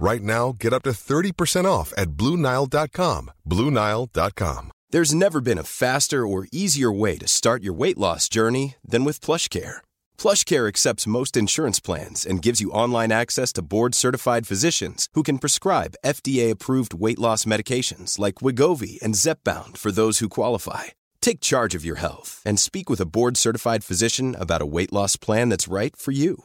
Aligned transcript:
Right 0.00 0.22
now, 0.22 0.54
get 0.58 0.72
up 0.72 0.82
to 0.84 0.92
30% 0.92 1.66
off 1.66 1.92
at 1.94 2.12
BlueNile.com. 2.12 3.30
BlueNile.com. 3.46 4.72
There's 4.88 5.14
never 5.14 5.40
been 5.42 5.58
a 5.58 5.62
faster 5.62 6.26
or 6.26 6.48
easier 6.50 6.90
way 6.90 7.18
to 7.18 7.28
start 7.28 7.62
your 7.62 7.74
weight 7.74 7.98
loss 7.98 8.26
journey 8.30 8.76
than 8.82 9.04
with 9.04 9.20
PlushCare. 9.20 9.80
PlushCare 10.16 10.68
accepts 10.68 11.06
most 11.06 11.36
insurance 11.36 11.80
plans 11.80 12.24
and 12.24 12.40
gives 12.40 12.62
you 12.62 12.70
online 12.70 13.12
access 13.12 13.52
to 13.52 13.60
board-certified 13.60 14.46
physicians 14.46 15.06
who 15.12 15.22
can 15.22 15.38
prescribe 15.38 16.00
FDA-approved 16.02 16.94
weight 16.94 17.18
loss 17.18 17.44
medications 17.44 18.18
like 18.18 18.42
Wigovi 18.42 19.00
and 19.02 19.14
Zepbound 19.14 19.76
for 19.76 19.92
those 19.92 20.20
who 20.20 20.30
qualify. 20.30 20.84
Take 21.20 21.42
charge 21.42 21.74
of 21.74 21.84
your 21.84 21.96
health 21.96 22.40
and 22.46 22.58
speak 22.58 22.88
with 22.88 23.02
a 23.02 23.10
board-certified 23.16 23.84
physician 23.84 24.34
about 24.34 24.62
a 24.62 24.72
weight 24.76 24.94
loss 24.94 25.16
plan 25.16 25.50
that's 25.50 25.68
right 25.68 25.94
for 25.94 26.10
you. 26.12 26.44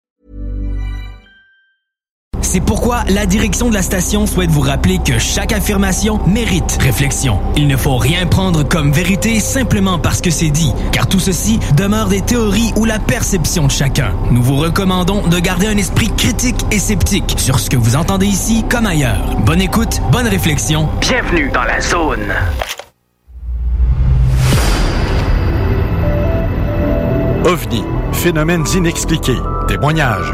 C'est 2.51 2.59
pourquoi 2.59 3.05
la 3.07 3.25
direction 3.25 3.69
de 3.69 3.73
la 3.73 3.81
station 3.81 4.27
souhaite 4.27 4.49
vous 4.51 4.59
rappeler 4.59 4.97
que 4.97 5.17
chaque 5.19 5.53
affirmation 5.53 6.19
mérite 6.27 6.79
réflexion. 6.81 7.39
Il 7.55 7.65
ne 7.65 7.77
faut 7.77 7.95
rien 7.95 8.25
prendre 8.25 8.63
comme 8.63 8.91
vérité 8.91 9.39
simplement 9.39 9.97
parce 9.97 10.19
que 10.19 10.29
c'est 10.29 10.49
dit, 10.49 10.73
car 10.91 11.07
tout 11.07 11.21
ceci 11.21 11.61
demeure 11.77 12.09
des 12.09 12.19
théories 12.19 12.73
ou 12.75 12.83
la 12.83 12.99
perception 12.99 13.67
de 13.67 13.71
chacun. 13.71 14.11
Nous 14.31 14.43
vous 14.43 14.57
recommandons 14.57 15.25
de 15.25 15.39
garder 15.39 15.67
un 15.67 15.77
esprit 15.77 16.09
critique 16.17 16.59
et 16.71 16.79
sceptique 16.79 17.35
sur 17.37 17.57
ce 17.57 17.69
que 17.69 17.77
vous 17.77 17.95
entendez 17.95 18.25
ici 18.25 18.65
comme 18.69 18.85
ailleurs. 18.85 19.37
Bonne 19.45 19.61
écoute, 19.61 20.01
bonne 20.11 20.27
réflexion. 20.27 20.89
Bienvenue 20.99 21.49
dans 21.53 21.63
la 21.63 21.79
zone. 21.79 22.33
OVNI, 27.45 27.83
phénomènes 28.11 28.65
inexpliqués, 28.75 29.39
témoignages, 29.69 30.33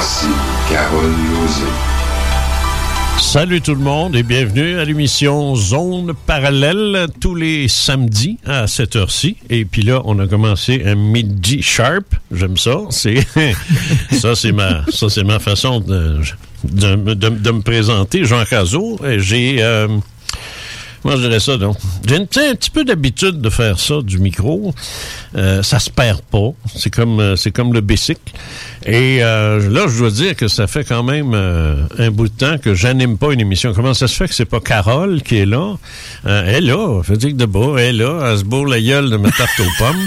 Voici 0.00 0.28
Carole 0.70 1.10
Lozé. 1.10 1.66
Salut 3.18 3.60
tout 3.60 3.74
le 3.74 3.82
monde 3.82 4.16
et 4.16 4.22
bienvenue 4.22 4.78
à 4.78 4.84
l'émission 4.86 5.54
Zone 5.54 6.14
Parallèle 6.26 7.06
tous 7.20 7.34
les 7.34 7.68
samedis 7.68 8.38
à 8.46 8.66
cette 8.66 8.96
heure-ci. 8.96 9.36
Et 9.50 9.66
puis 9.66 9.82
là, 9.82 10.00
on 10.06 10.18
a 10.18 10.26
commencé 10.26 10.84
un 10.86 10.94
midi 10.94 11.60
sharp. 11.60 12.14
J'aime 12.32 12.56
ça. 12.56 12.78
C'est 12.88 13.26
ça, 14.12 14.34
c'est 14.34 14.52
ma 14.52 14.86
ça 14.88 15.10
c'est 15.10 15.22
ma 15.22 15.38
façon 15.38 15.80
de, 15.80 16.20
de, 16.64 17.50
me 17.50 17.60
présenter. 17.60 18.24
Jean 18.24 18.46
Cazot. 18.46 18.98
J'ai 19.18 19.56
euh, 19.60 19.86
moi, 21.02 21.16
je 21.16 21.22
dirais 21.22 21.40
ça, 21.40 21.56
donc? 21.56 21.76
J'ai 22.06 22.16
un, 22.16 22.26
petit- 22.26 22.70
peu 22.70 22.84
d'habitude 22.84 23.40
de 23.40 23.48
faire 23.48 23.78
ça, 23.80 24.02
du 24.02 24.18
micro. 24.18 24.74
Euh, 25.34 25.62
ça 25.62 25.78
se 25.78 25.88
perd 25.88 26.20
pas. 26.20 26.50
C'est 26.74 26.90
comme, 26.90 27.20
euh, 27.20 27.36
c'est 27.36 27.50
comme 27.50 27.72
le 27.72 27.80
bicycle. 27.80 28.20
Et 28.86 29.18
euh, 29.22 29.68
là, 29.70 29.86
je 29.88 29.98
dois 29.98 30.10
dire 30.10 30.34
que 30.36 30.48
ça 30.48 30.66
fait 30.66 30.84
quand 30.84 31.02
même 31.02 31.32
euh, 31.34 31.76
un 31.98 32.10
bout 32.10 32.28
de 32.28 32.32
temps 32.32 32.56
que 32.58 32.74
j'anime 32.74 33.18
pas 33.18 33.32
une 33.32 33.40
émission. 33.40 33.72
Comment 33.74 33.94
ça 33.94 34.08
se 34.08 34.14
fait 34.16 34.26
que 34.28 34.34
c'est 34.34 34.44
pas 34.46 34.60
Carole 34.60 35.22
qui 35.22 35.36
est 35.36 35.46
là? 35.46 35.74
Euh, 36.26 36.44
elle 36.46 36.54
est 36.64 36.66
là, 36.72 36.98
elle 36.98 37.04
fait 37.04 37.16
dire 37.16 37.30
que 37.30 37.34
de 37.36 37.44
bas, 37.46 37.74
elle 37.78 38.00
est 38.00 38.04
là, 38.04 38.30
elle 38.32 38.38
se 38.38 38.44
bourre 38.44 38.66
la 38.66 38.80
gueule 38.80 39.10
de 39.10 39.16
ma 39.16 39.30
tarte 39.30 39.60
aux 39.60 39.64
pommes. 39.84 40.06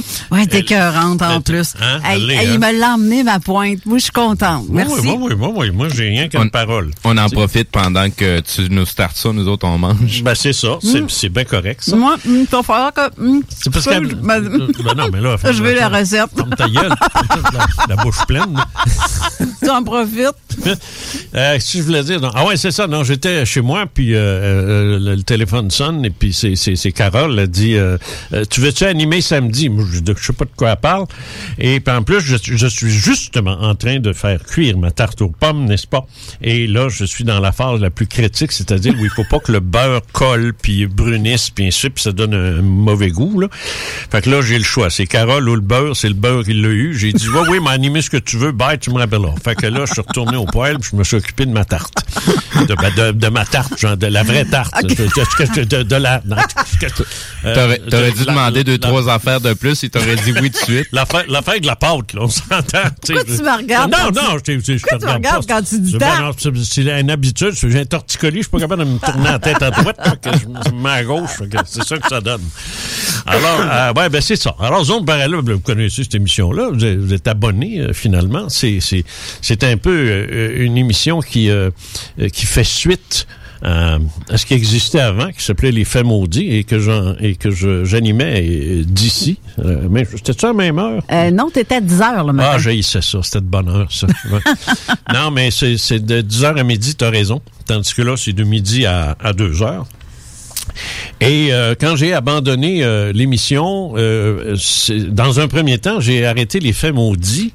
Ouais, 0.30 0.46
t'es 0.46 0.60
écœurante 0.60 1.22
en 1.22 1.36
Elle- 1.36 1.42
plus. 1.42 1.74
hein, 1.80 2.00
elle 2.10 2.30
hey, 2.30 2.38
hein? 2.38 2.42
Il 2.54 2.58
me 2.60 2.78
l'a 2.78 2.94
emmené, 2.94 3.22
ma 3.22 3.40
pointe. 3.40 3.84
Moi, 3.86 3.98
je 3.98 4.04
suis 4.04 4.12
contente. 4.12 4.66
Merci. 4.68 4.92
Oui, 5.08 5.16
oui, 5.18 5.34
oui, 5.38 5.48
oui, 5.54 5.70
moi, 5.70 5.88
j'ai 5.88 6.08
rien 6.08 6.28
qu'une 6.28 6.40
On- 6.42 6.48
parole. 6.48 6.90
On 7.04 7.16
en 7.16 7.28
profite 7.30 7.70
pendant 7.70 8.08
que 8.10 8.40
tu 8.40 8.68
nous 8.70 8.84
startes 8.84 9.16
ça, 9.16 9.32
nous 9.32 9.48
autres, 9.48 9.66
on 9.66 9.78
mange. 9.78 10.22
Ben, 10.22 10.34
c'est 10.34 10.52
ça, 10.52 10.78
c'est, 10.82 11.02
c'est 11.10 11.28
bien 11.30 11.44
correct, 11.44 11.80
ça. 11.82 11.96
Moi, 11.96 12.14
hum, 12.26 12.40
il 12.40 12.44
va 12.46 12.62
falloir 12.62 12.92
que... 12.92 13.20
hum, 13.20 13.42
C'est 13.48 13.72
parce 13.72 13.84
ça, 13.86 13.98
que. 13.98 14.08
je- 14.10 14.14
ma- 14.16 14.40
Ben 14.40 14.50
non, 14.96 15.08
mais 15.12 15.20
là. 15.20 15.36
Je 15.50 15.62
veux 15.62 15.74
la 15.74 15.88
recette. 15.88 16.26
Ferme 16.36 16.50
ta 16.56 16.68
gueule. 16.68 16.88
la, 17.88 17.96
la 17.96 17.97
bouche 18.02 18.24
pleine. 18.26 18.56
tu 19.62 19.70
en 19.70 19.82
profites. 19.82 20.76
Euh, 21.34 21.56
si 21.60 21.78
je 21.78 21.82
voulais 21.82 22.02
dire. 22.02 22.20
non. 22.20 22.30
Ah 22.34 22.46
ouais, 22.46 22.56
c'est 22.56 22.70
ça. 22.70 22.86
Non, 22.86 23.04
j'étais 23.04 23.44
chez 23.44 23.60
moi, 23.60 23.86
puis 23.92 24.14
euh, 24.14 24.18
euh, 24.18 24.98
le, 24.98 25.14
le 25.16 25.22
téléphone 25.22 25.70
sonne, 25.70 26.04
et 26.04 26.10
puis 26.10 26.32
c'est, 26.32 26.92
Carole. 26.92 27.38
Elle 27.38 27.48
dit 27.48 27.74
euh, 27.76 27.96
Tu 28.50 28.60
veux-tu 28.60 28.84
animer 28.84 29.20
samedi 29.20 29.68
Moi, 29.68 29.84
je, 29.90 30.00
je 30.16 30.26
sais 30.26 30.32
pas 30.32 30.44
de 30.44 30.50
quoi 30.56 30.70
elle 30.70 30.76
parle. 30.76 31.06
Et 31.58 31.80
puis 31.80 31.94
en 31.94 32.02
plus, 32.02 32.20
je, 32.20 32.36
je 32.42 32.66
suis 32.66 32.90
justement 32.90 33.58
en 33.60 33.74
train 33.74 33.98
de 33.98 34.12
faire 34.12 34.42
cuire 34.44 34.78
ma 34.78 34.90
tarte 34.90 35.22
aux 35.22 35.28
pommes, 35.28 35.64
n'est-ce 35.66 35.86
pas? 35.86 36.06
Et 36.42 36.66
là, 36.66 36.88
je 36.88 37.04
suis 37.04 37.24
dans 37.24 37.40
la 37.40 37.52
phase 37.52 37.80
la 37.80 37.90
plus 37.90 38.06
critique, 38.06 38.52
c'est-à-dire 38.52 38.94
où 38.98 39.04
il 39.04 39.10
faut 39.10 39.24
pas 39.24 39.38
que 39.38 39.52
le 39.52 39.60
beurre 39.60 40.02
colle, 40.12 40.54
puis 40.60 40.86
brunisse, 40.86 41.50
puis 41.50 41.66
ainsi 41.66 41.90
puis 41.90 42.02
ça 42.02 42.12
donne 42.12 42.34
un, 42.34 42.62
mauvais 42.62 43.10
goût. 43.10 43.40
Là. 43.40 43.48
Fait 44.10 44.22
que 44.22 44.30
là, 44.30 44.42
j'ai 44.42 44.58
le 44.58 44.64
choix. 44.64 44.90
C'est 44.90 45.06
Carole 45.06 45.48
ou 45.48 45.54
le 45.54 45.60
beurre? 45.60 45.96
C'est 45.96 46.08
le 46.08 46.14
beurre 46.14 46.44
qui 46.44 46.54
l'a 46.54 46.68
eu. 46.68 46.96
J'ai 46.96 47.12
dit, 47.12 47.28
ouais, 47.28 47.48
oui, 47.48 47.58
mais 47.62 47.70
animer 47.88 48.02
ce 48.02 48.10
que 48.10 48.18
tu 48.18 48.36
veux. 48.36 48.52
Bye, 48.52 48.78
tu 48.78 48.90
me 48.90 48.98
rappelleras. 48.98 49.34
Fait 49.42 49.54
que 49.54 49.66
là, 49.66 49.84
je 49.86 49.92
suis 49.94 50.02
retourné 50.02 50.36
au 50.36 50.44
poêle, 50.44 50.78
puis 50.78 50.90
je 50.92 50.96
me 50.96 51.04
suis 51.04 51.16
occupé 51.16 51.46
de 51.46 51.52
ma 51.52 51.64
tarte. 51.64 51.94
De, 52.68 52.74
ben, 52.74 52.92
de, 52.94 53.12
de 53.12 53.28
ma 53.28 53.44
tarte, 53.46 53.78
genre 53.80 53.96
de 53.96 54.06
la 54.06 54.22
vraie 54.22 54.44
tarte. 54.44 54.82
De, 54.82 54.88
de- 54.88 55.64
de- 55.64 55.82
de 55.84 55.96
la... 55.96 56.20
euh, 57.44 57.54
T'aurais 57.54 57.78
de- 57.78 57.90
t'aurais 57.90 58.10
dû 58.12 58.18
la- 58.24 58.32
demander 58.32 58.64
deux, 58.64 58.72
la- 58.72 58.78
trois 58.78 59.08
affaires 59.08 59.40
de 59.40 59.54
plus, 59.54 59.82
il 59.82 59.90
t'aurait 59.90 60.16
dit 60.16 60.32
oui 60.40 60.50
tout 60.50 60.58
de 60.60 60.64
suite. 60.64 60.88
L'affaire 60.92 61.24
l'affaire 61.28 61.60
de 61.60 61.66
la 61.66 61.76
pâte, 61.76 62.12
là, 62.12 62.22
on 62.22 62.28
s'entend. 62.28 62.58
Pourquoi 63.06 63.24
tu 63.24 63.42
me 63.42 63.56
regardes 63.56 63.90
Non, 63.92 64.10
non, 64.14 64.38
je, 64.46 64.52
je, 64.58 64.76
je 64.76 64.82
Pourquoi 64.82 64.98
te 64.98 65.04
tu 65.04 65.10
regarde 65.10 65.42
regardes 65.42 65.46
quand 65.48 65.62
tu 65.62 65.80
dis 65.80 65.92
C'est- 65.92 65.98
tarte? 65.98 66.20
non, 66.20 66.32
c'est- 66.38 66.64
C'est 66.84 67.00
une 67.00 67.10
habitude. 67.10 67.52
J'ai 67.54 67.80
un 67.80 67.84
torticolis, 67.84 68.38
je 68.38 68.42
suis 68.42 68.50
pas 68.50 68.58
capable 68.60 68.84
de 68.84 68.90
me 68.90 68.98
tourner 68.98 69.24
la 69.24 69.38
tête 69.38 69.62
à 69.62 69.70
droite, 69.70 69.98
que 70.22 70.30
je 70.38 70.46
me 70.72 70.82
mets 70.82 70.90
à 70.90 71.04
gauche. 71.04 71.30
C'est 71.66 71.84
ça 71.84 71.98
que 71.98 72.08
ça 72.08 72.20
donne. 72.20 72.42
Alors, 73.26 73.60
euh, 73.60 73.92
ouais, 73.94 74.08
ben 74.08 74.20
c'est 74.20 74.36
ça. 74.36 74.54
Alors, 74.60 74.84
Zone 74.84 75.04
Parallèle, 75.04 75.34
vous 75.36 75.60
connaissez 75.60 76.02
cette 76.04 76.14
émission-là, 76.14 76.70
vous 76.72 76.84
êtes, 76.84 76.98
vous 76.98 77.12
êtes 77.14 77.28
abonné 77.28 77.77
euh, 77.80 77.92
finalement. 77.92 78.48
C'est 78.48 78.78
c'est 78.80 79.04
c'est 79.42 79.64
un 79.64 79.76
peu 79.76 79.90
euh, 80.08 80.64
une 80.64 80.76
émission 80.76 81.20
qui 81.20 81.50
euh, 81.50 81.70
qui 82.32 82.46
fait 82.46 82.64
suite 82.64 83.26
à, 83.60 83.98
à 84.28 84.36
ce 84.38 84.46
qui 84.46 84.54
existait 84.54 85.00
avant, 85.00 85.32
qui 85.32 85.42
s'appelait 85.42 85.72
Les 85.72 85.84
Faits 85.84 86.04
maudits 86.04 86.48
et 86.54 86.62
que 86.62 86.78
j'en 86.78 87.14
et 87.18 87.34
que 87.34 87.50
j'animais 87.84 88.84
d'ici. 88.86 89.38
Euh, 89.58 89.88
mais 89.90 90.04
c'était 90.04 90.32
ça 90.32 90.48
à 90.48 90.50
la 90.52 90.56
même 90.56 90.78
heure? 90.78 91.02
Euh, 91.10 91.30
non, 91.32 91.50
t'étais 91.50 91.76
à 91.76 91.80
10 91.80 92.00
heures 92.02 92.24
le 92.24 92.32
matin. 92.32 92.50
Ah, 92.54 92.58
j'haïssais 92.58 93.02
ça. 93.02 93.18
C'était 93.22 93.40
de 93.40 93.46
bonne 93.46 93.68
heure, 93.68 93.90
ça. 93.90 94.06
Non, 95.12 95.30
mais 95.32 95.50
c'est 95.50 95.76
c'est 95.76 95.98
de 96.04 96.22
10h 96.22 96.56
à 96.58 96.62
midi, 96.62 96.94
t'as 96.94 97.10
raison. 97.10 97.40
Tandis 97.66 97.92
que 97.94 98.02
là, 98.02 98.16
c'est 98.16 98.32
de 98.32 98.44
midi 98.44 98.86
à, 98.86 99.16
à 99.20 99.32
2h. 99.32 99.84
Et 101.20 101.52
euh, 101.52 101.74
quand 101.78 101.96
j'ai 101.96 102.12
abandonné 102.12 102.82
euh, 102.82 103.12
l'émission, 103.12 103.92
euh, 103.96 104.56
dans 105.08 105.40
un 105.40 105.48
premier 105.48 105.78
temps, 105.78 106.00
j'ai 106.00 106.24
arrêté 106.24 106.60
les 106.60 106.72
faits 106.72 106.94
maudits 106.94 107.52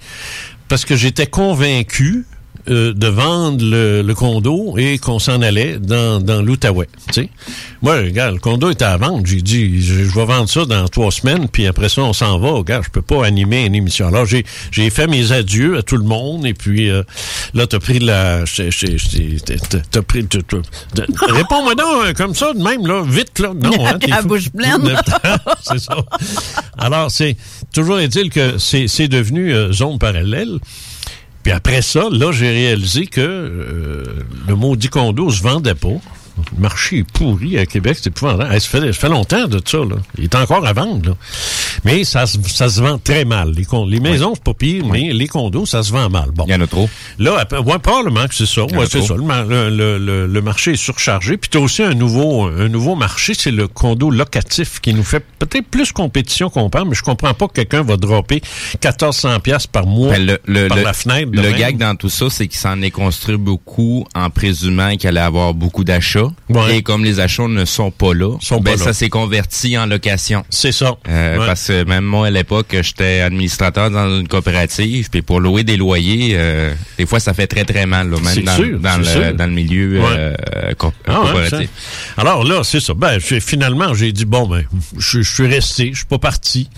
parce 0.67 0.85
que 0.85 0.95
j'étais 0.95 1.27
convaincu 1.27 2.25
euh, 2.69 2.93
de 2.93 3.07
vendre 3.07 3.63
le, 3.65 4.01
le 4.01 4.15
condo 4.15 4.75
et 4.77 4.97
qu'on 4.97 5.19
s'en 5.19 5.41
allait 5.41 5.77
dans, 5.79 6.19
dans 6.21 6.41
l'Outaouais. 6.41 6.87
Tu 7.07 7.13
sais. 7.13 7.29
Moi, 7.81 7.97
regarde, 7.97 8.35
le 8.35 8.39
condo 8.39 8.69
était 8.69 8.85
à 8.85 8.97
vendre. 8.97 9.25
J'ai 9.25 9.41
dit, 9.41 9.81
je, 9.81 10.05
je 10.05 10.15
vais 10.15 10.25
vendre 10.25 10.47
ça 10.49 10.65
dans 10.65 10.87
trois 10.87 11.11
semaines, 11.11 11.47
puis 11.49 11.67
après 11.67 11.89
ça, 11.89 12.01
on 12.03 12.13
s'en 12.13 12.39
va. 12.39 12.51
Regarde, 12.51 12.83
je 12.85 12.89
peux 12.89 13.01
pas 13.01 13.25
animer 13.25 13.65
une 13.65 13.75
émission. 13.75 14.07
Alors, 14.07 14.25
j'ai, 14.25 14.45
j'ai 14.71 14.89
fait 14.89 15.07
mes 15.07 15.31
adieux 15.33 15.77
à 15.77 15.81
tout 15.83 15.97
le 15.97 16.05
monde, 16.05 16.45
et 16.45 16.53
puis 16.53 16.89
euh, 16.89 17.03
là, 17.53 17.67
t'as 17.67 17.79
pris 17.79 17.99
la... 17.99 18.43
t'as- 19.91 20.01
pris... 20.01 20.25
Réponds-moi 21.27 21.75
donc 21.75 22.05
euh, 22.05 22.13
comme 22.13 22.33
ça, 22.35 22.53
de 22.53 22.61
même, 22.61 22.85
là, 22.87 23.03
vite, 23.05 23.39
là. 23.39 23.51
Non, 23.53 23.85
hein, 23.87 23.97
La 24.07 24.21
bouche 24.21 24.49
pleine. 24.49 24.95
c'est 25.61 25.79
ça. 25.79 25.97
Alors, 26.77 27.11
c'est 27.11 27.35
toujours 27.73 27.99
est-il 27.99 28.29
que 28.29 28.57
c'est 28.57 28.87
c'est 28.87 29.07
devenu 29.07 29.53
euh, 29.53 29.71
zone 29.71 29.97
parallèle. 29.99 30.59
Puis 31.43 31.51
après 31.51 31.81
ça, 31.81 32.07
là, 32.09 32.31
j'ai 32.31 32.49
réalisé 32.49 33.05
que 33.07 33.21
euh, 33.21 34.03
le 34.47 34.55
maudit 34.55 34.87
condo 34.87 35.29
se 35.29 35.43
vendait 35.43 35.75
pas. 35.75 35.99
Le 36.55 36.61
marché 36.61 36.99
est 36.99 37.03
pourri 37.11 37.57
à 37.59 37.65
Québec, 37.65 37.97
c'est 38.01 38.07
épouvantable. 38.09 38.59
Ça, 38.59 38.67
fait, 38.67 38.79
ça 38.87 38.93
fait 38.93 39.09
longtemps 39.09 39.47
de 39.47 39.61
ça, 39.65 39.77
là. 39.77 39.95
Il 40.17 40.23
est 40.25 40.35
encore 40.35 40.65
à 40.65 40.73
vendre, 40.73 41.09
là. 41.09 41.15
Mais 41.83 42.03
ça, 42.03 42.25
se- 42.25 42.37
ça 42.47 42.69
se 42.69 42.81
vend 42.81 42.97
très 42.97 43.23
mal. 43.25 43.51
Les, 43.51 43.65
les 43.87 43.99
maisons, 43.99 44.33
c'est 44.35 44.43
pas 44.43 44.53
pire, 44.53 44.85
mais 44.85 45.13
les 45.13 45.27
condos, 45.27 45.65
ça 45.65 45.83
se 45.83 45.91
vend 45.91 46.09
mal. 46.09 46.31
Bon. 46.33 46.45
Il 46.47 46.51
y 46.51 46.55
en 46.55 46.61
a 46.61 46.67
trop. 46.67 46.89
Là, 47.19 47.37
après, 47.39 47.59
ouais, 47.59 47.77
probablement 47.79 48.27
que 48.27 48.33
c'est 48.35 48.45
ça. 48.47 48.63
Ouais, 48.63 48.85
c'est 48.89 49.01
ça. 49.01 49.15
Le, 49.15 49.69
le, 49.99 50.27
le- 50.27 50.41
marché 50.41 50.71
est 50.71 50.75
surchargé. 50.75 51.37
Puis 51.37 51.49
tu 51.49 51.57
as 51.57 51.61
aussi 51.61 51.83
un 51.83 51.93
nouveau, 51.93 52.43
un 52.45 52.67
nouveau 52.67 52.95
marché, 52.95 53.33
c'est 53.37 53.51
le 53.51 53.67
condo 53.67 54.09
locatif 54.09 54.79
qui 54.81 54.93
nous 54.93 55.03
fait 55.03 55.23
peut-être 55.39 55.67
plus 55.67 55.91
compétition 55.91 56.49
qu'on 56.49 56.69
pense, 56.69 56.85
mais 56.87 56.95
je 56.95 57.03
comprends 57.03 57.33
pas 57.33 57.47
que 57.47 57.53
quelqu'un 57.53 57.81
va 57.83 57.95
dropper 57.97 58.41
1400 58.83 59.39
pièces 59.39 59.67
par 59.67 59.85
mois 59.85 60.09
Ben, 60.11 60.37
le, 60.45 60.67
par 60.67 60.77
la 60.77 60.93
fenêtre. 60.93 61.29
le 61.31 61.41
même. 61.41 61.55
gag 61.55 61.77
dans 61.77 61.95
tout 61.95 62.09
ça, 62.09 62.25
c'est 62.29 62.47
qu'il 62.47 62.59
s'en 62.59 62.81
est 62.81 62.91
construit 62.91 63.37
beaucoup 63.37 64.05
en 64.15 64.29
présumant 64.29 64.95
qu'il 64.97 65.07
allait 65.09 65.19
avoir 65.19 65.53
beaucoup 65.53 65.83
d'achats. 65.83 66.22
Ouais. 66.49 66.77
Et 66.77 66.81
comme 66.83 67.03
les 67.03 67.19
achats 67.19 67.47
ne 67.47 67.65
sont 67.65 67.91
pas 67.91 68.13
là, 68.13 68.37
Sont 68.41 68.59
ben, 68.59 68.71
pas 68.71 68.77
ça 68.77 68.93
s'est 68.93 69.09
converti 69.09 69.77
en 69.77 69.85
location. 69.85 70.43
C'est 70.49 70.71
ça. 70.71 70.95
Euh, 71.07 71.37
Ouais. 71.39 71.45
Parce 71.47 71.67
que 71.67 71.83
même 71.85 72.03
moi, 72.05 72.27
à 72.27 72.29
l'époque, 72.31 72.75
j'étais 72.81 73.21
administrateur 73.21 73.89
dans 73.89 74.19
une 74.19 74.27
coopérative, 74.27 75.09
puis 75.09 75.21
pour 75.21 75.39
louer 75.39 75.63
des 75.63 75.77
loyers, 75.77 76.31
euh, 76.33 76.73
des 76.97 77.05
fois, 77.05 77.19
ça 77.19 77.33
fait 77.33 77.47
très, 77.47 77.65
très 77.65 77.85
mal, 77.85 78.09
là, 78.09 78.17
C'est 78.23 78.35
même 78.37 78.45
dans, 78.45 78.55
sûr, 78.55 78.79
dans, 78.79 78.97
le, 78.97 79.03
sûr. 79.03 79.33
dans 79.33 79.45
le 79.45 79.51
milieu 79.51 79.99
Ouais. 80.01 80.07
euh, 80.15 80.73
co- 80.77 80.93
Ah 81.07 81.21
coopératif. 81.25 81.69
Alors 82.17 82.43
là, 82.43 82.61
c'est 82.63 82.79
ça. 82.79 82.93
Ben, 82.93 83.19
finalement, 83.19 83.93
j'ai 83.93 84.11
dit 84.11 84.25
bon, 84.25 84.47
ben, 84.47 84.63
je, 84.97 85.21
je 85.21 85.33
suis 85.33 85.47
resté, 85.47 85.89
je 85.93 85.97
suis 85.97 86.05
pas 86.05 86.19
parti. 86.19 86.69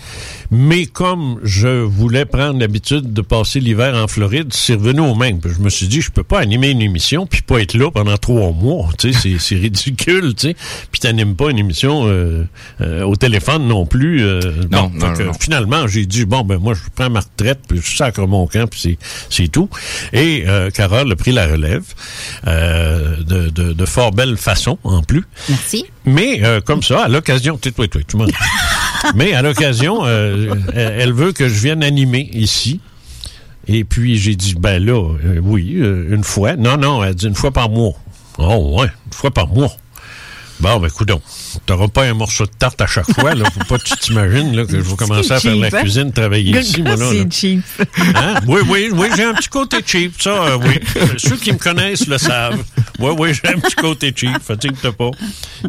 Mais 0.50 0.86
comme 0.86 1.38
je 1.42 1.68
voulais 1.82 2.24
prendre 2.24 2.58
l'habitude 2.60 3.12
de 3.12 3.20
passer 3.20 3.60
l'hiver 3.60 3.94
en 3.96 4.06
Floride, 4.08 4.48
c'est 4.52 4.74
revenu 4.74 5.00
au 5.00 5.14
même. 5.14 5.40
Je 5.44 5.60
me 5.62 5.68
suis 5.70 5.88
dit, 5.88 6.00
je 6.00 6.10
peux 6.10 6.22
pas 6.22 6.38
animer 6.40 6.70
une 6.70 6.82
émission 6.82 7.26
puis 7.26 7.42
pas 7.42 7.58
être 7.60 7.74
là 7.74 7.90
pendant 7.90 8.16
trois 8.16 8.52
mois. 8.52 8.88
Tu 8.98 9.12
sais, 9.12 9.35
c'est- 9.38 9.56
ridicule, 9.56 10.34
tu 10.34 10.48
sais. 10.48 10.56
Puis 10.92 11.00
t'animes 11.00 11.34
pas 11.36 11.50
une 11.50 11.58
émission 11.58 12.06
euh, 12.06 12.44
euh, 12.80 13.02
au 13.02 13.16
téléphone 13.16 13.66
non 13.66 13.86
plus. 13.86 14.22
euh, 14.22 14.40
Non, 14.70 14.84
bon, 14.88 14.90
non, 14.94 15.14
fait 15.14 15.22
que 15.22 15.26
non. 15.28 15.32
Finalement, 15.38 15.86
j'ai 15.86 16.06
dit 16.06 16.24
bon, 16.24 16.42
ben 16.42 16.58
moi, 16.58 16.74
je 16.74 16.80
prends 16.94 17.10
ma 17.10 17.20
retraite 17.20 17.60
puis 17.68 17.80
je 17.82 17.96
sacre 17.96 18.26
mon 18.26 18.46
camp 18.46 18.68
puis 18.68 18.80
c'est 18.80 18.98
c'est 19.30 19.48
tout. 19.48 19.68
Et 20.12 20.44
euh, 20.46 20.70
Carole 20.70 21.10
a 21.10 21.16
pris 21.16 21.32
la 21.32 21.46
relève 21.46 21.84
euh, 22.46 23.16
de, 23.22 23.48
de, 23.50 23.72
de 23.72 23.86
fort 23.86 24.12
belle 24.12 24.36
façon 24.36 24.78
en 24.84 25.02
plus. 25.02 25.24
Merci. 25.48 25.84
Mais 26.04 26.40
euh, 26.44 26.60
comme 26.60 26.82
ça, 26.82 27.04
à 27.04 27.08
l'occasion, 27.08 27.58
tu 27.60 27.72
toi, 27.72 27.88
toi, 27.88 28.00
tu 28.06 28.16
m'en- 28.16 28.26
Mais 29.14 29.32
à 29.34 29.42
l'occasion, 29.42 30.00
euh, 30.04 30.54
elle 30.74 30.96
elle 31.06 31.12
veut 31.12 31.32
que 31.32 31.48
je 31.48 31.54
vienne 31.60 31.82
animer 31.84 32.28
ici. 32.32 32.80
Et 33.68 33.84
puis 33.84 34.16
j'ai 34.16 34.36
dit 34.36 34.54
ben 34.58 34.84
là, 34.84 34.94
euh, 35.24 35.40
oui, 35.42 35.74
euh, 35.76 36.14
une 36.14 36.22
fois. 36.24 36.54
Non, 36.56 36.76
non, 36.76 37.02
elle 37.02 37.14
dit 37.14 37.26
une 37.26 37.34
fois 37.34 37.50
par 37.50 37.68
mois. 37.68 37.92
Oh 38.38 38.78
ouais, 38.80 38.86
une 39.06 39.12
fois 39.12 39.30
par 39.30 39.48
mois. 39.48 39.72
Bon, 40.58 40.78
ben 40.80 40.90
coudon. 40.90 41.20
T'auras 41.66 41.88
pas 41.88 42.04
un 42.04 42.14
morceau 42.14 42.46
de 42.46 42.50
tarte 42.58 42.80
à 42.80 42.86
chaque 42.86 43.10
fois, 43.12 43.34
là. 43.34 43.44
Faut 43.50 43.64
pas 43.64 43.78
que 43.78 43.84
tu 43.84 43.94
t'imagines 43.96 44.56
là, 44.56 44.64
que 44.64 44.72
je 44.72 44.76
vais 44.88 44.96
commencer 44.96 45.32
à 45.32 45.38
faire 45.38 45.54
la 45.54 45.66
cheap, 45.68 45.74
hein? 45.74 45.80
cuisine, 45.82 46.12
travailler 46.12 46.58
ici, 46.58 46.80
moi, 46.80 46.96
là. 46.96 47.04
là. 47.04 47.10
C'est 47.12 47.30
cheap. 47.32 47.62
Hein? 48.14 48.34
Oui, 48.46 48.62
oui, 48.66 48.88
oui, 48.90 49.08
j'ai 49.14 49.24
un 49.24 49.34
petit 49.34 49.50
côté 49.50 49.78
cheap, 49.84 50.14
ça, 50.18 50.30
euh, 50.30 50.58
oui. 50.62 50.80
Ceux 51.18 51.36
qui 51.36 51.52
me 51.52 51.58
connaissent 51.58 52.06
le 52.06 52.16
savent. 52.16 52.64
Oui, 52.98 53.10
oui, 53.18 53.34
j'ai 53.34 53.50
un 53.54 53.58
petit 53.58 53.74
côté 53.74 54.14
cheap, 54.16 54.38
fatigue-toi 54.42 54.92
pas. 54.92 55.10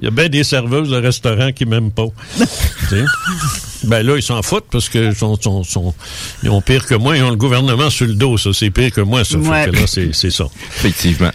Il 0.02 0.06
y 0.06 0.08
a 0.08 0.12
bien 0.12 0.30
des 0.30 0.46
serveuses 0.46 0.90
de 0.90 0.96
restaurants 0.96 1.52
qui 1.52 1.66
m'aiment 1.66 1.92
pas. 1.92 2.08
Tu 2.38 2.46
sais? 2.88 3.04
Ben 3.84 4.06
là, 4.08 4.16
ils 4.16 4.24
s'en 4.24 4.42
foutent 4.42 4.68
parce 4.72 4.88
que 4.88 5.14
sont, 5.14 5.38
sont, 5.42 5.66
sont- 5.66 5.94
ils 6.44 6.50
ont 6.50 6.62
pire 6.62 6.86
que 6.86 6.96
moi, 6.96 7.18
ils 7.18 7.24
ont 7.24 7.30
le 7.30 7.36
gouvernement 7.36 7.90
sur 7.90 8.08
le 8.08 8.14
dos, 8.14 8.38
ça. 8.38 8.52
C'est 8.54 8.70
pire 8.72 8.94
que 8.94 9.02
moi, 9.02 9.26
ça. 9.26 9.38
Fait 9.38 9.50
Ouais. 9.50 9.66
que 9.66 9.72
là, 9.72 9.82
c'est 9.86 10.12
c'est 10.14 10.32
ça. 10.32 10.46
Effectivement. 10.78 11.32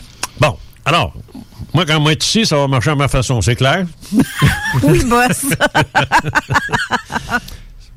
Alors, 0.84 1.14
moi, 1.74 1.86
quand 1.86 2.00
moi 2.00 2.12
être 2.12 2.26
ici, 2.26 2.44
ça 2.44 2.56
va 2.56 2.66
marcher 2.68 2.90
à 2.90 2.96
ma 2.96 3.08
façon, 3.08 3.40
c'est 3.40 3.56
clair? 3.56 3.86
Oui, 4.82 5.04
boss. 5.04 5.46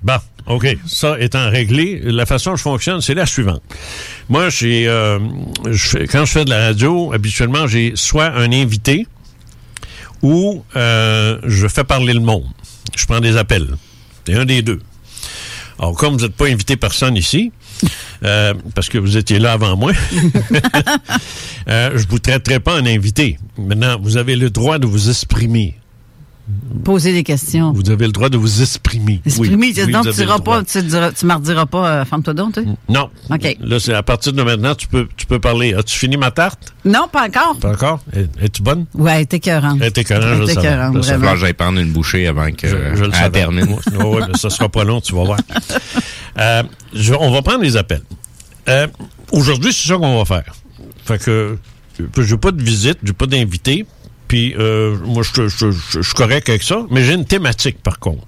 Bon, 0.06 0.20
OK. 0.46 0.68
Ça 0.86 1.20
étant 1.20 1.50
réglé, 1.50 2.00
la 2.04 2.28
façon 2.28 2.52
dont 2.52 2.56
je 2.58 2.62
fonctionne, 2.62 3.02
c'est 3.02 3.16
la 3.16 3.26
suivante. 3.26 3.64
Moi, 4.30 4.50
j'ai, 4.50 4.88
euh, 4.88 5.18
quand 6.12 6.26
je 6.26 6.32
fais 6.32 6.46
de 6.46 6.52
la 6.52 6.68
radio, 6.68 7.12
habituellement, 7.12 7.66
j'ai 7.66 7.94
soit 7.96 8.28
un 8.28 8.52
invité 8.52 9.08
ou 10.22 10.64
euh, 10.76 11.40
je 11.44 11.68
fais 11.68 11.84
parler 11.84 12.14
le 12.14 12.20
monde. 12.20 12.46
Je 12.96 13.04
prends 13.08 13.20
des 13.20 13.36
appels. 13.36 13.68
C'est 14.28 14.36
un 14.36 14.46
des 14.46 14.62
deux. 14.62 14.80
Alors, 15.80 15.96
comme 15.96 16.14
vous 16.18 16.22
n'êtes 16.22 16.36
pas 16.36 16.46
invité 16.46 16.78
personne 16.78 17.18
ici, 17.18 17.52
euh, 18.26 18.54
parce 18.74 18.90
que 18.90 18.98
vous 18.98 19.18
étiez 19.18 19.40
là 19.40 19.54
avant 19.54 19.78
moi, 19.78 19.92
euh, 21.68 21.92
je 21.96 22.08
vous 22.08 22.20
traiterai 22.20 22.60
pas 22.60 22.80
en 22.80 22.86
invité. 22.86 23.38
Maintenant, 23.58 23.98
vous 24.02 24.18
avez 24.18 24.36
le 24.36 24.50
droit 24.50 24.80
de 24.80 24.88
vous 24.88 25.10
exprimer. 25.10 25.76
Poser 26.84 27.12
des 27.14 27.24
questions. 27.24 27.72
Vous 27.74 27.90
avez 27.90 28.06
le 28.06 28.12
droit 28.12 28.30
de 28.30 28.38
vous 28.38 28.62
exprimer. 28.62 29.20
Exprimer, 29.26 29.56
Oui, 29.56 29.74
oui, 29.76 29.92
donc 29.92 30.06
vous 30.06 30.12
tu 30.12 30.18
diras 30.18 30.38
pas, 30.38 30.64
tu, 30.64 30.82
diras, 30.84 31.12
tu 31.12 31.26
me 31.26 31.34
rediras 31.34 31.66
pas, 31.66 31.90
euh, 31.90 32.06
ferme-toi 32.06 32.34
donc, 32.36 32.54
toi. 32.54 32.64
Non. 32.88 33.10
OK. 33.32 33.58
Là, 33.62 33.80
c'est 33.80 33.94
à 33.96 34.04
partir 34.04 34.32
de 34.32 34.44
maintenant, 34.44 34.76
tu 34.76 34.88
peux, 34.88 35.08
tu 35.18 35.26
peux 35.26 35.40
parler. 35.40 35.74
As-tu 35.74 35.98
fini 35.98 36.18
ma 36.18 36.30
tarte? 36.30 36.74
Non, 36.86 37.08
pas 37.12 37.28
encore. 37.28 37.58
Pas 37.60 37.72
encore? 37.72 38.00
Es- 38.14 38.28
Es-tu 38.46 38.62
bonne? 38.62 38.86
Ouais, 38.94 39.26
t'es 39.26 39.38
écœurante. 39.38 39.80
Elle 39.82 39.88
était 39.88 40.02
écœurante, 40.02 40.24
je 40.24 40.30
le 40.30 40.36
Elle 40.44 40.50
était 40.52 40.60
écœurante, 40.62 40.94
Je 40.94 40.98
le 40.98 41.02
savais. 41.02 41.02
Il 41.02 41.02
va 41.02 41.02
vraiment. 41.02 41.20
falloir 41.20 41.34
que 41.34 41.40
j'aille 41.40 41.54
prendre 41.54 41.80
une 41.80 41.92
bouchée 41.92 42.28
avant 42.28 42.52
que 42.52 42.68
Je, 42.68 42.76
je 42.96 43.04
le 43.06 43.12
elle 43.24 43.32
termine. 43.32 43.64
Ouais, 43.66 44.04
ouais, 44.06 44.22
mais 44.32 44.38
ça 44.38 44.50
sera 44.52 44.70
pas 44.70 44.84
long, 44.84 45.02
tu 45.02 45.16
vas 45.16 45.24
voir. 45.24 45.40
Euh, 46.38 46.64
je- 46.94 47.14
on 47.14 47.32
va 47.32 47.42
prendre 47.42 47.62
les 47.64 47.78
appels. 47.78 48.02
Euh, 48.68 48.88
Aujourd'hui, 49.32 49.72
c'est 49.72 49.88
ça 49.88 49.96
qu'on 49.96 50.18
va 50.22 50.26
faire. 50.26 50.54
Fait 51.06 51.18
que 51.18 51.58
j'ai 52.20 52.36
pas 52.38 52.52
de 52.52 52.62
visite, 52.62 52.98
j'ai 53.04 53.14
pas 53.14 53.26
d'invité. 53.26 53.86
Puis 54.28 54.56
euh, 54.58 54.98
moi, 55.06 55.24
je, 55.24 56.02
suis 56.02 56.14
correct 56.16 56.50
avec 56.50 56.64
ça, 56.64 56.86
mais 56.90 57.04
j'ai 57.04 57.14
une 57.14 57.26
thématique 57.26 57.82
par 57.84 58.00
contre. 58.00 58.26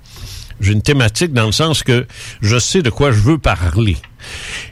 J'ai 0.60 0.74
une 0.74 0.82
thématique 0.82 1.34
dans 1.34 1.46
le 1.46 1.52
sens 1.52 1.84
que 1.84 2.08
je 2.42 2.58
sais 2.58 2.82
de 2.82 2.90
quoi 2.90 3.12
je 3.12 3.20
veux 3.20 3.38
parler. 3.38 3.96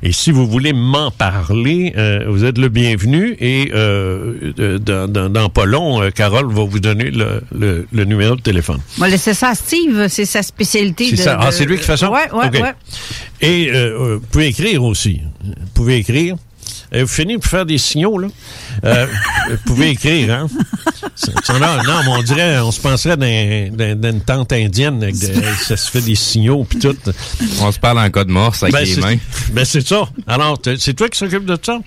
Et 0.01 0.11
si 0.11 0.31
vous 0.31 0.47
voulez 0.47 0.73
m'en 0.73 1.11
parler, 1.11 1.93
euh, 1.95 2.25
vous 2.27 2.43
êtes 2.43 2.57
le 2.57 2.69
bienvenu. 2.69 3.37
Et 3.39 3.69
euh, 3.73 4.51
euh, 4.57 4.79
dans, 4.79 5.07
dans, 5.07 5.29
dans 5.29 5.47
pas 5.49 5.65
long, 5.65 6.01
euh, 6.01 6.09
Carole 6.09 6.51
va 6.51 6.63
vous 6.63 6.79
donner 6.79 7.11
le, 7.11 7.41
le, 7.55 7.87
le 7.91 8.03
numéro 8.05 8.35
de 8.35 8.41
téléphone. 8.41 8.79
On 8.97 9.01
va 9.01 9.09
laisser 9.09 9.35
ça 9.35 9.49
à 9.49 9.55
Steve, 9.55 10.07
c'est 10.09 10.25
sa 10.25 10.41
spécialité. 10.41 11.05
C'est 11.11 11.17
de- 11.17 11.21
ça. 11.21 11.37
Ah, 11.39 11.51
c'est 11.51 11.65
lui 11.65 11.77
qui 11.77 11.83
fait 11.83 11.97
ça? 11.97 12.09
Ouais, 12.09 12.31
ouais, 12.33 12.47
OK. 12.47 12.53
ouais. 12.53 12.73
Et 13.41 13.69
euh, 13.69 13.75
euh, 13.75 14.15
vous 14.15 14.27
pouvez 14.27 14.47
écrire 14.47 14.83
aussi. 14.83 15.21
Vous 15.43 15.53
pouvez 15.75 15.97
écrire. 15.97 16.35
Et 16.95 17.01
vous 17.01 17.07
finissez 17.07 17.39
pour 17.39 17.49
faire 17.51 17.65
des 17.65 17.77
signaux, 17.77 18.17
là. 18.17 18.27
Euh, 18.85 19.05
vous 19.49 19.57
pouvez 19.65 19.89
écrire, 19.89 20.33
hein? 20.33 20.47
Non, 21.49 21.59
non, 21.83 21.99
mais 22.05 22.11
on 22.11 22.23
dirait, 22.23 22.59
on 22.59 22.71
se 22.71 22.79
penserait 22.79 23.17
d'un- 23.17 23.69
d'un- 23.71 23.95
d'une 23.95 24.21
tante 24.21 24.51
indienne, 24.53 25.03
avec 25.03 25.15
ça 25.67 25.77
se 25.77 25.91
fait 25.91 26.01
des 26.01 26.15
signaux, 26.15 26.63
puis 26.63 26.79
tout. 26.79 26.95
On 27.61 27.71
se 27.71 27.79
parle 27.79 27.99
en 27.99 28.09
code 28.09 28.29
morse 28.29 28.63
avec 28.63 28.73
Ben, 28.73 28.83
les 28.85 28.95
mains. 28.97 29.17
Ben, 29.51 29.65
c'est 29.65 29.85
ça. 29.85 30.09
Alors, 30.27 30.57
c'est 30.79 30.93
toi 30.93 31.09
qui 31.09 31.17
s'occupe 31.19 31.45
de 31.45 31.57
ça? 31.61 31.79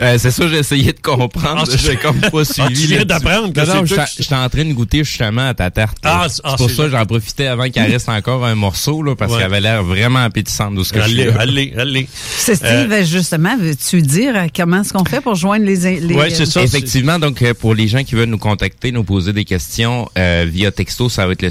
Euh, 0.00 0.16
c'est 0.18 0.30
ça, 0.30 0.46
j'ai 0.48 0.58
essayé 0.58 0.92
de 0.92 1.00
comprendre. 1.00 1.64
Ah, 1.66 1.76
j'ai 1.76 1.96
comme 1.96 2.20
pas 2.20 2.44
suivi. 2.44 2.62
Ah, 2.62 2.68
tu 2.68 2.86
viens 2.86 3.04
d'apprendre 3.04 3.52
que 3.52 3.60
Non, 3.60 3.84
j'étais 3.84 4.34
en 4.34 4.48
train 4.48 4.64
de 4.64 4.72
goûter 4.72 5.04
justement 5.04 5.48
à 5.48 5.54
ta 5.54 5.70
tarte. 5.70 5.98
Ah, 6.04 6.26
c'est 6.28 6.40
ah, 6.44 6.54
pour 6.56 6.70
ça 6.70 6.84
que 6.84 6.90
j'en 6.90 7.04
profitais 7.06 7.46
avant 7.46 7.68
qu'il 7.68 7.82
reste 7.82 8.08
encore 8.08 8.44
un 8.44 8.54
morceau, 8.54 9.02
là, 9.02 9.14
parce 9.16 9.32
Ouais. 9.32 9.38
qu'elle 9.38 9.46
avait 9.46 9.60
l'air 9.60 9.82
vraiment 9.82 10.20
appétissante 10.20 10.74
de 10.74 10.82
ce 10.84 10.92
que 10.92 11.00
je 11.00 11.04
Allez, 11.04 11.22
suis. 11.24 11.30
là. 11.32 11.40
allez, 11.40 11.74
allez. 11.76 12.08
C'est 12.12 12.54
Steve, 12.54 13.04
justement, 13.04 13.56
veux-tu 13.58 14.02
dire 14.02 14.32
euh, 14.36 14.46
comment 14.54 14.80
est-ce 14.82 14.92
qu'on 14.92 15.04
fait 15.04 15.20
pour 15.20 15.34
joindre 15.34 15.64
les... 15.66 16.00
les 16.00 16.14
Ouais, 16.14 16.30
c'est 16.30 16.46
ça. 16.46 16.62
Effectivement, 16.62 17.18
donc 17.18 17.42
euh, 17.42 17.54
pour 17.54 17.74
les 17.74 17.88
gens 17.88 18.04
qui 18.04 18.14
veulent 18.14 18.28
nous 18.28 18.38
contacter, 18.38 18.92
nous 18.92 19.04
poser 19.04 19.32
des 19.32 19.44
questions 19.44 20.08
euh, 20.16 20.46
via 20.48 20.70
texto, 20.70 21.08
ça 21.08 21.26
va 21.26 21.32
être 21.32 21.42
le 21.42 21.48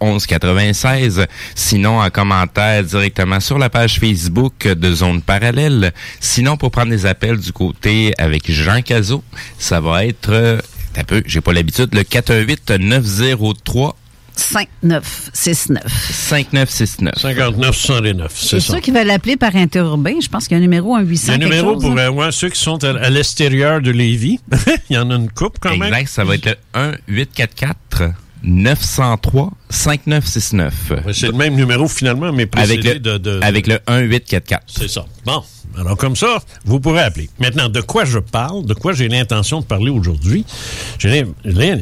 581-500-1196. 0.00 1.26
Sinon, 1.54 2.00
en 2.00 2.10
commentaire 2.10 2.84
directement 2.84 3.40
sur 3.40 3.58
la 3.58 3.70
page 3.70 3.98
Facebook 3.98 4.66
de 4.66 4.94
Zone 4.94 5.22
Parallèle. 5.22 5.92
Sinon, 6.20 6.56
pour 6.56 6.70
prendre 6.80 6.96
des 6.96 7.04
appels 7.04 7.36
du 7.36 7.52
côté 7.52 8.14
avec 8.16 8.50
Jean 8.50 8.80
Cazot, 8.80 9.22
ça 9.58 9.80
va 9.80 10.06
être... 10.06 10.30
Euh, 10.30 10.58
un 10.96 11.04
peu, 11.04 11.22
j'ai 11.26 11.42
pas 11.42 11.52
l'habitude, 11.52 11.94
le 11.94 12.02
418-903 12.02 13.92
5969. 14.34 15.82
5969. 15.86 17.14
59 17.18 17.76
69, 17.76 18.32
c'est 18.34 18.48
C'est 18.48 18.60
ça. 18.60 18.72
ceux 18.72 18.80
qui 18.80 18.90
veulent 18.92 19.06
l'appeler 19.06 19.36
par 19.36 19.54
interurbain. 19.54 20.14
Je 20.22 20.28
pense 20.28 20.48
qu'il 20.48 20.54
y 20.54 20.54
a 20.54 20.58
un 20.58 20.62
numéro, 20.62 20.96
un 20.96 21.02
800 21.02 21.26
Il 21.26 21.28
y 21.28 21.32
a 21.32 21.34
un 21.34 21.48
numéro 21.50 21.74
chose, 21.74 21.82
pour 21.82 21.98
hein. 21.98 22.08
ouais, 22.08 22.32
ceux 22.32 22.48
qui 22.48 22.58
sont 22.58 22.82
à, 22.82 22.88
à 22.98 23.10
l'extérieur 23.10 23.82
de 23.82 23.90
Lévis. 23.90 24.40
Il 24.88 24.96
y 24.96 24.98
en 24.98 25.10
a 25.10 25.16
une 25.16 25.30
coupe 25.30 25.58
quand 25.60 25.76
même. 25.76 25.92
Exact, 25.92 26.08
ça 26.08 26.24
va 26.24 26.36
être 26.36 26.46
le 26.46 26.56
1 26.72 26.92
844 27.08 28.04
903 28.42 29.50
5969. 29.68 30.74
Ouais, 31.06 31.12
C'est 31.12 31.26
le 31.28 31.32
même 31.32 31.54
numéro 31.54 31.88
finalement, 31.88 32.32
mais 32.32 32.42
Avec 32.42 32.50
précédé 32.50 32.94
le, 32.94 33.00
de, 33.00 33.18
de- 33.18 33.40
avec 33.42 33.66
le 33.66 33.78
1 33.86 34.00
844. 34.00 34.62
C'est 34.66 34.88
ça. 34.88 35.04
Bon, 35.26 35.42
alors 35.78 35.96
comme 35.96 36.16
ça, 36.16 36.38
vous 36.64 36.80
pourrez 36.80 37.02
appeler. 37.02 37.28
Maintenant, 37.38 37.68
de 37.68 37.80
quoi 37.80 38.04
je 38.04 38.18
parle, 38.18 38.64
de 38.66 38.74
quoi 38.74 38.92
j'ai 38.92 39.08
l'intention 39.08 39.60
de 39.60 39.64
parler 39.66 39.90
aujourd'hui? 39.90 40.44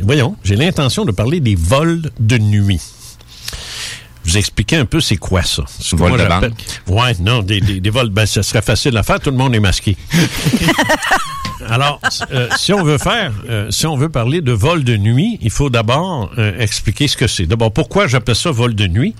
Voyons, 0.02 0.36
j'ai 0.44 0.56
l'intention 0.56 1.04
de 1.04 1.12
parler 1.12 1.40
des 1.40 1.54
vols 1.54 2.10
de 2.20 2.38
nuit. 2.38 2.80
Vous 4.28 4.36
expliquer 4.36 4.76
un 4.76 4.84
peu 4.84 5.00
c'est 5.00 5.16
quoi 5.16 5.42
ça? 5.42 5.64
Ce 5.80 5.96
Vol 5.96 6.12
de 6.12 6.26
banque? 6.28 6.52
Ouais, 6.86 7.14
non, 7.18 7.40
des, 7.42 7.62
des, 7.62 7.80
des 7.80 7.90
vols, 7.90 8.10
ben, 8.10 8.26
ça 8.26 8.42
serait 8.42 8.60
facile 8.60 8.94
à 8.98 9.02
faire, 9.02 9.18
tout 9.20 9.30
le 9.30 9.36
monde 9.38 9.54
est 9.54 9.60
masqué. 9.60 9.96
Alors, 11.70 12.00
euh, 12.32 12.48
si 12.56 12.72
on 12.72 12.82
veut 12.84 12.98
faire, 12.98 13.32
euh, 13.48 13.66
si 13.70 13.86
on 13.86 13.96
veut 13.96 14.08
parler 14.10 14.40
de 14.42 14.52
vol 14.52 14.84
de 14.84 14.96
nuit, 14.96 15.38
il 15.42 15.50
faut 15.50 15.70
d'abord 15.70 16.30
euh, 16.38 16.52
expliquer 16.58 17.08
ce 17.08 17.16
que 17.16 17.26
c'est. 17.26 17.46
D'abord, 17.46 17.72
pourquoi 17.72 18.06
j'appelle 18.06 18.36
ça 18.36 18.50
vol 18.50 18.74
de 18.74 18.86
nuit? 18.86 19.14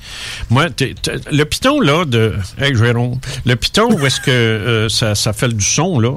Moi, 0.50 0.70
t'es- 0.70 0.94
le 1.32 1.44
piton 1.44 1.80
là 1.80 2.04
de, 2.04 2.34
hey 2.60 2.74
Jérôme, 2.76 3.18
le 3.44 3.56
piton 3.56 3.90
où 3.92 4.06
est-ce 4.06 4.20
que 4.20 4.86
ça, 4.90 5.14
ça 5.14 5.32
fait 5.32 5.48
du 5.48 5.64
son 5.64 5.98
là 6.00 6.16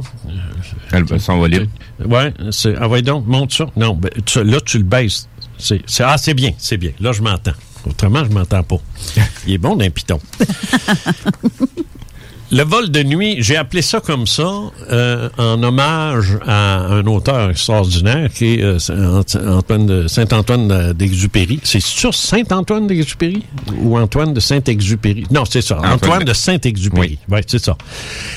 Elle 0.91 1.03
va 1.05 1.17
s'envoler. 1.17 1.67
Ouais, 2.05 2.33
c'est, 2.51 2.75
ah 2.79 2.88
ouais 2.88 3.01
donc, 3.01 3.25
monte 3.25 3.53
ça. 3.53 3.65
Non, 3.75 3.95
ben, 3.95 4.12
tu- 4.25 4.43
là 4.43 4.60
tu 4.65 4.77
le 4.77 4.83
baisses. 4.83 5.27
C'est- 5.57 5.81
ah 6.01 6.17
c'est 6.17 6.33
bien, 6.33 6.51
c'est 6.57 6.77
bien. 6.77 6.91
Là 7.00 7.13
je 7.13 7.21
m'entends. 7.21 7.53
Autrement 7.88 8.23
je 8.23 8.29
m'entends 8.31 8.63
pas. 8.63 8.77
Il 9.47 9.53
est 9.53 9.57
bon 9.57 9.75
d'un 9.75 9.89
piton. 9.89 10.19
Le 12.53 12.63
vol 12.63 12.91
de 12.91 13.01
nuit, 13.01 13.38
j'ai 13.39 13.55
appelé 13.55 13.81
ça 13.81 14.01
comme 14.01 14.27
ça 14.27 14.45
euh, 14.91 15.29
en 15.38 15.63
hommage 15.63 16.38
à 16.45 16.79
un 16.88 17.05
auteur 17.05 17.50
extraordinaire 17.51 18.29
qui 18.29 18.55
est 18.55 18.61
euh, 18.61 18.77
Antoine 19.47 19.85
de 19.85 20.07
Saint-Antoine 20.09 20.67
de- 20.67 20.91
d'Exupéry. 20.91 21.61
C'est 21.63 21.79
sûr 21.81 22.13
Saint-Antoine 22.13 22.88
d'Exupéry 22.88 23.43
ou 23.77 23.97
Antoine 23.97 24.33
de 24.33 24.41
Saint-Exupéry? 24.41 25.23
Non, 25.31 25.45
c'est 25.50 25.61
ça. 25.61 25.77
Antoine, 25.77 25.93
Antoine 25.93 26.23
de 26.25 26.33
Saint-Exupéry. 26.33 27.19
Oui, 27.29 27.39
c'est 27.47 27.63
ça. 27.63 27.77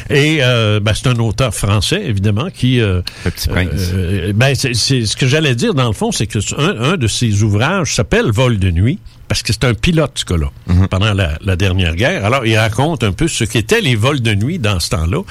Et 0.09 0.39
euh, 0.43 0.79
ben, 0.79 0.93
c'est 0.95 1.09
un 1.09 1.17
auteur 1.19 1.53
français 1.53 2.01
évidemment 2.07 2.51
qui 2.55 2.77
Le 2.77 3.03
Petit 3.25 3.49
Prince. 3.49 3.91
ben, 4.33 4.55
c'est- 4.55 4.75
ce 5.07 5.17
que 5.17 5.27
j'allais 5.27 5.57
dire 5.57 5.75
dans 5.75 5.89
le 5.89 5.93
fond, 5.93 6.13
c'est 6.13 6.29
que 6.29 6.39
un, 6.57 6.93
un 6.93 6.97
de 6.97 7.09
ses 7.09 7.43
ouvrages 7.43 7.97
s'appelle 7.97 8.31
Vol 8.31 8.61
de 8.61 8.71
nuit 8.71 9.01
parce 9.29 9.43
que 9.43 9.53
c'est 9.53 9.65
un 9.65 9.75
pilote 9.75 10.13
ce 10.17 10.25
gars-là 10.25 10.51
pendant 10.89 11.13
la, 11.15 11.39
la 11.45 11.57
dernière 11.57 11.95
guerre. 11.97 12.25
Alors 12.25 12.45
il 12.47 12.57
raconte 12.57 13.03
un 13.05 13.13
peu 13.13 13.27
ce 13.29 13.45
qu'étaient 13.45 13.81
les 13.81 13.97
vols 13.97 14.21
de 14.21 14.35
nuit 14.35 14.59
dans 14.59 14.79
ce 14.81 14.91
temps-là, 14.91 15.23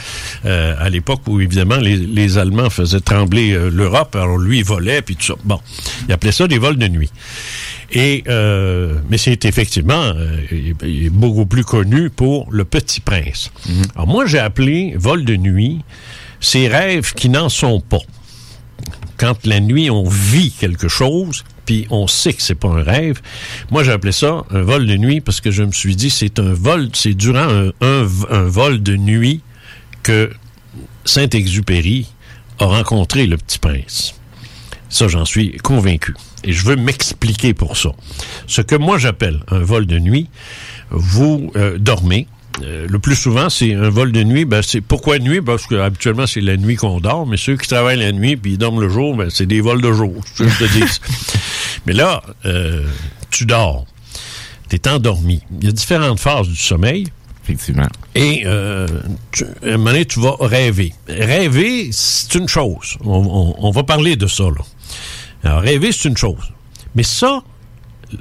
euh, 0.46 0.76
à 0.80 0.90
l'époque 0.90 1.22
où 1.28 1.40
évidemment 1.40 1.78
les, 1.78 1.96
les 1.98 2.38
Allemands 2.38 2.70
faisaient 2.70 3.00
trembler 3.00 3.52
euh, 3.54 3.70
l'Europe. 3.70 4.16
Alors 4.16 4.38
lui 4.38 4.60
il 4.60 4.66
volait 4.66 5.02
puis 5.02 5.16
tout 5.16 5.26
ça. 5.26 5.34
Bon, 5.44 5.60
il 6.08 6.14
appelait 6.14 6.32
ça 6.32 6.48
des 6.48 6.58
vols 6.58 6.78
de 6.78 6.88
nuit. 6.88 7.12
Et 7.92 8.24
euh, 8.28 8.96
mais 9.10 9.18
c'est 9.18 9.46
effectivement 9.46 10.14
il- 10.52 10.74
il 10.84 11.06
est 11.06 11.10
beaucoup 11.10 11.46
plus 11.46 11.64
connu 11.64 12.10
pour 12.10 12.48
le 12.52 12.66
Petit 12.66 13.00
Prince. 13.02 13.52
Alors 13.96 14.08
moi 14.08 14.26
j'ai 14.26 14.40
appelé 14.40 14.96
vol 14.98 15.24
de 15.26 15.36
nuit 15.36 15.82
ces 16.40 16.68
rêves 16.68 17.14
qui 17.14 17.30
n'en 17.30 17.50
sont 17.50 17.80
pas 17.80 18.00
quand 19.18 19.46
la 19.46 19.60
nuit 19.60 19.90
on 19.90 20.10
vit 20.10 20.52
quelque 20.52 20.88
chose, 20.88 21.44
puis 21.66 21.88
on 21.90 22.08
sait 22.08 22.34
que 22.34 22.42
c'est 22.42 22.56
pas 22.56 22.70
un 22.70 22.84
rêve. 22.84 23.22
Moi, 23.72 23.84
j'ai 23.84 23.92
appelé 23.92 24.12
ça 24.12 24.44
un 24.50 24.62
vol 24.62 24.86
de 24.86 24.98
nuit 24.98 25.22
parce 25.22 25.42
que 25.42 25.52
je 25.52 25.64
me 25.64 25.72
suis 25.72 25.96
dit 25.96 26.10
c'est 26.10 26.40
un 26.40 26.54
vol, 26.54 26.90
c'est 26.94 27.14
durant 27.14 27.70
un, 27.82 28.04
vol 28.04 28.84
de 28.84 28.96
nuit 28.96 29.42
que 30.04 30.32
Saint-Exupéry 31.06 32.08
a 32.60 32.66
rencontré 32.66 33.26
le 33.28 33.38
petit 33.38 33.60
prince. 33.60 34.16
Ça, 34.90 35.08
j'en 35.08 35.26
suis 35.26 35.58
convaincu. 35.58 36.14
Et 36.44 36.52
je 36.54 36.66
veux 36.66 36.76
m'expliquer 36.76 37.54
pour 37.54 37.78
ça. 37.78 37.90
Ce 38.48 38.62
que 38.62 38.76
moi 38.76 38.98
j'appelle 38.98 39.40
un 39.48 39.60
vol 39.60 39.86
de 39.86 39.98
nuit, 39.98 40.30
vous 40.92 41.52
euh, 41.56 41.78
dormez. 41.80 42.28
Euh, 42.62 42.86
le 42.88 43.00
plus 43.00 43.16
souvent, 43.16 43.50
c'est 43.50 43.74
un 43.74 43.90
vol 43.90 44.12
de 44.12 44.24
nuit. 44.24 44.46
Ben, 44.46 44.62
c'est 44.62 44.82
pourquoi 44.82 45.18
nuit? 45.18 45.42
Parce 45.42 45.66
que 45.66 45.76
habituellement, 45.76 46.28
c'est 46.28 46.42
la 46.42 46.58
nuit 46.58 46.76
qu'on 46.76 47.00
dort. 47.00 47.26
Mais 47.26 47.38
ceux 47.38 47.58
qui 47.58 47.68
travaillent 47.68 48.00
la 48.00 48.12
nuit 48.12 48.36
puis 48.36 48.52
ils 48.54 48.58
dorment 48.58 48.82
le 48.82 48.90
jour, 48.90 49.16
ben, 49.16 49.30
c'est 49.30 49.48
des 49.48 49.62
vols 49.62 49.82
de 49.82 49.92
jour. 49.92 50.14
je 50.36 50.44
te 50.44 50.72
dis. 50.72 50.84
mais 51.86 51.94
là, 51.94 52.22
euh, 52.46 52.86
tu 53.30 53.46
dors. 53.46 53.86
T'es 54.70 54.88
endormi. 54.90 55.42
Il 55.60 55.66
y 55.66 55.70
a 55.70 55.72
différentes 55.72 56.20
phases 56.20 56.48
du 56.48 56.56
sommeil. 56.56 57.08
Effectivement. 57.44 57.88
Et 58.16 58.44
euh, 58.46 58.88
tu, 59.32 59.44
à 59.44 59.48
un 59.68 59.72
moment 59.78 59.92
donné, 59.92 60.06
tu 60.06 60.20
vas 60.22 60.36
rêver. 60.40 60.94
Rêver, 61.10 61.90
c'est 61.92 62.36
une 62.36 62.48
chose. 62.48 62.98
On, 63.04 63.12
on- 63.60 63.68
on 63.68 63.72
va 63.72 63.84
parler 63.84 64.16
de 64.16 64.28
ça, 64.28 64.44
là. 64.46 64.64
Alors, 65.44 65.62
rêver, 65.62 65.92
c'est 65.92 66.08
une 66.08 66.16
chose. 66.18 66.52
Mais 66.96 67.04
ça, 67.04 67.42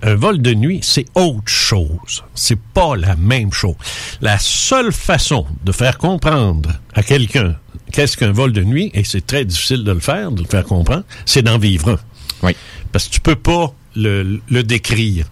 un 0.03 0.15
vol 0.17 0.43
de 0.43 0.53
nuit, 0.55 0.81
c'est 0.83 1.05
autre 1.15 1.47
chose. 1.47 2.25
C'est 2.35 2.59
pas 2.59 2.97
la 2.97 3.15
même 3.15 3.53
chose. 3.53 3.77
La 4.21 4.39
seule 4.41 4.93
façon 4.93 5.47
de 5.65 5.71
faire 5.71 5.99
comprendre 5.99 6.71
à 6.95 7.03
quelqu'un 7.05 7.55
qu'est-ce 7.93 8.17
qu'un 8.17 8.33
vol 8.33 8.53
de 8.53 8.65
nuit, 8.65 8.91
et 8.95 9.05
c'est 9.05 9.25
très 9.27 9.45
difficile 9.45 9.85
de 9.85 9.93
le 9.93 10.01
faire, 10.01 10.33
de 10.33 10.41
le 10.43 10.49
faire 10.49 10.65
comprendre, 10.65 11.05
c'est 11.27 11.43
d'en 11.43 11.59
vivre 11.59 11.91
un. 11.91 11.99
Oui. 12.43 12.57
Parce 12.93 13.09
que 13.09 13.13
tu 13.15 13.21
peux 13.21 13.37
pas 13.37 13.75
le, 13.97 14.41
le 14.49 14.63
décrire. 14.63 15.27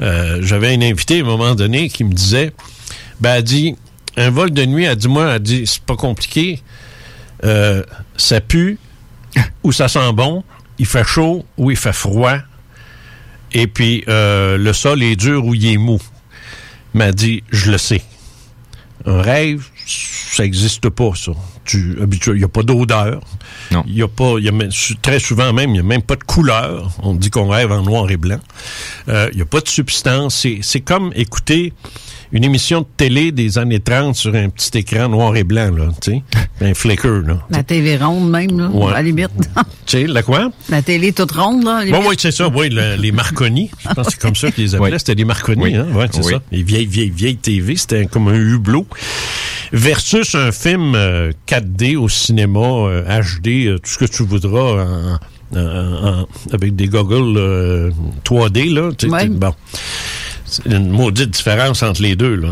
Euh, 0.00 0.38
J'avais 0.42 0.74
une 0.74 0.82
invitée 0.82 1.20
à 1.20 1.22
un 1.22 1.26
moment 1.26 1.54
donné 1.54 1.88
qui 1.88 2.04
me 2.04 2.12
disait, 2.12 2.52
ben, 3.20 3.36
elle 3.36 3.42
dit, 3.44 3.76
un 4.16 4.30
vol 4.30 4.50
de 4.50 4.64
nuit, 4.66 4.84
elle 4.84 4.96
dit, 4.96 5.08
moi, 5.08 5.34
elle 5.34 5.42
dit, 5.42 5.66
c'est 5.66 5.82
pas 5.82 5.96
compliqué, 5.96 6.62
Euh, 7.44 7.84
ça 8.16 8.40
pue 8.40 8.78
ou 9.62 9.70
ça 9.70 9.86
sent 9.86 10.12
bon, 10.12 10.42
il 10.80 10.86
fait 10.86 11.04
chaud 11.06 11.44
ou 11.56 11.70
il 11.70 11.76
fait 11.76 11.92
froid, 11.92 12.38
et 13.52 13.68
puis 13.68 14.02
euh, 14.08 14.58
le 14.58 14.72
sol 14.72 15.04
est 15.04 15.14
dur 15.14 15.44
ou 15.44 15.54
il 15.54 15.66
est 15.66 15.76
mou. 15.76 16.00
m'a 16.94 17.12
dit, 17.12 17.44
je 17.50 17.70
le 17.70 17.78
sais. 17.78 18.02
Un 19.06 19.22
rêve, 19.22 19.68
ça 19.86 20.42
n'existe 20.42 20.88
pas, 20.88 21.12
ça. 21.14 21.30
Tu, 21.68 21.98
habituel, 22.00 22.36
il 22.36 22.38
n'y 22.38 22.44
a 22.44 22.48
pas 22.48 22.62
d'odeur. 22.62 23.20
Non. 23.72 23.84
Il 23.86 23.94
y 23.94 24.02
a 24.02 24.08
pas, 24.08 24.36
il 24.38 24.44
y 24.44 24.48
a 24.48 24.52
très 25.02 25.18
souvent 25.18 25.52
même, 25.52 25.68
il 25.68 25.74
n'y 25.74 25.78
a 25.80 25.82
même 25.82 26.00
pas 26.00 26.16
de 26.16 26.24
couleur. 26.24 26.90
On 27.02 27.14
dit 27.14 27.28
qu'on 27.28 27.48
rêve 27.48 27.70
en 27.72 27.82
noir 27.82 28.10
et 28.10 28.16
blanc. 28.16 28.40
Euh, 29.10 29.28
il 29.32 29.36
n'y 29.36 29.42
a 29.42 29.46
pas 29.46 29.60
de 29.60 29.68
substance. 29.68 30.34
C'est, 30.34 30.60
c'est 30.62 30.80
comme 30.80 31.12
écouter 31.14 31.74
une 32.32 32.44
émission 32.44 32.80
de 32.80 32.86
télé 32.96 33.32
des 33.32 33.58
années 33.58 33.80
30 33.80 34.14
sur 34.14 34.34
un 34.34 34.48
petit 34.50 34.78
écran 34.78 35.08
noir 35.08 35.34
et 35.36 35.44
blanc, 35.44 35.70
là, 35.74 35.88
tu 36.02 36.12
sais. 36.12 36.22
Un 36.60 36.74
flicker, 36.74 37.22
là. 37.26 37.38
La 37.50 37.62
TV 37.62 37.96
ronde 37.96 38.30
même, 38.30 38.58
là, 38.58 38.68
Ouais. 38.68 38.90
à 38.90 38.94
la 38.94 39.02
limite. 39.02 39.30
Tu 39.86 39.96
sais, 40.00 40.06
la 40.06 40.22
quoi? 40.22 40.50
la 40.68 40.82
télé 40.82 41.12
toute 41.14 41.30
ronde, 41.32 41.64
là. 41.64 41.82
Bon, 41.90 42.02
oui, 42.06 42.16
c'est 42.18 42.30
ça, 42.32 42.48
oui, 42.48 42.68
le- 42.68 42.96
les 42.96 43.10
Marconi. 43.12 43.70
Je 43.78 43.88
pense 43.94 44.06
que 44.08 44.12
c'est 44.12 44.20
comme 44.20 44.34
ça 44.36 44.50
qu'ils 44.50 44.64
les 44.64 44.74
appelaient. 44.74 44.90
Oui. 44.92 44.98
C'était 44.98 45.14
des 45.14 45.24
Marconi, 45.24 45.62
Oui. 45.62 45.74
hein? 45.76 45.86
Ouais, 45.94 46.06
c'est 46.10 46.24
Oui. 46.24 46.32
ça. 46.32 46.42
Les 46.52 46.62
vieilles, 46.62 46.84
vieilles, 46.86 47.10
vieilles 47.10 47.36
TV. 47.38 47.76
C'était 47.76 48.04
comme 48.06 48.28
un 48.28 48.34
hublot. 48.34 48.86
Versus 49.72 50.34
un 50.34 50.50
film 50.52 50.94
euh, 50.94 51.32
4D 51.46 51.96
au 51.96 52.08
cinéma, 52.08 52.58
euh, 52.60 53.02
HD, 53.22 53.66
euh, 53.66 53.78
tout 53.78 53.90
ce 53.90 53.98
que 53.98 54.04
tu 54.04 54.24
voudras, 54.24 54.84
en- 54.84 55.18
en- 55.58 56.08
en- 56.20 56.26
avec 56.52 56.74
des 56.76 56.86
goggles 56.88 57.36
euh, 57.38 57.90
3D, 58.24 58.68
là. 58.72 58.90
tu 58.96 59.06
sais, 59.08 59.12
Ouais. 59.12 59.28
Bon. 59.28 59.54
C'est 60.50 60.66
une 60.66 60.88
maudite 60.88 61.30
différence 61.30 61.82
entre 61.82 62.02
les 62.02 62.16
deux. 62.16 62.34
Là, 62.34 62.50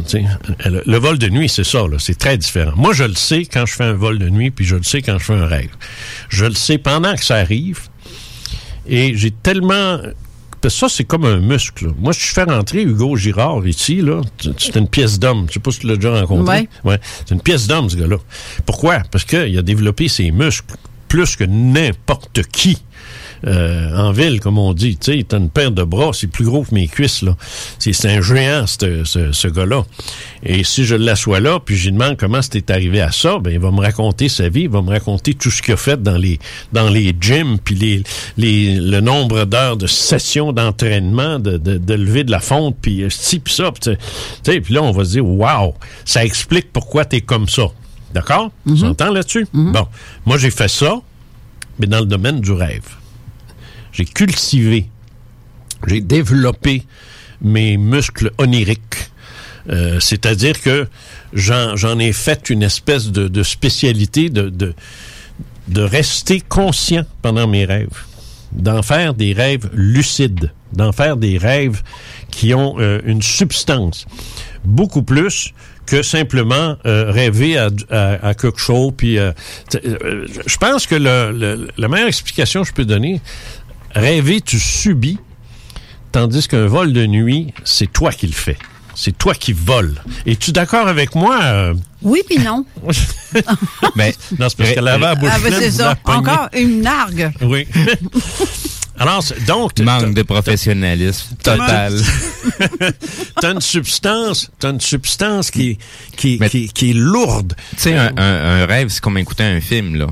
le, 0.66 0.82
le 0.84 0.98
vol 0.98 1.18
de 1.18 1.28
nuit, 1.28 1.48
c'est 1.48 1.64
ça. 1.64 1.82
C'est 1.98 2.18
très 2.18 2.36
différent. 2.36 2.72
Moi, 2.76 2.92
je 2.92 3.04
le 3.04 3.14
sais 3.14 3.44
quand 3.44 3.64
je 3.66 3.74
fais 3.74 3.84
un 3.84 3.94
vol 3.94 4.18
de 4.18 4.28
nuit, 4.28 4.50
puis 4.50 4.64
je 4.64 4.76
le 4.76 4.82
sais 4.82 5.02
quand 5.02 5.18
je 5.18 5.24
fais 5.24 5.34
un 5.34 5.46
rêve. 5.46 5.70
Je 6.28 6.44
le 6.44 6.54
sais 6.54 6.78
pendant 6.78 7.14
que 7.14 7.24
ça 7.24 7.36
arrive. 7.36 7.80
Et 8.86 9.16
j'ai 9.16 9.30
tellement... 9.30 9.98
parce 10.60 10.74
que 10.74 10.80
ça, 10.80 10.88
c'est 10.88 11.04
comme 11.04 11.24
un 11.24 11.38
muscle. 11.38 11.86
là. 11.86 11.92
Moi, 11.98 12.12
je 12.12 12.20
fais 12.26 12.44
rentrer 12.44 12.82
Hugo 12.82 13.16
Girard 13.16 13.66
ici, 13.66 14.00
là, 14.02 14.20
c'est 14.58 14.76
une 14.76 14.88
pièce 14.88 15.18
d'homme. 15.18 15.46
Je 15.48 15.54
sais 15.54 15.60
pas 15.60 15.70
si 15.72 15.80
tu 15.80 15.86
l'as 15.88 15.96
déjà 15.96 16.20
rencontré. 16.20 16.68
Ouais. 16.84 17.00
C'est 17.26 17.34
une 17.34 17.40
pièce 17.42 17.66
d'homme, 17.66 17.88
ce 17.90 17.96
gars-là. 17.96 18.18
Pourquoi? 18.64 19.00
Parce 19.10 19.24
qu'il 19.24 19.58
a 19.58 19.62
développé 19.62 20.08
ses 20.08 20.30
muscles 20.30 20.74
plus 21.08 21.36
que 21.36 21.44
n'importe 21.44 22.42
qui. 22.52 22.78
Euh, 23.46 23.96
en 23.96 24.12
ville, 24.12 24.40
comme 24.40 24.58
on 24.58 24.72
dit. 24.72 24.96
Tu 24.96 25.12
sais, 25.12 25.36
une 25.36 25.50
paire 25.50 25.70
de 25.70 25.82
bras, 25.82 26.10
c'est 26.12 26.26
plus 26.26 26.44
gros 26.44 26.62
que 26.62 26.74
mes 26.74 26.88
cuisses, 26.88 27.22
là. 27.22 27.36
C'est 27.78 27.92
un 28.06 28.22
géant, 28.22 28.66
ce, 28.66 29.04
ce, 29.04 29.48
gars-là. 29.48 29.84
Et 30.42 30.64
si 30.64 30.84
je 30.84 30.94
l'assois 30.94 31.40
là, 31.40 31.60
puis 31.64 31.76
je 31.76 31.84
lui 31.86 31.92
demande 31.92 32.16
comment 32.16 32.42
c'était 32.42 32.72
arrivé 32.72 33.00
à 33.00 33.12
ça, 33.12 33.38
ben, 33.38 33.50
il 33.50 33.58
va 33.58 33.70
me 33.70 33.80
raconter 33.80 34.28
sa 34.28 34.48
vie, 34.48 34.62
il 34.62 34.68
va 34.68 34.82
me 34.82 34.90
raconter 34.90 35.34
tout 35.34 35.50
ce 35.50 35.62
qu'il 35.62 35.74
a 35.74 35.76
fait 35.76 36.02
dans 36.02 36.16
les, 36.16 36.38
dans 36.72 36.88
les 36.88 37.14
gyms, 37.20 37.58
puis 37.58 37.74
les, 37.74 38.02
les, 38.36 38.76
le 38.76 39.00
nombre 39.00 39.44
d'heures 39.44 39.76
de 39.76 39.86
sessions 39.86 40.52
d'entraînement, 40.52 41.38
de, 41.38 41.56
de, 41.56 41.78
de 41.78 41.94
lever 41.94 42.24
de 42.24 42.30
la 42.30 42.40
fonte, 42.40 42.76
puis 42.80 43.02
euh, 43.02 43.10
ci, 43.10 43.38
puis 43.38 43.54
ça. 43.54 43.70
Puis 43.72 43.80
tu 43.80 43.96
sais, 44.42 44.60
puis 44.60 44.74
là, 44.74 44.82
on 44.82 44.92
va 44.92 45.04
se 45.04 45.10
dire, 45.10 45.26
wow, 45.26 45.74
ça 46.04 46.24
explique 46.24 46.72
pourquoi 46.72 47.04
tu 47.04 47.16
es 47.16 47.20
comme 47.20 47.48
ça. 47.48 47.68
D'accord? 48.14 48.50
Tu 48.66 48.78
s'entend 48.78 49.12
là-dessus? 49.12 49.46
Bon, 49.52 49.86
moi, 50.24 50.38
j'ai 50.38 50.50
fait 50.50 50.68
ça, 50.68 51.00
mais 51.78 51.86
dans 51.86 52.00
le 52.00 52.06
domaine 52.06 52.40
du 52.40 52.52
rêve. 52.52 52.88
J'ai 53.96 54.04
cultivé 54.04 54.88
j'ai 55.86 56.00
développé 56.00 56.82
mes 57.40 57.76
muscles 57.76 58.30
oniriques. 58.38 59.10
Euh, 59.68 59.98
C'est-à-dire 60.00 60.60
que 60.60 60.88
j'en 61.32 61.98
ai 61.98 62.12
fait 62.12 62.50
une 62.50 62.62
espèce 62.62 63.10
de, 63.10 63.42
spécialité 63.42 64.30
de, 64.30 64.74
rester 65.76 66.40
conscient 66.40 67.04
pendant 67.22 67.46
mes 67.46 67.64
rêves, 67.64 68.04
d'en 68.52 68.82
faire 68.82 69.14
des 69.14 69.32
rêves 69.32 69.68
lucides, 69.72 70.52
d'en 70.72 70.92
faire 70.92 71.16
des 71.16 71.36
rêves 71.36 71.82
qui 72.30 72.54
ont 72.54 72.76
euh, 72.78 73.00
une 73.04 73.22
substance, 73.22 74.06
beaucoup 74.64 75.02
plus 75.02 75.52
que 75.84 76.02
simplement 76.02 76.76
euh, 76.84 77.10
rêver 77.10 77.58
à, 77.58 77.68
à, 77.90 78.28
à 78.28 78.34
quelque 78.34 78.58
chose. 78.58 78.92
Puis, 78.96 79.18
je 79.72 80.56
pense 80.58 80.86
que 80.86 80.94
la 80.96 81.88
meilleure 81.88 82.08
explication 82.08 82.62
que 82.62 82.68
je 82.68 82.72
peux 82.72 82.84
donner, 82.84 83.20
rêver, 83.96 84.40
tu 84.40 84.58
subis, 84.60 85.18
tandis 86.12 86.46
qu'un 86.48 86.66
vol 86.66 86.92
de 86.92 87.06
nuit, 87.06 87.52
c'est 87.64 87.92
toi 87.92 88.12
qui 88.12 88.26
le 88.26 88.32
fais. 88.32 88.56
C'est 88.94 89.16
toi 89.18 89.34
qui 89.34 89.52
voles. 89.52 90.00
Es-tu 90.24 90.52
d'accord 90.52 90.88
avec 90.88 91.14
moi? 91.14 91.38
euh? 91.42 91.74
Oui, 92.02 92.22
puis 92.26 92.38
non. 92.38 92.64
Ben, 93.94 94.12
non, 94.38 94.48
c'est 94.48 94.56
parce 94.56 94.70
qu'elle 94.72 94.88
avait 94.88 95.00
la 95.00 95.14
bouche 95.14 95.28
Ah, 95.32 95.38
ben, 95.42 95.52
c'est 95.58 95.68
vous 95.68 95.76
ça. 95.78 95.98
Encore 96.04 96.48
une 96.54 96.80
nargue. 96.80 97.30
Oui. 97.42 97.66
Alors, 98.98 99.22
c'est- 99.22 99.44
donc, 99.46 99.78
manque 99.80 100.14
de 100.14 100.22
professionnalisme 100.22 101.36
total. 101.42 102.00
t'as 103.42 103.52
une 103.52 103.60
substance, 103.60 104.50
t'as 104.58 104.70
une 104.70 104.80
substance 104.80 105.50
qui, 105.50 105.76
qui, 106.16 106.38
Mais- 106.40 106.48
qui, 106.48 106.68
qui 106.70 106.90
est 106.92 106.94
lourde. 106.94 107.54
Tu 107.72 107.82
sais, 107.82 107.94
un, 107.98 108.12
un- 108.16 108.62
un 108.62 108.64
rêve, 108.66 108.88
c'est 108.88 109.02
comme 109.02 109.18
écouter 109.18 109.44
un 109.44 109.60
film, 109.60 109.96
là. 109.96 110.06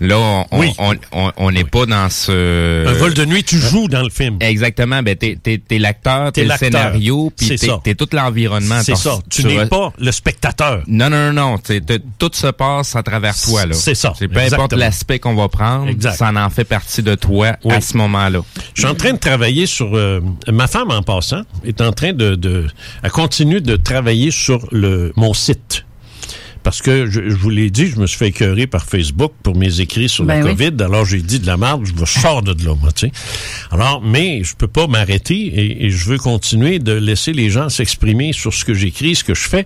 Là, 0.00 0.18
on 0.18 0.44
on- 0.50 0.58
Oui. 0.60 0.72
on 0.78 0.94
on- 1.12 1.32
on 1.38 1.50
n'est 1.50 1.64
pas 1.64 1.86
dans 1.86 2.10
ce... 2.10 2.86
Un 2.86 2.92
vol 2.92 3.14
de 3.14 3.24
nuit, 3.24 3.42
tu 3.44 3.58
joues 3.58 3.88
dans 3.88 4.02
le 4.02 4.10
film. 4.10 4.36
Exactement, 4.40 5.02
ben 5.02 5.16
t'es 5.16 5.38
t'es 5.42 5.58
t'es 5.58 5.78
l'acteur, 5.78 6.32
T'es 6.32 6.44
le 6.44 6.54
scénario, 6.56 7.32
puis 7.36 7.56
t'es 7.82 7.94
tout 7.94 8.08
l'environnement. 8.12 8.80
C'est 8.82 8.94
ça. 8.96 9.18
Tu 9.30 9.44
n'es 9.46 9.66
pas 9.66 9.92
le 9.98 10.12
spectateur. 10.12 10.82
Non, 10.86 11.08
non, 11.08 11.32
non, 11.32 11.50
non. 11.52 11.58
t'sais, 11.58 11.80
tout 12.18 12.30
se 12.34 12.48
passe 12.48 12.94
à 12.94 13.02
travers 13.02 13.34
toi, 13.40 13.64
là. 13.66 13.74
C'est 13.74 13.94
ça, 13.94 14.12
C'est 14.18 14.28
peu 14.28 14.34
importe 14.40 14.52
exactement. 14.52 14.80
l'aspect 14.80 15.18
qu'on 15.18 15.34
va 15.34 15.48
prendre, 15.48 15.88
Exact. 15.88 16.16
ça 16.16 16.30
en 16.34 16.50
fait 16.50 16.64
partie 16.64 17.02
de 17.02 17.14
toi 17.14 17.56
Oui. 17.64 17.74
à 17.74 17.80
ce 17.80 17.96
moment-là. 17.96 18.40
Je 18.74 18.82
suis 18.82 18.90
en 18.90 18.94
train 18.94 19.12
de 19.12 19.18
travailler 19.18 19.66
sur... 19.66 19.96
euh, 19.96 20.20
ma 20.52 20.66
femme, 20.66 20.90
en 20.90 21.02
passant, 21.02 21.42
est 21.64 21.80
en 21.80 21.92
train 21.92 22.12
de... 22.12 22.34
de 22.34 22.66
elle 23.02 23.10
continue 23.10 23.60
de 23.62 23.76
travailler 23.76 24.30
sur 24.30 24.66
le, 24.72 25.12
mon 25.16 25.32
site. 25.32 25.85
Parce 26.66 26.82
que, 26.82 27.08
je, 27.08 27.28
je 27.28 27.36
vous 27.36 27.50
l'ai 27.50 27.70
dit, 27.70 27.86
je 27.86 27.94
me 27.94 28.08
suis 28.08 28.18
fait 28.18 28.26
écœurer 28.26 28.66
par 28.66 28.86
Facebook 28.86 29.30
pour 29.44 29.54
mes 29.54 29.80
écrits 29.80 30.08
sur 30.08 30.24
Ben 30.24 30.40
la 30.40 30.46
oui. 30.46 30.56
COVID. 30.56 30.82
Alors, 30.82 31.04
j'ai 31.04 31.20
dit 31.22 31.38
de 31.38 31.46
la 31.46 31.56
merde, 31.56 31.84
je 31.84 31.92
me 31.92 32.04
sors 32.04 32.42
de 32.42 32.50
là, 32.64 32.74
moi, 32.74 32.90
tu 32.90 33.06
sais. 33.06 33.12
Alors, 33.70 34.02
mais 34.02 34.42
je 34.42 34.56
peux 34.56 34.66
pas 34.66 34.88
m'arrêter 34.88 35.36
et, 35.36 35.86
et 35.86 35.90
je 35.90 36.04
veux 36.06 36.18
continuer 36.18 36.80
de 36.80 36.90
laisser 36.90 37.32
les 37.32 37.50
gens 37.50 37.68
s'exprimer 37.68 38.32
sur 38.32 38.52
ce 38.52 38.64
que 38.64 38.74
j'écris, 38.74 39.14
ce 39.14 39.22
que 39.22 39.32
je 39.32 39.48
fais. 39.48 39.64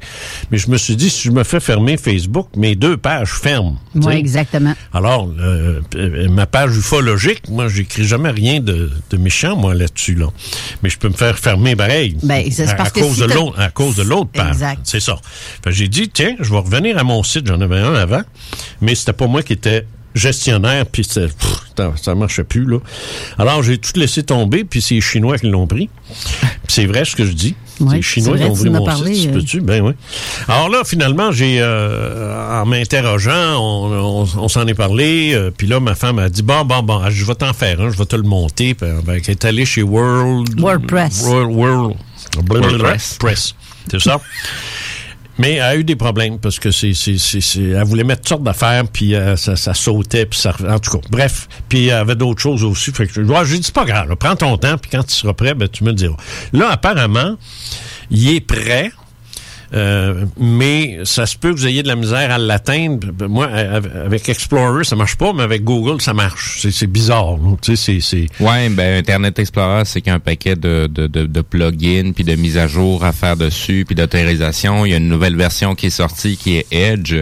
Mais 0.50 0.58
je 0.58 0.68
me 0.68 0.76
suis 0.76 0.94
dit, 0.94 1.08
si 1.08 1.22
je 1.22 1.30
me 1.30 1.42
fais 1.42 1.58
fermer 1.58 1.96
Facebook, 1.96 2.48
mes 2.54 2.74
deux 2.74 2.98
pages 2.98 3.30
ferment. 3.30 3.78
Oui, 3.94 4.12
exactement. 4.12 4.74
Alors, 4.92 5.32
euh, 5.40 5.80
euh, 5.94 6.28
ma 6.28 6.44
page 6.44 6.76
ufologique, 6.76 7.48
moi, 7.48 7.68
j'écris 7.68 8.04
jamais 8.04 8.28
rien 8.30 8.60
de, 8.60 8.90
de 9.08 9.16
méchant, 9.16 9.56
moi, 9.56 9.72
là-dessus, 9.72 10.16
là. 10.16 10.26
Mais 10.82 10.90
je 10.90 10.98
peux 10.98 11.08
me 11.08 11.14
faire 11.16 11.38
fermer 11.38 11.76
pareil. 11.76 12.18
Ben, 12.22 12.44
c'est 12.50 12.68
à, 12.68 12.74
parce 12.74 12.90
à 12.90 12.92
que 12.92 13.00
cause 13.00 13.14
si 13.14 13.20
de 13.22 13.58
à 13.58 13.70
cause 13.70 13.96
de 13.96 14.02
l'autre 14.02 14.32
page. 14.32 14.50
Exact. 14.50 14.80
C'est 14.84 15.00
ça. 15.00 15.16
J'ai 15.66 15.88
dit, 15.88 16.10
tiens, 16.10 16.36
je 16.40 16.50
vais 16.50 16.58
revenir 16.58 16.89
à 16.98 17.04
mon 17.04 17.22
site. 17.22 17.46
J'en 17.46 17.60
avais 17.60 17.78
un 17.80 17.94
avant, 17.94 18.22
mais 18.80 18.94
c'était 18.94 19.12
pas 19.12 19.26
moi 19.26 19.42
qui 19.42 19.52
étais 19.54 19.86
gestionnaire, 20.12 20.86
puis 20.86 21.04
ça, 21.04 21.20
ça 22.02 22.14
marchait 22.16 22.42
plus, 22.42 22.66
là. 22.66 22.78
Alors, 23.38 23.62
j'ai 23.62 23.78
tout 23.78 23.92
laissé 23.94 24.24
tomber, 24.24 24.64
puis 24.64 24.82
c'est 24.82 24.96
les 24.96 25.00
Chinois 25.00 25.38
qui 25.38 25.48
l'ont 25.48 25.68
pris. 25.68 25.88
Puis 26.08 26.50
c'est 26.66 26.84
vrai 26.86 27.04
ce 27.04 27.14
que 27.14 27.24
je 27.24 27.30
dis. 27.30 27.54
C'est 27.78 27.84
les 27.94 28.02
Chinois 28.02 28.36
c'est 28.36 28.42
qui 28.44 28.50
ont 28.50 28.54
tu 28.54 28.60
pris 28.62 28.70
mon 28.70 28.84
parlé, 28.84 29.14
site. 29.14 29.30
euh. 29.30 29.32
Peux-tu? 29.34 29.60
Ben 29.60 29.80
oui. 29.82 29.92
Alors 30.48 30.68
là, 30.68 30.82
finalement, 30.84 31.30
j'ai, 31.30 31.58
euh, 31.60 32.60
en 32.60 32.66
m'interrogeant, 32.66 33.56
on, 33.60 34.22
on- 34.24 34.28
on 34.42 34.48
s'en 34.48 34.66
est 34.66 34.74
parlé, 34.74 35.30
euh, 35.32 35.52
puis 35.56 35.68
là, 35.68 35.78
ma 35.78 35.94
femme 35.94 36.18
a 36.18 36.28
dit, 36.28 36.42
bon, 36.42 36.64
bon, 36.64 36.82
bon, 36.82 37.08
je 37.08 37.24
vais 37.24 37.34
t'en 37.36 37.52
faire 37.52 37.80
un, 37.80 37.90
je 37.92 37.96
vais 37.96 38.04
te 38.04 38.16
le 38.16 38.22
monter. 38.24 38.74
Puis, 38.74 38.88
euh, 38.90 39.00
ben, 39.04 39.20
elle 39.24 39.30
est 39.30 39.44
allée 39.44 39.64
chez 39.64 39.82
World... 39.84 40.60
WordPress. 40.60 41.22
World, 41.24 41.54
World, 41.56 41.96
WordPress. 42.48 43.16
Press. 43.20 43.54
C'est 43.88 44.00
ça? 44.00 44.20
Mais 45.40 45.54
elle 45.54 45.62
a 45.62 45.76
eu 45.76 45.84
des 45.84 45.96
problèmes 45.96 46.38
parce 46.38 46.58
que 46.58 46.70
c'est, 46.70 46.92
c'est, 46.92 47.16
c'est, 47.16 47.62
elle 47.62 47.84
voulait 47.84 48.04
mettre 48.04 48.20
toutes 48.20 48.28
sortes 48.28 48.42
d'affaires, 48.42 48.84
puis 48.86 49.14
euh, 49.14 49.36
ça, 49.36 49.56
sautait, 49.72 50.26
puis 50.26 50.38
ça, 50.38 50.54
en 50.68 50.78
tout 50.78 50.90
cas, 50.90 51.08
bref. 51.10 51.48
Puis 51.66 51.86
elle 51.86 51.94
avait 51.94 52.14
d'autres 52.14 52.42
choses 52.42 52.62
aussi. 52.62 52.92
Je 52.94 53.56
dit, 53.56 53.62
c'est 53.62 53.74
pas 53.74 53.86
grave, 53.86 54.14
prends 54.16 54.36
ton 54.36 54.58
temps, 54.58 54.76
puis 54.76 54.90
quand 54.90 55.02
tu 55.02 55.14
seras 55.14 55.32
prêt, 55.32 55.54
ben, 55.54 55.66
tu 55.66 55.82
me 55.82 55.90
le 55.90 55.94
diras. 55.94 56.16
Là, 56.52 56.68
apparemment, 56.70 57.36
il 58.10 58.36
est 58.36 58.40
prêt. 58.40 58.92
Euh, 59.72 60.24
mais 60.38 60.98
ça 61.04 61.26
se 61.26 61.36
peut 61.36 61.52
que 61.52 61.58
vous 61.58 61.66
ayez 61.66 61.82
de 61.82 61.88
la 61.88 61.96
misère 61.96 62.32
à 62.32 62.38
l'atteindre. 62.38 63.08
Moi, 63.28 63.46
avec 63.46 64.28
Explorer, 64.28 64.84
ça 64.84 64.96
marche 64.96 65.16
pas, 65.16 65.32
mais 65.32 65.42
avec 65.42 65.64
Google, 65.64 66.00
ça 66.00 66.12
marche. 66.12 66.66
C'est, 66.70 66.86
bizarre. 66.86 67.36
Tu 67.62 67.76
sais, 67.76 67.98
c'est, 68.00 68.26
Ouais, 68.40 68.68
ben 68.68 68.98
Internet 68.98 69.38
Explorer, 69.38 69.84
c'est 69.84 70.00
qu'il 70.00 70.10
y 70.10 70.12
a 70.12 70.16
un 70.16 70.20
paquet 70.20 70.56
de, 70.56 70.88
de, 70.88 71.06
de, 71.06 71.26
de 71.26 71.40
plugins, 71.40 72.12
puis 72.12 72.24
de 72.24 72.34
mises 72.34 72.58
à 72.58 72.66
jour 72.66 73.04
à 73.04 73.12
faire 73.12 73.36
dessus, 73.36 73.84
puis 73.86 73.94
d'autorisation. 73.94 74.84
Il 74.84 74.90
y 74.90 74.94
a 74.94 74.96
une 74.96 75.08
nouvelle 75.08 75.36
version 75.36 75.74
qui 75.74 75.86
est 75.86 75.90
sortie 75.90 76.36
qui 76.36 76.56
est 76.56 76.66
Edge. 76.72 77.14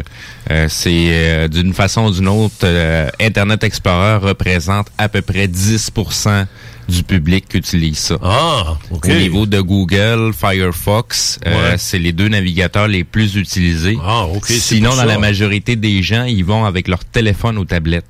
Euh, 0.50 0.66
c'est 0.68 1.08
euh, 1.10 1.48
d'une 1.48 1.74
façon 1.74 2.06
ou 2.06 2.10
d'une 2.10 2.28
autre, 2.28 2.54
euh, 2.64 3.08
Internet 3.20 3.64
Explorer 3.64 4.16
représente 4.16 4.88
à 4.96 5.08
peu 5.08 5.20
près 5.20 5.46
10% 5.46 6.46
du 6.88 7.02
public 7.02 7.46
qui 7.48 7.58
utilise 7.58 7.98
ça. 7.98 8.18
Ah, 8.22 8.76
OK. 8.90 9.06
Au 9.06 9.12
niveau 9.14 9.46
de 9.46 9.60
Google, 9.60 10.32
Firefox, 10.32 11.38
euh, 11.46 11.74
c'est 11.78 11.98
les 11.98 12.12
deux 12.12 12.28
navigateurs 12.28 12.88
les 12.88 13.04
plus 13.04 13.36
utilisés. 13.36 13.98
Ah, 14.02 14.24
OK, 14.24 14.44
c'est 14.46 14.54
Sinon, 14.58 14.90
dans 14.90 14.96
ça. 14.96 15.04
la 15.06 15.18
majorité 15.18 15.76
des 15.76 16.02
gens, 16.02 16.24
ils 16.24 16.44
vont 16.44 16.64
avec 16.64 16.88
leur 16.88 17.04
téléphone 17.04 17.58
ou 17.58 17.64
tablette. 17.64 18.06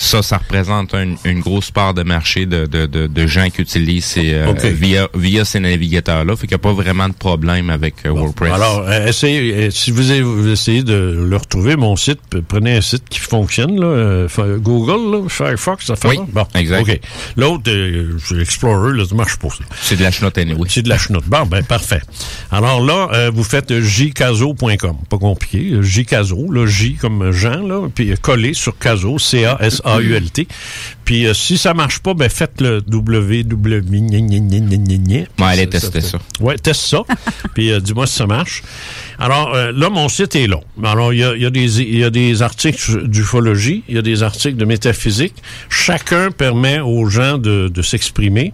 Ça, 0.00 0.22
ça 0.22 0.38
représente 0.38 0.94
un- 0.94 1.16
une 1.24 1.40
grosse 1.40 1.72
part 1.72 1.92
de 1.92 2.04
marché 2.04 2.46
de, 2.46 2.66
de, 2.66 2.86
de, 2.86 3.08
de 3.08 3.26
gens 3.26 3.50
qui 3.50 3.62
utilisent 3.62 4.04
ces, 4.04 4.32
euh, 4.32 4.52
via, 4.70 5.08
via 5.12 5.44
ces 5.44 5.58
navigateurs-là. 5.58 6.36
Fait 6.36 6.46
qu'il 6.46 6.50
n'y 6.56 6.60
a 6.60 6.62
pas 6.62 6.72
vraiment 6.72 7.08
de 7.08 7.14
problème 7.14 7.68
avec 7.68 7.94
euh, 8.06 8.10
WordPress. 8.10 8.52
Alors, 8.52 8.84
euh, 8.86 9.08
essayez, 9.08 9.54
euh, 9.54 9.70
si 9.70 9.90
vous, 9.90 10.12
essayez 10.48 10.84
de 10.84 11.26
le 11.28 11.36
retrouver, 11.36 11.74
mon 11.74 11.96
site, 11.96 12.20
prenez 12.46 12.76
un 12.76 12.80
site 12.80 13.08
qui 13.10 13.18
fonctionne, 13.18 13.78
là, 13.80 13.86
euh, 13.86 14.28
Google, 14.58 15.16
là, 15.16 15.28
Firefox, 15.28 15.86
ça 15.86 15.96
fait 15.96 16.08
Oui, 16.08 16.18
Bon, 16.32 16.46
exact. 16.54 16.82
OK. 16.82 17.00
L'autre, 17.36 17.64
euh, 17.68 18.16
Explorer, 18.40 18.96
là, 18.96 19.04
ça 19.04 19.16
marche 19.16 19.36
pas. 19.36 19.48
c'est 19.82 19.96
de 19.96 20.02
la 20.04 20.12
chenoute 20.12 20.38
anyway. 20.38 20.68
C'est 20.70 20.82
de 20.82 20.88
la 20.88 20.98
chenoute. 20.98 21.24
Bon, 21.26 21.44
ben, 21.44 21.64
parfait. 21.64 22.02
Alors 22.52 22.80
là, 22.84 23.08
euh, 23.14 23.30
vous 23.34 23.42
faites 23.42 23.72
jcaso.com. 23.80 24.96
Pas 25.10 25.18
compliqué. 25.18 25.72
Jcaso, 25.82 26.50
là, 26.52 26.66
J 26.66 26.94
comme 27.00 27.32
Jean, 27.32 27.66
là, 27.66 27.88
puis 27.92 28.14
collé 28.22 28.54
sur 28.54 28.78
Caso, 28.78 29.18
C-A-S-A-U-L-T. 29.96 30.48
Puis 31.04 31.26
euh, 31.26 31.34
si 31.34 31.56
ça 31.58 31.74
marche 31.74 32.00
pas, 32.00 32.14
ben, 32.14 32.28
faites 32.28 32.60
le 32.60 32.82
www. 32.90 33.44
Ouais, 35.38 35.46
allez 35.46 35.68
tester 35.68 36.00
ça. 36.00 36.18
Ouais, 36.40 36.56
teste 36.58 36.82
ça. 36.82 37.02
puis 37.54 37.72
euh, 37.72 37.80
dis-moi 37.80 38.06
si 38.06 38.16
ça 38.16 38.26
marche. 38.26 38.62
Alors 39.18 39.54
euh, 39.54 39.72
là, 39.72 39.88
mon 39.90 40.08
site 40.08 40.36
est 40.36 40.46
long. 40.46 40.62
Alors, 40.84 41.12
il 41.12 41.20
y 41.20 41.24
a, 41.24 41.34
il 41.34 41.42
y 41.42 41.46
a 41.46 41.50
des, 41.50 41.80
il 41.80 41.98
y 41.98 42.04
a 42.04 42.10
des 42.10 42.42
articles 42.42 43.06
d'ufologie, 43.08 43.84
il 43.88 43.94
y 43.94 43.98
a 43.98 44.02
des 44.02 44.22
articles 44.22 44.56
de 44.56 44.64
métaphysique. 44.64 45.34
Chacun 45.68 46.30
permet 46.30 46.80
aux 46.80 47.06
gens 47.06 47.38
de, 47.38 47.68
de 47.68 47.82
s'exprimer. 47.82 48.52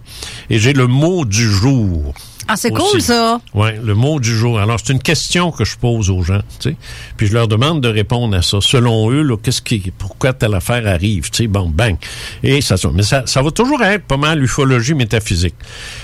Et 0.49 0.59
j'ai 0.59 0.73
le 0.73 0.87
mot 0.87 1.25
du 1.25 1.49
jour. 1.49 2.13
Ah, 2.47 2.55
c'est 2.55 2.69
cool, 2.69 3.01
ça. 3.01 3.39
Oui, 3.53 3.69
le 3.83 3.95
mot 3.95 4.19
du 4.19 4.35
jour. 4.35 4.59
Alors, 4.59 4.79
c'est 4.83 4.93
une 4.93 5.01
question 5.01 5.51
que 5.51 5.65
je 5.65 5.77
pose 5.77 6.09
aux 6.09 6.21
gens, 6.21 6.41
tu 6.59 6.69
sais. 6.69 6.75
Puis 7.17 7.27
je 7.27 7.33
leur 7.33 7.47
demande 7.47 7.81
de 7.81 7.87
répondre 7.89 8.35
à 8.37 8.41
ça. 8.41 8.59
Selon 8.61 9.09
eux, 9.11 9.23
là, 9.23 9.35
qu'est-ce 9.41 9.61
qui, 9.61 9.91
pourquoi 9.97 10.33
telle 10.33 10.53
affaire 10.53 10.85
arrive, 10.87 11.29
tu 11.31 11.37
sais, 11.43 11.47
bon, 11.47 11.69
bang. 11.69 11.95
Et 12.43 12.61
ça, 12.61 12.75
mais 12.93 13.01
ça, 13.03 13.23
ça 13.25 13.41
va 13.41 13.49
toujours 13.51 13.81
être 13.83 14.03
pas 14.05 14.17
mal 14.17 14.39
l'ufologie 14.39 14.93
métaphysique. 14.93 15.55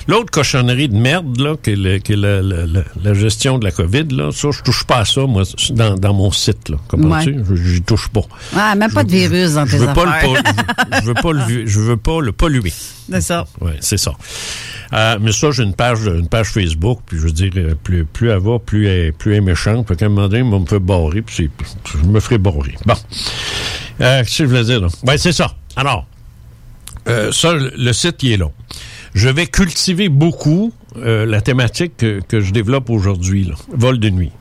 L'autre 0.08 0.32
cochonnerie 0.32 0.90
de 0.90 0.98
merde, 0.98 1.40
là, 1.40 1.56
qui 1.62 1.72
est, 1.72 1.76
le- 1.76 1.98
qui 2.00 2.14
est 2.14 2.18
la, 2.18 2.42
la- 2.42 2.66
la- 2.66 2.84
la 3.04 3.14
gestion 3.14 3.60
de 3.60 3.66
la 3.66 3.72
COVID, 3.72 4.06
là, 4.12 4.32
ça, 4.32 4.50
je 4.52 4.62
touche 4.64 4.84
pas 4.86 4.98
à 4.98 5.06
ça, 5.06 5.22
moi, 5.28 5.44
dans, 5.72 5.96
dans 5.96 6.14
mon 6.14 6.32
site, 6.32 6.70
là. 6.70 6.78
Comprends-tu? 6.88 7.34
Ouais. 7.40 7.56
J'y 7.64 7.82
touche 7.84 8.08
pas. 8.10 8.22
Ah, 8.56 8.74
même 8.76 8.92
pas 8.92 9.04
de 9.04 9.12
virus 9.12 9.54
dans 9.54 9.66
Je 9.66 9.72
tes 9.78 9.78
veux 9.86 9.94
pas 9.94 10.10
affaires. 10.10 10.34
le, 10.34 11.00
je 11.02 11.06
veux 11.06 11.14
pas 11.14 11.32
le, 11.34 11.68
je 11.68 11.80
veux 11.80 11.98
pas 11.98 12.20
le 12.22 12.32
polluer. 12.32 12.74
C'est 13.10 13.22
ça. 13.22 13.46
Oui, 13.60 13.72
c'est 13.80 13.98
ça. 13.98 14.14
Euh, 14.94 15.18
mais 15.22 15.32
ça, 15.32 15.52
j'ai 15.52 15.64
une 15.64 15.74
page, 15.74 16.06
une 16.06 16.28
page 16.28 16.50
Facebook, 16.50 17.00
puis 17.06 17.18
je 17.18 17.24
veux 17.24 17.32
dire, 17.32 17.52
euh, 17.58 17.76
plus, 17.82 18.06
plus 18.06 18.30
elle 18.30 18.40
va, 18.40 18.60
plus 18.60 18.88
elle, 18.88 19.14
plus 19.14 19.32
elle 19.32 19.38
est 19.38 19.42
méchante. 19.42 19.88
Fait 19.88 20.04
un 20.04 20.10
moment 20.10 20.28
donné, 20.28 20.50
va 20.50 20.60
me 20.60 20.66
faire 20.66 20.82
barrer, 20.82 21.22
puis 21.22 21.50
je 21.86 21.98
me 21.98 22.20
ferai 22.20 22.38
barrer. 22.38 22.76
Bon. 22.86 22.94
Euh, 24.02 24.24
Qu'est-ce 24.24 24.38
que 24.40 24.44
je 24.44 24.50
voulais 24.50 24.64
dire, 24.64 24.82
là? 24.82 24.88
Ben, 25.04 25.18
c'est 25.18 25.32
ça. 25.32 25.56
Alors, 25.76 26.06
ça, 27.32 27.54
le, 27.54 27.94
site, 27.94 28.24
il 28.24 28.34
est 28.34 28.38
long. 28.38 28.54
Je 29.14 29.30
vais 29.30 29.48
cultiver 29.48 30.10
beaucoup 30.10 30.74
la 30.96 31.42
thématique 31.42 31.98
que, 31.98 32.22
que 32.28 32.42
je 32.42 32.52
développe 32.52 32.90
aujourd'hui, 32.90 33.46
là, 33.46 33.56
vol 33.74 34.00
de 34.00 34.10
nuit. 34.10 34.32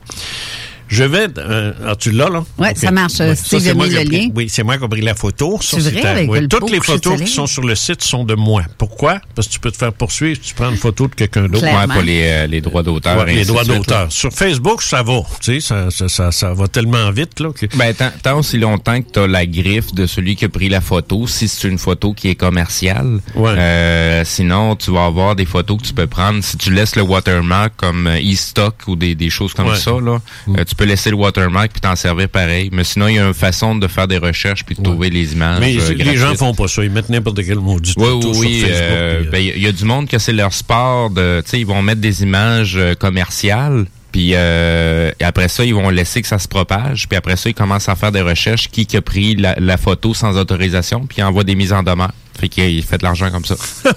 Je 0.91 1.03
vais. 1.05 1.27
euh, 1.37 1.71
ah, 1.87 1.95
tu 1.95 2.11
l'as, 2.11 2.27
là? 2.29 2.43
Ouais, 2.57 2.71
Ok. 2.71 2.77
ça 2.77 2.91
marche. 2.91 3.19
Ouais, 3.19 3.33
Steve 3.35 3.61
c'est 3.61 3.69
a 3.69 3.73
moi 3.73 3.87
le 3.87 3.95
pris- 3.95 4.05
lien. 4.05 4.27
Oui, 4.35 4.49
c'est 4.49 4.61
moi 4.63 4.77
qui 4.77 4.83
ai 4.83 4.87
pris 4.89 5.01
la 5.01 5.15
photo. 5.15 5.57
Ça, 5.61 5.77
C'est 5.79 5.89
vrai, 5.91 6.05
avec 6.05 6.29
ouais, 6.29 6.41
le 6.41 6.47
Toutes 6.49 6.69
les 6.69 6.81
photos 6.81 7.21
qui 7.21 7.27
sont 7.31 7.47
sur 7.47 7.63
le 7.63 7.75
site 7.75 8.03
sont 8.03 8.25
de 8.25 8.35
moi. 8.35 8.63
Pourquoi? 8.77 9.19
Parce 9.33 9.47
que 9.47 9.53
tu 9.53 9.59
peux 9.61 9.71
te 9.71 9.77
faire 9.77 9.93
poursuivre 9.93 10.35
si 10.43 10.49
tu 10.49 10.53
prends 10.53 10.69
une 10.69 10.75
photo 10.77 11.07
de 11.07 11.15
quelqu'un 11.15 11.43
d'autre. 11.43 11.59
Clairement. 11.59 11.81
Ouais, 11.87 11.93
pour 11.93 12.01
les, 12.03 12.21
euh, 12.25 12.47
les 12.47 12.59
droits 12.59 12.83
d'auteur. 12.83 13.17
Ouais, 13.25 13.33
les 13.33 13.45
droits 13.45 13.63
d'auteur. 13.63 14.11
Sur 14.11 14.31
Facebook, 14.33 14.81
ça 14.81 15.01
va. 15.01 15.21
Tu 15.41 15.53
sais, 15.53 15.59
ça, 15.61 15.89
ça, 15.91 16.09
ça, 16.09 16.31
ça 16.33 16.53
va 16.53 16.67
tellement 16.67 17.09
vite, 17.11 17.39
là. 17.39 17.51
Que... 17.53 17.65
Ben, 17.77 17.93
tant, 17.93 18.11
tant 18.21 18.39
aussi 18.39 18.57
longtemps 18.57 19.01
que 19.01 19.09
tu 19.13 19.19
as 19.19 19.27
la 19.27 19.45
griffe 19.45 19.93
de 19.93 20.05
celui 20.05 20.35
qui 20.35 20.43
a 20.45 20.49
pris 20.49 20.67
la 20.67 20.81
photo, 20.81 21.25
si 21.25 21.47
c'est 21.47 21.69
une 21.69 21.77
photo 21.77 22.13
qui 22.13 22.27
est 22.27 22.35
commerciale. 22.35 23.19
Ouais. 23.35 23.51
Euh, 23.57 24.23
sinon, 24.25 24.75
tu 24.75 24.91
vas 24.91 25.05
avoir 25.05 25.35
des 25.37 25.45
photos 25.45 25.77
que 25.81 25.87
tu 25.87 25.93
peux 25.93 26.07
prendre. 26.07 26.43
Si 26.43 26.57
tu 26.57 26.71
laisses 26.73 26.95
le 26.97 27.01
watermark 27.03 27.73
comme 27.77 28.07
euh, 28.07 28.19
e-stock 28.19 28.75
ou 28.87 28.97
des, 28.97 29.15
des 29.15 29.29
choses 29.29 29.53
comme 29.53 29.67
Ouais. 29.69 29.77
ça, 29.77 29.91
là, 29.91 30.19
euh, 30.49 30.63
tu 30.67 30.75
peux 30.81 30.87
laisser 30.89 31.11
le 31.11 31.15
watermark 31.15 31.71
puis 31.71 31.81
t'en 31.81 31.95
servir 31.95 32.27
pareil. 32.27 32.69
Mais 32.71 32.83
sinon, 32.83 33.07
il 33.07 33.15
y 33.15 33.19
a 33.19 33.27
une 33.27 33.33
façon 33.33 33.75
de 33.75 33.87
faire 33.87 34.07
des 34.07 34.17
recherches 34.17 34.63
puis 34.65 34.75
de 34.75 34.81
trouver 34.81 35.09
les 35.09 35.33
images. 35.33 35.59
Mais 35.59 35.77
euh, 35.77 35.93
les 35.93 36.17
gens 36.17 36.33
font 36.35 36.53
pas 36.55 36.67
ça. 36.67 36.83
Ils 36.83 36.89
mettent 36.91 37.09
n'importe 37.09 37.45
quel 37.45 37.59
maudit 37.59 37.93
Oui, 37.97 38.05
photo 38.05 38.31
oui, 38.33 38.37
oui. 38.39 38.59
Facebook. 38.61 38.79
euh, 38.81 39.21
euh, 39.25 39.29
ben, 39.31 39.37
Il 39.55 39.61
y 39.61 39.67
a 39.67 39.71
du 39.71 39.85
monde 39.85 40.07
que 40.07 40.17
c'est 40.17 40.33
leur 40.33 40.53
sport. 40.53 41.11
De, 41.11 41.41
tu 41.45 41.51
sais, 41.51 41.59
ils 41.59 41.65
vont 41.65 41.81
mettre 41.81 42.01
des 42.01 42.23
images 42.23 42.75
euh, 42.77 42.95
commerciales. 42.95 43.85
Puis 44.11 44.31
euh, 44.33 45.11
après 45.21 45.47
ça, 45.47 45.63
ils 45.63 45.73
vont 45.73 45.89
laisser 45.89 46.21
que 46.21 46.27
ça 46.27 46.39
se 46.39 46.47
propage. 46.47 47.07
Puis 47.07 47.15
après 47.17 47.35
ça, 47.37 47.49
ils 47.49 47.53
commencent 47.53 47.87
à 47.89 47.95
faire 47.95 48.11
des 48.11 48.21
recherches. 48.21 48.67
Qui 48.69 48.85
qui 48.85 48.97
a 48.97 49.01
pris 49.01 49.35
la, 49.35 49.55
la 49.59 49.77
photo 49.77 50.13
sans 50.13 50.35
autorisation? 50.37 51.05
Puis 51.05 51.19
ils 51.19 51.23
envoient 51.23 51.43
des 51.43 51.55
mises 51.55 51.73
en 51.73 51.83
demeure. 51.83 52.11
Fait 52.39 52.49
qu'il 52.49 52.83
fait 52.83 52.97
de 52.97 53.03
l'argent 53.03 53.29
comme 53.29 53.45
ça. 53.45 53.55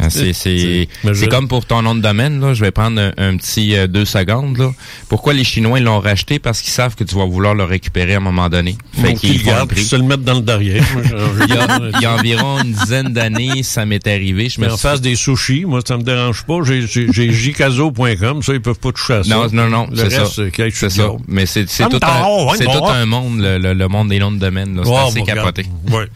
Ah, 0.00 0.10
C'est 0.10 0.32
c'est 0.32 0.88
c'est 1.14 1.28
comme 1.28 1.48
pour 1.48 1.66
ton 1.66 1.82
nom 1.82 1.94
de 1.94 2.00
domaine 2.00 2.40
là. 2.40 2.54
Je 2.54 2.60
vais 2.64 2.70
prendre 2.70 3.00
un, 3.00 3.12
un 3.16 3.36
petit 3.36 3.74
euh, 3.76 3.86
deux 3.86 4.04
secondes 4.04 4.56
là. 4.56 4.70
Pourquoi 5.08 5.32
les 5.32 5.44
Chinois 5.44 5.78
ils 5.80 5.84
l'ont 5.84 5.98
racheté? 6.00 6.38
Parce 6.38 6.60
qu'ils 6.60 6.72
savent 6.72 6.94
que 6.94 7.04
tu 7.04 7.16
vas 7.16 7.24
vouloir 7.24 7.54
le 7.54 7.64
récupérer 7.64 8.14
à 8.14 8.18
un 8.18 8.20
moment 8.20 8.48
donné. 8.48 8.76
Fait 8.92 9.14
qu'ils 9.14 9.40
se 9.40 9.96
le 9.96 10.02
mettre 10.02 10.22
dans 10.22 10.34
le 10.34 10.42
derrière. 10.42 10.84
Il 11.48 11.54
y, 11.54 11.58
a, 11.58 11.78
il 11.96 12.02
y 12.02 12.04
a 12.06 12.12
environ 12.14 12.60
une 12.62 12.72
dizaine 12.72 13.12
d'années, 13.12 13.62
ça 13.62 13.86
m'est 13.86 14.06
arrivé. 14.06 14.48
Je 14.48 14.60
me 14.60 14.66
Mais 14.66 14.72
en 14.72 14.76
suis 14.76 14.82
face 14.88 15.00
des 15.00 15.14
sushis, 15.16 15.64
moi, 15.64 15.80
ça 15.86 15.96
me 15.96 16.02
dérange 16.02 16.44
pas. 16.44 16.58
J'ai- 16.64 16.86
J'ai 16.86 17.12
j'ai 17.12 17.32
jcaso.com, 17.52 18.42
ça, 18.42 18.52
ils 18.54 18.60
peuvent 18.60 18.78
pas 18.78 18.92
toucher 18.92 19.14
à 19.14 19.22
ça. 19.24 19.34
Non, 19.34 19.48
non, 19.52 19.68
non, 19.68 19.86
Le 19.90 19.96
c'est 19.96 20.10
ça. 20.10 20.22
reste, 20.22 20.74
c'est 20.76 20.90
ça. 20.90 21.08
Mais 21.26 21.46
c'est 21.46 21.68
c'est 21.68 21.88
tout, 21.88 21.98
un, 22.02 22.44
ouais, 22.46 22.56
c'est 22.58 22.64
tout 22.64 22.84
un 22.84 23.06
monde, 23.06 23.40
le, 23.40 23.58
le- 23.58 23.74
le 23.74 23.88
monde 23.88 24.08
des 24.08 24.18
noms 24.18 24.32
de 24.32 24.38
domaine. 24.38 24.76
là. 24.76 24.82
C'est 24.84 24.94
assez 24.96 25.22
capoté. 25.22 25.66
Ouais. 25.90 26.06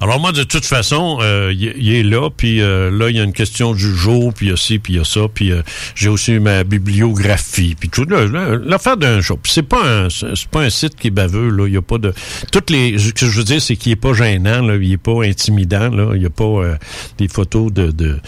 Alors 0.00 0.20
moi, 0.20 0.32
de 0.32 0.42
toute 0.42 0.64
façon, 0.64 1.18
euh, 1.20 1.52
il 1.54 1.94
est 1.94 2.02
là, 2.02 2.30
puis 2.30 2.60
euh, 2.60 2.90
là, 2.90 3.10
il 3.10 3.16
y 3.16 3.20
a 3.20 3.22
une 3.22 3.32
question 3.32 3.74
du 3.74 3.94
jour, 3.94 4.32
puis 4.34 4.46
il 4.46 4.50
y 4.50 4.52
a 4.52 4.56
ci, 4.56 4.78
puis 4.78 4.94
il 4.94 4.96
y 4.96 5.00
a 5.00 5.04
ça, 5.04 5.22
puis 5.32 5.52
euh, 5.52 5.62
j'ai 5.94 6.08
aussi 6.08 6.38
ma 6.38 6.64
bibliographie, 6.64 7.76
puis 7.78 7.88
tout. 7.88 8.04
L'affaire 8.04 8.96
d'un 8.96 9.20
jour. 9.20 9.38
C'est 9.44 9.62
pas 9.62 9.82
un, 9.84 10.08
c'est 10.10 10.48
pas 10.48 10.62
un 10.62 10.70
site 10.70 10.96
qui 10.96 11.08
est 11.08 11.10
baveux, 11.10 11.50
là. 11.50 11.66
Il 11.66 11.74
y 11.74 11.76
a 11.76 11.82
pas 11.82 11.98
de. 11.98 12.12
Toutes 12.52 12.70
les. 12.70 12.98
Ce 12.98 13.12
que 13.12 13.26
je 13.26 13.38
veux 13.38 13.44
dire, 13.44 13.60
c'est 13.60 13.76
qu'il 13.76 13.92
est 13.92 13.96
pas 13.96 14.12
gênant, 14.12 14.62
là. 14.62 14.76
Il 14.76 14.92
est 14.92 14.96
pas 14.96 15.24
intimidant, 15.24 15.90
là. 15.90 16.12
Il 16.14 16.22
y 16.22 16.26
a 16.26 16.30
pas 16.30 16.44
euh, 16.44 16.76
des 17.18 17.28
photos 17.28 17.72
de, 17.72 17.90
de 17.90 18.18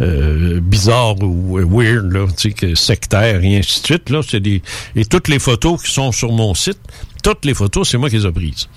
euh, 0.00 0.60
bizarres 0.60 1.22
ou 1.22 1.58
weird, 1.58 2.12
là, 2.12 2.26
tu 2.36 2.52
sais, 2.58 2.74
sectaires 2.74 3.42
et 3.42 3.58
ainsi 3.58 3.80
de 3.80 3.86
suite, 3.86 4.10
là. 4.10 4.20
C'est 4.26 4.40
des. 4.40 4.62
Et 4.94 5.04
toutes 5.04 5.28
les 5.28 5.38
photos 5.38 5.82
qui 5.82 5.92
sont 5.92 6.12
sur 6.12 6.32
mon 6.32 6.54
site, 6.54 6.78
toutes 7.22 7.44
les 7.44 7.54
photos, 7.54 7.88
c'est 7.88 7.98
moi 7.98 8.08
qui 8.08 8.16
les 8.16 8.26
ai 8.26 8.32
prises. 8.32 8.68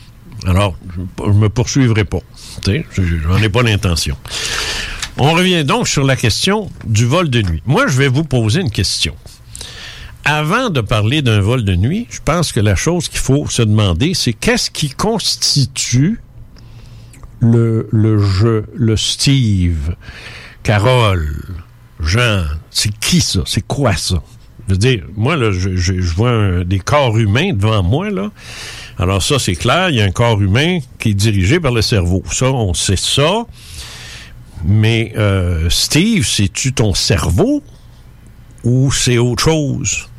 Alors, 0.46 0.76
je, 0.96 1.02
je 1.26 1.32
me 1.32 1.50
poursuivrai 1.50 2.06
pas. 2.06 2.20
Je- 2.92 3.04
j'en 3.24 3.38
ai 3.38 3.50
pas 3.50 3.64
l'intention. 3.64 4.16
On 5.18 5.34
revient 5.34 5.66
donc 5.66 5.88
sur 5.88 6.04
la 6.06 6.16
question 6.16 6.70
du 6.86 7.06
vol 7.06 7.30
de 7.30 7.42
nuit. 7.42 7.62
Moi, 7.66 7.88
je 7.88 7.98
vais 7.98 8.08
vous 8.08 8.24
poser 8.24 8.62
une 8.62 8.72
question. 8.72 9.16
Avant 10.26 10.70
de 10.70 10.82
parler 10.82 11.22
d'un 11.22 11.42
vol 11.42 11.64
de 11.66 11.76
nuit, 11.76 12.08
je 12.10 12.20
pense 12.24 12.52
que 12.52 12.60
la 12.60 12.76
chose 12.76 13.10
qu'il 13.10 13.20
faut 13.20 13.48
se 13.50 13.62
demander, 13.62 14.14
c'est 14.14 14.34
qu'est-ce 14.34 14.70
qui 14.70 14.90
constitue 14.90 16.20
le, 17.40 17.88
le 17.92 18.20
jeu, 18.22 18.66
le 18.76 18.96
Steve, 18.98 19.96
Carole, 20.64 21.36
Jean, 22.00 22.44
c'est 22.70 22.98
qui 23.00 23.22
ça? 23.22 23.42
C'est 23.46 23.66
quoi 23.66 23.96
ça? 23.96 24.22
Je 24.68 24.74
veux 24.74 24.78
dire, 24.78 25.04
moi, 25.16 25.36
là, 25.36 25.52
je, 25.52 25.76
je- 25.76 25.94
vois 26.14 26.64
des 26.64 26.80
corps 26.80 27.18
humains 27.18 27.54
devant 27.54 27.82
moi, 27.82 28.10
là. 28.12 28.30
Alors 29.00 29.24
ça, 29.24 29.40
c'est 29.40 29.56
clair, 29.56 29.90
il 29.90 29.96
y 29.96 30.02
a 30.02 30.04
un 30.06 30.12
corps 30.12 30.42
humain 30.42 30.80
qui 31.00 31.10
est 31.12 31.14
dirigé 31.14 31.60
par 31.60 31.72
le 31.72 31.82
cerveau. 31.82 32.22
Ça, 32.32 32.48
on 32.52 32.74
sait 32.74 32.98
ça. 32.98 33.46
Mais 34.66 35.14
euh, 35.18 35.70
Steve, 35.70 36.28
c'est-tu 36.28 36.74
ton 36.74 36.94
cerveau 36.94 37.64
ou 38.66 38.92
c'est 38.92 39.18
autre 39.18 39.42
chose? 39.42 40.10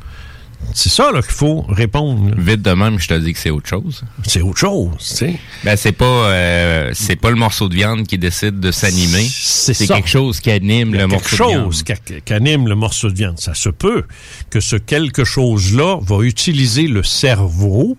C'est 0.73 0.89
ça 0.89 1.11
là 1.11 1.21
qu'il 1.21 1.31
faut 1.31 1.61
répondre. 1.69 2.29
là. 2.29 2.35
Vite 2.37 2.61
de 2.61 2.71
même, 2.71 2.99
je 2.99 3.07
te 3.07 3.13
dis 3.15 3.33
que 3.33 3.39
c'est 3.39 3.49
autre 3.49 3.67
chose. 3.67 4.03
C'est 4.25 4.41
autre 4.41 4.59
chose, 4.59 4.91
tu 4.99 5.05
sais. 5.15 5.39
Ben 5.63 5.75
c'est 5.75 5.91
pas 5.91 6.05
euh, 6.05 6.91
c'est 6.93 7.15
pas 7.15 7.29
le 7.29 7.35
morceau 7.35 7.67
de 7.67 7.75
viande 7.75 8.05
qui 8.07 8.17
décide 8.17 8.59
de 8.59 8.71
s'animer. 8.71 9.27
C'est 9.27 9.87
quelque 9.87 10.07
chose 10.07 10.39
qui 10.39 10.49
anime 10.51 10.93
le 10.93 10.99
quelque 10.99 11.11
morceau 11.11 11.45
de 11.45 11.49
viande. 11.49 11.65
chose 11.65 11.83
qui, 11.83 11.93
qui 12.23 12.33
anime 12.33 12.67
le 12.67 12.75
morceau 12.75 13.09
de 13.09 13.15
viande. 13.15 13.39
Ça 13.39 13.53
se 13.53 13.69
peut 13.69 14.03
que 14.49 14.59
ce 14.59 14.75
quelque 14.75 15.23
chose-là 15.23 15.97
va 16.01 16.23
utiliser 16.23 16.87
le 16.87 17.03
cerveau 17.03 17.97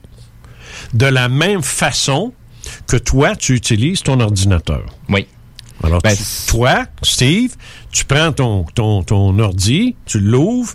de 0.92 1.06
la 1.06 1.28
même 1.28 1.62
façon 1.62 2.32
que 2.86 2.96
toi, 2.96 3.34
tu 3.36 3.54
utilises 3.54 4.02
ton 4.02 4.20
ordinateur. 4.20 4.84
Oui. 5.08 5.26
Alors, 5.82 6.00
Ben, 6.02 6.16
tu- 6.16 6.22
toi, 6.46 6.84
Steve, 7.02 7.56
tu 7.90 8.04
prends 8.04 8.32
ton, 8.32 8.64
ton, 8.74 9.02
ton 9.02 9.36
ordi, 9.40 9.96
tu 10.06 10.20
l'ouvres, 10.20 10.74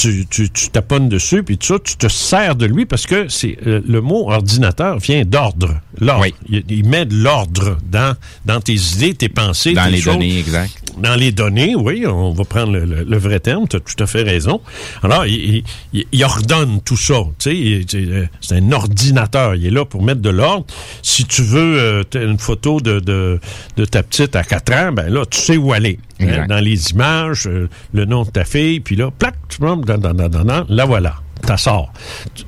tu, 0.00 0.26
tu, 0.30 0.48
tu 0.50 0.70
taponnes 0.70 1.08
dessus, 1.08 1.42
puis 1.42 1.58
tout 1.58 1.66
ça, 1.66 1.78
tu 1.82 1.96
te 1.96 2.08
sers 2.08 2.56
de 2.56 2.64
lui 2.66 2.86
parce 2.86 3.06
que 3.06 3.28
c'est 3.28 3.58
euh, 3.66 3.80
le 3.86 4.00
mot 4.00 4.30
ordinateur 4.30 4.98
vient 4.98 5.24
d'ordre. 5.24 5.80
L'ordre. 6.00 6.22
Oui. 6.22 6.34
Il, 6.48 6.64
il 6.70 6.86
met 6.88 7.04
de 7.04 7.14
l'ordre 7.14 7.76
dans, 7.90 8.14
dans 8.46 8.60
tes 8.60 8.74
idées, 8.74 9.14
tes 9.14 9.28
pensées, 9.28 9.74
Dans 9.74 9.84
tes 9.84 9.90
les 9.90 10.00
choses. 10.00 10.14
données, 10.14 10.38
exact. 10.38 10.72
Dans 10.98 11.14
les 11.14 11.32
données, 11.32 11.74
oui, 11.76 12.04
on 12.06 12.32
va 12.32 12.44
prendre 12.44 12.72
le, 12.72 12.84
le- 12.84 13.04
le 13.04 13.16
vrai 13.18 13.40
terme, 13.40 13.68
tu 13.68 13.76
as 13.76 13.80
tout 13.80 14.02
à 14.02 14.06
fait 14.06 14.22
raison. 14.22 14.60
Alors, 15.02 15.24
il, 15.26 15.34
il- 15.56 15.64
il- 15.92 16.06
il 16.12 16.24
ordonne 16.24 16.80
tout 16.84 16.96
ça. 16.96 17.22
Euh, 17.46 18.26
c'est 18.40 18.54
un 18.56 18.72
ordinateur. 18.72 19.54
Il 19.54 19.66
est 19.66 19.70
là 19.70 19.84
pour 19.84 20.02
mettre 20.02 20.20
de 20.20 20.30
l'ordre. 20.30 20.64
Si 21.02 21.24
tu 21.26 21.42
veux 21.42 21.78
euh, 21.78 22.02
une 22.14 22.38
photo 22.38 22.80
de, 22.80 23.00
de, 23.00 23.38
de 23.76 23.84
ta 23.84 24.02
petite 24.02 24.34
à 24.36 24.42
4 24.44 24.72
ans, 24.72 24.92
ben 24.92 25.08
là, 25.12 25.24
tu 25.26 25.38
sais 25.38 25.56
où 25.56 25.72
aller. 25.72 25.98
Hein, 26.20 26.46
dans 26.48 26.60
les 26.60 26.90
images, 26.90 27.46
euh, 27.46 27.68
le 27.94 28.04
nom 28.04 28.24
de 28.24 28.30
ta 28.30 28.44
fille, 28.44 28.80
puis 28.80 28.94
là, 28.94 29.10
plac, 29.10 29.34
tu 29.48 29.58
là 29.98 30.84
voilà, 30.86 31.16
ça 31.46 31.56
sort. 31.56 31.92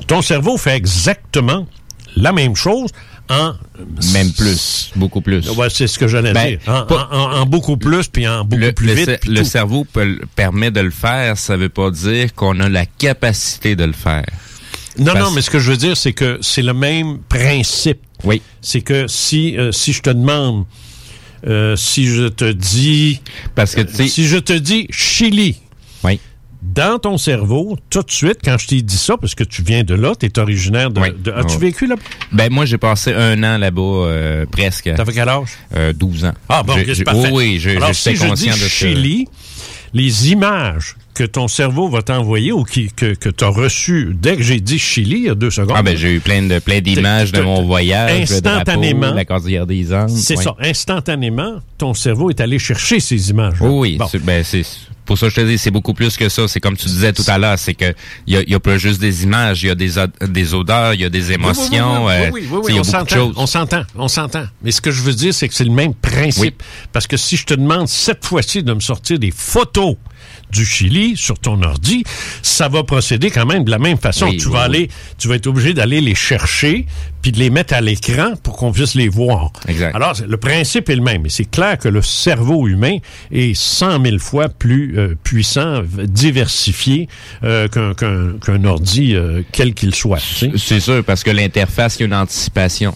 Ton 0.06 0.22
cerveau 0.22 0.56
fait 0.58 0.76
exactement 0.76 1.66
la 2.16 2.32
même 2.32 2.54
chose 2.56 2.90
en... 3.28 3.52
Même 4.12 4.32
plus, 4.32 4.90
beaucoup 4.96 5.20
plus. 5.22 5.48
Ouais, 5.50 5.68
c'est 5.70 5.86
ce 5.86 5.98
que 5.98 6.06
j'allais 6.08 6.32
Ben, 6.32 6.48
dire. 6.50 6.58
En, 6.66 6.82
pas- 6.82 7.08
en- 7.12 7.16
en- 7.18 7.32
en 7.40 7.46
beaucoup 7.46 7.76
plus, 7.76 8.08
puis 8.08 8.26
en 8.28 8.44
beaucoup 8.44 8.60
le, 8.60 8.72
plus 8.72 8.86
le 8.88 8.92
vite. 8.94 9.26
le 9.26 9.38
tout. 9.40 9.44
cerveau 9.44 9.84
peut 9.90 10.18
permet 10.36 10.70
de 10.70 10.80
le 10.80 10.90
faire, 10.90 11.38
ça 11.38 11.56
veut 11.56 11.68
pas 11.68 11.90
dire 11.90 12.34
qu'on 12.34 12.60
a 12.60 12.68
la 12.68 12.84
capacité 12.84 13.74
de 13.76 13.84
le 13.84 13.92
faire. 13.92 14.24
Non, 14.98 15.12
Parce- 15.14 15.24
non, 15.24 15.30
mais 15.30 15.40
ce 15.40 15.48
que 15.50 15.58
je 15.58 15.70
veux 15.70 15.76
dire, 15.78 15.96
c'est 15.96 16.12
que 16.12 16.38
c'est 16.42 16.62
le 16.62 16.74
même 16.74 17.18
principe. 17.28 18.00
Oui. 18.24 18.42
C'est 18.60 18.82
que 18.82 19.06
si, 19.08 19.56
euh, 19.56 19.72
si 19.72 19.92
je 19.94 20.02
te 20.02 20.10
demande, 20.10 20.64
euh, 21.46 21.74
si 21.76 22.06
je 22.06 22.28
te 22.28 22.52
dis, 22.52 23.20
Parce 23.54 23.74
que 23.74 23.80
tu 23.80 23.94
sais, 23.94 24.08
si 24.08 24.26
je 24.26 24.36
te 24.36 24.52
dis 24.52 24.86
Chili. 24.90 25.56
Dans 26.74 26.98
ton 26.98 27.18
cerveau, 27.18 27.76
tout 27.90 28.02
de 28.02 28.10
suite, 28.10 28.38
quand 28.44 28.56
je 28.58 28.66
t'ai 28.68 28.82
dit 28.82 28.96
ça, 28.96 29.16
parce 29.16 29.34
que 29.34 29.44
tu 29.44 29.62
viens 29.62 29.82
de 29.84 29.94
là, 29.94 30.14
tu 30.18 30.26
es 30.26 30.38
originaire 30.38 30.90
de... 30.90 31.00
Oui. 31.00 31.08
de- 31.18 31.32
As-tu 31.32 31.54
Oui. 31.54 31.60
vécu 31.60 31.86
là? 31.86 31.96
Ben 32.32 32.50
moi 32.52 32.64
j'ai 32.64 32.78
passé 32.78 33.12
un 33.12 33.42
an 33.42 33.58
là-bas 33.58 33.80
euh, 33.82 34.46
presque. 34.50 34.90
T'avais 34.94 35.12
quel 35.12 35.28
âge? 35.28 35.48
Euh, 35.76 35.92
12 35.92 36.24
ans. 36.26 36.32
Ah 36.48 36.62
bon, 36.62 36.74
c'est 36.76 36.94
j'ai- 36.94 37.04
parfait. 37.04 37.30
Oui, 37.32 37.58
j'étais 37.58 37.92
si 37.94 38.16
je 38.16 38.32
dis 38.34 38.46
de. 38.48 38.54
Chili, 38.54 39.28
les 39.94 40.30
images 40.32 40.96
que 41.14 41.24
ton 41.24 41.46
cerveau 41.46 41.88
va 41.90 42.00
t'envoyer 42.00 42.52
ou 42.52 42.64
qui, 42.64 42.88
que, 42.90 43.12
que 43.14 43.28
tu 43.28 43.44
as 43.44 43.48
reçues 43.48 44.16
dès 44.18 44.36
que 44.36 44.42
j'ai 44.42 44.60
dit 44.60 44.78
Chili, 44.78 45.16
il 45.18 45.24
y 45.24 45.28
a 45.28 45.34
deux 45.34 45.50
secondes, 45.50 45.76
Ah 45.78 45.82
ben 45.82 45.94
j'ai 45.94 46.14
eu 46.14 46.20
plein 46.20 46.42
de 46.42 46.58
plein 46.58 46.80
d'images 46.80 47.32
de 47.32 47.38
T'as- 47.38 47.44
mon 47.44 47.62
voyage, 47.66 48.16
le 48.30 48.36
instantanément. 48.36 49.00
drapeau, 49.00 49.16
la 49.16 49.24
cordillère 49.26 49.66
des 49.66 49.92
Andes. 49.92 50.08
c'est 50.08 50.38
oui. 50.38 50.44
ça, 50.44 50.54
instantanément, 50.60 51.56
ton 51.76 51.92
cerveau 51.92 52.30
est 52.30 52.40
allé 52.40 52.58
chercher 52.58 52.98
ces 53.00 53.28
images. 53.28 53.56
Oui, 53.60 53.68
oui, 53.70 53.96
Bon. 53.98 54.06
ben 54.24 54.42
c'est 54.42 54.62
pour 55.04 55.18
ça 55.18 55.28
je 55.28 55.34
te 55.34 55.40
dis, 55.40 55.58
c'est 55.58 55.70
beaucoup 55.70 55.94
plus 55.94 56.16
que 56.16 56.28
ça. 56.28 56.46
C'est 56.48 56.60
comme 56.60 56.76
tu 56.76 56.86
disais 56.86 57.12
tout 57.12 57.24
à 57.26 57.38
l'heure, 57.38 57.58
c'est 57.58 57.74
que 57.74 57.92
il 58.26 58.34
y 58.34 58.36
a, 58.36 58.42
il 58.42 58.50
y 58.50 58.54
a 58.54 58.60
pas 58.60 58.78
juste 58.78 59.00
des 59.00 59.24
images, 59.24 59.62
il 59.62 59.66
y 59.66 59.70
a 59.70 59.74
des, 59.74 59.98
od- 59.98 60.12
des 60.28 60.54
odeurs, 60.54 60.94
il 60.94 61.00
y 61.00 61.04
a 61.04 61.08
des 61.10 61.32
émotions, 61.32 62.06
Oui, 62.06 62.12
oui, 62.12 62.30
oui, 62.32 62.46
euh, 62.46 62.56
oui, 62.58 62.60
oui, 62.72 62.80
on 62.80 62.84
s'entend, 62.84 63.14
choses. 63.16 63.34
on 63.36 63.46
s'entend, 63.46 63.82
on 63.96 64.08
s'entend. 64.08 64.44
Mais 64.62 64.70
ce 64.70 64.80
que 64.80 64.90
je 64.90 65.02
veux 65.02 65.14
dire, 65.14 65.34
c'est 65.34 65.48
que 65.48 65.54
c'est 65.54 65.64
le 65.64 65.70
même 65.72 65.94
principe. 65.94 66.62
Parce 66.92 67.06
que 67.06 67.16
si 67.16 67.36
je 67.36 67.44
te 67.46 67.54
demande 67.54 67.88
cette 67.88 68.24
fois-ci 68.24 68.62
de 68.62 68.72
me 68.72 68.80
sortir 68.80 69.18
des 69.18 69.30
photos 69.30 69.96
du 70.52 70.64
Chili 70.64 71.16
sur 71.16 71.38
ton 71.38 71.62
ordi, 71.62 72.04
ça 72.42 72.68
va 72.68 72.84
procéder 72.84 73.30
quand 73.30 73.46
même 73.46 73.64
de 73.64 73.70
la 73.70 73.78
même 73.78 73.98
façon. 73.98 74.26
Oui, 74.26 74.36
tu 74.36 74.46
oui, 74.48 74.52
vas 74.52 74.58
oui. 74.60 74.64
aller, 74.66 74.88
tu 75.18 75.28
vas 75.28 75.36
être 75.36 75.46
obligé 75.46 75.74
d'aller 75.74 76.00
les 76.00 76.14
chercher 76.14 76.86
puis 77.22 77.32
de 77.32 77.38
les 77.38 77.50
mettre 77.50 77.74
à 77.74 77.80
l'écran 77.80 78.34
pour 78.42 78.56
qu'on 78.56 78.72
puisse 78.72 78.94
les 78.94 79.08
voir. 79.08 79.52
Exact. 79.68 79.94
Alors, 79.94 80.14
le 80.26 80.36
principe 80.36 80.90
est 80.90 80.96
le 80.96 81.02
même, 81.02 81.22
mais 81.22 81.28
c'est 81.28 81.48
clair 81.50 81.78
que 81.78 81.88
le 81.88 82.02
cerveau 82.02 82.66
humain 82.68 82.98
est 83.30 83.54
100 83.54 84.02
000 84.04 84.18
fois 84.18 84.48
plus 84.48 84.98
euh, 84.98 85.14
puissant, 85.22 85.82
diversifié 85.86 87.08
euh, 87.44 87.68
qu'un 87.68 88.64
ordi, 88.64 89.14
euh, 89.14 89.42
quel 89.52 89.74
qu'il 89.74 89.94
soit. 89.94 90.18
tu 90.18 90.34
sais. 90.34 90.52
C'est 90.56 90.80
sûr, 90.80 91.04
parce 91.04 91.22
que 91.22 91.30
l'interface, 91.30 91.96
il 91.96 92.00
y 92.00 92.02
a 92.02 92.06
une 92.06 92.14
anticipation. 92.14 92.94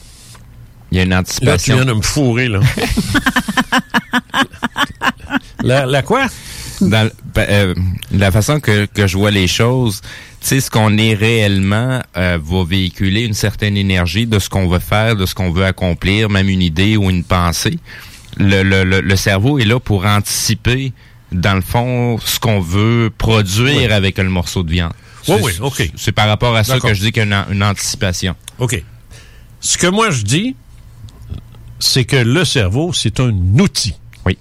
Il 0.93 0.99
y 0.99 1.01
a 1.01 1.05
une 1.05 1.11
Là, 1.11 1.17
tu 1.17 1.21
anticipation. 1.21 1.77
viens 1.77 1.85
de 1.85 1.93
me 1.93 2.03
fourrer, 2.03 2.49
là. 2.49 2.61
la, 5.63 5.87
la 5.87 6.03
quoi? 6.03 6.27
Dans 6.81 7.05
le- 7.05 7.13
ben, 7.35 7.47
euh, 7.49 7.75
la 8.13 8.31
façon 8.31 8.61
que, 8.61 8.87
que 8.87 9.07
je 9.07 9.17
vois 9.17 9.31
les 9.31 9.47
choses, 9.49 10.01
sais, 10.41 10.61
ce 10.61 10.71
qu'on 10.71 10.97
est 10.99 11.15
réellement 11.15 12.01
euh, 12.17 12.39
va 12.43 12.65
véhiculer 12.65 13.23
une 13.25 13.35
certaine 13.35 13.77
énergie 13.77 14.27
de 14.27 14.39
ce 14.39 14.49
qu'on 14.49 14.69
veut 14.69 14.79
faire, 14.79 15.17
de 15.17 15.27
ce 15.27 15.35
qu'on 15.35 15.51
veut 15.51 15.65
accomplir, 15.65 16.29
même 16.31 16.49
une 16.49 16.63
idée 16.63 16.97
ou 16.97 17.09
une 17.11 17.25
pensée. 17.25 17.79
Le, 18.39 18.63
le, 18.63 18.85
le, 18.85 19.01
le 19.01 19.17
cerveau 19.17 19.59
est 19.59 19.65
là 19.65 19.81
pour 19.81 20.05
anticiper, 20.05 20.93
dans 21.33 21.55
le 21.55 21.63
fond, 21.63 22.19
ce 22.25 22.39
qu'on 22.39 22.61
veut 22.61 23.11
produire 23.17 23.93
avec 23.93 24.19
le 24.19 24.29
morceau 24.29 24.63
de 24.63 24.71
viande. 24.71 24.93
Oui, 25.29 25.35
C'est- 25.39 25.43
oui, 25.45 25.53
OK. 25.61 25.91
C'est 25.97 26.13
par 26.13 26.29
rapport 26.29 26.55
à 26.55 26.63
ça 26.63 26.75
que 26.89 26.95
je 26.95 27.01
dis 27.01 27.13
qu'il 27.13 27.27
y 27.29 27.33
a 27.33 27.47
une, 27.49 27.55
une 27.57 27.63
anticipation. 27.65 28.35
OK. 28.59 28.83
Ce 29.61 29.79
que 29.79 29.87
moi 29.89 30.11
je 30.11 30.23
dis, 30.23 30.55
c'est 31.79 32.05
que 32.05 32.17
le 32.17 32.45
cerveau, 32.45 32.93
c'est 32.93 33.21
un 33.21 33.33
outil. 33.59 33.95
Oui. 34.25 34.39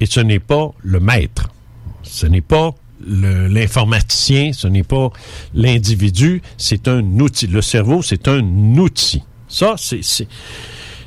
Et 0.00 0.06
ce 0.06 0.20
n'est 0.20 0.38
pas 0.38 0.70
le 0.82 1.00
maître. 1.00 1.48
Ce 2.08 2.26
n'est 2.26 2.40
pas 2.40 2.74
l'informaticien, 3.06 4.52
ce 4.52 4.66
n'est 4.68 4.82
pas 4.82 5.10
l'individu, 5.54 6.40
c'est 6.56 6.88
un 6.88 7.02
outil. 7.20 7.46
Le 7.46 7.60
cerveau, 7.62 8.02
c'est 8.02 8.26
un 8.28 8.42
outil. 8.78 9.22
Ça, 9.48 9.74
c'est- 9.78 10.26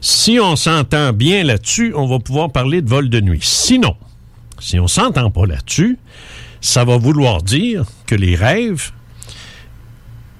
Si 0.01 0.39
on 0.41 0.55
s'entend 0.55 1.11
bien 1.11 1.43
là-dessus, 1.43 1.93
on 1.95 2.07
va 2.07 2.19
pouvoir 2.19 2.51
parler 2.51 2.81
de 2.81 2.89
vol 2.89 3.09
de 3.09 3.19
nuit. 3.19 3.41
Sinon, 3.41 3.95
si 4.59 4.79
on 4.79 4.87
s'entend 4.87 5.29
pas 5.29 5.45
là-dessus, 5.45 5.97
ça 6.61 6.85
va 6.85 6.97
vouloir 6.97 7.41
dire 7.41 7.85
que 8.05 8.15
les 8.15 8.35
rêves 8.35 8.91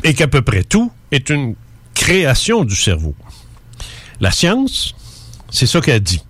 et 0.03 0.13
qu'à 0.13 0.27
peu 0.29 0.41
près 0.41 0.63
tout 0.63 0.91
est 1.11 1.29
une 1.29 1.55
création 1.93 2.63
du 2.63 2.75
cerveau. 2.75 3.15
La 4.21 4.31
science, 4.31 4.95
c'est 5.49 5.65
ça 5.65 5.81
qu'elle 5.81 5.99
dit. 6.01 6.21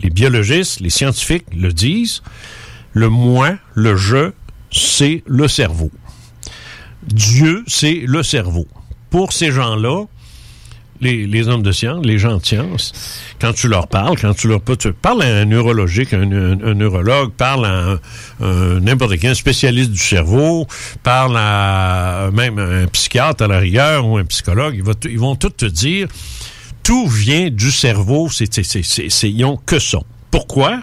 Les 0.00 0.10
biologistes, 0.10 0.78
les 0.78 0.90
scientifiques 0.90 1.46
le 1.52 1.72
disent. 1.72 2.22
Le 2.92 3.08
moi, 3.08 3.56
le 3.74 3.96
je, 3.96 4.32
c'est 4.70 5.22
le 5.26 5.48
cerveau. 5.48 5.90
Dieu, 7.06 7.64
c'est 7.66 8.02
le 8.06 8.22
cerveau. 8.22 8.66
Pour 9.10 9.32
ces 9.32 9.50
gens-là, 9.52 10.04
les, 11.00 11.26
hommes 11.48 11.62
de 11.62 11.70
science, 11.70 12.04
les 12.04 12.18
gens 12.18 12.38
de 12.38 12.44
science, 12.44 12.92
quand 13.40 13.52
tu 13.52 13.68
leur 13.68 13.86
parles, 13.86 14.18
quand 14.20 14.34
tu 14.34 14.48
leur 14.48 14.60
tu 14.76 14.92
parles 14.92 15.22
à 15.22 15.26
un 15.26 15.44
neurologique, 15.44 16.12
un, 16.12 16.30
un- 16.32 16.60
un 16.60 16.74
neurologue, 16.74 17.32
parle 17.32 17.66
à 17.66 17.92
un- 17.92 18.00
un- 18.44 18.80
n'importe 18.80 19.16
quel 19.18 19.36
spécialiste 19.36 19.92
du 19.92 19.98
cerveau, 19.98 20.66
parle 21.04 21.36
à 21.38 22.30
même 22.32 22.58
un 22.58 22.86
psychiatre 22.88 23.44
à 23.44 23.46
la 23.46 23.58
rigueur 23.58 24.06
ou 24.06 24.18
un 24.18 24.24
psychologue, 24.24 24.82
ils, 25.04 25.18
vont 25.18 25.36
tous 25.36 25.50
te 25.50 25.66
dire 25.66 26.08
tout 26.82 27.06
vient 27.06 27.48
du 27.48 27.70
cerveau, 27.70 28.28
c'est- 28.30 29.28
ils 29.28 29.44
ont 29.44 29.56
que 29.56 29.78
ça. 29.78 29.98
Pourquoi? 30.32 30.80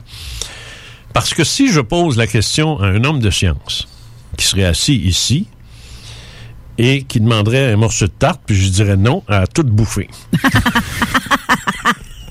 Parce 1.15 1.33
que 1.33 1.43
si 1.43 1.71
je 1.71 1.79
pose 1.79 2.17
la 2.17 2.27
question 2.27 2.79
à 2.79 2.87
un 2.87 3.03
homme 3.05 3.19
de 3.21 3.31
science 3.31 3.87
qui 4.37 4.45
serait 4.45 4.65
assis 4.65 4.95
ici, 4.97 5.47
et 6.77 7.03
qui 7.03 7.21
demanderait 7.21 7.71
un 7.71 7.77
morceau 7.77 8.05
de 8.07 8.11
tarte, 8.11 8.41
puis 8.45 8.55
je 8.55 8.67
dirais 8.69 8.97
non 8.97 9.23
à 9.29 9.47
tout 9.47 9.63
bouffer. 9.63 10.09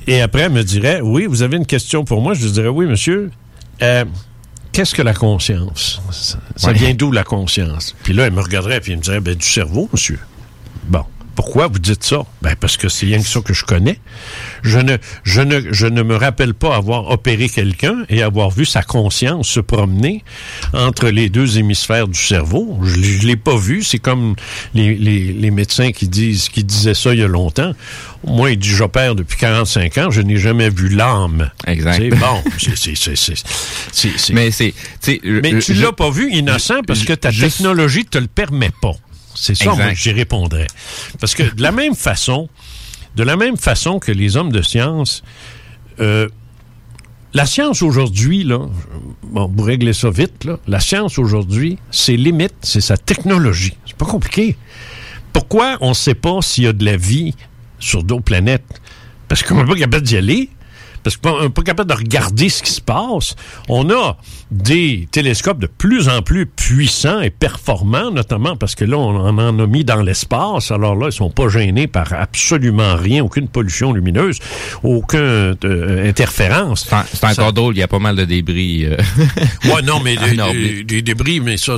et 0.07 0.20
après, 0.20 0.42
elle 0.42 0.53
me 0.53 0.62
dirait, 0.62 1.01
oui, 1.01 1.25
vous 1.27 1.40
avez 1.42 1.57
une 1.57 1.64
question 1.64 2.05
pour 2.05 2.20
moi? 2.20 2.35
Je 2.35 2.44
lui 2.44 2.53
dirais, 2.53 2.68
oui, 2.68 2.85
monsieur. 2.87 3.31
Euh, 3.83 4.05
Qu'est-ce 4.73 4.94
que 4.94 5.01
la 5.03 5.14
conscience? 5.14 6.03
Ça, 6.11 6.38
ça 6.57 6.68
Ouais. 6.68 6.75
vient 6.75 6.92
d'où 6.94 7.11
la 7.11 7.25
conscience? 7.25 7.94
Puis 8.03 8.12
là, 8.12 8.27
elle 8.27 8.33
me 8.35 8.42
regarderait, 8.42 8.81
puis 8.81 8.92
elle 8.92 8.99
me 8.99 9.03
dirait, 9.03 9.20
ben, 9.20 9.35
du 9.35 9.47
cerveau, 9.47 9.88
monsieur. 9.92 10.18
Bon. 10.88 11.05
Pourquoi 11.35 11.66
vous 11.66 11.79
dites 11.79 12.05
ça? 12.05 12.25
Ben, 12.42 12.55
parce 12.59 12.77
que 12.77 12.88
c'est 12.88 13.07
rien 13.07 13.20
que 13.20 13.27
ça 13.29 13.40
que 13.40 13.53
je 13.55 13.64
connais. 13.64 13.99
Je 14.62 14.79
ne, 14.79 14.97
je 15.25 15.40
ne, 15.40 15.73
je 15.73 15.87
ne 15.87 16.03
me 16.03 16.16
rappelle 16.16 16.55
pas 16.55 16.77
avoir 16.77 17.11
opéré 17.11 17.49
quelqu'un 17.49 18.05
et 18.09 18.23
avoir 18.23 18.51
vu 18.51 18.64
sa 18.64 18.83
conscience 18.83 19.49
se 19.49 19.61
promener 19.61 20.23
entre 20.73 21.09
les 21.09 21.29
deux 21.29 21.59
hémisphères 21.59 22.09
du 22.09 22.18
cerveau. 22.18 22.79
Je, 22.83 22.97
l'ai- 22.97 23.20
je 23.20 23.27
l'ai 23.27 23.37
pas 23.37 23.57
vu. 23.57 23.83
C'est 23.83 23.99
comme 23.99 24.37
les, 24.75 24.94
les, 24.94 25.33
les 25.33 25.51
médecins 25.51 25.90
qui 25.92 26.09
disent, 26.09 26.49
qui 26.49 26.62
disaient 26.64 26.94
ça 26.94 27.12
il 27.12 27.20
y 27.20 27.23
a 27.23 27.29
longtemps. 27.29 27.73
Moi, 28.27 28.53
il 28.53 28.59
dit, 28.59 28.68
j'opère 28.70 29.14
depuis 29.14 29.37
45 29.38 29.99
ans, 29.99 30.11
je 30.11 30.23
n'ai 30.23 30.37
jamais 30.38 30.70
vu 30.70 30.88
l'âme. 30.88 31.51
Exact. 31.66 31.97
C'est 31.99 32.09
bon. 32.11 32.42
C'est, 32.59 32.77
c'est, 32.77 32.94
c'est, 32.97 33.16
c'est, 33.16 33.35
c'est- 33.92 34.18
c'est- 34.18 34.33
Mais 34.33 34.51
c'est, 34.51 34.73
mais 35.42 35.59
tu 35.61 35.75
l'as 35.83 35.92
pas 35.92 36.11
vu 36.11 36.31
innocent 36.33 36.81
parce 36.87 37.01
que 37.05 37.12
ta 37.14 37.31
technologie 37.49 38.05
te 38.07 38.18
le 38.18 38.29
permet 38.29 38.70
pas. 38.81 38.92
C'est 39.35 39.55
ça, 39.55 39.75
moi, 39.75 39.94
j'y 39.94 40.12
répondrais. 40.12 40.66
Parce 41.20 41.35
que 41.35 41.42
de 41.42 41.62
la 41.62 41.73
même 41.73 41.94
façon, 41.94 42.49
de 43.16 43.23
la 43.23 43.37
même 43.37 43.57
façon 43.57 43.99
que 43.99 44.12
les 44.12 44.37
hommes 44.37 44.53
de 44.53 44.62
science, 44.62 45.23
euh, 46.01 46.29
la 47.33 47.47
science 47.47 47.83
aujourd'hui, 47.83 48.44
là, 48.44 48.61
bon, 49.25 49.49
pour 49.49 49.66
régler 49.66 49.92
ça 49.92 50.11
vite, 50.11 50.44
là, 50.44 50.59
la 50.68 50.81
science 50.81 51.18
aujourd'hui, 51.18 51.79
ses 51.90 52.16
limites, 52.16 52.55
c'est 52.62 52.81
sa 52.81 52.97
technologie. 52.97 53.77
C'est 53.87 53.97
pas 53.97 54.07
compliqué. 54.07 54.57
Pourquoi 55.33 55.79
on 55.81 55.90
ne 55.90 55.94
sait 55.94 56.14
pas 56.14 56.40
s'il 56.42 56.64
y 56.64 56.66
a 56.68 56.73
de 56.73 56.85
la 56.85 56.97
vie 56.97 57.35
sur 57.81 58.05
d'autres 58.05 58.23
planètes? 58.23 58.81
Parce 59.27 59.42
qu'on 59.42 59.57
n'est 59.57 59.66
pas 59.66 59.79
capable 59.79 60.05
d'y 60.05 60.16
aller. 60.16 60.49
Parce 61.04 61.16
qu'on 61.18 61.42
n'est 61.42 61.48
pas 61.50 61.62
capable 61.62 61.90
de 61.90 61.94
regarder 61.96 62.48
ce 62.48 62.62
qui 62.62 62.72
se 62.72 62.80
passe. 62.80 63.36
On 63.68 63.88
a 63.90 64.16
des 64.50 65.06
télescopes 65.12 65.58
de 65.60 65.66
plus 65.66 66.08
en 66.08 66.22
plus 66.22 66.46
puissants 66.46 67.20
et 67.20 67.30
performants, 67.30 68.10
notamment 68.10 68.56
parce 68.56 68.74
que 68.74 68.84
là, 68.84 68.96
on 68.96 69.14
en 69.16 69.58
a 69.58 69.66
mis 69.66 69.84
dans 69.84 70.02
l'espace. 70.02 70.70
Alors 70.70 70.96
là, 70.96 71.06
ils 71.08 71.12
sont 71.12 71.30
pas 71.30 71.48
gênés 71.48 71.86
par 71.86 72.12
absolument 72.14 72.96
rien, 72.96 73.22
aucune 73.22 73.48
pollution 73.48 73.92
lumineuse, 73.92 74.38
aucune 74.82 75.20
euh, 75.64 76.08
interférence. 76.08 76.86
C'est 76.88 76.94
en- 76.94 77.04
c'est 77.12 77.24
encore 77.26 77.52
drôle, 77.52 77.76
il 77.76 77.80
y 77.80 77.82
a 77.82 77.88
pas 77.88 77.98
mal 77.98 78.16
de 78.16 78.24
débris. 78.24 78.86
euh. 78.86 78.96
Ouais, 79.64 79.82
non, 79.82 80.00
mais 80.00 80.16
des, 80.84 81.02
débris, 81.02 81.40
mais 81.40 81.56
ça, 81.56 81.74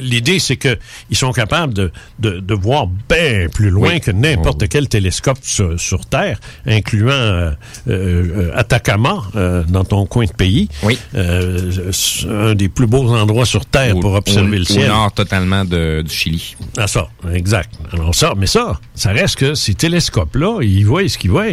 l'idée, 0.00 0.38
c'est 0.38 0.56
que 0.56 0.78
ils 1.10 1.16
sont 1.16 1.32
capables 1.32 1.74
de, 1.74 1.90
de, 2.18 2.40
de 2.40 2.54
voir 2.54 2.86
bien 2.86 3.48
plus 3.52 3.70
loin 3.70 3.90
Oui. 3.94 4.00
que 4.00 4.10
n'importe 4.10 4.62
Oui. 4.62 4.68
quel 4.68 4.88
télescope 4.88 5.38
sur, 5.42 5.78
sur 5.78 6.06
Terre, 6.06 6.38
incluant 6.66 7.10
euh, 7.12 7.50
euh, 7.88 8.50
Atacama, 8.54 9.22
euh, 9.36 9.64
dans 9.68 9.84
ton 9.84 10.06
coin 10.06 10.24
de 10.26 10.32
pays. 10.32 10.68
Oui. 10.82 10.98
Euh, 11.14 11.90
un 12.30 12.54
des 12.54 12.68
plus 12.68 12.86
beaux 12.86 13.08
endroits 13.14 13.46
sur 13.46 13.66
Terre 13.66 13.96
Au- 13.96 14.00
pour 14.00 14.14
observer 14.14 14.56
au- 14.56 14.60
le 14.60 14.64
ciel. 14.64 14.90
Au 14.90 14.94
nord 14.94 15.12
totalement 15.12 15.64
de, 15.64 16.02
du 16.06 16.14
Chili. 16.14 16.56
Ah, 16.78 16.86
ça, 16.86 17.08
exact. 17.32 17.70
Alors 17.92 18.14
ça, 18.14 18.34
mais 18.36 18.46
ça, 18.46 18.80
ça 18.94 19.10
reste 19.10 19.36
que 19.36 19.54
ces 19.54 19.74
télescopes-là, 19.74 20.60
ils 20.62 20.84
voient 20.84 21.08
ce 21.08 21.18
qu'ils 21.18 21.30
voient. 21.30 21.48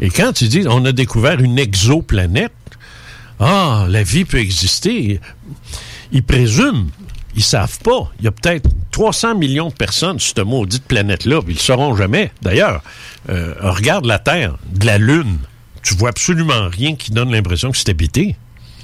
Et 0.00 0.10
quand 0.10 0.32
tu 0.32 0.48
dis, 0.48 0.64
on 0.68 0.84
a 0.84 0.92
découvert 0.92 1.40
une 1.40 1.58
exoplanète, 1.58 2.52
ah, 3.38 3.86
la 3.88 4.02
vie 4.02 4.24
peut 4.24 4.38
exister, 4.38 5.20
ils 6.12 6.22
présument, 6.22 6.86
ils 7.36 7.42
savent 7.42 7.78
pas. 7.80 8.10
Il 8.18 8.24
y 8.24 8.28
a 8.28 8.32
peut-être 8.32 8.68
300 8.90 9.36
millions 9.36 9.68
de 9.68 9.74
personnes 9.74 10.18
sur 10.18 10.34
cette 10.36 10.44
maudite 10.46 10.84
planète-là, 10.84 11.40
ils 11.46 11.54
le 11.54 11.58
sauront 11.58 11.94
jamais. 11.96 12.30
D'ailleurs, 12.42 12.82
euh, 13.30 13.54
regarde 13.60 14.04
la 14.04 14.18
Terre, 14.18 14.56
de 14.72 14.84
la 14.86 14.98
Lune, 14.98 15.38
tu 15.82 15.94
vois 15.94 16.10
absolument 16.10 16.68
rien 16.68 16.94
qui 16.94 17.10
donne 17.12 17.30
l'impression 17.30 17.70
que 17.70 17.76
c'est 17.78 17.88
habité? 17.88 18.36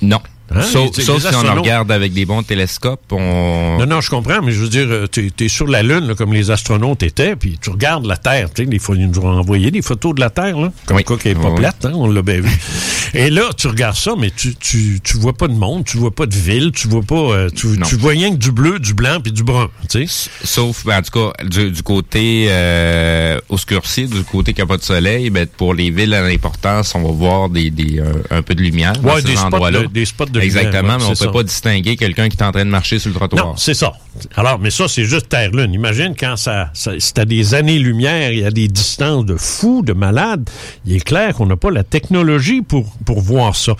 Non. 0.02 0.20
Hein, 0.54 0.62
sauf 0.62 0.94
si 0.96 1.10
on 1.10 1.54
regarde 1.56 1.90
avec 1.90 2.12
des 2.12 2.24
bons 2.24 2.42
télescopes, 2.44 3.00
on... 3.10 3.78
Non, 3.80 3.86
non, 3.86 4.00
je 4.00 4.10
comprends, 4.10 4.40
mais 4.42 4.52
je 4.52 4.60
veux 4.60 4.68
dire, 4.68 4.86
euh, 4.88 5.06
t'es 5.08 5.30
es 5.40 5.48
sur 5.48 5.66
la 5.66 5.82
Lune, 5.82 6.06
là, 6.06 6.14
comme 6.14 6.32
les 6.32 6.50
astronautes 6.52 7.02
étaient, 7.02 7.34
puis 7.34 7.58
tu 7.60 7.70
regardes 7.70 8.06
la 8.06 8.16
Terre. 8.16 8.48
Tu 8.54 8.62
sais, 8.62 8.68
des 8.68 8.78
fois, 8.78 8.94
ils 8.96 9.08
nous 9.10 9.18
ont 9.18 9.28
envoyé 9.28 9.70
des 9.72 9.82
photos 9.82 10.14
de 10.14 10.20
la 10.20 10.30
Terre, 10.30 10.56
là, 10.58 10.72
comme 10.86 10.96
Oui. 10.98 11.04
quoi 11.04 11.18
qu'elle 11.18 11.36
n'est 11.36 11.42
pas 11.42 11.50
Oui. 11.50 11.56
plate, 11.58 11.84
hein, 11.84 11.92
on 11.94 12.06
l'a 12.08 12.22
bien 12.22 12.40
vu. 12.40 12.50
Et 13.14 13.30
là, 13.30 13.44
tu 13.56 13.66
regardes 13.68 13.96
ça, 13.96 14.12
mais 14.18 14.30
tu, 14.30 14.54
tu, 14.56 15.00
tu 15.02 15.16
vois 15.16 15.32
pas 15.32 15.48
de 15.48 15.54
monde, 15.54 15.84
tu 15.84 15.96
vois 15.96 16.10
pas 16.14 16.26
de 16.26 16.34
ville, 16.34 16.70
tu 16.72 16.86
vois 16.88 17.02
pas... 17.02 17.14
euh, 17.16 17.50
tu, 17.50 17.66
tu 17.84 17.96
vois 17.96 18.12
rien 18.12 18.30
que 18.30 18.36
du 18.36 18.52
bleu, 18.52 18.78
du 18.78 18.94
blanc, 18.94 19.18
puis 19.22 19.32
du 19.32 19.42
brun, 19.42 19.68
tu 19.88 20.06
sais. 20.06 20.28
Sauf, 20.44 20.84
ben, 20.84 20.98
en 20.98 21.02
tout 21.02 21.18
cas, 21.32 21.44
du, 21.44 21.70
du 21.70 21.82
côté 21.82 22.46
euh, 22.50 23.38
obscurci, 23.48 24.06
du 24.06 24.22
côté 24.22 24.52
qui 24.54 24.60
n'a 24.60 24.66
pas 24.66 24.76
de 24.76 24.82
soleil, 24.82 25.30
ben, 25.30 25.46
pour 25.46 25.72
les 25.74 25.90
villes 25.90 26.14
à 26.14 26.22
l'importance, 26.22 26.94
on 26.94 27.02
va 27.02 27.10
voir 27.10 27.48
des, 27.48 27.70
des, 27.70 28.00
un, 28.30 28.36
un 28.38 28.42
peu 28.42 28.54
de 28.54 28.62
lumière 28.62 28.92
dans 28.94 29.14
Ouais, 29.14 29.22
ces 29.22 29.38
endroits-là. 29.38 29.82
de- 29.82 29.86
des 29.86 30.04
spots 30.04 30.26
de 30.26 30.35
Exactement, 30.40 30.96
mais 30.98 31.04
on 31.04 31.14
c'est 31.14 31.24
peut 31.24 31.30
ça. 31.30 31.32
pas 31.32 31.42
distinguer 31.42 31.96
quelqu'un 31.96 32.28
qui 32.28 32.36
est 32.36 32.42
en 32.42 32.52
train 32.52 32.64
de 32.64 32.70
marcher 32.70 32.98
sur 32.98 33.10
le 33.10 33.16
trottoir. 33.16 33.46
Non, 33.46 33.56
c'est 33.56 33.74
ça. 33.74 33.92
Alors, 34.36 34.58
mais 34.58 34.70
ça, 34.70 34.88
c'est 34.88 35.04
juste 35.04 35.28
Terre-Lune. 35.28 35.72
Imagine 35.74 36.14
quand 36.18 36.36
ça, 36.36 36.70
ça 36.72 36.92
c'est 36.98 37.18
à 37.18 37.24
des 37.24 37.54
années-lumière, 37.54 38.32
il 38.32 38.40
y 38.40 38.44
a 38.44 38.50
des 38.50 38.68
distances 38.68 39.24
de 39.24 39.36
fous, 39.36 39.82
de 39.84 39.92
malades. 39.92 40.48
Il 40.84 40.96
est 40.96 41.00
clair 41.04 41.34
qu'on 41.34 41.46
n'a 41.46 41.56
pas 41.56 41.70
la 41.70 41.84
technologie 41.84 42.62
pour, 42.62 42.86
pour 43.04 43.20
voir 43.20 43.56
ça. 43.56 43.74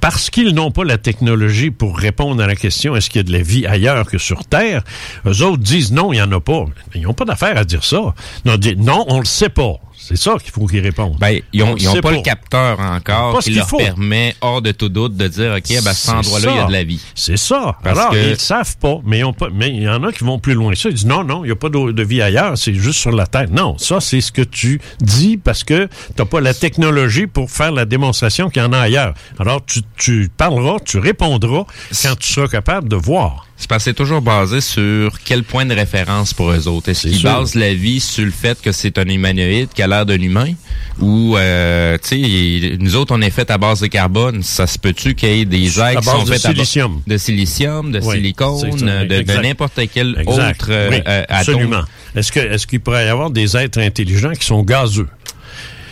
parce 0.00 0.30
qu'ils 0.30 0.54
n'ont 0.54 0.70
pas 0.70 0.84
la 0.84 0.96
technologie 0.98 1.70
pour 1.70 1.96
répondre 1.98 2.42
à 2.42 2.46
la 2.46 2.56
question 2.56 2.96
est-ce 2.96 3.10
qu'il 3.10 3.18
y 3.20 3.24
a 3.24 3.28
de 3.28 3.32
la 3.32 3.42
vie 3.42 3.66
ailleurs 3.66 4.06
que 4.06 4.16
sur 4.18 4.44
Terre, 4.46 4.82
eux 5.26 5.42
autres 5.42 5.62
disent 5.62 5.92
non, 5.92 6.12
il 6.12 6.16
n'y 6.16 6.22
en 6.22 6.32
a 6.32 6.40
pas. 6.40 6.64
Ils 6.94 7.02
n'ont 7.02 7.12
pas 7.14 7.24
d'affaire 7.26 7.56
à 7.58 7.64
dire 7.64 7.84
ça. 7.84 8.14
Non, 8.44 9.04
on 9.08 9.18
le 9.18 9.26
sait 9.26 9.50
pas. 9.50 9.74
C'est 10.10 10.16
ça 10.16 10.34
qu'il 10.42 10.50
faut 10.50 10.66
qu'ils 10.66 10.80
répondent. 10.80 11.16
Ben, 11.20 11.40
ils 11.52 11.62
On 11.62 11.76
n'ont 11.76 11.78
sait 11.78 12.00
pas, 12.00 12.10
le 12.10 12.20
capteur 12.20 12.80
encore 12.80 13.34
Pas 13.34 13.40
ce 13.42 13.48
qui 13.48 13.54
leur 13.54 13.68
faut. 13.68 13.76
permet, 13.76 14.34
hors 14.40 14.60
de 14.60 14.72
tout 14.72 14.88
doute, 14.88 15.16
de 15.16 15.28
dire, 15.28 15.54
OK, 15.56 15.68
ben, 15.68 15.86
à 15.86 15.94
cet 15.94 16.12
endroit-là, 16.14 16.50
il 16.50 16.56
y 16.56 16.58
a 16.58 16.66
de 16.66 16.72
la 16.72 16.82
vie. 16.82 17.00
C'est 17.14 17.36
ça. 17.36 17.76
Parce 17.84 17.96
Alors, 17.96 18.10
que- 18.10 18.16
ils 18.16 18.30
ne 18.30 18.34
savent 18.34 18.76
pas, 18.78 18.96
mais 19.04 19.22
pas, 19.38 19.46
il 19.60 19.82
y 19.82 19.88
en 19.88 20.02
a 20.02 20.10
qui 20.10 20.24
vont 20.24 20.40
plus 20.40 20.54
loin. 20.54 20.74
Ça, 20.74 20.88
ils 20.88 20.96
disent 20.96 21.06
non, 21.06 21.22
non, 21.22 21.44
il 21.44 21.46
n'y 21.48 21.52
a 21.52 21.56
pas 21.56 21.68
de, 21.68 21.92
de 21.92 22.02
vie 22.02 22.20
ailleurs, 22.22 22.58
c'est 22.58 22.74
juste 22.74 22.98
sur 22.98 23.12
la 23.12 23.28
Terre. 23.28 23.46
Non, 23.52 23.78
ça, 23.78 24.00
c'est 24.00 24.20
ce 24.20 24.32
que 24.32 24.42
tu 24.42 24.80
dis 25.00 25.36
parce 25.36 25.62
que 25.62 25.86
tu 25.86 25.90
n'as 26.18 26.24
pas 26.24 26.40
la 26.40 26.54
technologie 26.54 27.28
pour 27.28 27.48
faire 27.48 27.70
la 27.70 27.84
démonstration 27.84 28.50
qu'il 28.50 28.62
y 28.62 28.64
en 28.64 28.72
a 28.72 28.78
ailleurs. 28.80 29.14
Alors, 29.38 29.64
tu, 29.64 29.82
tu 29.96 30.28
parleras, 30.36 30.78
tu 30.84 30.98
répondras 30.98 31.64
quand 32.02 32.16
tu 32.18 32.32
seras 32.32 32.48
capable 32.48 32.88
de 32.88 32.96
voir. 32.96 33.46
C'est 33.60 33.68
parce 33.68 33.84
que 33.84 33.90
c'est 33.90 33.94
toujours 33.94 34.22
basé 34.22 34.62
sur 34.62 35.18
quel 35.22 35.44
point 35.44 35.66
de 35.66 35.74
référence 35.74 36.32
pour 36.32 36.50
eux 36.50 36.66
autres. 36.66 36.88
Est-ce 36.88 37.06
qu'ils 37.08 37.22
basent 37.22 37.54
la 37.54 37.74
vie 37.74 38.00
sur 38.00 38.24
le 38.24 38.30
fait 38.30 38.58
que 38.60 38.72
c'est 38.72 38.96
un 38.96 39.04
humanoïde 39.04 39.68
qui 39.74 39.82
a 39.82 39.86
l'air 39.86 40.06
d'un 40.06 40.18
humain? 40.18 40.54
Ou, 40.98 41.36
euh, 41.36 41.98
tu 42.02 42.08
sais, 42.22 42.76
nous 42.80 42.96
autres, 42.96 43.14
on 43.14 43.20
est 43.20 43.28
fait 43.28 43.50
à 43.50 43.58
base 43.58 43.80
de 43.80 43.86
carbone. 43.88 44.42
Ça 44.42 44.66
se 44.66 44.78
peut-tu 44.78 45.14
qu'il 45.14 45.28
y 45.28 45.40
ait 45.42 45.44
des 45.44 45.78
êtres 45.78 46.00
qui 46.00 46.06
base 46.06 46.14
sont 46.14 46.22
à 46.22 46.30
ba- 46.30 46.38
silicium. 46.38 47.02
de 47.06 47.18
silicium, 47.18 47.92
de 47.92 48.00
Oui, 48.02 48.14
silicone, 48.16 48.70
de, 49.06 49.42
n'importe 49.42 49.78
quel 49.92 50.16
Exact. 50.18 50.62
autre 50.62 50.66
euh, 50.70 50.88
Oui, 50.90 51.02
euh, 51.06 51.22
atome? 51.28 51.36
absolument. 51.54 51.82
Est-ce 52.16 52.32
que 52.32 52.40
est-ce 52.40 52.66
qu'il 52.66 52.80
pourrait 52.80 53.04
y 53.04 53.08
avoir 53.10 53.28
des 53.30 53.58
êtres 53.58 53.78
intelligents 53.80 54.32
qui 54.32 54.46
sont 54.46 54.62
gazeux, 54.62 55.06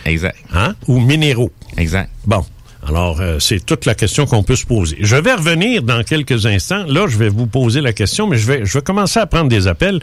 Exact. 0.07 0.37
hein, 0.55 0.75
ou 0.87 1.01
minéraux? 1.01 1.53
Exact. 1.77 2.09
Bon. 2.27 2.45
Alors, 2.89 3.21
euh, 3.21 3.39
c'est 3.39 3.65
toute 3.65 3.85
la 3.85 3.95
question 3.95 4.25
qu'on 4.25 4.43
peut 4.43 4.57
se 4.57 4.65
poser. 4.65 4.97
Je 5.01 5.17
vais 5.17 5.35
revenir 5.35 5.83
dans 5.83 6.03
quelques 6.03 6.47
instants. 6.47 6.85
Là, 6.87 7.07
je 7.07 7.19
vais 7.19 7.29
vous 7.29 7.47
poser 7.47 7.83
la 7.83 7.93
question, 7.93 8.27
mais 8.27 8.39
je 8.39 8.47
vais, 8.47 8.65
je 8.65 8.79
vais 8.79 8.83
commencer 8.83 9.21
à 9.21 9.27
prendre 9.27 9.49
des 9.49 9.67
appels 9.69 10.01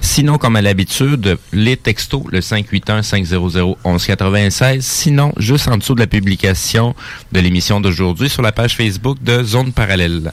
Sinon, 0.00 0.38
comme 0.38 0.56
à 0.56 0.62
l'habitude, 0.62 1.38
les 1.52 1.76
textos, 1.76 2.22
le 2.30 2.40
581-500-1196. 2.40 4.80
Sinon, 4.80 5.32
juste 5.36 5.68
en 5.68 5.76
dessous 5.76 5.94
de 5.94 6.00
la 6.00 6.06
publication 6.06 6.94
de 7.32 7.40
l'émission 7.40 7.80
d'aujourd'hui 7.80 8.28
sur 8.28 8.42
la 8.42 8.52
page 8.52 8.76
Facebook 8.76 9.22
de 9.22 9.42
Zone 9.42 9.72
Parallèle. 9.72 10.32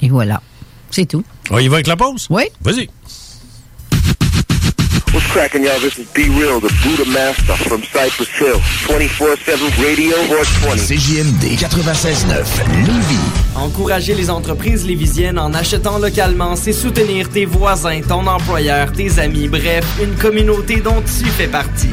Et 0.00 0.08
voilà. 0.08 0.42
C'est 0.90 1.06
tout. 1.06 1.24
On 1.50 1.58
y 1.58 1.68
va 1.68 1.76
avec 1.76 1.86
la 1.86 1.96
pause? 1.96 2.26
Oui. 2.28 2.42
Vas-y. 2.60 2.90
What's 5.12 5.26
cracking, 5.26 5.62
y'all? 5.62 5.78
This 5.78 5.98
is 5.98 6.10
Be 6.14 6.30
Real, 6.30 6.58
the 6.58 6.72
Buddha 6.82 7.04
Master 7.10 7.54
from 7.68 7.82
Cypress 7.82 8.30
Hill. 8.30 8.56
24-7 8.88 9.84
Radio 9.84 10.16
420. 10.26 10.86
CJMD 10.88 11.58
96.9 11.58 12.86
Lévis. 12.86 13.18
Encourager 13.54 14.14
les 14.14 14.30
entreprises 14.30 14.86
lévisiennes 14.86 15.38
en 15.38 15.52
achetant 15.52 15.98
localement, 15.98 16.56
c'est 16.56 16.72
soutenir 16.72 17.28
tes 17.28 17.44
voisins, 17.44 18.00
ton 18.00 18.26
employeur, 18.26 18.90
tes 18.92 19.18
amis, 19.18 19.48
bref, 19.48 19.84
une 20.02 20.14
communauté 20.14 20.76
dont 20.76 21.02
tu 21.02 21.26
fais 21.26 21.48
partie. 21.48 21.92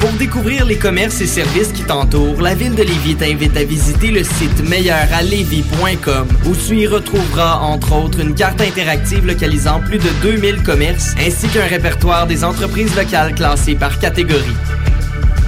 Pour 0.00 0.10
découvrir 0.12 0.64
les 0.66 0.76
commerces 0.76 1.20
et 1.20 1.26
services 1.26 1.72
qui 1.72 1.82
t'entourent, 1.82 2.40
la 2.40 2.54
ville 2.54 2.74
de 2.74 2.82
Lévis 2.82 3.16
t'invite 3.16 3.56
à 3.56 3.64
visiter 3.64 4.10
le 4.10 4.22
site 4.22 4.68
meilleuralevis.com 4.68 6.28
où 6.46 6.54
tu 6.54 6.76
y 6.76 6.86
retrouveras 6.86 7.56
entre 7.56 7.92
autres 7.94 8.20
une 8.20 8.34
carte 8.34 8.60
interactive 8.60 9.26
localisant 9.26 9.80
plus 9.80 9.98
de 9.98 10.08
2000 10.22 10.62
commerces 10.62 11.14
ainsi 11.18 11.48
qu'un 11.48 11.66
répertoire 11.66 12.26
des 12.26 12.44
entreprises 12.44 12.94
locales 12.94 13.34
classées 13.34 13.74
par 13.74 13.98
catégorie. 13.98 14.56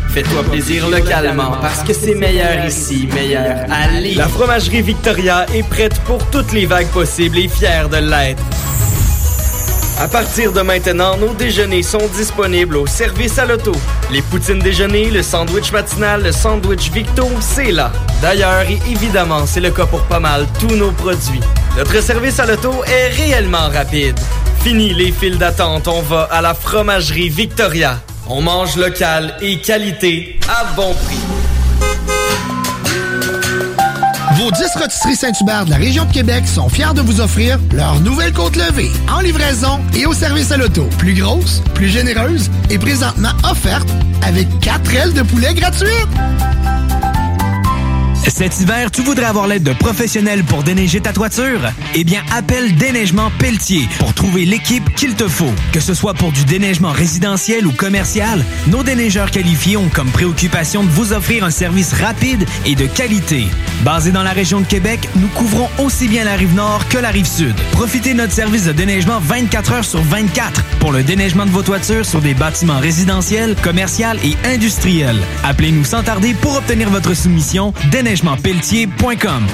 Fais-toi 0.09 0.43
plaisir 0.45 0.89
localement 0.89 1.53
parce 1.61 1.83
que 1.83 1.93
c'est 1.93 2.15
meilleur 2.15 2.67
ici, 2.67 3.09
meilleur 3.15 3.67
à 3.71 3.89
Lévis. 4.01 4.17
La 4.17 4.29
fromagerie 4.29 4.83
Victoria 4.83 5.47
est 5.55 5.69
prête 5.69 6.01
pour 6.07 6.25
toutes 6.31 6.53
les 6.53 6.67
vagues 6.67 6.89
possibles 6.89 7.39
et 7.39 7.49
fière 7.49 7.89
de 7.89 7.99
l'être. 7.99 8.43
À 10.01 10.07
partir 10.07 10.53
de 10.53 10.61
maintenant, 10.61 11.17
nos 11.17 11.35
déjeuners 11.35 11.83
sont 11.83 12.07
disponibles 12.15 12.77
au 12.77 12.87
service 12.87 13.37
à 13.37 13.47
l'auto. 13.47 13.73
Les 14.13 14.23
poutines 14.23 14.61
déjeuner, 14.61 15.11
le 15.11 15.23
sandwich 15.25 15.73
matinal, 15.73 16.23
le 16.23 16.31
sandwich 16.31 16.93
Victo, 16.93 17.27
c'est 17.41 17.73
là. 17.73 17.91
D'ailleurs, 18.23 18.63
et 18.63 18.79
évidemment, 18.89 19.45
c'est 19.45 19.61
le 19.61 19.73
cas 19.73 19.87
pour 19.87 20.03
pas 20.05 20.21
mal 20.21 20.47
tous 20.61 20.77
nos 20.77 20.93
produits. 20.93 21.41
Notre 21.77 22.01
service 22.01 22.39
à 22.39 22.47
l'auto 22.47 22.73
est 22.85 23.09
réellement 23.09 23.69
rapide. 23.75 24.17
Fini 24.63 24.95
les 24.95 25.11
files 25.11 25.39
d'attente, 25.39 25.89
on 25.89 26.03
va 26.03 26.29
à 26.31 26.43
la 26.43 26.55
fromagerie 26.55 27.29
Victoria. 27.29 27.99
On 28.29 28.41
mange 28.41 28.77
local 28.77 29.37
et 29.41 29.59
qualité 29.61 30.39
à 30.49 30.65
bon 30.77 30.95
prix. 30.95 31.58
Vos 34.49 34.55
10 34.55 34.77
rôtisseries 34.81 35.17
Saint-Hubert 35.17 35.67
de 35.67 35.71
la 35.71 35.77
région 35.77 36.07
de 36.07 36.11
Québec 36.11 36.49
sont 36.49 36.71
fiers 36.71 36.95
de 36.95 37.03
vous 37.03 37.21
offrir 37.21 37.59
leur 37.75 38.01
nouvelle 38.01 38.33
côte 38.33 38.57
levée 38.57 38.91
en 39.13 39.21
livraison 39.21 39.79
et 39.95 40.07
au 40.07 40.15
service 40.15 40.51
à 40.51 40.57
l'auto. 40.57 40.89
Plus 40.97 41.13
grosse, 41.13 41.61
plus 41.75 41.89
généreuse 41.89 42.51
et 42.71 42.79
présentement 42.79 43.33
offerte 43.45 43.87
avec 44.23 44.49
4 44.61 44.95
ailes 44.95 45.13
de 45.13 45.21
poulet 45.21 45.53
gratuites. 45.53 46.09
Cet 48.29 48.61
hiver, 48.61 48.91
tu 48.91 49.03
voudrais 49.03 49.25
avoir 49.25 49.47
l'aide 49.47 49.63
de 49.63 49.73
professionnels 49.73 50.45
pour 50.45 50.63
déneiger 50.63 51.01
ta 51.01 51.13
toiture? 51.13 51.61
Eh 51.95 52.05
bien, 52.05 52.23
appelle 52.31 52.75
Déneigement 52.77 53.31
Pelletier 53.39 53.89
pour 53.99 54.13
trouver 54.13 54.45
l'équipe 54.45 54.95
qu'il 54.95 55.15
te 55.15 55.27
faut. 55.27 55.53
Que 55.73 55.81
ce 55.81 55.95
soit 55.95 56.15
pour 56.15 56.31
du 56.31 56.45
déneigement 56.45 56.91
résidentiel 56.93 57.67
ou 57.67 57.73
commercial, 57.73 58.45
nos 58.67 58.83
déneigeurs 58.83 59.31
qualifiés 59.31 59.77
ont 59.77 59.89
comme 59.89 60.11
préoccupation 60.11 60.85
de 60.85 60.89
vous 60.91 61.13
offrir 61.13 61.43
un 61.43 61.51
service 61.51 61.95
rapide 61.95 62.45
et 62.67 62.75
de 62.75 62.87
qualité. 62.87 63.47
Basé 63.83 64.11
dans 64.11 64.23
la 64.23 64.33
région 64.33 64.61
de 64.61 64.67
Québec, 64.67 65.09
nous 65.17 65.29
couvrons 65.29 65.69
aussi 65.79 66.09
bien 66.09 66.25
la 66.25 66.35
rive 66.35 66.55
nord 66.55 66.87
que 66.89 66.99
la 66.99 67.11
rive 67.11 67.27
sud. 67.27 67.55
Profitez 67.73 68.13
de 68.13 68.19
notre 68.19 68.33
service 68.33 68.67
de 68.67 68.73
déneigement 68.73 69.21
24 69.21 69.73
heures 69.73 69.85
sur 69.85 70.03
24 70.03 70.65
pour 70.81 70.93
le 70.93 71.03
déneigement 71.03 71.47
de 71.47 71.51
vos 71.51 71.63
toitures 71.63 72.05
sur 72.05 72.21
des 72.21 72.35
bâtiments 72.35 72.79
résidentiels, 72.79 73.57
commerciaux 73.63 73.89
et 74.23 74.37
industriels. 74.47 75.19
Appelez-nous 75.45 75.85
sans 75.85 76.03
tarder 76.03 76.35
pour 76.35 76.57
obtenir 76.57 76.91
votre 76.91 77.15
soumission 77.15 77.73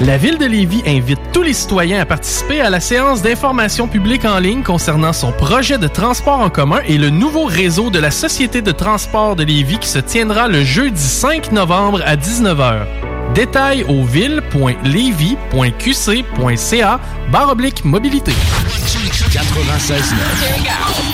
La 0.01 0.17
Ville 0.17 0.39
de 0.39 0.47
Lévis 0.47 0.83
invite 0.87 1.19
tous 1.33 1.43
les 1.43 1.53
citoyens 1.53 2.01
à 2.01 2.07
participer 2.07 2.61
à 2.61 2.71
la 2.71 2.79
séance 2.81 3.21
d'information 3.21 3.89
publique 3.89 4.25
en 4.25 4.39
ligne 4.39 4.63
concernant 4.63 5.13
son 5.13 5.33
projet 5.33 5.77
de 5.77 5.87
transport 5.87 6.41
en 6.41 6.49
commun 6.51 6.81
et 6.87 6.97
le 6.97 7.11
nouveau 7.11 7.45
réseau 7.45 7.91
de 7.91 7.99
la 7.99 8.11
Société 8.11 8.63
de 8.63 8.73
transport 8.73 9.37
de 9.37 9.45
Lévis 9.45 9.79
qui 9.79 9.89
se 9.89 9.99
tiendra 9.99 10.49
le 10.49 10.65
jeudi 10.65 11.03
5 11.03 11.53
novembre 11.53 12.01
à 12.07 12.17
19h. 12.17 12.87
Détails 13.35 13.85
au 13.85 14.03
ville.levy.qc.ca 14.05 17.01
barre 17.31 17.51
oblique 17.51 17.85
mobilité. 17.85 18.33
96.9 18.33 18.33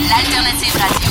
L'alternative 0.09 0.75
radio. 0.75 1.11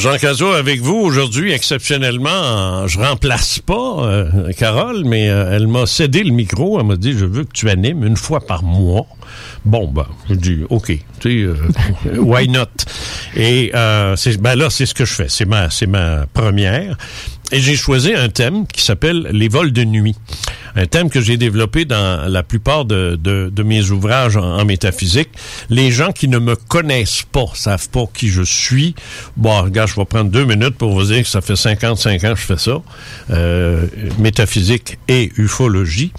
Jean 0.00 0.16
Cazot 0.16 0.52
avec 0.52 0.80
vous 0.80 0.96
aujourd'hui, 0.96 1.52
exceptionnellement. 1.52 2.86
Je 2.86 2.98
remplace 2.98 3.58
pas 3.58 4.06
euh, 4.06 4.50
Carole, 4.56 5.04
mais 5.04 5.28
euh, 5.28 5.54
elle 5.54 5.66
m'a 5.66 5.84
cédé 5.84 6.24
le 6.24 6.30
micro. 6.32 6.80
Elle 6.80 6.86
m'a 6.86 6.96
dit, 6.96 7.12
je 7.12 7.26
veux 7.26 7.44
que 7.44 7.52
tu 7.52 7.68
animes 7.68 8.06
une 8.06 8.16
fois 8.16 8.40
par 8.40 8.62
mois. 8.62 9.04
Bon, 9.66 9.88
ben, 9.88 10.06
je 10.30 10.36
dis, 10.36 10.60
OK, 10.70 10.86
tu 10.86 11.00
sais, 11.20 11.28
euh, 11.28 12.16
why 12.18 12.48
not? 12.48 12.64
Et 13.36 13.72
euh, 13.74 14.16
ben 14.38 14.54
là, 14.54 14.70
c'est 14.70 14.86
ce 14.86 14.94
que 14.94 15.04
je 15.04 15.12
fais. 15.12 15.28
C'est 15.28 15.44
ma, 15.44 15.68
c'est 15.68 15.86
ma 15.86 16.24
première. 16.32 16.96
Et 17.52 17.60
j'ai 17.60 17.76
choisi 17.76 18.14
un 18.14 18.28
thème 18.28 18.66
qui 18.66 18.82
s'appelle 18.82 19.28
les 19.32 19.48
vols 19.48 19.72
de 19.72 19.84
nuit. 19.84 20.14
Un 20.76 20.86
thème 20.86 21.10
que 21.10 21.20
j'ai 21.20 21.36
développé 21.36 21.84
dans 21.84 22.30
la 22.30 22.44
plupart 22.44 22.84
de, 22.84 23.18
de, 23.20 23.50
de 23.52 23.62
mes 23.64 23.90
ouvrages 23.90 24.36
en, 24.36 24.64
métaphysique. 24.64 25.30
Les 25.68 25.90
gens 25.90 26.12
qui 26.12 26.28
ne 26.28 26.38
me 26.38 26.54
connaissent 26.54 27.24
pas, 27.30 27.46
savent 27.54 27.88
pas 27.88 28.04
qui 28.14 28.28
je 28.28 28.42
suis. 28.42 28.94
Bon, 29.36 29.62
regarde, 29.62 29.88
je 29.88 29.96
vais 29.96 30.04
prendre 30.04 30.30
deux 30.30 30.44
minutes 30.44 30.76
pour 30.76 30.92
vous 30.92 31.06
dire 31.06 31.22
que 31.22 31.28
ça 31.28 31.40
fait 31.40 31.56
55 31.56 32.22
ans 32.24 32.34
que 32.34 32.40
je 32.40 32.46
fais 32.46 32.56
ça. 32.56 32.80
Euh, 33.30 33.86
métaphysique 34.18 34.98
et 35.08 35.32
ufologie. 35.36 36.12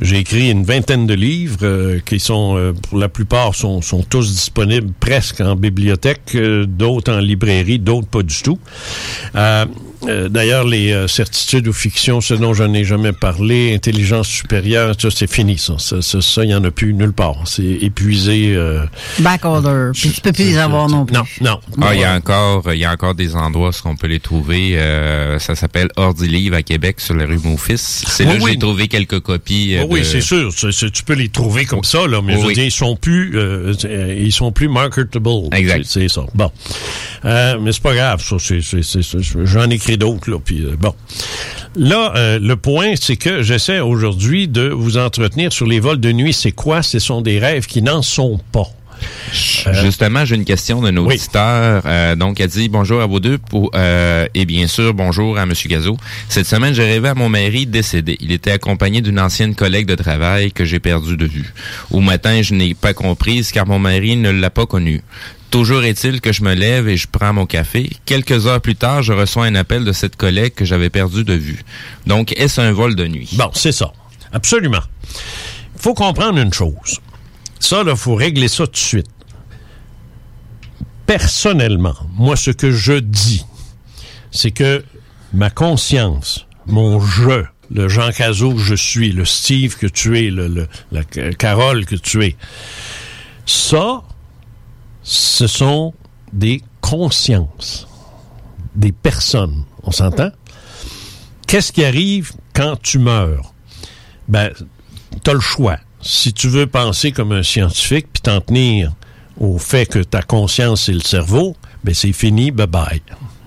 J'ai 0.00 0.18
écrit 0.18 0.50
une 0.50 0.64
vingtaine 0.64 1.06
de 1.06 1.14
livres 1.14 1.58
euh, 1.62 2.00
qui 2.04 2.18
sont, 2.18 2.56
euh, 2.56 2.72
pour 2.72 2.98
la 2.98 3.08
plupart, 3.08 3.54
sont, 3.54 3.82
sont 3.82 4.02
tous 4.02 4.32
disponibles 4.32 4.92
presque 4.98 5.40
en 5.40 5.54
bibliothèque, 5.54 6.34
euh, 6.34 6.66
d'autres 6.66 7.12
en 7.12 7.18
librairie, 7.18 7.78
d'autres 7.78 8.08
pas 8.08 8.22
du 8.22 8.42
tout. 8.42 8.58
Euh, 10.04 10.08
euh, 10.24 10.28
D'ailleurs, 10.28 10.64
les 10.66 10.92
euh, 10.92 11.06
certitudes 11.08 11.66
ou 11.68 11.72
fictions, 11.72 12.20
ce 12.20 12.34
dont 12.34 12.54
je 12.54 12.64
n'ai 12.64 12.84
jamais 12.84 13.12
parlé, 13.12 13.74
intelligence 13.74 14.28
supérieure, 14.28 14.94
ça, 14.98 15.08
c'est 15.10 15.30
fini, 15.30 15.58
ça. 15.58 15.74
Ça, 15.78 16.02
ça, 16.02 16.20
ça, 16.20 16.44
il 16.44 16.48
n'y 16.48 16.54
en 16.54 16.64
a 16.64 16.70
plus 16.70 16.92
nulle 16.94 17.12
part. 17.12 17.36
C'est 17.46 17.62
épuisé. 17.64 18.54
euh, 18.56 18.84
Backorder. 19.20 19.90
Puis 19.94 20.10
tu 20.10 20.20
peux 20.20 20.32
plus 20.32 20.44
les 20.44 20.58
avoir 20.58 20.88
non 20.88 21.04
plus. 21.06 21.14
non, 21.16 21.24
non. 21.40 21.58
Ah, 21.80 21.94
il 21.94 22.00
y 22.00 22.04
a 22.04 22.14
encore, 22.14 22.72
il 22.72 22.78
y 22.80 22.84
a 22.84 22.92
encore 22.92 23.14
des 23.14 23.34
endroits 23.34 23.70
où 23.70 23.88
on 23.88 23.96
peut 23.96 24.06
les 24.06 24.20
trouver. 24.20 24.72
Euh, 24.74 25.38
ça 25.38 25.54
s'appelle 25.54 25.88
Ordilive 25.96 26.54
à 26.54 26.62
Québec 26.62 27.00
sur 27.00 27.14
la 27.14 27.26
rue 27.26 27.38
Maufis. 27.42 27.76
C'est 28.06 28.24
Oui, 28.24 28.32
là 28.32 28.38
que 28.38 28.42
oui. 28.44 28.50
j'ai 28.52 28.58
trouvé 28.58 28.88
quelques 28.88 29.20
copies. 29.20 29.76
euh, 29.76 29.82
Oh 29.84 29.88
oui, 29.90 30.00
de- 30.00 30.04
c'est 30.04 30.20
sûr. 30.20 30.50
Tu 30.54 31.02
peux 31.04 31.14
les 31.14 31.28
trouver 31.28 31.64
comme 31.64 31.84
ça, 31.84 32.06
là, 32.06 32.20
mais 32.22 32.38
je 32.40 32.46
veux 32.46 32.52
dire, 32.52 32.64
ils 32.64 32.70
sont 32.70 32.96
plus, 32.96 33.32
euh, 33.36 33.72
euh, 33.84 34.16
ils 34.18 34.32
sont 34.32 34.52
plus 34.52 34.68
marketable. 34.68 35.28
Exact. 35.52 35.84
C'est 35.86 36.08
ça. 36.08 36.22
Bon, 36.34 36.50
Euh, 37.24 37.58
mais 37.60 37.72
c'est 37.72 37.82
pas 37.82 37.94
grave. 37.94 38.20
Ça, 38.22 38.36
c'est- 38.38 38.60
c'est- 38.62 38.82
c'est- 38.82 39.02
c'est- 39.02 39.18
j'en 39.44 39.70
écris 39.70 39.91
d'autres 39.96 40.30
là. 40.30 40.38
Puis 40.44 40.64
euh, 40.64 40.76
bon, 40.78 40.94
là, 41.76 42.12
euh, 42.16 42.38
le 42.40 42.56
point, 42.56 42.94
c'est 43.00 43.16
que 43.16 43.42
j'essaie 43.42 43.80
aujourd'hui 43.80 44.48
de 44.48 44.68
vous 44.68 44.98
entretenir 44.98 45.52
sur 45.52 45.66
les 45.66 45.80
vols 45.80 46.00
de 46.00 46.12
nuit. 46.12 46.32
C'est 46.32 46.52
quoi? 46.52 46.82
Ce 46.82 46.98
sont 46.98 47.20
des 47.20 47.38
rêves 47.38 47.66
qui 47.66 47.82
n'en 47.82 48.02
sont 48.02 48.40
pas. 48.52 48.68
Justement, 49.32 50.24
j'ai 50.24 50.36
une 50.36 50.44
question 50.44 50.80
d'un 50.80 50.96
auditeur. 50.96 51.82
Euh, 51.86 52.14
donc, 52.16 52.40
elle 52.40 52.48
dit 52.48 52.68
bonjour 52.68 53.00
à 53.00 53.06
vous 53.06 53.20
deux 53.20 53.38
pour, 53.38 53.70
euh, 53.74 54.26
et 54.34 54.44
bien 54.44 54.66
sûr 54.66 54.94
bonjour 54.94 55.38
à 55.38 55.46
Monsieur 55.46 55.68
Gazo. 55.68 55.96
Cette 56.28 56.46
semaine, 56.46 56.74
j'ai 56.74 56.84
rêvé 56.84 57.08
à 57.08 57.14
mon 57.14 57.28
mari 57.28 57.66
décédé. 57.66 58.16
Il 58.20 58.32
était 58.32 58.52
accompagné 58.52 59.00
d'une 59.00 59.20
ancienne 59.20 59.54
collègue 59.54 59.86
de 59.86 59.94
travail 59.94 60.52
que 60.52 60.64
j'ai 60.64 60.80
perdue 60.80 61.16
de 61.16 61.26
vue. 61.26 61.52
Au 61.90 62.00
matin, 62.00 62.42
je 62.42 62.54
n'ai 62.54 62.74
pas 62.74 62.94
comprise 62.94 63.52
car 63.52 63.66
mon 63.66 63.78
mari 63.78 64.16
ne 64.16 64.30
l'a 64.30 64.50
pas 64.50 64.66
connue. 64.66 65.02
Toujours 65.52 65.84
est-il 65.84 66.20
que 66.22 66.32
je 66.32 66.42
me 66.42 66.54
lève 66.54 66.88
et 66.88 66.96
je 66.96 67.06
prends 67.06 67.32
mon 67.34 67.44
café. 67.46 67.90
Quelques 68.06 68.46
heures 68.46 68.60
plus 68.62 68.74
tard, 68.74 69.02
je 69.02 69.12
reçois 69.12 69.44
un 69.44 69.54
appel 69.54 69.84
de 69.84 69.92
cette 69.92 70.16
collègue 70.16 70.54
que 70.54 70.64
j'avais 70.64 70.88
perdue 70.90 71.24
de 71.24 71.34
vue. 71.34 71.62
Donc, 72.06 72.32
est-ce 72.38 72.60
un 72.60 72.72
vol 72.72 72.94
de 72.96 73.06
nuit? 73.06 73.28
Bon, 73.34 73.50
c'est 73.52 73.70
ça. 73.70 73.92
Absolument. 74.32 74.80
Il 75.76 75.80
faut 75.82 75.92
comprendre 75.94 76.38
une 76.38 76.52
chose. 76.54 77.00
Ça, 77.60 77.82
il 77.86 77.96
faut 77.96 78.14
régler 78.14 78.48
ça 78.48 78.64
tout 78.66 78.72
de 78.72 78.76
suite. 78.78 79.06
Personnellement, 81.06 81.94
moi, 82.16 82.36
ce 82.36 82.50
que 82.50 82.70
je 82.70 82.94
dis, 82.94 83.44
c'est 84.30 84.52
que 84.52 84.82
ma 85.34 85.50
conscience, 85.50 86.46
mon 86.66 86.98
je, 86.98 87.44
le 87.70 87.88
Jean 87.88 88.10
Cazot 88.12 88.54
que 88.54 88.60
je 88.60 88.74
suis, 88.74 89.12
le 89.12 89.24
Steve 89.26 89.76
que 89.76 89.86
tu 89.86 90.18
es, 90.18 90.30
le, 90.30 90.48
le- 90.48 90.68
la 90.92 91.02
Ca- 91.12 91.32
Carole 91.34 91.84
que 91.84 91.96
tu 91.96 92.24
es, 92.24 92.36
ça, 93.44 94.02
ce 95.02 95.46
sont 95.46 95.94
des 96.32 96.62
consciences, 96.80 97.88
des 98.74 98.92
personnes. 98.92 99.64
On 99.82 99.90
s'entend? 99.90 100.30
Qu'est-ce 101.46 101.72
qui 101.72 101.84
arrive 101.84 102.32
quand 102.54 102.80
tu 102.80 102.98
meurs? 102.98 103.52
Ben, 104.28 104.50
t'as 105.22 105.34
le 105.34 105.40
choix. 105.40 105.78
Si 106.00 106.32
tu 106.32 106.48
veux 106.48 106.66
penser 106.66 107.12
comme 107.12 107.32
un 107.32 107.42
scientifique 107.42 108.06
puis 108.12 108.22
t'en 108.22 108.40
tenir 108.40 108.92
au 109.38 109.58
fait 109.58 109.86
que 109.86 110.00
ta 110.00 110.22
conscience 110.22 110.84
c'est 110.84 110.92
le 110.92 111.00
cerveau, 111.00 111.56
ben 111.84 111.94
c'est 111.94 112.12
fini, 112.12 112.50
bye 112.50 112.66
bye. 112.66 113.02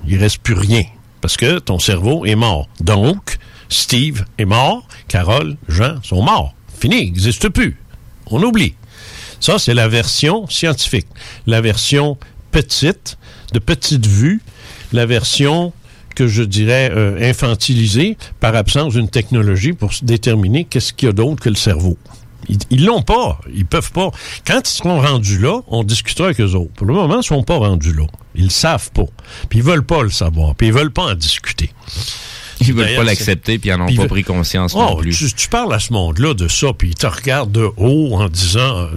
Il 0.08 0.18
reste 0.18 0.40
plus 0.40 0.54
rien 0.54 0.84
parce 1.22 1.38
que 1.38 1.60
ton 1.60 1.80
cerveau 1.80 2.26
est 2.26 2.36
mort. 2.36 2.68
Donc, 2.82 3.38
Steve 3.70 4.26
est 4.38 4.46
mort, 4.46 4.88
Carole, 5.08 5.58
Jean 5.68 6.02
sont 6.04 6.22
morts. 6.22 6.54
Fini, 6.78 6.98
n'existe 6.98 7.50
plus. 7.50 7.82
On 8.28 8.42
oublie. 8.44 8.76
Ça, 9.40 9.60
c'est 9.60 9.74
la 9.74 9.88
version 9.88 10.48
scientifique. 10.50 11.08
La 11.48 11.62
version 11.62 12.18
petite, 12.52 13.18
de 13.54 13.60
petite 13.60 14.06
vue, 14.06 14.42
la 14.94 15.06
version 15.06 15.74
que 16.16 16.28
je 16.28 16.44
dirais 16.44 16.90
euh, 16.94 17.30
infantilisée 17.30 18.18
par 18.40 18.56
absence 18.56 18.94
d'une 18.94 19.10
technologie 19.10 19.74
pour 19.74 19.92
déterminer 20.02 20.64
qu'est-ce 20.64 20.94
qu'il 20.94 21.08
y 21.08 21.10
a 21.10 21.14
d'autre 21.14 21.42
que 21.44 21.50
le 21.50 21.56
cerveau. 21.56 21.98
Ils- 22.48 22.58
Ils 22.70 22.86
l'ont 22.86 23.02
pas. 23.02 23.40
Ils 23.54 23.66
peuvent 23.66 23.92
pas. 23.92 24.12
Quand 24.48 24.62
ils 24.64 24.72
seront 24.72 25.02
rendus 25.02 25.40
là, 25.40 25.60
on 25.68 25.84
discutera 25.84 26.28
avec 26.28 26.40
eux 26.40 26.54
autres. 26.54 26.72
Pour 26.74 26.88
le 26.88 26.94
moment, 26.94 27.20
ils 27.20 27.24
sont 27.26 27.44
pas 27.44 27.58
rendus 27.58 27.94
là. 27.94 28.06
Ils 28.36 28.46
le 28.46 28.50
savent 28.50 28.92
pas. 28.92 29.06
Puis 29.50 29.60
ils 29.60 29.66
veulent 29.66 29.86
pas 29.86 30.04
le 30.04 30.10
savoir. 30.10 30.56
Puis 30.56 30.68
ils 30.68 30.74
veulent 30.74 30.92
pas 30.94 31.12
en 31.12 31.16
discuter. 31.16 31.72
Ils 32.62 32.74
veulent 32.74 32.96
pas 32.96 33.04
l'accepter 33.04 33.58
puis 33.60 33.70
ils 33.70 33.76
n'en 33.78 33.88
ont 33.88 33.96
pas 33.96 34.08
pris 34.08 34.24
conscience 34.24 34.74
non 34.76 34.94
Oh, 34.94 34.98
plus. 34.98 35.16
tu, 35.18 35.34
tu 35.34 35.48
parles 35.50 35.74
à 35.74 35.80
ce 35.80 35.92
monde-là 35.94 36.34
de 36.34 36.48
ça, 36.48 36.68
puis 36.78 36.90
il 36.90 36.96
te 36.96 37.06
regarde 37.08 37.52
de 37.52 37.68
haut 37.78 38.14
en 38.16 38.30
disant 38.30 38.60
euh, 38.78 38.88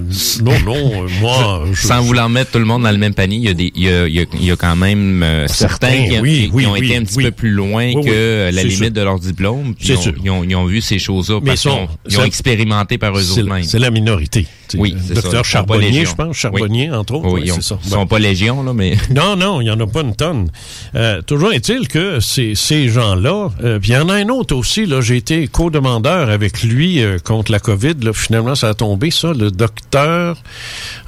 non, 0.42 0.58
non, 0.60 1.04
euh, 1.04 1.08
moi. 1.20 1.64
je- 1.72 1.86
Sans 1.86 2.02
je- 2.02 2.06
vouloir 2.06 2.28
mettre 2.28 2.52
tout 2.52 2.58
le 2.58 2.64
monde 2.64 2.82
dans 2.82 2.90
le 2.90 2.98
même 2.98 3.14
panier, 3.14 3.36
il 3.36 3.44
y 3.44 3.48
a 3.48 3.54
des, 3.54 3.72
il 3.74 3.82
y 3.84 3.88
a, 3.90 4.06
il 4.06 4.44
y 4.44 4.50
a, 4.50 4.56
quand 4.56 4.76
même 4.76 5.22
euh, 5.22 5.46
certains, 5.48 5.88
Certains, 5.90 6.08
qui, 6.08 6.20
oui, 6.20 6.50
qui- 6.54 6.66
ont 6.66 6.72
oui, 6.72 6.86
été 6.86 6.96
un 6.96 7.02
petit 7.04 7.22
peu 7.22 7.30
plus 7.30 7.50
loin 7.50 7.92
que 7.92 8.08
euh, 8.08 8.50
la 8.50 8.62
limite 8.62 8.78
sûr. 8.78 8.90
de 8.90 9.00
leur 9.02 9.18
diplôme. 9.18 9.74
puis 9.74 9.88
ils 9.88 9.96
ont, 9.96 10.14
ils, 10.24 10.30
ont, 10.30 10.44
ils 10.44 10.56
ont 10.56 10.64
vu 10.66 10.80
ces 10.80 10.98
choses-là 10.98 11.40
parce 11.44 11.60
qu'ils 11.62 11.70
ont, 11.70 11.88
ils 12.08 12.18
ont 12.20 12.24
expérimenté 12.24 12.98
par 12.98 13.16
eux 13.16 13.22
C'est 13.22 13.40
autres 13.40 13.48
la- 13.48 13.54
mêmes. 13.56 13.64
c'est 13.64 13.78
la 13.78 13.90
minorité. 13.90 14.46
Oui, 14.76 14.92
le 14.92 14.98
c'est 15.06 15.14
Docteur 15.14 15.44
Charbonnier, 15.44 16.04
je 16.04 16.14
pense, 16.14 16.28
Oui. 16.28 16.34
Charbonnier, 16.34 16.90
entre 16.90 17.14
autres. 17.14 17.26
Oui, 17.28 17.40
ouais, 17.40 17.46
ils 17.46 17.52
ont- 17.52 17.56
c'est 17.56 17.62
ça. 17.62 17.78
ils 17.84 17.90
sont 17.90 18.06
pas 18.06 18.18
légion, 18.18 18.62
là, 18.62 18.72
mais... 18.74 18.96
Non, 19.10 19.36
non, 19.36 19.60
il 19.60 19.64
n'y 19.64 19.70
en 19.70 19.80
a 19.80 19.86
pas 19.86 20.00
une 20.02 20.14
tonne. 20.14 20.50
Euh, 20.94 21.22
toujours 21.22 21.52
est-il 21.52 21.88
que 21.88 22.20
ces, 22.20 22.54
ces 22.54 22.88
gens-là, 22.88 23.48
euh, 23.64 23.78
puis 23.78 23.90
il 23.90 23.94
y 23.94 23.96
en 23.96 24.08
a 24.08 24.14
un 24.14 24.28
autre 24.28 24.54
aussi, 24.54 24.84
là, 24.86 25.00
j'ai 25.00 25.16
été 25.16 25.46
co-demandeur 25.48 26.28
avec 26.30 26.62
lui 26.62 27.00
euh, 27.02 27.18
contre 27.18 27.52
la 27.52 27.60
COVID, 27.60 27.94
là, 28.02 28.12
finalement 28.12 28.54
ça 28.54 28.68
a 28.70 28.74
tombé, 28.74 29.10
ça, 29.10 29.32
le 29.32 29.50
docteur, 29.50 30.36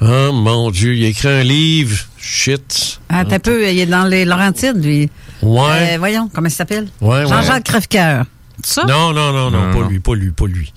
oh 0.01 0.31
mon 0.33 0.71
Dieu, 0.71 0.95
il 0.95 1.05
a 1.05 1.07
écrit 1.09 1.27
un 1.27 1.43
livre, 1.43 1.97
shit. 2.17 2.99
Ah, 3.09 3.25
t'as 3.25 3.39
peu, 3.39 3.69
il 3.69 3.79
est 3.79 3.85
dans 3.85 4.05
les 4.05 4.25
Laurentides, 4.25 4.83
lui. 4.83 5.09
Ouais. 5.41 5.93
Euh, 5.93 5.97
voyons, 5.97 6.29
comment 6.33 6.47
il 6.47 6.51
s'appelle? 6.51 6.87
Ouais, 7.01 7.23
ouais. 7.23 7.27
Jean-Jacques 7.27 7.63
Crèvecoeur. 7.63 8.25
Ça? 8.65 8.83
Non, 8.87 9.13
non, 9.13 9.31
non, 9.31 9.51
non, 9.51 9.67
Non, 9.67 9.73
pas 9.73 9.79
non. 9.81 9.87
lui, 9.89 9.99
pas 9.99 10.15
lui, 10.15 10.31
pas 10.31 10.45
lui. 10.47 10.73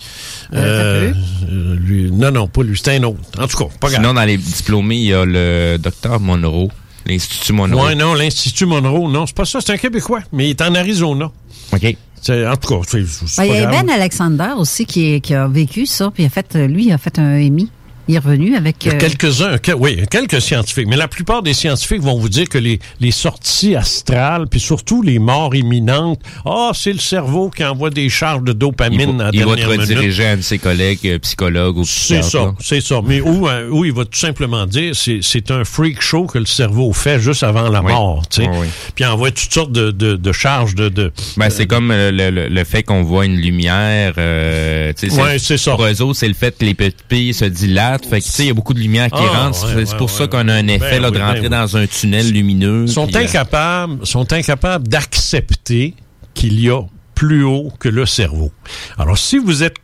Euh, 0.53 1.12
Euh, 1.51 1.76
lui. 1.76 2.11
Non, 2.11 2.30
non, 2.30 2.49
pas 2.49 2.62
lui, 2.62 2.78
c'est 2.82 2.97
un 2.97 3.03
autre. 3.05 3.18
En 3.39 3.47
tout 3.47 3.57
cas, 3.57 3.64
pas 3.80 3.89
grave. 3.89 4.01
Sinon, 4.01 4.14
dans 4.14 4.24
les 4.24 4.37
diplômés, 4.37 4.97
il 4.97 5.05
y 5.07 5.14
a 5.14 5.24
le 5.24 5.76
docteur 5.78 6.20
Monroe, 6.20 6.68
l'Institut 7.07 7.53
Monroe. 7.53 7.85
Ouais, 7.87 7.95
non, 7.95 8.14
l'Institut 8.14 8.66
Monroe, 8.66 9.11
non, 9.11 9.26
c'est 9.26 9.37
pas 9.37 9.45
ça, 9.45 9.61
c'est 9.61 9.72
un 9.72 9.76
Québécois, 9.78 10.20
mais 10.32 10.47
il 10.47 10.51
est 10.51 10.62
en 10.62 10.74
Arizona. 10.74 11.30
OK. 11.72 11.97
C'est- 12.22 12.47
En 12.47 12.57
tout 12.57 12.68
cas, 12.68 12.80
c'est 12.89 13.05
c'est 13.07 13.43
Ben, 13.43 13.45
il 13.45 13.47
y 13.47 13.53
pas 13.62 13.68
a 13.68 13.70
grave. 13.72 13.87
Ben 13.87 13.93
Alexander 13.95 14.49
aussi 14.57 14.87
qui, 14.87 15.14
est- 15.14 15.20
qui 15.20 15.35
a 15.35 15.47
vécu 15.47 15.85
ça, 15.85 16.11
puis 16.11 16.22
il 16.22 16.26
a 16.26 16.30
fait, 16.30 16.57
euh, 16.57 16.66
lui, 16.66 16.87
il 16.87 16.93
a 16.93 16.99
fait 16.99 17.18
un 17.18 17.37
EMI. 17.37 17.70
Il 18.09 18.14
est 18.16 18.18
revenu 18.18 18.55
avec... 18.57 18.76
Il 18.84 18.88
y 18.88 18.90
a 18.90 18.94
euh, 18.96 18.98
quelques-uns, 18.98 19.59
que- 19.59 19.72
oui, 19.72 20.02
quelques 20.11 20.40
scientifiques, 20.40 20.86
mais 20.88 20.96
la 20.96 21.09
plupart 21.09 21.42
des 21.42 21.55
scientifiques 21.55 22.02
vont 22.02 22.18
vous 22.18 22.28
dire 22.28 22.48
que 22.48 22.59
les, 22.59 22.78
les 23.00 23.11
sorties 23.11 23.76
astrales, 23.76 24.46
puis 24.50 24.61
surtout 24.61 25.00
les 25.02 25.18
morts 25.18 25.55
imminentes, 25.55 26.20
ah, 26.44 26.72
c'est 26.74 26.92
le 26.92 26.98
cerveau 26.98 27.48
qui 27.50 27.64
envoie 27.64 27.90
des 27.90 28.09
charges 28.11 28.42
de 28.42 28.52
Il 28.52 28.59
dopamine 28.59 29.16
va, 29.18 29.28
à 29.28 29.30
la 29.30 29.36
il 29.38 29.44
va 29.44 29.50
te 29.52 29.57
dernière 29.57 29.68
minute. 29.78 29.88
rediriger 29.96 30.26
à 30.26 30.30
un 30.32 30.36
de 30.36 30.42
ses 30.42 30.59
collègues 30.59 30.98
euh, 31.07 31.18
psychologues 31.20 31.78
ou 31.78 31.84
C'est 31.84 32.22
ça, 32.22 32.52
c'est 32.61 32.80
ça. 32.80 33.00
Mais 33.07 33.20
où, 33.20 33.48
euh, 33.48 33.68
où 33.70 33.84
il 33.84 33.92
va 33.92 34.05
tout 34.05 34.18
simplement 34.18 34.66
dire, 34.66 34.94
c'est 34.94 35.20
c'est 35.22 35.50
un 35.50 35.64
freak 35.64 36.00
show 36.02 36.26
que 36.26 36.38
le 36.38 36.46
cerveau 36.46 36.92
fait 36.92 37.20
juste 37.20 37.42
avant 37.42 37.68
la 37.68 37.82
Oui. 37.82 37.92
mort, 37.92 38.22
tu 38.28 38.42
sais. 38.42 38.48
Oui, 38.48 38.57
oui. 38.62 38.66
Puis 38.94 39.05
il 39.05 39.07
envoie 39.07 39.30
toutes 39.30 39.52
sortes 39.52 39.72
de, 39.72 39.90
de, 39.90 40.16
de 40.16 40.32
charges 40.32 40.74
de... 40.74 40.88
de 40.88 41.12
Ben, 41.36 41.48
c'est 41.50 41.66
comme 41.66 41.88
le, 41.90 42.11
le- 42.30 42.48
le 42.48 42.64
fait 42.64 42.82
qu'on 42.82 43.02
voit 43.02 43.24
une 43.26 43.36
lumière. 43.36 44.12
Euh, 44.18 44.92
tu 44.98 45.09
sais, 45.11 45.20
Ouais, 45.20 45.38
c'est 45.38 45.57
ça. 45.57 45.72
Pour 45.72 45.86
eux 45.86 46.02
autres, 46.02 46.18
c'est 46.18 46.28
le 46.28 46.34
fait 46.34 46.57
que 46.59 46.64
les 46.64 46.74
pupilles 46.74 47.32
se 47.34 47.44
dilatent. 47.46 47.93
Fait 48.03 48.20
que, 48.20 48.24
tu 48.24 48.30
sais, 48.30 48.42
il 48.45 48.49
y 48.49 48.51
a 48.51 48.55
beaucoup 48.55 48.74
de 48.74 48.80
lumière 48.80 49.09
qui 49.11 49.18
Ah, 49.18 49.45
rentre. 49.45 49.64
ouais, 49.66 49.84
c'est 49.84 49.92
ouais, 49.92 49.99
pour 49.99 50.11
ouais, 50.11 50.16
ça 50.18 50.26
qu'on 50.26 50.49
a 50.49 50.55
un 50.55 50.68
effet 50.68 50.90
Ben 50.92 51.03
là, 51.03 51.11
de 51.11 51.18
ben 51.18 51.26
rentrer 51.26 51.49
dans 51.49 51.76
un 51.76 51.86
tunnel 51.86 52.30
lumineux. 52.32 52.86
sont 52.86 53.07
puis, 53.07 53.16
euh, 53.16 53.20
incapables, 53.20 54.07
sont 54.07 54.32
incapables 54.32 54.88
d'accepter 54.88 55.95
qu'il 56.34 56.61
y 56.61 56.70
a 56.70 56.80
plus 57.14 57.45
haut 57.45 57.72
que 57.78 57.88
le 57.88 58.07
cerveau. 58.07 58.53
Alors, 58.99 59.18
si 59.18 59.38
vous 59.38 59.62
êtes 59.62 59.76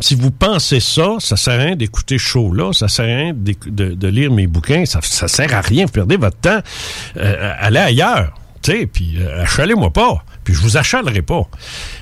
si 0.00 0.14
vous 0.14 0.30
pensez 0.30 0.78
ça, 0.80 1.16
ça 1.18 1.36
sert 1.36 1.54
à 1.58 1.64
rien 1.64 1.74
d'écouter 1.76 2.18
ce 2.18 2.22
show-là, 2.24 2.72
ça 2.72 2.86
sert 2.88 3.04
à 3.04 3.08
rien 3.08 3.32
de 3.34 4.08
lire 4.08 4.30
mes 4.30 4.46
bouquins, 4.46 4.84
ça, 4.84 5.00
ça 5.02 5.26
sert 5.26 5.52
à 5.52 5.60
rien, 5.60 5.86
vous 5.86 5.90
perdez 5.92 6.16
votre 6.16 6.36
temps, 6.36 6.60
euh, 7.16 7.52
allez 7.58 7.80
ailleurs, 7.80 8.32
tu 8.62 8.70
sais, 8.72 8.86
puis 8.86 9.16
euh, 9.18 9.42
achalez-moi 9.42 9.90
pas, 9.92 10.24
puis 10.44 10.54
je 10.54 10.60
vous 10.60 10.76
achalerai 10.76 11.22
pas. 11.22 11.42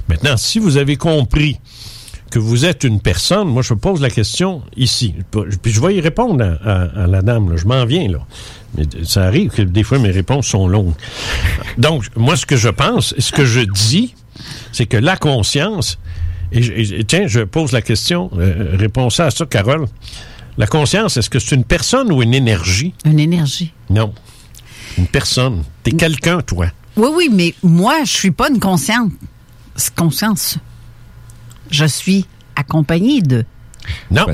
Maintenant, 0.08 0.36
si 0.36 0.58
vous 0.58 0.76
avez 0.76 0.96
compris 0.96 1.58
que 2.30 2.38
vous 2.38 2.64
êtes 2.64 2.84
une 2.84 3.00
personne, 3.00 3.48
moi 3.48 3.62
je 3.62 3.74
pose 3.74 4.00
la 4.00 4.10
question 4.10 4.62
ici, 4.76 5.14
puis 5.62 5.72
je 5.72 5.80
vais 5.80 5.94
y 5.96 6.00
répondre 6.00 6.42
à, 6.64 6.70
à- 6.70 7.04
à 7.04 7.06
la 7.06 7.22
dame, 7.22 7.50
là. 7.50 7.56
je 7.56 7.64
m'en 7.66 7.84
viens 7.86 8.08
là. 8.08 8.18
Mais 8.76 8.84
ça 9.04 9.24
arrive 9.24 9.50
que 9.50 9.62
des 9.62 9.82
fois 9.84 9.98
mes 9.98 10.10
réponses 10.10 10.46
sont 10.48 10.66
longues. 10.68 10.94
Donc, 11.78 12.04
moi 12.16 12.36
ce 12.36 12.44
que 12.46 12.56
je 12.56 12.68
pense, 12.68 13.14
ce 13.18 13.32
que 13.32 13.44
je 13.44 13.60
dis, 13.60 14.14
c'est 14.72 14.86
que 14.86 14.96
la 14.96 15.16
conscience, 15.16 15.98
et, 16.52 17.04
tiens, 17.04 17.26
je 17.26 17.40
pose 17.40 17.72
la 17.72 17.82
question, 17.82 18.30
euh, 18.38 18.70
réponds 18.74 19.08
ça 19.10 19.26
à 19.26 19.30
ça, 19.30 19.46
Carole. 19.46 19.86
La 20.58 20.66
conscience, 20.66 21.16
est-ce 21.16 21.28
que 21.30 21.38
c'est 21.38 21.54
une 21.54 21.64
personne 21.64 22.10
ou 22.12 22.22
une 22.22 22.32
énergie? 22.34 22.94
Une 23.04 23.18
énergie. 23.20 23.72
Non. 23.90 24.12
Une 24.96 25.06
personne. 25.06 25.62
T'es 25.82 25.92
quelqu'un, 25.92 26.40
toi. 26.40 26.66
Oui, 26.96 27.08
oui, 27.14 27.28
mais 27.32 27.54
moi, 27.62 27.96
je 28.04 28.12
suis 28.12 28.30
pas 28.30 28.48
une 28.48 28.58
consciente. 28.58 29.12
C'est 29.74 29.94
conscience. 29.94 30.56
Je 31.70 31.84
suis 31.84 32.26
accompagnée 32.54 33.20
de. 33.20 33.44
Non. 34.10 34.26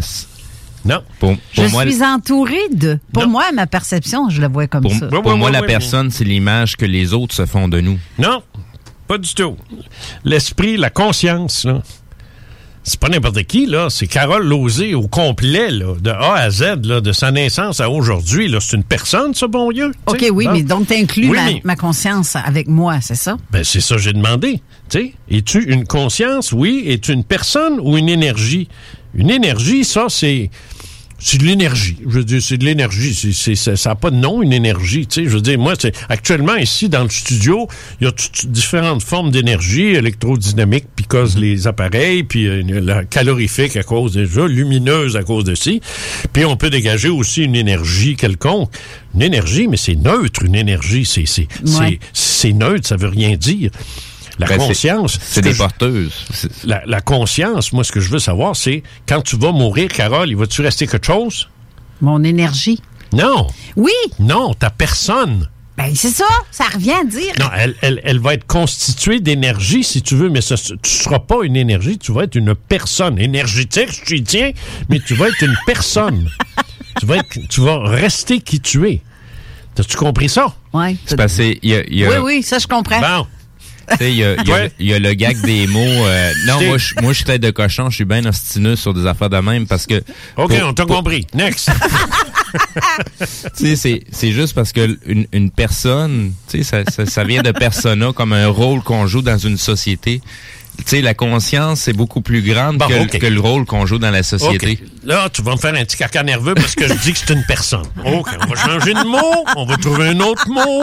Non. 0.85 1.03
Pour, 1.20 1.37
Je 1.53 1.62
pour 1.62 1.70
moi, 1.70 1.83
suis 1.87 2.03
entourée 2.03 2.68
de. 2.72 2.99
Pour 3.12 3.26
moi, 3.28 3.45
ma 3.53 3.66
perception, 3.66 4.30
je 4.30 4.41
la 4.41 4.49
vois 4.49 4.66
comme 4.66 4.83
pour, 4.83 4.93
ça. 4.93 5.07
pour 5.09 5.37
moi 5.37 5.51
la 5.51 5.62
personne, 5.62 6.11
c'est 6.11 6.24
l'image 6.24 6.76
que 6.76 6.85
les 6.85 7.12
autres 7.12 7.35
se 7.35 7.47
font 7.47 7.68
de 7.68 7.80
nous. 7.80 7.99
Non, 8.18 8.43
pas 9.07 9.18
du 9.18 9.33
tout. 9.35 9.57
L'esprit, 10.24 10.76
la 10.76 10.91
conscience, 10.91 11.64
là. 11.64 11.83
C'est 12.85 12.99
pas 12.99 13.09
n'importe 13.09 13.45
qui, 13.45 13.66
là. 13.66 13.89
C'est 13.91 14.09
Carole 14.09 14.45
Lozé 14.45 14.95
au 14.95 15.07
complet, 15.07 15.70
là, 15.70 15.95
de 16.01 16.11
A 16.11 16.35
à 16.35 16.51
Z, 16.51 16.85
là, 16.85 17.01
de 17.01 17.12
sa 17.12 17.30
naissance 17.30 17.78
à 17.80 17.89
aujourd'hui. 17.89 18.49
Là. 18.49 18.59
C'est 18.61 18.76
une 18.76 18.83
personne, 18.83 19.35
ce 19.35 19.47
bon 19.47 19.70
Dieu. 19.70 19.93
OK, 20.07 20.26
oui, 20.33 20.47
Bon. 20.47 20.53
mais 20.53 20.62
donc 20.64 20.89
tu 20.89 20.95
inclus 20.95 21.28
Oui, 21.30 21.37
ma, 21.37 21.45
mais- 21.45 21.61
ma 21.62 21.76
conscience 21.76 22.35
avec 22.35 22.66
moi, 22.66 23.01
c'est 23.01 23.14
ça? 23.14 23.37
Ben, 23.53 23.62
c'est 23.62 23.80
ça 23.80 23.95
que 23.95 24.01
j'ai 24.03 24.12
demandé. 24.12 24.61
Tu 24.91 24.99
sais, 24.99 25.12
es-tu 25.30 25.62
une 25.72 25.87
conscience? 25.87 26.51
Oui. 26.53 26.83
Es-tu 26.89 27.12
une 27.12 27.22
personne 27.24 27.78
ou 27.80 27.97
une 27.97 28.09
énergie? 28.09 28.66
Une 29.14 29.30
énergie, 29.30 29.85
ça, 29.85 30.07
c'est. 30.09 30.51
C'est 31.25 31.39
de 31.39 31.45
l'énergie. 31.45 31.97
Je 32.05 32.11
veux 32.18 32.25
dire, 32.25 32.43
c'est 32.43 32.57
de 32.59 32.64
l'énergie. 32.64 33.14
C'est, 33.14 33.33
c'est- 33.33 33.55
ça- 33.77 33.91
n'a 33.91 33.95
pas 33.95 34.11
de 34.11 34.16
nom, 34.16 34.43
une 34.43 34.53
énergie. 34.53 35.07
Tu 35.07 35.23
sais, 35.23 35.25
je 35.31 35.35
veux 35.37 35.41
dire, 35.41 35.57
moi, 35.59 35.75
c'est- 35.81 35.95
actuellement, 36.09 36.57
ici, 36.57 36.89
dans 36.89 37.05
le 37.05 37.11
studio, 37.11 37.68
il 38.01 38.05
y 38.05 38.07
a 38.09 38.12
différentes 38.49 39.03
formes 39.05 39.31
d'énergie, 39.31 39.83
électrodynamique, 39.95 40.87
puis 40.97 41.05
cause 41.05 41.39
les 41.39 41.66
appareils, 41.68 42.25
puis 42.25 42.47
euh, 42.49 42.62
la 42.81 43.05
calorifique 43.05 43.77
à 43.77 43.83
cause 43.85 44.14
de 44.14 44.27
ça, 44.27 44.47
lumineuse 44.49 45.16
à 45.16 45.23
cause 45.23 45.45
de 45.45 45.55
ci. 45.55 45.81
Puis 46.33 46.45
on 46.45 46.57
peut 46.57 46.70
dégager 46.70 47.09
aussi 47.09 47.45
une 47.45 47.55
énergie 47.57 48.16
quelconque. 48.16 48.70
Une 49.14 49.23
énergie, 49.23 49.68
mais 49.68 49.77
c'est 49.77 49.95
neutre, 49.95 50.43
une 50.45 50.55
énergie. 50.57 51.05
C'est, 51.07 51.27
c'est, 51.27 51.47
Ouais. 51.64 51.99
c'est, 52.12 52.49
c'est 52.49 52.53
neutre, 52.53 52.89
ça 52.89 52.97
veut 52.97 53.09
rien 53.09 53.37
dire. 53.37 53.70
La 54.39 54.47
Ben, 54.47 54.59
conscience. 54.59 55.18
c'est 55.22 55.43
des 55.43 55.53
je- 55.53 55.59
porteuses. 55.59 56.12
La, 56.64 56.83
la 56.87 57.01
conscience, 57.01 57.72
moi, 57.72 57.85
ce 57.85 57.93
que 57.93 58.01
je 58.01 58.09
veux 58.11 58.18
savoir, 58.18 58.57
c'est 58.57 58.83
quand 59.07 59.20
tu 59.22 59.37
vas 59.37 59.53
mourir, 59.53 59.89
Carole, 59.89 60.28
il 60.30 60.37
va-tu 60.37 60.62
rester 60.62 60.87
quelque 60.87 61.07
chose? 61.07 61.49
Mon 62.01 62.24
énergie. 62.24 62.80
Non. 63.12 63.47
Oui. 63.76 63.93
Non, 64.18 64.55
ta 64.55 64.70
personne. 64.70 65.49
Ben, 65.76 65.91
c'est 65.95 66.11
ça. 66.11 66.24
Ça 66.51 66.64
revient 66.64 66.93
à 66.93 67.05
dire. 67.05 67.33
Non, 67.41 67.47
elle, 67.57 67.74
elle, 67.83 68.01
elle 68.05 68.18
va 68.18 68.35
être 68.35 68.47
constituée 68.47 69.20
d'énergie, 69.20 69.85
si 69.85 70.03
tu 70.03 70.14
veux, 70.16 70.28
mais 70.28 70.41
ça, 70.41 70.57
tu 70.57 70.72
ne 70.72 70.78
seras 70.85 71.18
pas 71.18 71.45
une 71.45 71.57
énergie, 71.57 71.99
tu 71.99 72.12
vas 72.12 72.24
être 72.24 72.35
une 72.35 72.55
personne 72.55 73.18
énergétique, 73.18 73.89
je 73.91 74.05
t'y 74.16 74.22
tiens, 74.22 74.53
mais 74.89 75.01
tu 75.01 75.14
vas 75.14 75.28
être 75.28 75.43
une 75.43 75.57
personne. 75.66 76.28
tu, 77.01 77.07
vas 77.07 77.16
être, 77.16 77.39
tu 77.49 77.61
vas 77.62 77.78
rester 77.80 78.41
qui 78.41 78.61
tu 78.61 78.89
es. 78.89 79.01
As-tu 79.78 79.97
compris 79.97 80.28
ça? 80.28 80.55
Oui. 80.74 80.99
C'est 81.07 81.16
y 81.62 81.74
a, 81.74 81.83
il 81.87 81.99
y 81.99 82.05
a- 82.05 82.11
Oui, 82.11 82.16
oui, 82.37 82.43
ça, 82.43 82.59
je 82.59 82.66
comprends. 82.66 83.01
Bon. 83.01 83.26
Tu 83.91 83.97
sais, 83.97 84.11
il 84.12 84.16
y 84.18 84.24
Ouais. 84.51 84.72
y 84.80 84.93
a 84.95 84.99
le 84.99 85.14
gag 85.14 85.41
des 85.43 85.66
mots. 85.66 85.78
euh, 85.80 86.33
non, 86.47 86.62
moi, 86.62 86.78
je, 86.78 86.95
moi, 87.03 87.12
suis 87.14 87.24
tête 87.24 87.41
de 87.43 87.51
cochon. 87.51 87.91
Je 87.91 87.97
suis 87.97 88.05
bien 88.05 88.24
ostineux 88.24 88.76
sur 88.76 88.95
des 88.95 89.07
affaires 89.07 89.30
de 89.30 89.39
même 89.39 89.66
parce 89.66 89.87
que. 89.87 90.03
OK, 90.37 90.49
pour- 90.59 90.68
on 90.68 90.72
t'a 90.74 90.87
pour- 90.87 90.97
compris. 90.97 91.26
Next. 91.35 91.70
Tu 93.57 93.76
sais, 93.76 94.03
c'est, 94.12 94.33
juste 94.33 94.55
parce 94.55 94.72
que 94.72 94.99
une, 95.07 95.26
une 95.33 95.51
personne, 95.51 96.33
tu 96.51 96.59
sais, 96.59 96.64
ça, 96.64 96.91
ça, 96.91 97.07
ça 97.07 97.24
vient 97.24 97.43
de 97.43 97.51
persona 97.53 98.12
comme 98.12 98.33
un 98.35 98.49
rôle 98.49 98.83
qu'on 98.83 99.07
joue 99.07 99.22
dans 99.22 99.39
une 99.39 99.57
société. 99.57 100.20
Tu 100.78 100.85
sais, 100.87 101.01
la 101.03 101.14
conscience, 101.14 101.80
c'est 101.80 101.93
beaucoup 101.93 102.20
plus 102.22 102.43
grande 102.43 102.78
Bon, 102.78 102.87
que, 103.07 103.26
le 103.26 103.41
rôle 103.41 103.64
qu'on 103.66 103.85
joue 103.87 103.99
dans 103.99 104.11
la 104.11 104.22
société. 104.22 104.78
Là, 105.05 105.28
tu 105.30 105.43
vas 105.43 105.53
me 105.53 105.57
faire 105.59 105.74
un 105.74 105.85
petit 105.85 105.97
caca 105.99 106.22
nerveux 106.22 106.55
parce 106.55 106.74
que 106.74 106.89
je 106.89 106.95
dis 106.95 107.12
que 107.12 107.18
c'est 107.18 107.33
une 107.33 107.45
personne. 107.47 107.85
OK, 108.05 108.28
on 108.43 108.47
va 108.47 108.57
changer 108.57 108.95
de 108.95 109.05
mot, 109.05 109.45
on 109.57 109.66
va 109.66 109.76
trouver 109.76 110.09
un 110.09 110.20
autre 110.20 110.49
mot. 110.49 110.83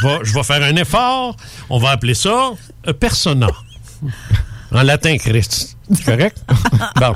Je 0.00 0.06
vais, 0.06 0.18
je 0.22 0.34
vais 0.34 0.42
faire 0.42 0.62
un 0.62 0.76
effort. 0.76 1.36
On 1.70 1.78
va 1.78 1.90
appeler 1.90 2.14
ça 2.14 2.52
euh, 2.86 2.92
persona. 2.92 3.48
En 4.72 4.82
latin, 4.82 5.16
Christ. 5.16 5.76
Correct? 6.04 6.42
Bon. 6.96 7.14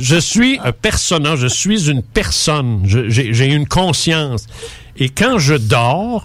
Je 0.00 0.16
suis 0.16 0.58
un 0.62 0.72
persona, 0.72 1.36
je 1.36 1.46
suis 1.46 1.88
une 1.88 2.02
personne. 2.02 2.82
J'ai 2.84 3.46
une 3.46 3.68
conscience. 3.68 4.46
Et 4.96 5.08
quand 5.08 5.38
je 5.38 5.54
dors, 5.54 6.24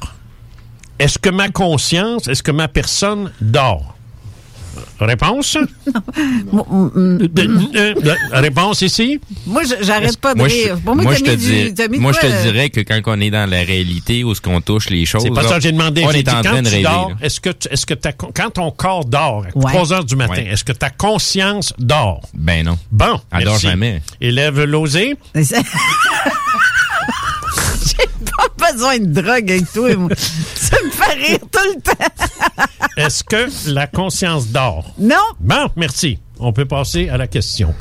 est-ce 1.00 1.20
que 1.20 1.30
ma 1.30 1.50
conscience, 1.50 2.28
est-ce 2.28 2.44
que 2.44 2.52
ma 2.52 2.68
personne 2.68 3.32
dort? 3.42 3.91
Réponse? 5.00 5.58
Réponse 8.32 8.82
ici? 8.82 9.20
Moi, 9.46 9.64
je- 9.64 9.84
j'arrête 9.84 10.18
pas 10.18 10.34
de 10.36 10.42
rire. 10.44 10.78
Moi, 10.86 11.14
je 11.14 11.24
te, 11.24 12.42
dirais 12.44 12.70
que 12.70 12.82
quand 12.82 13.00
on 13.08 13.20
est 13.20 13.32
dans 13.32 13.50
la 13.50 13.64
réalité 13.64 14.24
où 14.24 14.34
ce 14.36 14.42
qu'on 14.42 14.62
touche 14.62 14.90
les 14.90 15.06
choses, 15.06 15.24
C'est 15.24 15.32
pas 15.32 15.44
ça 15.48 15.56
que 15.56 15.62
j'ai 15.62 15.72
demandé. 15.72 16.04
on 16.06 16.12
est 16.12 16.28
en 16.30 16.34
quand 16.34 16.42
train 16.44 16.62
de 16.62 16.70
rêver. 16.70 16.88
est-ce 17.22 17.40
que, 17.40 17.50
est-ce 17.70 17.86
que 17.86 17.94
quand 18.34 18.50
ton 18.52 18.72
corps 18.72 19.06
dort 19.06 19.46
à 19.46 19.58
Ouais. 19.58 19.72
3 19.74 19.94
heures 19.94 20.06
du 20.06 20.16
matin, 20.16 20.44
est-ce 20.50 20.64
que 20.64 20.72
ta 20.72 20.90
conscience 20.90 21.74
dort? 21.78 22.22
Ben 22.34 22.66
non. 22.66 22.78
Bon, 22.92 23.20
Elle 23.32 23.46
dort 23.46 23.60
jamais. 23.60 24.02
Élève 24.20 24.64
l'osé. 24.64 25.16
J'ai 27.84 28.08
pas 28.58 28.72
besoin 28.72 29.00
de 29.00 29.06
drogue 29.22 29.52
avec 29.52 29.72
toi. 29.74 29.90
Rire 31.10 31.40
tout 31.52 31.60
le 31.76 31.82
temps. 31.82 32.66
Est-ce 32.98 33.24
que 33.24 33.48
la 33.72 33.88
conscience 33.88 34.48
dort? 34.48 34.94
Non. 35.00 35.16
Bon, 35.40 35.70
merci. 35.76 36.20
On 36.40 36.54
peut 36.54 36.66
passer 36.66 37.10
à 37.10 37.18
la 37.18 37.28
question. 37.28 37.74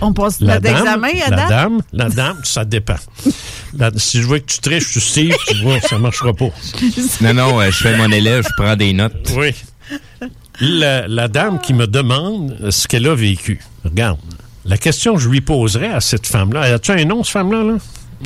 On 0.00 0.12
passe 0.12 0.40
La 0.40 0.54
notre 0.60 0.62
dame, 0.72 1.04
examen, 1.04 1.08
la 1.30 1.48
dame, 1.48 1.80
la 1.92 2.08
dame, 2.08 2.40
ça 2.44 2.64
dépend. 2.64 2.94
La- 3.76 3.90
si 3.96 4.22
je 4.22 4.26
veux 4.28 4.38
que 4.38 4.46
tu 4.46 4.60
triches, 4.60 4.92
tu 4.92 5.00
Steve, 5.00 5.34
tu 5.46 5.60
vois, 5.62 5.80
ça 5.80 5.98
marchera 5.98 6.32
pas. 6.32 6.48
Non, 7.20 7.34
non, 7.34 7.60
euh, 7.60 7.70
je 7.70 7.76
fais 7.76 7.96
mon 7.96 8.10
élève, 8.10 8.44
je 8.46 8.62
prends 8.62 8.76
des 8.76 8.92
notes. 8.92 9.32
Oui. 9.36 9.54
La, 10.60 11.06
la 11.08 11.28
dame 11.28 11.60
qui 11.60 11.74
me 11.74 11.86
demande 11.86 12.56
ce 12.70 12.86
qu'elle 12.88 13.06
a 13.08 13.14
vécu. 13.14 13.60
Regarde. 13.84 14.18
La 14.64 14.76
question 14.76 15.14
que 15.14 15.20
je 15.20 15.28
lui 15.28 15.40
poserais 15.40 15.90
à 15.92 16.00
cette 16.00 16.26
femme-là, 16.26 16.60
as-tu 16.74 16.90
un 16.92 17.04
nom, 17.04 17.22
cette 17.24 17.32
femme-là? 17.32 17.62
Là? 17.64 17.76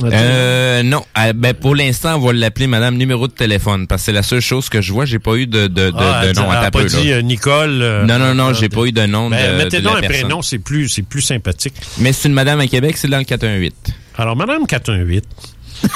Euh, 0.03 0.81
non. 0.83 1.03
Euh, 1.17 1.33
ben, 1.33 1.53
pour 1.53 1.75
l'instant, 1.75 2.15
on 2.15 2.19
va 2.25 2.33
l'appeler 2.33 2.67
Madame 2.67 2.95
numéro 2.97 3.27
de 3.27 3.33
téléphone 3.33 3.85
parce 3.87 4.01
que 4.01 4.05
c'est 4.07 4.11
la 4.11 4.23
seule 4.23 4.41
chose 4.41 4.67
que 4.69 4.81
je 4.81 4.91
vois. 4.91 5.05
J'ai 5.05 5.19
pas 5.19 5.35
eu 5.35 5.45
de, 5.45 5.67
de, 5.67 5.91
de, 5.91 5.93
Ah, 5.97 6.25
de 6.27 6.33
nom 6.33 6.49
a 6.49 6.55
à 6.57 6.71
pas 6.71 6.83
taper. 6.83 7.01
dit 7.01 7.11
euh, 7.11 7.21
Nicole. 7.21 7.81
euh, 7.81 8.05
non, 8.05 8.17
non, 8.17 8.33
non, 8.33 8.49
euh, 8.49 8.53
j'ai 8.53 8.69
pas 8.69 8.85
eu 8.85 8.91
de 8.91 9.05
nom 9.05 9.29
Ben, 9.29 9.51
de, 9.53 9.57
mettez 9.63 9.79
de 9.79 9.85
la 9.85 9.91
un 9.97 10.01
personne. 10.01 10.09
prénom, 10.21 10.41
c'est 10.41 10.59
plus, 10.59 10.89
c'est 10.89 11.03
plus 11.03 11.21
sympathique. 11.21 11.75
Mais 11.99 12.11
c'est 12.13 12.27
une 12.27 12.33
madame 12.33 12.59
à 12.59 12.67
Québec, 12.67 12.97
c'est 12.97 13.07
dans 13.07 13.19
le 13.19 13.23
418. 13.23 13.73
Alors, 14.17 14.35
Madame 14.35 14.65
418, 14.65 15.23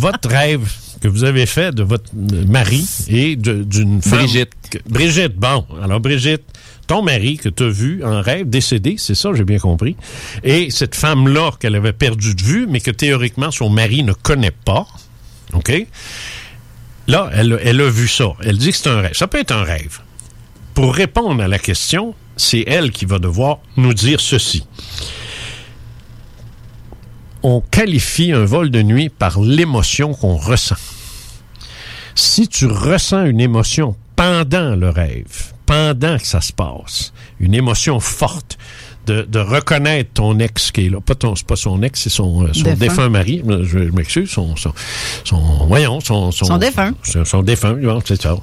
votre 0.00 0.28
rêve 0.28 0.70
que 1.00 1.08
vous 1.08 1.24
avez 1.24 1.46
fait 1.46 1.74
de 1.74 1.82
votre 1.82 2.10
mari 2.14 2.84
et 3.08 3.36
d'une 3.36 4.00
femme. 4.02 4.18
Brigitte. 4.20 4.52
que- 4.70 4.78
Brigitte, 4.88 5.34
bon. 5.36 5.64
Alors, 5.82 6.00
Brigitte, 6.00 6.42
ton 6.86 7.02
mari 7.02 7.38
que 7.38 7.48
tu 7.48 7.64
as 7.64 7.68
vu 7.68 8.04
en 8.04 8.20
rêve, 8.20 8.48
décédé, 8.48 8.96
c'est 8.98 9.14
ça, 9.14 9.30
j'ai 9.34 9.44
bien 9.44 9.58
compris. 9.58 9.96
Et 10.44 10.70
cette 10.70 10.94
femme-là 10.94 11.52
qu'elle 11.58 11.74
avait 11.74 11.92
perdue 11.92 12.34
de 12.34 12.42
vue, 12.42 12.66
mais 12.68 12.80
que 12.80 12.90
théoriquement 12.90 13.50
son 13.50 13.68
mari 13.68 14.02
ne 14.02 14.12
connaît 14.12 14.52
pas. 14.52 14.86
OK? 15.52 15.72
Là, 17.08 17.30
elle, 17.32 17.58
elle 17.62 17.80
a 17.80 17.88
vu 17.88 18.08
ça. 18.08 18.32
Elle 18.42 18.58
dit 18.58 18.70
que 18.70 18.76
c'est 18.76 18.88
un 18.88 19.00
rêve. 19.00 19.14
Ça 19.14 19.26
peut 19.26 19.38
être 19.38 19.52
un 19.52 19.62
rêve. 19.62 20.00
Pour 20.74 20.94
répondre 20.94 21.42
à 21.42 21.48
la 21.48 21.58
question, 21.58 22.14
c'est 22.36 22.64
elle 22.66 22.90
qui 22.90 23.04
va 23.04 23.18
devoir 23.18 23.58
nous 23.76 23.94
dire 23.94 24.20
ceci. 24.20 24.66
On 27.42 27.60
qualifie 27.60 28.32
un 28.32 28.44
vol 28.44 28.70
de 28.70 28.82
nuit 28.82 29.08
par 29.08 29.40
l'émotion 29.40 30.14
qu'on 30.14 30.36
ressent. 30.36 30.76
Si 32.14 32.48
tu 32.48 32.66
ressens 32.66 33.26
une 33.26 33.40
émotion 33.40 33.94
pendant 34.16 34.74
le 34.74 34.90
rêve, 34.90 35.52
pendant 35.66 36.16
que 36.18 36.26
ça 36.26 36.40
se 36.40 36.52
passe, 36.52 37.12
une 37.40 37.54
émotion 37.54 38.00
forte, 38.00 38.56
de, 39.06 39.22
de 39.22 39.38
reconnaître 39.38 40.10
ton 40.14 40.38
ex 40.40 40.72
qui 40.72 40.86
est 40.86 40.90
là, 40.90 41.00
pas 41.00 41.14
ton, 41.14 41.34
pas 41.46 41.54
son 41.56 41.80
ex, 41.82 42.00
c'est 42.00 42.10
son, 42.10 42.42
euh, 42.44 42.52
son 42.52 42.62
Défunt. 42.62 42.76
défunt. 42.76 43.08
mari, 43.08 43.42
je, 43.62 43.78
m'excuse, 43.78 44.28
son, 44.30 44.56
son, 44.56 44.72
son, 45.24 45.38
voyons, 45.68 46.00
son, 46.00 46.32
Son 46.32 46.58
défunt. 46.58 46.92
son, 47.04 47.24
son 47.24 47.42
défunt, 47.42 47.76
c'est 48.04 48.20
ça. 48.20 48.36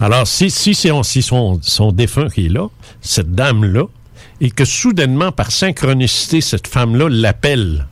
Alors, 0.00 0.26
si, 0.26 0.50
si 0.50 0.74
c'est 0.74 0.92
si 1.02 1.22
son, 1.22 1.58
son 1.62 1.90
défunt 1.90 2.28
qui 2.28 2.46
est 2.46 2.48
là, 2.48 2.68
cette 3.00 3.32
dame-là, 3.34 3.84
et 4.40 4.50
que 4.52 4.64
soudainement, 4.64 5.32
par 5.32 5.50
synchronicité, 5.50 6.40
cette 6.40 6.68
femme-là 6.68 7.08
l'appelle 7.10 7.86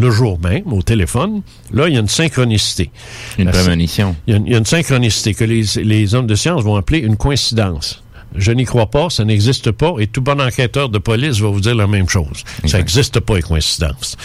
le 0.00 0.10
jour 0.10 0.38
même 0.40 0.72
au 0.72 0.82
téléphone, 0.82 1.42
là, 1.72 1.88
il 1.88 1.94
y 1.94 1.96
a 1.96 2.00
une 2.00 2.08
synchronicité. 2.08 2.90
Une 3.38 3.50
prémonition. 3.50 4.16
Il 4.26 4.32
y, 4.32 4.34
a 4.34 4.38
une, 4.38 4.46
il 4.46 4.52
y 4.52 4.54
a 4.54 4.58
une 4.58 4.66
synchronicité 4.66 5.34
que 5.34 5.44
les, 5.44 5.62
les 5.82 6.14
hommes 6.14 6.26
de 6.26 6.34
science 6.34 6.62
vont 6.62 6.76
appeler 6.76 7.00
une 7.00 7.16
coïncidence. 7.16 8.02
Je 8.34 8.52
n'y 8.52 8.64
crois 8.64 8.86
pas, 8.86 9.10
ça 9.10 9.24
n'existe 9.24 9.72
pas, 9.72 9.94
et 9.98 10.06
tout 10.06 10.22
bon 10.22 10.40
enquêteur 10.40 10.88
de 10.88 10.98
police 10.98 11.40
va 11.40 11.48
vous 11.48 11.60
dire 11.60 11.74
la 11.74 11.86
même 11.86 12.08
chose. 12.08 12.44
Ça 12.64 12.78
n'existe 12.78 13.20
pas, 13.20 13.36
les 13.36 13.42
coïncidences. 13.42 14.16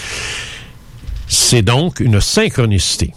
C'est 1.27 1.63
donc 1.63 1.99
une 1.99 2.21
synchronicité. 2.21 3.13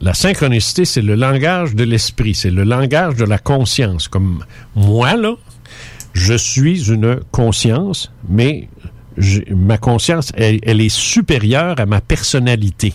La 0.00 0.14
synchronicité, 0.14 0.84
c'est 0.84 1.02
le 1.02 1.16
langage 1.16 1.74
de 1.74 1.82
l'esprit, 1.82 2.34
c'est 2.34 2.52
le 2.52 2.62
langage 2.62 3.16
de 3.16 3.24
la 3.24 3.38
conscience. 3.38 4.06
Comme 4.06 4.44
moi, 4.76 5.16
là, 5.16 5.34
je 6.12 6.34
suis 6.34 6.88
une 6.88 7.20
conscience, 7.32 8.12
mais 8.28 8.68
ma 9.54 9.78
conscience, 9.78 10.32
elle, 10.36 10.80
est 10.80 10.88
supérieure 10.88 11.78
à 11.78 11.86
ma 11.86 12.00
personnalité. 12.00 12.94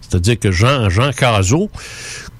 C'est-à-dire 0.00 0.38
que 0.38 0.52
Jean, 0.52 0.88
Jean 0.88 1.10
Cazot 1.12 1.70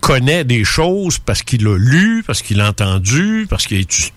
connaît 0.00 0.44
des 0.44 0.64
choses 0.64 1.18
parce 1.18 1.42
qu'il 1.42 1.66
a 1.66 1.76
lu, 1.76 2.22
parce 2.26 2.42
qu'il 2.42 2.60
a 2.60 2.68
entendu, 2.68 3.46
parce 3.50 3.66
qu'il 3.66 3.78
a 3.78 3.80
étu- 3.80 4.12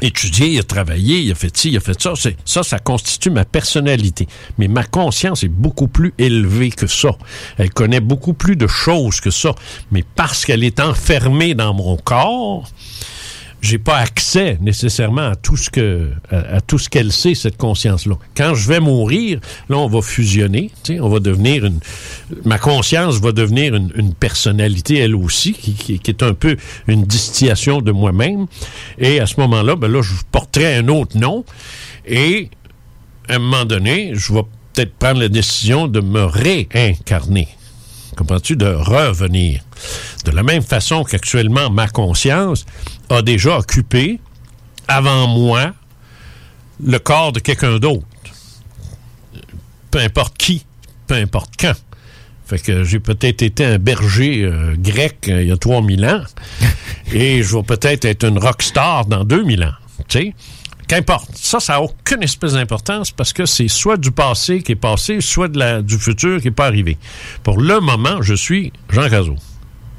étudié, 0.00 0.48
il 0.48 0.58
a 0.58 0.62
travaillé, 0.62 1.20
il 1.20 1.32
a 1.32 1.34
fait 1.34 1.56
ci, 1.56 1.70
il 1.70 1.76
a 1.76 1.80
fait 1.80 2.00
ça. 2.00 2.12
Ça, 2.44 2.62
ça 2.62 2.78
constitue 2.78 3.30
ma 3.30 3.44
personnalité. 3.44 4.28
Mais 4.58 4.68
ma 4.68 4.84
conscience 4.84 5.42
est 5.42 5.48
beaucoup 5.48 5.88
plus 5.88 6.14
élevée 6.18 6.70
que 6.70 6.86
ça. 6.86 7.10
Elle 7.58 7.70
connaît 7.70 8.00
beaucoup 8.00 8.34
plus 8.34 8.56
de 8.56 8.66
choses 8.66 9.20
que 9.20 9.30
ça. 9.30 9.54
Mais 9.90 10.04
parce 10.14 10.44
qu'elle 10.44 10.64
est 10.64 10.80
enfermée 10.80 11.54
dans 11.54 11.74
mon 11.74 11.96
corps, 11.96 12.68
j'ai 13.62 13.78
pas 13.78 13.96
accès 13.96 14.58
nécessairement 14.60 15.28
à 15.30 15.36
tout 15.36 15.56
ce 15.56 15.70
que 15.70 16.10
à, 16.30 16.60
tout 16.60 16.78
ce 16.78 16.88
qu'elle 16.90 17.12
sait 17.12 17.34
cette 17.34 17.56
conscience 17.56 18.04
là. 18.06 18.16
Quand 18.36 18.54
je 18.54 18.68
vais 18.68 18.80
mourir, 18.80 19.38
là 19.70 19.78
on 19.78 19.86
va 19.88 20.02
fusionner, 20.02 20.70
on 21.00 21.08
va 21.08 21.20
devenir 21.20 21.64
une 21.64 21.78
ma 22.44 22.58
conscience 22.58 23.18
va 23.20 23.32
devenir 23.32 23.74
une, 23.74 23.90
une 23.96 24.12
personnalité 24.14 24.98
elle 24.98 25.14
aussi 25.14 25.52
qui, 25.52 25.74
qui- 25.74 25.98
qui 26.00 26.10
est 26.10 26.22
un 26.22 26.34
peu 26.34 26.56
une 26.88 27.04
distillation 27.04 27.80
de 27.80 27.92
moi-même 27.92 28.46
et 28.98 29.20
à 29.20 29.26
ce 29.26 29.38
moment-là 29.40 29.76
ben 29.76 29.88
là 29.90 30.02
je 30.02 30.12
porterai 30.32 30.74
un 30.76 30.88
autre 30.88 31.16
nom 31.16 31.44
et 32.04 32.50
à 33.28 33.36
un 33.36 33.38
moment 33.38 33.64
donné, 33.64 34.10
je 34.14 34.32
vais 34.32 34.42
peut-être 34.72 34.94
prendre 34.96 35.20
la 35.20 35.28
décision 35.28 35.86
de 35.86 36.00
me 36.00 36.24
réincarner. 36.24 37.46
Comprends-tu? 38.16 38.56
De 38.56 38.66
revenir. 38.66 39.60
De 40.24 40.32
la 40.32 40.42
même 40.42 40.62
façon 40.62 41.04
qu'actuellement, 41.04 41.70
ma 41.70 41.86
conscience 41.88 42.66
a 43.10 43.22
déjà 43.22 43.58
occupé, 43.58 44.20
avant 44.88 45.26
moi, 45.26 45.72
le 46.84 46.98
corps 46.98 47.32
de 47.32 47.40
quelqu'un 47.40 47.78
d'autre. 47.78 48.06
Peu 49.90 49.98
importe 49.98 50.36
qui, 50.38 50.64
peu 51.06 51.14
importe 51.14 51.52
quand. 51.58 51.74
Fait 52.46 52.58
que 52.58 52.84
j'ai 52.84 53.00
peut-être 53.00 53.42
été 53.42 53.64
un 53.64 53.78
berger 53.78 54.42
euh, 54.42 54.74
grec 54.76 55.26
euh, 55.28 55.42
il 55.42 55.48
y 55.48 55.52
a 55.52 55.56
3000 55.56 56.04
ans 56.04 56.22
et 57.12 57.42
je 57.42 57.56
vais 57.56 57.62
peut-être 57.62 58.04
être 58.04 58.24
une 58.24 58.38
rockstar 58.38 59.06
dans 59.06 59.24
2000 59.24 59.64
ans. 59.64 59.72
Tu 60.08 60.18
sais? 60.18 60.34
Qu'importe. 60.88 61.30
Ça, 61.34 61.60
ça 61.60 61.74
n'a 61.74 61.82
aucune 61.82 62.22
espèce 62.22 62.52
d'importance 62.54 63.10
parce 63.10 63.32
que 63.32 63.46
c'est 63.46 63.68
soit 63.68 63.96
du 63.96 64.10
passé 64.10 64.62
qui 64.62 64.72
est 64.72 64.76
passé, 64.76 65.20
soit 65.20 65.48
de 65.48 65.58
la, 65.58 65.80
du 65.82 65.96
futur 65.98 66.40
qui 66.40 66.48
n'est 66.48 66.50
pas 66.50 66.66
arrivé. 66.66 66.98
Pour 67.42 67.58
le 67.60 67.80
moment, 67.80 68.20
je 68.20 68.34
suis 68.34 68.72
Jean 68.90 69.08
Cazot. 69.08 69.36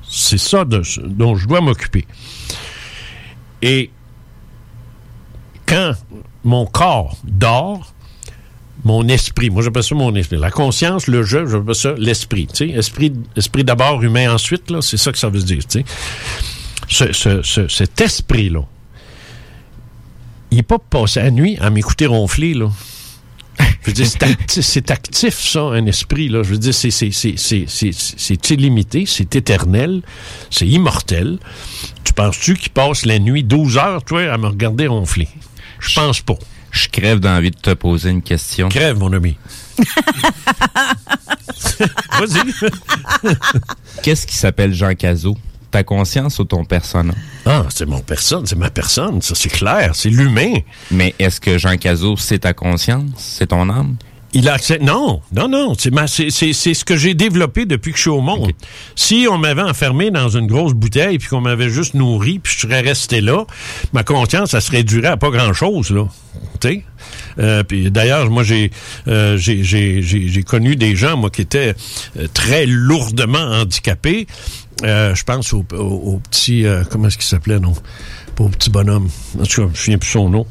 C'est 0.08 0.38
ça 0.38 0.66
de- 0.66 0.84
dont 1.08 1.36
je 1.36 1.48
dois 1.48 1.62
m'occuper. 1.62 2.06
Et 3.64 3.90
quand 5.66 5.94
mon 6.44 6.66
corps 6.66 7.18
dort, 7.24 7.94
mon 8.84 9.08
esprit, 9.08 9.50
moi 9.50 9.64
j'appelle 9.64 9.84
ça 9.84 9.96
mon 9.96 10.14
esprit. 10.16 10.38
La 10.38 10.52
conscience, 10.52 11.08
le 11.08 11.24
jeu, 11.24 11.48
j'appelle 11.48 11.74
ça 11.74 11.94
l'esprit. 11.98 12.48
Tu 12.48 12.72
esprit, 12.72 13.14
d'abord, 13.64 14.04
humain 14.04 14.34
ensuite, 14.34 14.82
c'est 14.82 14.98
ça 14.98 15.14
que 15.14 15.18
ça 15.18 15.30
veut 15.30 15.42
dire. 15.42 15.66
Tu 15.66 15.84
sais. 16.90 17.14
Ce- 17.14 17.68
cet 17.70 18.02
esprit-là, 18.02 18.66
il 20.52 20.58
n'est 20.58 20.64
pas 20.64 20.78
passé 20.80 21.22
la 21.22 21.32
nuit 21.32 21.58
à 21.62 21.70
m'écouter 21.70 22.06
ronfler, 22.06 22.54
là. 22.54 22.70
Je 23.82 23.88
veux 23.88 23.94
dire, 23.94 24.08
c'est 24.48 24.92
actif, 24.92 25.40
ça, 25.40 25.62
un 25.62 25.86
esprit, 25.86 26.30
là. 26.30 26.44
Je 26.44 26.50
veux 26.50 26.58
dire, 26.58 26.74
c'est, 26.74 26.92
c'est, 26.92 27.12
c'est, 27.12 27.36
c'est, 27.38 27.66
c'est, 27.68 27.92
c'est 27.94 28.50
illimité, 28.50 29.06
c'est 29.06 29.36
éternel, 29.36 30.02
c'est 30.50 30.68
immortel. 30.68 31.38
Tu 32.04 32.14
penses-tu 32.14 32.56
qu'il 32.56 32.72
passe 32.72 33.06
la 33.06 33.20
nuit 33.20 33.44
12 33.44 33.78
heures, 33.78 34.04
toi, 34.04 34.32
à 34.32 34.38
me 34.38 34.48
regarder 34.48 34.88
ronfler? 34.88 35.28
Je 35.80 35.94
pense 35.94 36.22
pas. 36.22 36.38
Je 36.72 36.88
crève 36.88 37.20
d'envie 37.20 37.52
de 37.52 37.58
te 37.58 37.74
poser 37.74 38.10
une 38.10 38.24
question. 38.24 38.70
Crève, 38.70 38.98
mon 38.98 39.14
ami. 39.14 39.38
Vas-y. 42.20 42.54
Qu'est-ce 44.02 44.26
qui 44.26 44.36
s'appelle 44.36 44.74
Jean 44.74 44.96
Cazot? 44.96 45.38
Ta 45.74 45.84
conscience 45.84 46.38
ou 46.38 46.44
ton 46.46 46.66
persona? 46.66 47.16
Ah, 47.48 47.66
c'est 47.70 47.88
mon 47.88 48.00
personne, 48.02 48.46
c'est 48.46 48.56
ma 48.56 48.70
personne, 48.70 49.24
ça 49.24 49.34
c'est 49.34 49.50
clair, 49.50 49.96
c'est 49.96 50.12
l'humain. 50.12 50.54
Mais 50.92 51.16
est-ce 51.18 51.42
que 51.42 51.58
Jean 51.58 51.78
Cazot, 51.78 52.16
c'est 52.16 52.38
ta 52.40 52.54
conscience? 52.54 53.10
C'est 53.18 53.48
ton 53.48 53.68
âme? 53.72 53.96
Il 54.36 54.50
a 54.50 54.54
accès. 54.54 54.78
Non, 54.80 55.22
non, 55.32 55.48
non. 55.48 55.74
C'est 55.78 55.92
ma- 55.92 56.08
c'est- 56.08 56.30
c'est- 56.32 56.54
c'est 56.54 56.74
ce 56.74 56.84
que 56.86 56.96
j'ai 56.98 57.14
développé 57.16 57.66
depuis 57.66 57.92
que 57.92 57.98
je 57.98 58.02
suis 58.04 58.10
au 58.10 58.22
monde. 58.22 58.52
Si 58.96 59.28
on 59.30 59.38
m'avait 59.38 59.62
enfermé 59.62 60.10
dans 60.12 60.28
une 60.30 60.48
grosse 60.48 60.74
bouteille 60.74 61.20
puis 61.20 61.28
qu'on 61.28 61.42
m'avait 61.42 61.70
juste 61.70 61.94
nourri 61.96 62.40
puis 62.40 62.52
je 62.56 62.62
serais 62.62 62.82
resté 62.82 63.22
là, 63.22 63.46
ma 63.94 64.04
conscience, 64.04 64.52
ça 64.52 64.62
se 64.62 64.72
réduirait 64.72 65.10
à 65.10 65.18
pas 65.18 65.30
grand-chose, 65.30 65.92
là. 65.92 66.08
Tu 66.60 66.68
sais? 66.68 66.84
Euh, 67.38 67.64
puis 67.64 67.92
d'ailleurs, 67.92 68.30
moi, 68.32 68.44
j'ai 68.44 68.72
euh, 69.08 69.38
j'ai- 69.38 69.64
j'ai- 69.64 70.02
j'ai- 70.02 70.28
j'ai 70.28 70.44
connu 70.44 70.76
des 70.76 70.96
gens, 70.96 71.16
moi, 71.16 71.30
qui 71.30 71.42
étaient 71.42 71.76
euh, 72.18 72.28
très 72.34 72.66
lourdement 72.66 73.38
handicapés. 73.62 74.26
Euh, 74.84 75.14
je 75.16 75.24
pense 75.24 75.54
au, 75.54 75.66
au- 75.74 75.78
au 75.78 76.20
petit... 76.30 76.66
euh, 76.66 76.84
comment 76.90 77.08
est-ce 77.08 77.18
qu'il 77.18 77.28
s'appelait, 77.28 77.60
non? 77.60 77.74
Pas 78.36 78.44
au 78.46 78.50
petit 78.50 78.70
bonhomme. 78.70 79.10
En 79.40 79.44
tout 79.44 79.48
cas, 79.48 79.52
je 79.56 79.62
me 79.62 79.74
souviens 79.76 79.98
plus 79.98 80.10
son 80.10 80.30
nom. 80.30 80.46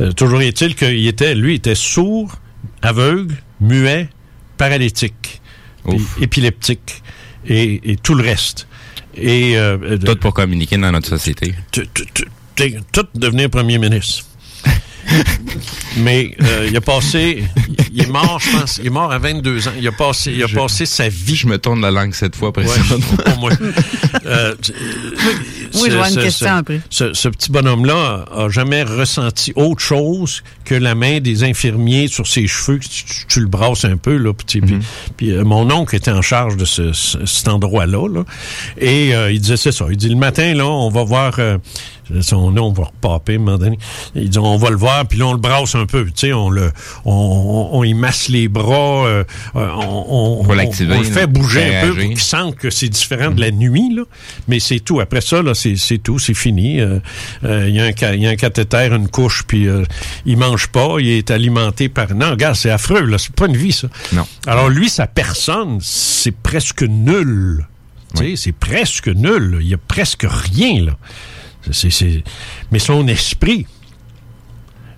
Euh, 0.00 0.12
toujours 0.12 0.42
est-il 0.42 0.74
qu'il 0.74 1.06
était, 1.06 1.34
lui, 1.34 1.54
était 1.54 1.74
sourd, 1.74 2.36
aveugle, 2.82 3.34
muet, 3.60 4.08
paralytique, 4.58 5.40
puis 5.88 5.98
épileptique 6.20 7.02
et, 7.46 7.92
et 7.92 7.96
tout 7.96 8.14
le 8.14 8.22
reste. 8.22 8.66
Et 9.16 9.56
Tout 9.98 10.16
pour 10.16 10.34
communiquer 10.34 10.76
dans 10.76 10.90
notre 10.92 11.08
société. 11.08 11.54
tout 12.92 13.06
devenir 13.14 13.48
premier 13.50 13.78
ministre. 13.78 14.24
Mais 15.98 16.34
euh, 16.42 16.66
il 16.68 16.76
a 16.76 16.80
passé, 16.80 17.44
il 17.92 18.02
est 18.02 18.08
mort, 18.08 18.40
je 18.40 18.50
pense, 18.58 18.78
il 18.78 18.86
est 18.86 18.90
mort 18.90 19.12
à 19.12 19.18
22 19.18 19.68
ans. 19.68 19.72
Il 19.78 19.86
a 19.86 19.92
passé, 19.92 20.32
il 20.32 20.42
a 20.42 20.46
Je- 20.46 20.54
passé 20.56 20.86
sa 20.86 21.08
vie. 21.08 21.36
Je 21.36 21.46
me 21.46 21.56
tourne 21.58 21.80
la 21.80 21.90
langue 21.92 22.14
cette 22.14 22.34
fois, 22.34 22.48
Ouais, 22.48 22.64
précisément. 22.64 23.00
pour 23.24 23.38
moi. 23.38 23.50
Euh, 24.26 24.54
tu- 24.62 24.72
Oui, 25.74 25.88
je 25.90 25.96
vois 25.96 26.08
une 26.08 26.16
question 26.16 26.46
ce- 26.46 26.52
après. 26.52 26.80
Ce, 26.88 27.12
ce 27.12 27.28
petit 27.28 27.50
bonhomme-là 27.50 28.24
a 28.34 28.48
jamais 28.48 28.82
ressenti 28.82 29.52
autre 29.54 29.82
chose 29.82 30.42
que 30.64 30.74
la 30.74 30.94
main 30.94 31.20
des 31.20 31.44
infirmiers 31.44 32.08
sur 32.08 32.26
ses 32.26 32.46
cheveux. 32.46 32.78
Tu, 32.78 32.88
tu- 32.88 33.26
tu 33.28 33.40
le 33.40 33.48
brasses 33.48 33.84
un 33.84 33.98
peu, 33.98 34.16
là. 34.16 34.32
Puis, 34.32 34.60
puis- 34.62 34.78
puis, 35.18 35.30
euh, 35.32 35.44
mon 35.44 35.70
oncle 35.70 35.94
était 35.94 36.10
en 36.10 36.22
charge 36.22 36.56
de 36.56 36.64
ce, 36.64 36.92
ce- 36.94 37.26
cet 37.26 37.48
endroit-là. 37.48 38.08
là. 38.08 38.24
Et 38.78 39.14
euh, 39.14 39.30
il 39.30 39.40
disait, 39.40 39.58
c'est 39.58 39.72
ça. 39.72 39.84
Il 39.90 39.96
dit, 39.98 40.08
le 40.08 40.16
matin, 40.16 40.54
là, 40.54 40.66
on 40.66 40.88
va 40.90 41.04
voir... 41.04 41.38
euh, 42.10 42.22
son 42.22 42.50
nom 42.50 42.72
va 42.72 42.84
repapper 42.84 43.32
à 43.32 43.36
un 43.36 43.38
moment 43.38 43.58
donné. 43.58 43.78
Il 44.14 44.28
dit, 44.30 44.38
on 44.38 44.56
va 44.56 44.70
le 44.70 44.76
voir, 44.76 45.06
puis 45.06 45.18
là, 45.18 45.26
on 45.26 45.32
le 45.32 45.38
brasse 45.38 45.74
un 45.74 45.86
peu. 45.86 46.04
Tu 46.06 46.12
sais, 46.16 46.32
on 46.32 46.50
le, 46.50 46.72
on, 47.04 47.70
on, 47.72 47.78
on 47.78 47.84
y 47.84 47.94
masse 47.94 48.28
les 48.28 48.48
bras, 48.48 49.06
euh, 49.06 49.24
euh, 49.56 49.68
on, 49.76 50.40
on, 50.40 50.44
le 50.52 51.04
fait 51.04 51.26
bouger 51.26 51.76
un 51.76 51.82
peu 51.82 51.94
pour 51.94 51.98
qu'il 52.10 52.20
sente 52.20 52.56
que 52.56 52.70
c'est 52.70 52.88
différent 52.88 53.30
de 53.30 53.40
la 53.40 53.50
nuit, 53.50 53.94
là. 53.94 54.02
Mais 54.48 54.60
c'est 54.60 54.80
tout. 54.80 55.00
Après 55.00 55.20
ça, 55.20 55.42
là, 55.42 55.54
c'est 55.54 55.76
c'est 55.76 55.98
tout, 55.98 56.18
c'est 56.18 56.34
fini. 56.34 56.80
Euh, 56.80 56.98
euh, 57.44 57.68
Il 57.68 57.74
y, 57.74 57.80
a 57.80 57.84
un 57.84 57.92
ca- 57.96 58.14
il 58.14 58.22
y 58.22 58.26
a 58.26 58.30
un 58.30 58.36
cathéter, 58.36 58.88
une 58.92 59.08
couche, 59.08 59.44
puis 59.46 59.68
euh, 59.68 59.84
il 60.26 60.36
mange 60.36 60.68
pas, 60.68 60.96
il 60.98 61.08
est 61.08 61.30
alimenté 61.30 61.88
par... 61.88 62.14
Non, 62.14 62.30
regarde, 62.30 62.54
c'est 62.56 62.70
affreux, 62.70 63.02
là. 63.06 63.18
C'est 63.18 63.34
pas 63.34 63.46
une 63.46 63.56
vie, 63.56 63.72
ça. 63.72 63.88
Non. 64.12 64.26
Alors 64.46 64.68
lui, 64.68 64.88
sa 64.88 65.06
personne, 65.06 65.78
c'est 65.80 66.34
presque 66.36 66.82
nul. 66.82 67.66
Tu 68.16 68.22
sais, 68.24 68.36
c'est 68.36 68.52
presque 68.52 69.08
nul. 69.08 69.58
Il 69.60 69.68
y 69.68 69.74
a 69.74 69.78
presque 69.78 70.26
rien, 70.28 70.84
là. 70.84 70.92
C'est- 71.72 71.90
c'est- 71.90 72.22
Mais 72.70 72.78
son 72.78 73.06
esprit 73.08 73.66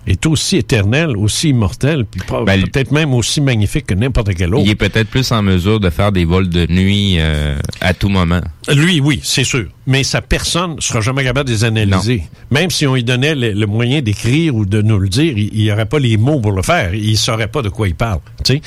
est 0.07 0.25
aussi 0.25 0.57
éternel, 0.57 1.15
aussi 1.17 1.49
immortel, 1.49 2.05
puis 2.05 2.21
Ben, 2.45 2.61
peut-être 2.63 2.91
même 2.91 3.13
aussi 3.13 3.41
magnifique 3.41 3.85
que 3.87 3.93
n'importe 3.93 4.33
quel 4.35 4.53
autre. 4.53 4.63
Il 4.65 4.71
est 4.71 4.75
peut-être 4.75 5.09
plus 5.09 5.31
en 5.31 5.41
mesure 5.41 5.79
de 5.79 5.89
faire 5.89 6.11
des 6.11 6.25
vols 6.25 6.49
de 6.49 6.65
nuit 6.71 7.17
euh, 7.19 7.57
à 7.81 7.93
tout 7.93 8.09
moment. 8.09 8.41
Lui, 8.73 8.99
oui, 8.99 9.19
c'est 9.23 9.43
sûr. 9.43 9.65
Mais 9.85 10.03
sa 10.03 10.21
personne 10.21 10.75
ne 10.75 10.81
sera 10.81 10.99
jamais 11.01 11.23
capable 11.23 11.47
de 11.49 11.53
les 11.53 11.63
analyser. 11.63 12.23
Même 12.51 12.69
si 12.69 12.85
on 12.85 12.95
lui 12.95 13.03
donnait 13.05 13.35
le, 13.35 13.51
le 13.53 13.65
moyen 13.65 14.01
d'écrire 14.01 14.53
ou 14.55 14.65
de 14.65 14.81
nous 14.81 14.99
le 14.99 15.07
dire, 15.07 15.33
il 15.37 15.53
n'y 15.53 15.71
aurait 15.71 15.85
pas 15.85 15.99
les 15.99 16.17
mots 16.17 16.39
pour 16.41 16.51
le 16.51 16.61
faire. 16.61 16.93
Il 16.93 17.11
ne 17.11 17.15
saurait 17.15 17.47
pas 17.47 17.61
de 17.61 17.69
quoi 17.69 17.87
il 17.87 17.95
parle. 17.95 18.19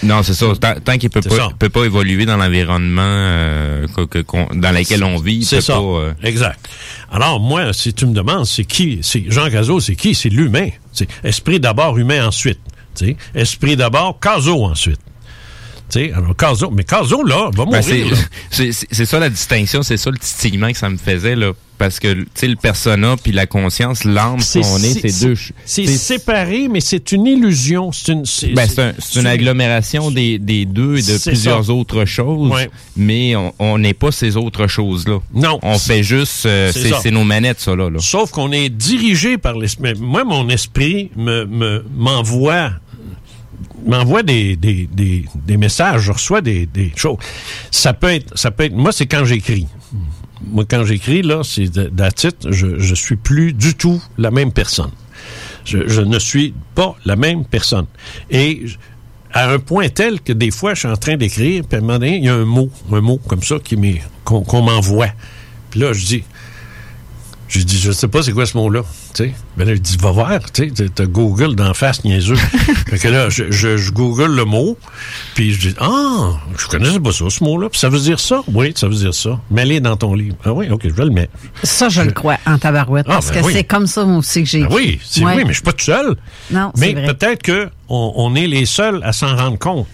Non, 0.02 0.22
c'est 0.22 0.32
ça. 0.34 0.46
Tant, 0.58 0.74
tant 0.82 0.96
qu'il 0.98 1.10
peut 1.10 1.20
ça. 1.28 1.48
peut 1.58 1.68
pas 1.68 1.84
évoluer 1.84 2.24
dans 2.24 2.36
l'environnement 2.38 3.02
euh, 3.02 3.86
dans 4.54 4.72
lequel 4.74 5.04
on 5.04 5.16
vit, 5.18 5.44
C'est 5.44 5.60
ça. 5.60 5.74
pas. 5.74 5.80
euh, 5.80 6.12
Exact. 6.22 6.58
Alors, 7.12 7.40
moi, 7.40 7.72
si 7.72 7.92
tu 7.92 8.06
me 8.06 8.14
demandes, 8.14 8.46
c'est 8.46 8.64
qui? 8.64 9.00
C'est 9.02 9.24
Jean 9.28 9.50
Cazot, 9.50 9.80
c'est 9.80 9.96
qui? 9.96 10.14
C'est 10.14 10.28
l'humain. 10.28 10.68
Esprit 11.24 11.60
d'abord, 11.60 11.98
humain 11.98 12.26
ensuite. 12.26 12.60
Esprit 13.34 13.76
d'abord, 13.76 14.18
Cazot 14.20 14.64
ensuite. 14.64 15.00
Sais, 15.90 16.12
alors 16.12 16.34
mais 16.72 16.84
Cazot, 16.84 17.24
là, 17.24 17.50
va 17.54 17.64
Ben, 17.66 17.80
mourir. 17.80 18.16
c'est- 18.50 18.72
ça 19.04 19.18
la 19.18 19.28
distinction, 19.28 19.82
c'est 19.82 19.96
ça 19.96 20.10
le 20.10 20.18
titillement 20.18 20.70
que 20.70 20.78
ça 20.78 20.88
me 20.88 20.96
faisait 20.96 21.34
là, 21.34 21.52
parce 21.78 21.98
que 21.98 22.12
tu 22.12 22.26
sais 22.34 22.46
le 22.48 22.56
persona 22.56 23.16
puis 23.22 23.32
la 23.32 23.46
conscience, 23.46 24.04
l'âme 24.04 24.38
C'est- 24.40 24.60
qu'on 24.60 24.76
est, 24.78 25.08
c'est- 25.08 25.26
deux. 25.26 25.34
C'est 25.64 25.86
séparé, 25.86 26.68
mais 26.68 26.80
c'est 26.80 27.10
une 27.12 27.26
illusion. 27.26 27.90
C'est 27.92 28.12
une, 28.12 28.24
Ben, 28.54 28.68
un- 28.78 28.92
une 29.20 29.26
agglomération 29.26 30.10
des, 30.10 30.38
des 30.38 30.64
deux 30.64 30.98
et 30.98 31.02
de 31.02 31.18
plusieurs 31.18 31.64
ça. 31.64 31.72
autres 31.72 32.04
choses, 32.04 32.52
Ouais. 32.52 32.70
mais 32.96 33.34
on- 33.58 33.78
n'est 33.78 33.94
pas 33.94 34.12
ces 34.12 34.36
autres 34.36 34.66
choses-là. 34.66 35.18
Non. 35.34 35.58
On 35.62 35.78
fait 35.78 36.02
juste, 36.02 36.46
euh, 36.46 36.70
C'est 36.72 37.10
nos 37.10 37.24
manettes, 37.24 37.60
ça 37.60 37.74
là. 37.74 37.88
là. 37.90 37.98
Sauf 37.98 38.30
qu'on 38.30 38.52
est 38.52 38.68
dirigé 38.68 39.38
par 39.38 39.56
l'esprit. 39.58 39.94
Moi, 39.98 40.22
mon 40.24 40.48
esprit 40.50 41.10
me 41.16 41.46
me- 41.46 41.84
m'envoie 43.86 44.22
des, 44.22 44.56
des, 44.56 44.88
des, 44.92 45.24
des 45.34 45.56
messages, 45.56 46.02
je 46.02 46.12
reçois 46.12 46.40
des, 46.40 46.66
des 46.66 46.92
choses. 46.96 47.18
Ça 47.70 47.92
peut 47.92 48.10
être, 48.10 48.36
ça 48.38 48.50
peut 48.50 48.64
être, 48.64 48.74
moi, 48.74 48.92
c'est 48.92 49.06
quand 49.06 49.24
j'écris. 49.24 49.66
Moi, 50.46 50.64
quand 50.68 50.84
j'écris, 50.84 51.22
là, 51.22 51.42
c'est 51.44 51.70
that's 51.94 52.24
it, 52.24 52.50
je, 52.50 52.78
je 52.78 52.94
suis 52.94 53.16
plus 53.16 53.52
du 53.52 53.74
tout 53.74 54.02
la 54.16 54.30
même 54.30 54.52
personne. 54.52 54.90
Je, 55.64 55.86
je 55.86 56.00
ne 56.00 56.18
suis 56.18 56.54
pas 56.74 56.96
la 57.04 57.16
même 57.16 57.44
personne. 57.44 57.86
Et 58.30 58.64
à 59.32 59.50
un 59.50 59.58
point 59.58 59.88
tel 59.88 60.20
que 60.20 60.32
des 60.32 60.50
fois, 60.50 60.74
je 60.74 60.80
suis 60.80 60.88
en 60.88 60.96
train 60.96 61.16
d'écrire, 61.16 61.64
puis 61.68 61.76
à 61.76 61.78
un 61.78 61.82
moment 61.82 61.98
donné, 61.98 62.16
il 62.16 62.24
y 62.24 62.28
a 62.28 62.34
un 62.34 62.44
mot, 62.44 62.70
un 62.92 63.00
mot 63.00 63.18
comme 63.18 63.42
ça 63.42 63.56
qui 63.62 63.76
qu'on 64.24 64.62
m'envoie. 64.62 65.10
Puis 65.70 65.80
là, 65.80 65.92
je 65.92 66.04
dis, 66.04 66.24
j'ai 67.50 67.64
dit, 67.64 67.78
je 67.78 67.90
sais 67.92 68.08
pas 68.08 68.22
c'est 68.22 68.32
quoi 68.32 68.46
ce 68.46 68.56
mot-là. 68.56 68.82
Tu 69.14 69.24
sais. 69.24 69.34
Ben 69.56 69.66
là, 69.66 69.74
je 69.74 69.80
dis, 69.80 69.96
va 69.96 70.10
voir, 70.12 70.38
tu 70.52 70.70
sais, 70.74 70.88
t'as 70.94 71.04
Google 71.06 71.56
d'en 71.56 71.74
face, 71.74 72.04
niaiseux. 72.04 72.34
fait 72.88 72.98
que 72.98 73.08
là, 73.08 73.28
je, 73.28 73.50
je, 73.50 73.76
je 73.76 73.90
Google 73.90 74.34
le 74.36 74.44
mot, 74.44 74.78
puis 75.34 75.52
je 75.52 75.68
dis, 75.70 75.74
ah, 75.80 76.30
je 76.56 76.66
connaissais 76.68 77.00
pas 77.00 77.12
ça, 77.12 77.24
ce 77.28 77.42
mot-là. 77.44 77.68
Puis 77.68 77.80
ça 77.80 77.88
veut 77.88 77.98
dire 77.98 78.20
ça? 78.20 78.42
Oui, 78.52 78.72
ça 78.76 78.86
veut 78.88 78.94
dire 78.94 79.12
ça. 79.14 79.38
Mets-les 79.50 79.80
dans 79.80 79.96
ton 79.96 80.14
livre. 80.14 80.36
Ah 80.44 80.52
oui, 80.52 80.68
OK, 80.70 80.82
je 80.84 80.92
vais 80.94 81.04
le 81.04 81.10
mettre. 81.10 81.32
Ça, 81.64 81.88
je 81.88 82.02
le 82.02 82.12
crois, 82.12 82.38
en 82.46 82.56
tabarouette. 82.58 83.06
Ah, 83.08 83.14
parce 83.14 83.30
ben 83.32 83.40
que 83.40 83.46
oui. 83.46 83.52
c'est 83.52 83.64
comme 83.64 83.86
ça, 83.86 84.04
moi 84.04 84.18
aussi, 84.18 84.42
que 84.44 84.48
j'ai 84.48 84.62
Ben 84.62 84.68
oui, 84.72 85.00
c'est 85.04 85.24
Ouais. 85.24 85.34
oui, 85.36 85.42
mais 85.42 85.48
je 85.50 85.54
suis 85.54 85.62
pas 85.62 85.72
tout 85.72 85.84
seul. 85.84 86.16
Non, 86.50 86.72
Mais 86.76 86.86
c'est 86.88 86.92
vrai. 86.94 87.06
peut-être 87.14 87.42
que 87.42 87.68
on, 87.88 88.12
on 88.16 88.34
est 88.36 88.46
les 88.46 88.64
seuls 88.66 89.00
à 89.02 89.12
s'en 89.12 89.34
rendre 89.36 89.58
compte. 89.58 89.86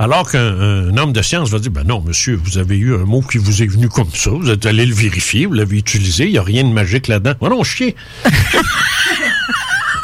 Alors 0.00 0.30
qu'un 0.30 0.38
un 0.60 0.96
homme 0.96 1.12
de 1.12 1.22
science 1.22 1.50
va 1.50 1.58
dire, 1.58 1.72
ben 1.72 1.82
non, 1.84 2.00
monsieur, 2.00 2.36
vous 2.36 2.58
avez 2.58 2.76
eu 2.76 2.94
un 2.94 3.04
mot 3.04 3.20
qui 3.20 3.38
vous 3.38 3.62
est 3.62 3.66
venu 3.66 3.88
comme 3.88 4.10
ça, 4.12 4.30
vous 4.30 4.48
êtes 4.48 4.64
allé 4.64 4.86
le 4.86 4.94
vérifier, 4.94 5.46
vous 5.46 5.54
l'avez 5.54 5.76
utilisé, 5.78 6.26
il 6.26 6.32
n'y 6.32 6.38
a 6.38 6.42
rien 6.42 6.62
de 6.62 6.72
magique 6.72 7.08
là-dedans. 7.08 7.34
Oh 7.40 7.48
non, 7.48 7.64
chier! 7.64 7.96
tu 8.24 8.30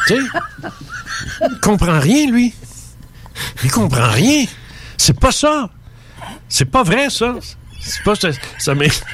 sais, 0.08 0.18
il 1.42 1.60
comprend 1.60 2.00
rien, 2.00 2.30
lui. 2.30 2.52
Il 3.62 3.70
comprend 3.70 4.10
rien. 4.10 4.46
C'est 4.96 5.18
pas 5.18 5.32
ça. 5.32 5.70
C'est 6.48 6.64
pas 6.64 6.82
vrai, 6.82 7.08
ça. 7.10 7.36
C'est 7.80 8.02
pas 8.02 8.14
ça. 8.14 8.30
ça 8.58 8.74
m'est- 8.74 9.04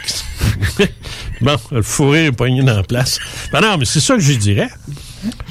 bon, 1.41 1.57
le 1.73 1.83
fourré 1.83 2.27
est 2.27 2.33
pogné 2.33 2.63
dans 2.63 2.77
la 2.77 2.83
place. 2.85 3.19
Ben 3.53 3.61
non, 3.61 3.77
mais 3.79 3.85
c'est 3.85 4.01
ça 4.01 4.15
que 4.15 4.21
je 4.21 4.29
lui 4.31 4.39
dirais. 4.39 4.71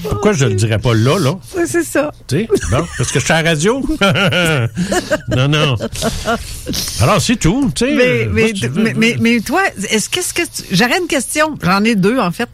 Pourquoi 0.04 0.34
je 0.34 0.46
le 0.46 0.56
dirais 0.56 0.80
pas 0.80 0.94
là, 0.94 1.20
là? 1.20 1.36
Oui, 1.56 1.64
c'est 1.68 1.84
ça. 1.84 2.12
Tu 2.28 2.40
sais, 2.40 2.50
bon, 2.72 2.86
parce 2.98 3.12
que 3.12 3.20
je 3.20 3.24
suis 3.26 3.34
à 3.34 3.42
la 3.44 3.50
radio? 3.52 3.82
non, 5.36 5.48
non. 5.48 5.76
Alors, 7.02 7.22
c'est 7.22 7.36
tout, 7.36 7.72
tu 7.76 7.86
sais. 7.86 7.96
Mais, 7.96 8.26
mais, 8.32 8.54
mais, 8.76 8.94
mais, 8.96 9.18
mais 9.20 9.40
toi, 9.42 9.62
est-ce 9.90 10.10
qu'est-ce 10.10 10.34
que 10.34 10.42
tu- 10.42 10.64
j'aurais 10.76 10.98
une 11.00 11.08
question. 11.08 11.56
J'en 11.62 11.84
ai 11.84 11.96
deux, 11.96 12.20
en 12.20 12.32
fait. 12.32 12.50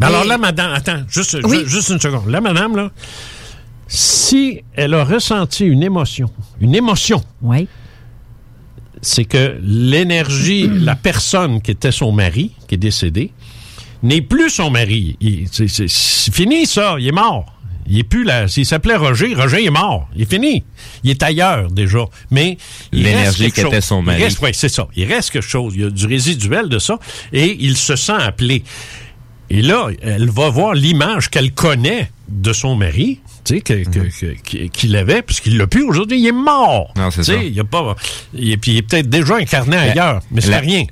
Ben 0.00 0.06
alors 0.08 0.24
là, 0.24 0.38
madame, 0.38 0.72
attends, 0.72 1.02
juste, 1.08 1.36
Oui. 1.44 1.60
ju- 1.64 1.68
juste 1.68 1.88
une 1.90 2.00
seconde. 2.00 2.28
Là, 2.28 2.40
madame, 2.40 2.76
là, 2.76 2.90
si 3.88 4.62
elle 4.74 4.94
a 4.94 5.04
ressenti 5.04 5.64
une 5.66 5.82
émotion, 5.82 6.30
une 6.60 6.74
émotion, 6.74 7.22
oui. 7.42 7.68
c'est 9.02 9.24
que 9.26 9.58
l'énergie, 9.62 10.68
la 10.68 10.96
personne 10.96 11.60
qui 11.60 11.70
était 11.72 11.92
son 11.92 12.10
mari, 12.10 12.52
qui 12.66 12.76
est 12.76 12.78
décédé, 12.78 13.32
n'est 14.04 14.22
plus 14.22 14.50
son 14.50 14.70
mari. 14.70 15.16
C'est- 15.50 16.32
fini, 16.32 16.66
ça. 16.66 16.96
Il 17.00 17.08
est 17.08 17.12
mort. 17.12 17.46
Il 17.86 17.98
est 17.98 18.02
plus 18.04 18.24
là. 18.24 18.48
S'il 18.48 18.64
s'appelait 18.64 18.96
Roger, 18.96 19.34
Roger 19.34 19.64
est 19.64 19.70
mort. 19.70 20.08
Il 20.16 20.22
est 20.22 20.30
fini. 20.30 20.64
Il 21.02 21.10
est 21.10 21.22
ailleurs, 21.22 21.70
déjà. 21.70 22.04
Mais 22.30 22.56
il 22.92 23.02
reste 23.04 23.38
L'énergie 23.38 23.52
qu'était 23.52 23.80
son 23.82 24.00
mari. 24.00 24.22
oui, 24.40 24.50
c'est 24.54 24.68
ça. 24.70 24.88
Il 24.96 25.04
reste 25.12 25.30
quelque 25.30 25.46
chose. 25.46 25.74
Il 25.76 25.82
y 25.82 25.84
a 25.84 25.90
du 25.90 26.06
résiduel 26.06 26.68
de 26.68 26.78
ça. 26.78 26.98
Et 27.32 27.56
il 27.60 27.76
se 27.76 27.96
sent 27.96 28.12
appelé. 28.12 28.62
Et 29.50 29.60
là, 29.60 29.88
elle 30.00 30.30
va 30.30 30.48
voir 30.48 30.72
l'image 30.74 31.28
qu'elle 31.28 31.52
connaît 31.52 32.10
de 32.28 32.52
son 32.54 32.74
mari, 32.76 33.20
tu 33.44 33.56
sais, 33.56 33.60
que- 33.60 34.66
qu'il 34.68 34.96
avait, 34.96 35.22
puisqu'il 35.22 35.56
l'a 35.58 35.66
plus 35.66 35.82
aujourd'hui, 35.82 36.18
il 36.20 36.26
est 36.26 36.32
mort. 36.32 36.92
Mhm. 36.96 37.02
Non, 37.02 37.10
c'est 37.10 37.20
Tu 37.20 37.24
sais, 37.26 37.34
ça. 37.36 37.42
Il, 37.42 37.60
a 37.60 37.64
pas, 37.64 37.94
il, 38.34 38.50
est- 38.52 38.56
puis 38.56 38.72
il 38.72 38.76
est 38.78 38.82
peut-être 38.82 39.08
déjà 39.08 39.36
incarné 39.36 39.76
ailleurs, 39.76 40.20
mais 40.30 40.40
c'est 40.40 40.58
rien. 40.58 40.84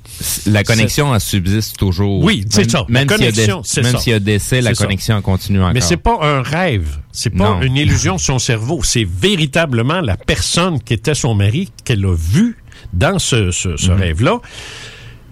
La 0.47 0.63
connexion, 0.65 1.15
elle 1.15 1.21
subsiste 1.21 1.77
toujours. 1.79 2.23
Oui, 2.23 2.45
c'est 2.51 2.71
ça. 2.71 2.85
Même 2.89 3.09
s'il 3.09 4.13
y 4.13 4.15
a 4.15 4.19
décès, 4.21 4.61
la 4.61 4.75
connexion 4.75 5.21
continue 5.23 5.61
encore. 5.61 5.73
Mais 5.75 5.81
c'est 5.81 5.97
pas 5.97 6.19
un 6.23 6.43
rêve, 6.43 6.99
c'est 7.13 7.31
pas 7.31 7.51
Non. 7.55 7.63
une 7.63 7.77
illusion 7.77 8.17
de 8.17 8.21
son 8.21 8.39
cerveau, 8.39 8.83
c'est 8.83 9.07
véritablement 9.07 10.01
la 10.01 10.17
personne 10.17 10.81
qui 10.83 10.95
était 10.95 11.15
son 11.15 11.35
mari 11.35 11.71
qu'elle 11.85 12.05
a 12.05 12.15
vu 12.15 12.57
dans 12.93 13.19
ce, 13.19 13.51
ce- 13.51 13.77
ce 13.77 13.91
Mhm. 13.91 14.01
rêve-là 14.01 14.41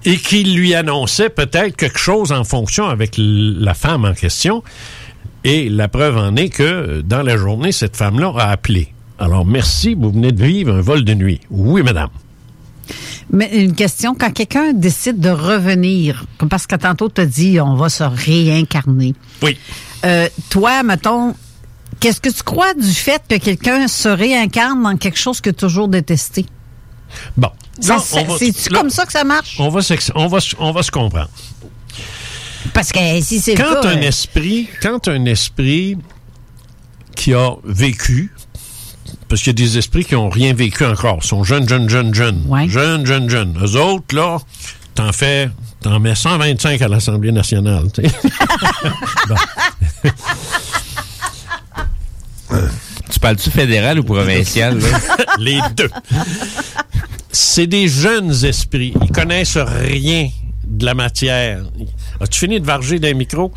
et 0.04 0.16
qui 0.16 0.44
lui 0.44 0.74
annonçait 0.74 1.28
peut-être 1.28 1.76
quelque 1.76 1.98
chose 1.98 2.32
en 2.32 2.44
fonction 2.44 2.86
avec 2.88 3.14
la 3.18 3.74
femme 3.74 4.04
en 4.04 4.14
question. 4.14 4.62
Et 5.44 5.68
la 5.68 5.88
preuve 5.88 6.16
en 6.16 6.36
est 6.36 6.50
que 6.50 6.62
euh, 6.62 7.02
dans 7.02 7.22
la 7.22 7.36
journée, 7.36 7.72
cette 7.72 7.96
femme-là 7.96 8.32
a 8.36 8.50
appelé. 8.50 8.92
Alors 9.18 9.44
merci, 9.44 9.94
vous 9.94 10.10
venez 10.10 10.32
de 10.32 10.44
vivre 10.44 10.74
un 10.74 10.80
vol 10.80 11.04
de 11.04 11.14
nuit. 11.14 11.40
Oui, 11.50 11.82
madame. 11.82 12.08
Mais 13.32 13.48
une 13.62 13.74
question, 13.74 14.14
quand 14.18 14.32
quelqu'un 14.32 14.72
décide 14.72 15.20
de 15.20 15.30
revenir, 15.30 16.24
parce 16.48 16.66
que 16.66 16.74
tantôt 16.74 17.08
tu 17.08 17.20
as 17.20 17.26
dit 17.26 17.60
on 17.60 17.74
va 17.74 17.88
se 17.88 18.02
réincarner. 18.02 19.14
Oui. 19.42 19.56
Euh, 20.04 20.28
toi, 20.48 20.82
mettons, 20.82 21.34
qu'est-ce 22.00 22.20
que 22.20 22.30
tu 22.30 22.42
crois 22.42 22.74
du 22.74 22.90
fait 22.90 23.22
que 23.28 23.36
quelqu'un 23.36 23.86
se 23.88 24.08
réincarne 24.08 24.82
dans 24.82 24.96
quelque 24.96 25.18
chose 25.18 25.40
que 25.40 25.50
tu 25.50 25.64
as 25.64 25.68
toujours 25.68 25.88
détesté? 25.88 26.46
Bon. 27.36 27.50
C'est-tu 27.80 28.70
comme 28.70 28.90
ça 28.90 29.06
que 29.06 29.12
ça 29.12 29.24
marche? 29.24 29.56
On 29.58 29.68
va, 29.68 29.80
on, 30.14 30.26
va, 30.26 30.38
on 30.58 30.72
va 30.72 30.82
se 30.82 30.90
comprendre. 30.90 31.30
Parce 32.72 32.92
que 32.92 33.20
si 33.20 33.40
c'est 33.40 33.54
le 33.54 33.62
quand 33.62 33.80
cas, 33.82 33.88
un 33.88 33.98
euh, 33.98 34.02
esprit, 34.02 34.68
quand 34.82 35.08
un 35.08 35.24
esprit 35.24 35.96
qui 37.16 37.34
a 37.34 37.52
vécu, 37.64 38.32
parce 39.28 39.42
qu'il 39.42 39.50
y 39.52 39.62
a 39.62 39.66
des 39.66 39.78
esprits 39.78 40.04
qui 40.04 40.14
n'ont 40.14 40.30
rien 40.30 40.52
vécu 40.54 40.84
encore, 40.84 41.22
sont 41.22 41.44
jeunes, 41.44 41.68
jeunes, 41.68 41.88
jeunes, 41.88 42.12
jeunes, 42.14 42.44
jeunes, 42.68 43.06
jeunes, 43.06 43.30
jeunes. 43.30 43.58
Eux 43.62 43.76
autres 43.76 44.14
là, 44.14 44.38
t'en 44.94 45.12
fais, 45.12 45.50
t'en 45.80 46.00
mets 46.00 46.14
125 46.14 46.82
à 46.82 46.88
l'Assemblée 46.88 47.32
nationale. 47.32 47.84
tu 53.10 53.20
parles-tu 53.20 53.50
fédéral 53.50 54.00
ou 54.00 54.04
provincial? 54.04 54.78
là? 54.78 54.98
Les 55.38 55.60
deux. 55.76 55.90
C'est 57.32 57.66
des 57.66 57.88
jeunes 57.88 58.32
esprits. 58.44 58.92
Ils 59.02 59.12
connaissent 59.12 59.56
rien 59.58 60.28
de 60.64 60.84
la 60.84 60.94
matière. 60.94 61.62
As-tu 62.20 62.40
fini 62.40 62.60
de 62.60 62.66
varger 62.66 62.98
des 62.98 63.14
micros? 63.14 63.52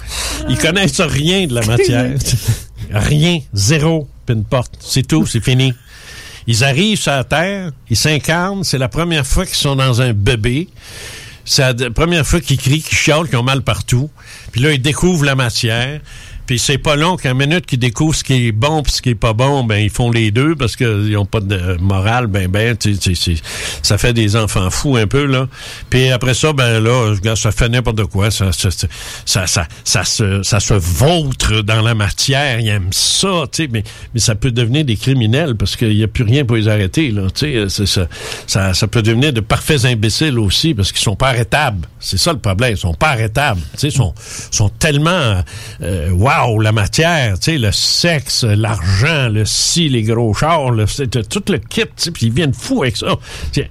Ils 0.49 0.57
connaissent 0.57 1.01
rien 1.01 1.47
de 1.47 1.53
la 1.53 1.66
matière. 1.66 2.11
rien. 2.91 3.39
Zéro. 3.53 4.07
Puis 4.26 4.36
une 4.36 4.45
porte. 4.45 4.76
C'est 4.80 5.05
tout. 5.05 5.26
C'est 5.26 5.43
fini. 5.43 5.74
Ils 6.47 6.64
arrivent 6.64 6.99
sur 6.99 7.11
la 7.11 7.24
Terre. 7.24 7.72
Ils 7.89 7.97
s'incarnent. 7.97 8.64
C'est 8.64 8.78
la 8.78 8.89
première 8.89 9.28
fois 9.28 9.45
qu'ils 9.45 9.55
sont 9.55 9.76
dans 9.76 10.01
un 10.01 10.14
bébé. 10.14 10.70
C'est 11.45 11.78
la 11.80 11.91
première 11.91 12.26
fois 12.26 12.39
qu'ils 12.39 12.57
crient, 12.57 12.82
qu'ils 12.82 12.97
chialent, 12.97 13.28
qu'ils 13.28 13.38
ont 13.38 13.43
mal 13.43 13.64
partout. 13.64 14.09
Puis 14.51 14.61
là, 14.61 14.72
ils 14.72 14.82
découvrent 14.82 15.26
la 15.26 15.36
matière. 15.36 15.99
Puis 16.46 16.60
c'est 16.60 16.78
pas 16.78 16.96
long 16.96 17.16
qu'à 17.16 17.34
minute 17.34 17.66
qu'ils 17.66 17.80
découvrent 17.80 18.16
ce 18.16 18.24
qui 18.24 18.48
est 18.48 18.52
bon 18.52 18.84
puis 18.84 18.91
ce 18.91 19.02
qui 19.02 19.10
est 19.10 19.16
pas 19.16 19.34
bon, 19.34 19.64
ben 19.64 19.78
ils 19.78 19.89
font 19.89 20.12
les 20.12 20.32
deux 20.32 20.56
parce 20.56 20.76
qu'ils 20.76 21.12
n'ont 21.12 21.26
pas 21.26 21.39
de 21.39 21.78
morale, 21.80 22.28
ben 22.28 22.48
ben, 22.48 22.76
tu 22.76 22.96
ça 23.82 23.98
fait 23.98 24.14
des 24.14 24.36
enfants 24.36 24.70
fous 24.70 24.98
un 24.98 25.08
peu 25.08 25.26
là. 25.26 25.48
Puis 25.89 26.10
après 26.10 26.34
ça, 26.34 26.52
ben 26.54 26.80
là, 26.80 27.16
ça 27.36 27.52
fait 27.52 27.70
n'importe 27.70 28.06
quoi, 28.06 28.30
ça, 28.32 28.52
ça, 28.52 28.70
ça, 29.26 29.46
ça, 29.84 30.04
se, 30.04 30.44
ça 30.44 30.60
se 30.60 30.74
vautre 30.74 31.62
dans 31.62 31.82
la 31.82 31.96
matière, 31.96 32.60
ils 32.60 32.68
aiment 32.68 32.91
ça, 32.91 33.46
tu 33.52 33.64
sais, 33.64 33.70
mais, 33.72 33.84
mais 34.14 34.20
ça 34.20 34.36
peut 34.36 34.52
devenir 34.52 34.84
des 34.84 34.98
criminels 34.98 35.56
parce 35.56 35.76
qu'il 35.76 35.96
n'y 35.96 36.04
a 36.04 36.08
plus 36.08 36.24
rien 36.24 36.46
pour 36.46 36.58
les 36.58 36.68
arrêter 36.68 37.12
là, 37.12 37.28
tu 37.34 37.70
sais, 37.70 37.86
ça, 37.86 38.08
ça, 38.48 38.74
ça 38.74 38.88
peut 38.88 39.02
devenir 39.02 39.32
de 39.32 39.41
parfaits 39.41 39.86
imbéciles 39.86 40.39
aussi 40.39 40.74
parce 40.74 40.91
qu'ils 40.91 41.02
sont 41.02 41.16
pas 41.16 41.30
arrêtables. 41.30 41.88
C'est 42.00 42.18
ça 42.18 42.34
le 42.34 42.39
problème, 42.39 42.74
ils 42.74 42.78
sont 42.78 42.94
pas 42.94 43.10
arrêtables, 43.10 43.62
tu 43.74 43.80
sais, 43.80 43.88
ils 43.88 43.94
sont, 43.94 44.14
sont 44.52 44.70
tellement, 44.70 45.44
euh, 45.82 46.10
wow, 46.12 46.32
la 46.61 46.71
matière, 46.71 47.38
tu 47.39 47.51
sais, 47.51 47.57
le 47.57 47.71
sexe, 47.71 48.43
l'argent, 48.43 49.29
le 49.29 49.45
si, 49.45 49.88
les 49.89 50.03
gros 50.03 50.34
chars, 50.34 50.71
le, 50.71 50.88
c'est- 50.88 51.27
tout 51.29 51.43
le 51.49 51.57
kit, 51.57 51.84
puis 52.13 52.27
ils 52.27 52.34
viennent 52.34 52.53
fous 52.53 52.84
avec 52.84 52.97
ça. 52.97 53.15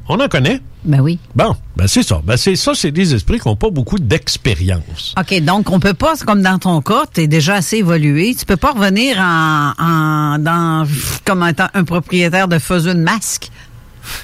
On 0.08 0.20
en 0.20 0.28
connaît? 0.28 0.60
Ben 0.84 1.00
oui. 1.00 1.18
Bon, 1.36 1.54
ben 1.76 1.86
c'est 1.86 2.02
ça. 2.02 2.20
Ben 2.24 2.36
c'est 2.36 2.56
ça, 2.56 2.72
c'est 2.74 2.90
des 2.90 3.14
esprits 3.14 3.38
qui 3.38 3.46
n'ont 3.48 3.56
pas 3.56 3.70
beaucoup 3.70 3.98
d'expérience. 3.98 5.14
OK, 5.18 5.40
donc 5.42 5.70
on 5.70 5.78
peut 5.78 5.94
pas, 5.94 6.14
c'est 6.16 6.24
comme 6.24 6.42
dans 6.42 6.58
ton 6.58 6.80
cas, 6.82 7.04
tu 7.12 7.20
es 7.22 7.26
déjà 7.28 7.54
assez 7.54 7.78
évolué, 7.78 8.34
tu 8.36 8.44
peux 8.44 8.56
pas 8.56 8.72
revenir 8.72 9.16
en, 9.18 9.72
en 9.78 10.38
dans 10.38 10.86
comme 11.24 11.46
étant 11.46 11.68
un 11.74 11.84
propriétaire 11.84 12.48
de 12.48 12.58
faiseux 12.58 12.94
de 12.94 13.00
masque. 13.00 13.50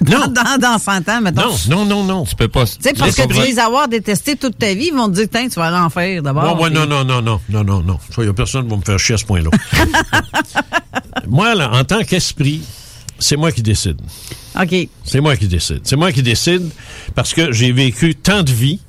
Non. 0.06 0.26
Dans, 0.28 0.58
dans 0.60 0.78
100 0.78 1.08
ans, 1.08 1.20
mettons. 1.20 1.42
Non, 1.42 1.56
non, 1.68 1.84
non, 1.84 2.04
non. 2.04 2.24
Tu 2.24 2.34
peux 2.34 2.48
pas. 2.48 2.66
Tu 2.66 2.76
sais, 2.80 2.92
parce 2.92 3.14
que 3.14 3.26
tu 3.26 3.40
les 3.42 3.58
avoir 3.58 3.88
détestés 3.88 4.36
toute 4.36 4.58
ta 4.58 4.74
vie, 4.74 4.90
ils 4.92 4.94
vont 4.94 5.08
te 5.08 5.14
dire, 5.14 5.26
tiens, 5.30 5.48
tu 5.48 5.58
vas 5.58 5.88
faire 5.90 6.22
d'abord. 6.22 6.56
Ouais, 6.56 6.64
ouais, 6.64 6.70
non, 6.70 6.86
non, 6.86 7.04
non, 7.04 7.22
non, 7.22 7.40
non, 7.48 7.64
non, 7.64 7.82
non. 7.82 7.98
Il 8.16 8.24
n'y 8.24 8.30
a 8.30 8.32
personne 8.32 8.64
qui 8.64 8.70
va 8.70 8.76
me 8.76 8.82
faire 8.82 8.98
chier 8.98 9.14
à 9.14 9.18
ce 9.18 9.24
point-là. 9.24 9.50
moi, 11.28 11.54
là, 11.54 11.70
en 11.72 11.84
tant 11.84 12.02
qu'esprit, 12.02 12.62
c'est 13.18 13.36
moi 13.36 13.52
qui 13.52 13.62
décide. 13.62 14.00
OK. 14.60 14.88
C'est 15.04 15.20
moi 15.20 15.36
qui 15.36 15.48
décide. 15.48 15.80
C'est 15.84 15.96
moi 15.96 16.12
qui 16.12 16.22
décide 16.22 16.68
parce 17.14 17.34
que 17.34 17.52
j'ai 17.52 17.72
vécu 17.72 18.14
tant 18.14 18.42
de 18.42 18.50
vies 18.50 18.80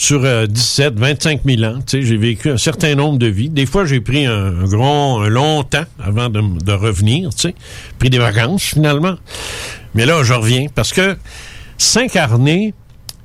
sur 0.00 0.24
euh, 0.24 0.46
17, 0.46 0.94
25 0.96 1.40
000 1.44 1.62
ans. 1.64 1.78
Tu 1.84 2.00
sais, 2.00 2.02
j'ai 2.06 2.16
vécu 2.16 2.50
un 2.50 2.56
certain 2.56 2.94
nombre 2.94 3.18
de 3.18 3.26
vies. 3.26 3.48
Des 3.48 3.66
fois, 3.66 3.84
j'ai 3.84 4.00
pris 4.00 4.26
un, 4.26 4.60
un 4.60 4.64
grand, 4.64 5.20
un 5.22 5.28
long 5.28 5.64
temps 5.64 5.86
avant 5.98 6.28
de, 6.28 6.40
de 6.40 6.72
revenir, 6.72 7.30
tu 7.34 7.48
sais. 7.48 7.54
Pris 7.98 8.08
des 8.08 8.18
vacances, 8.18 8.62
finalement. 8.62 9.16
Mais 9.96 10.06
là, 10.06 10.22
je 10.22 10.34
reviens 10.34 10.66
parce 10.72 10.92
que 10.92 11.16
s'incarner, 11.78 12.74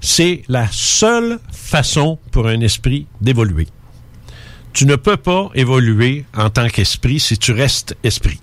c'est 0.02 0.42
la 0.48 0.68
seule 0.72 1.40
façon 1.52 2.18
pour 2.32 2.48
un 2.48 2.60
esprit 2.62 3.06
d'évoluer. 3.22 3.68
Tu 4.74 4.86
ne 4.88 4.96
peux 4.96 5.18
pas 5.18 5.50
évoluer 5.54 6.26
en 6.36 6.50
tant 6.50 6.68
qu'esprit 6.70 7.20
si 7.20 7.38
tu 7.38 7.52
restes 7.52 7.96
esprit. 8.04 8.40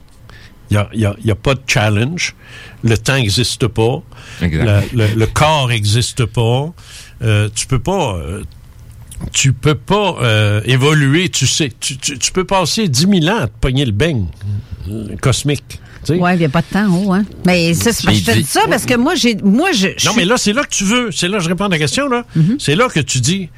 Il 0.70 0.78
n'y 0.94 1.04
a, 1.04 1.10
a- 1.10 1.32
a 1.32 1.34
pas 1.34 1.54
de 1.54 1.60
challenge. 1.66 2.36
Le 2.84 2.96
temps 2.96 3.14
n'existe 3.16 3.66
pas. 3.66 4.02
Le- 4.92 5.14
le 5.16 5.26
corps 5.26 5.68
n'existe 5.68 6.24
pas. 6.26 6.72
Euh, 7.22 7.48
tu 7.54 7.66
peux 7.66 7.78
pas... 7.78 8.16
euh, 8.16 8.42
tu 9.32 9.52
peux 9.52 9.74
pas 9.74 10.16
euh, 10.22 10.60
évoluer, 10.64 11.28
tu 11.28 11.46
sais. 11.46 11.70
Tu, 11.78 11.98
tu- 11.98 12.18
tu 12.18 12.32
peux 12.32 12.44
passer 12.44 12.88
10 12.88 13.06
000 13.20 13.26
ans 13.36 13.40
à 13.42 13.46
te 13.48 13.52
pogner 13.60 13.84
le 13.84 13.92
beigne 13.92 14.26
cosmique. 15.20 15.64
tu 15.68 15.78
sais. 16.04 16.18
Ouais, 16.18 16.36
il 16.36 16.38
n'y 16.38 16.44
a 16.44 16.48
pas 16.48 16.62
de 16.62 16.66
temps, 16.66 16.86
oh, 16.90 17.12
hein. 17.12 17.24
Mais 17.46 17.74
ça, 17.74 17.92
c'est 17.92 18.04
parce 18.06 18.18
que 18.18 18.24
je 18.24 18.30
te 18.32 18.36
dis 18.38 18.44
ça 18.44 18.62
parce 18.68 18.86
que 18.86 18.94
moi, 18.94 19.14
j'ai, 19.14 19.36
moi, 19.42 19.72
je. 19.72 19.88
je 19.96 20.06
Non, 20.06 20.14
mais 20.16 20.24
là, 20.24 20.36
c'est 20.38 20.52
là 20.52 20.62
que 20.64 20.70
tu 20.74 20.84
veux. 20.84 21.10
C'est 21.12 21.28
là 21.28 21.38
que 21.38 21.44
je 21.44 21.48
réponds 21.48 21.66
à 21.66 21.68
la 21.68 21.78
question, 21.78 22.08
là. 22.08 22.24
Mhm. 22.34 22.56
C'est 22.58 22.74
là 22.74 22.88
que 22.88 23.00
tu 23.00 23.20
dis, 23.20 23.50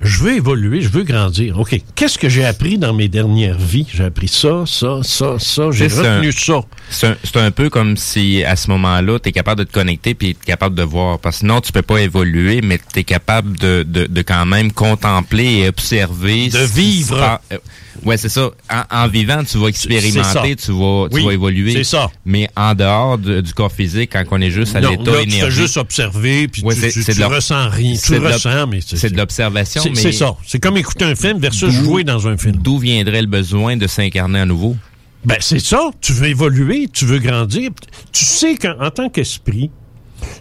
je 0.00 0.22
veux 0.22 0.34
évoluer, 0.34 0.80
je 0.80 0.88
veux 0.88 1.02
grandir. 1.02 1.58
OK. 1.60 1.78
Qu'est-ce 1.94 2.18
que 2.18 2.28
j'ai 2.30 2.44
appris 2.46 2.78
dans 2.78 2.94
mes 2.94 3.08
dernières 3.08 3.58
vies? 3.58 3.86
J'ai 3.92 4.04
appris 4.04 4.28
ça, 4.28 4.64
ça, 4.66 5.00
ça, 5.02 5.38
ça. 5.38 5.70
J'ai 5.70 5.88
retenu 5.88 6.28
un- 6.28 6.32
ça. 6.32 6.60
C'est 6.90 7.36
un, 7.36 7.50
peu 7.50 7.70
comme 7.70 7.96
si 7.96 8.42
à 8.44 8.56
ce 8.56 8.68
moment-là, 8.70 9.18
tu 9.20 9.28
es 9.28 9.32
capable 9.32 9.60
de 9.60 9.64
te 9.64 9.72
connecter 9.72 10.14
puis 10.14 10.34
tu 10.34 10.44
capable 10.44 10.74
de 10.74 10.82
voir. 10.82 11.18
Parce 11.18 11.36
que 11.36 11.40
sinon, 11.40 11.60
tu 11.60 11.72
peux 11.72 11.82
pas 11.82 11.98
évoluer, 11.98 12.60
mais 12.62 12.78
tu 12.92 13.00
es 13.00 13.04
capable 13.04 13.56
de, 13.58 13.84
de, 13.86 14.06
de 14.06 14.22
quand 14.22 14.44
même 14.46 14.72
contempler 14.72 15.60
et 15.60 15.68
observer. 15.68 16.48
De 16.48 16.58
vivre. 16.58 17.18
passe. 17.18 17.40
Euh, 17.52 17.58
Ouais, 18.04 18.16
c'est 18.16 18.28
ça. 18.30 18.50
En, 18.70 19.02
en 19.02 19.08
vivant, 19.08 19.42
tu 19.44 19.58
vas 19.58 19.66
expérimenter, 19.66 20.56
tu 20.56 20.72
vas, 20.72 21.08
tu 21.10 21.16
Oui, 21.16 21.24
vas 21.24 21.32
évoluer. 21.32 21.72
c'est 21.72 21.84
ça. 21.84 22.10
Mais 22.24 22.48
en 22.56 22.74
dehors 22.74 23.18
de- 23.18 23.40
du 23.42 23.52
corps 23.52 23.70
physique, 23.72 24.10
quand 24.12 24.24
on 24.30 24.40
est 24.40 24.50
juste 24.50 24.74
à 24.74 24.80
l'état 24.80 25.10
là, 25.10 25.24
tu 25.24 25.50
juste 25.50 25.76
observer, 25.76 26.48
puis 26.48 26.62
Ouais, 26.62 26.74
tu, 26.74 26.90
tu, 26.92 27.04
tu 27.04 27.24
ressens 27.24 27.68
rien. 27.68 27.94
Tu 28.02 28.16
ressens, 28.16 28.66
mais 28.68 28.80
c'est 28.82 29.12
de 29.12 29.16
l'observation, 29.18 29.82
C'est 29.82 29.90
mais- 29.90 29.96
c'est 29.96 30.12
ça. 30.12 30.34
C'est 30.46 30.60
comme 30.60 30.76
écouter 30.78 31.04
un 31.04 31.14
film 31.14 31.38
versus 31.40 31.70
jouer 31.70 32.04
dans 32.04 32.26
un 32.26 32.36
film. 32.38 32.56
D'où 32.56 32.78
viendrait 32.78 33.20
le 33.20 33.26
besoin 33.28 33.76
de 33.76 33.86
s'incarner 33.86 34.40
à 34.40 34.46
nouveau? 34.46 34.76
Ben, 35.24 35.36
c'est 35.40 35.58
ça. 35.58 35.90
Tu 36.00 36.12
veux 36.12 36.28
évoluer, 36.28 36.88
tu 36.92 37.04
veux 37.04 37.18
grandir. 37.18 37.70
Tu 38.12 38.24
sais 38.24 38.56
qu'en 38.56 38.90
tant 38.90 39.08
qu'esprit, 39.10 39.70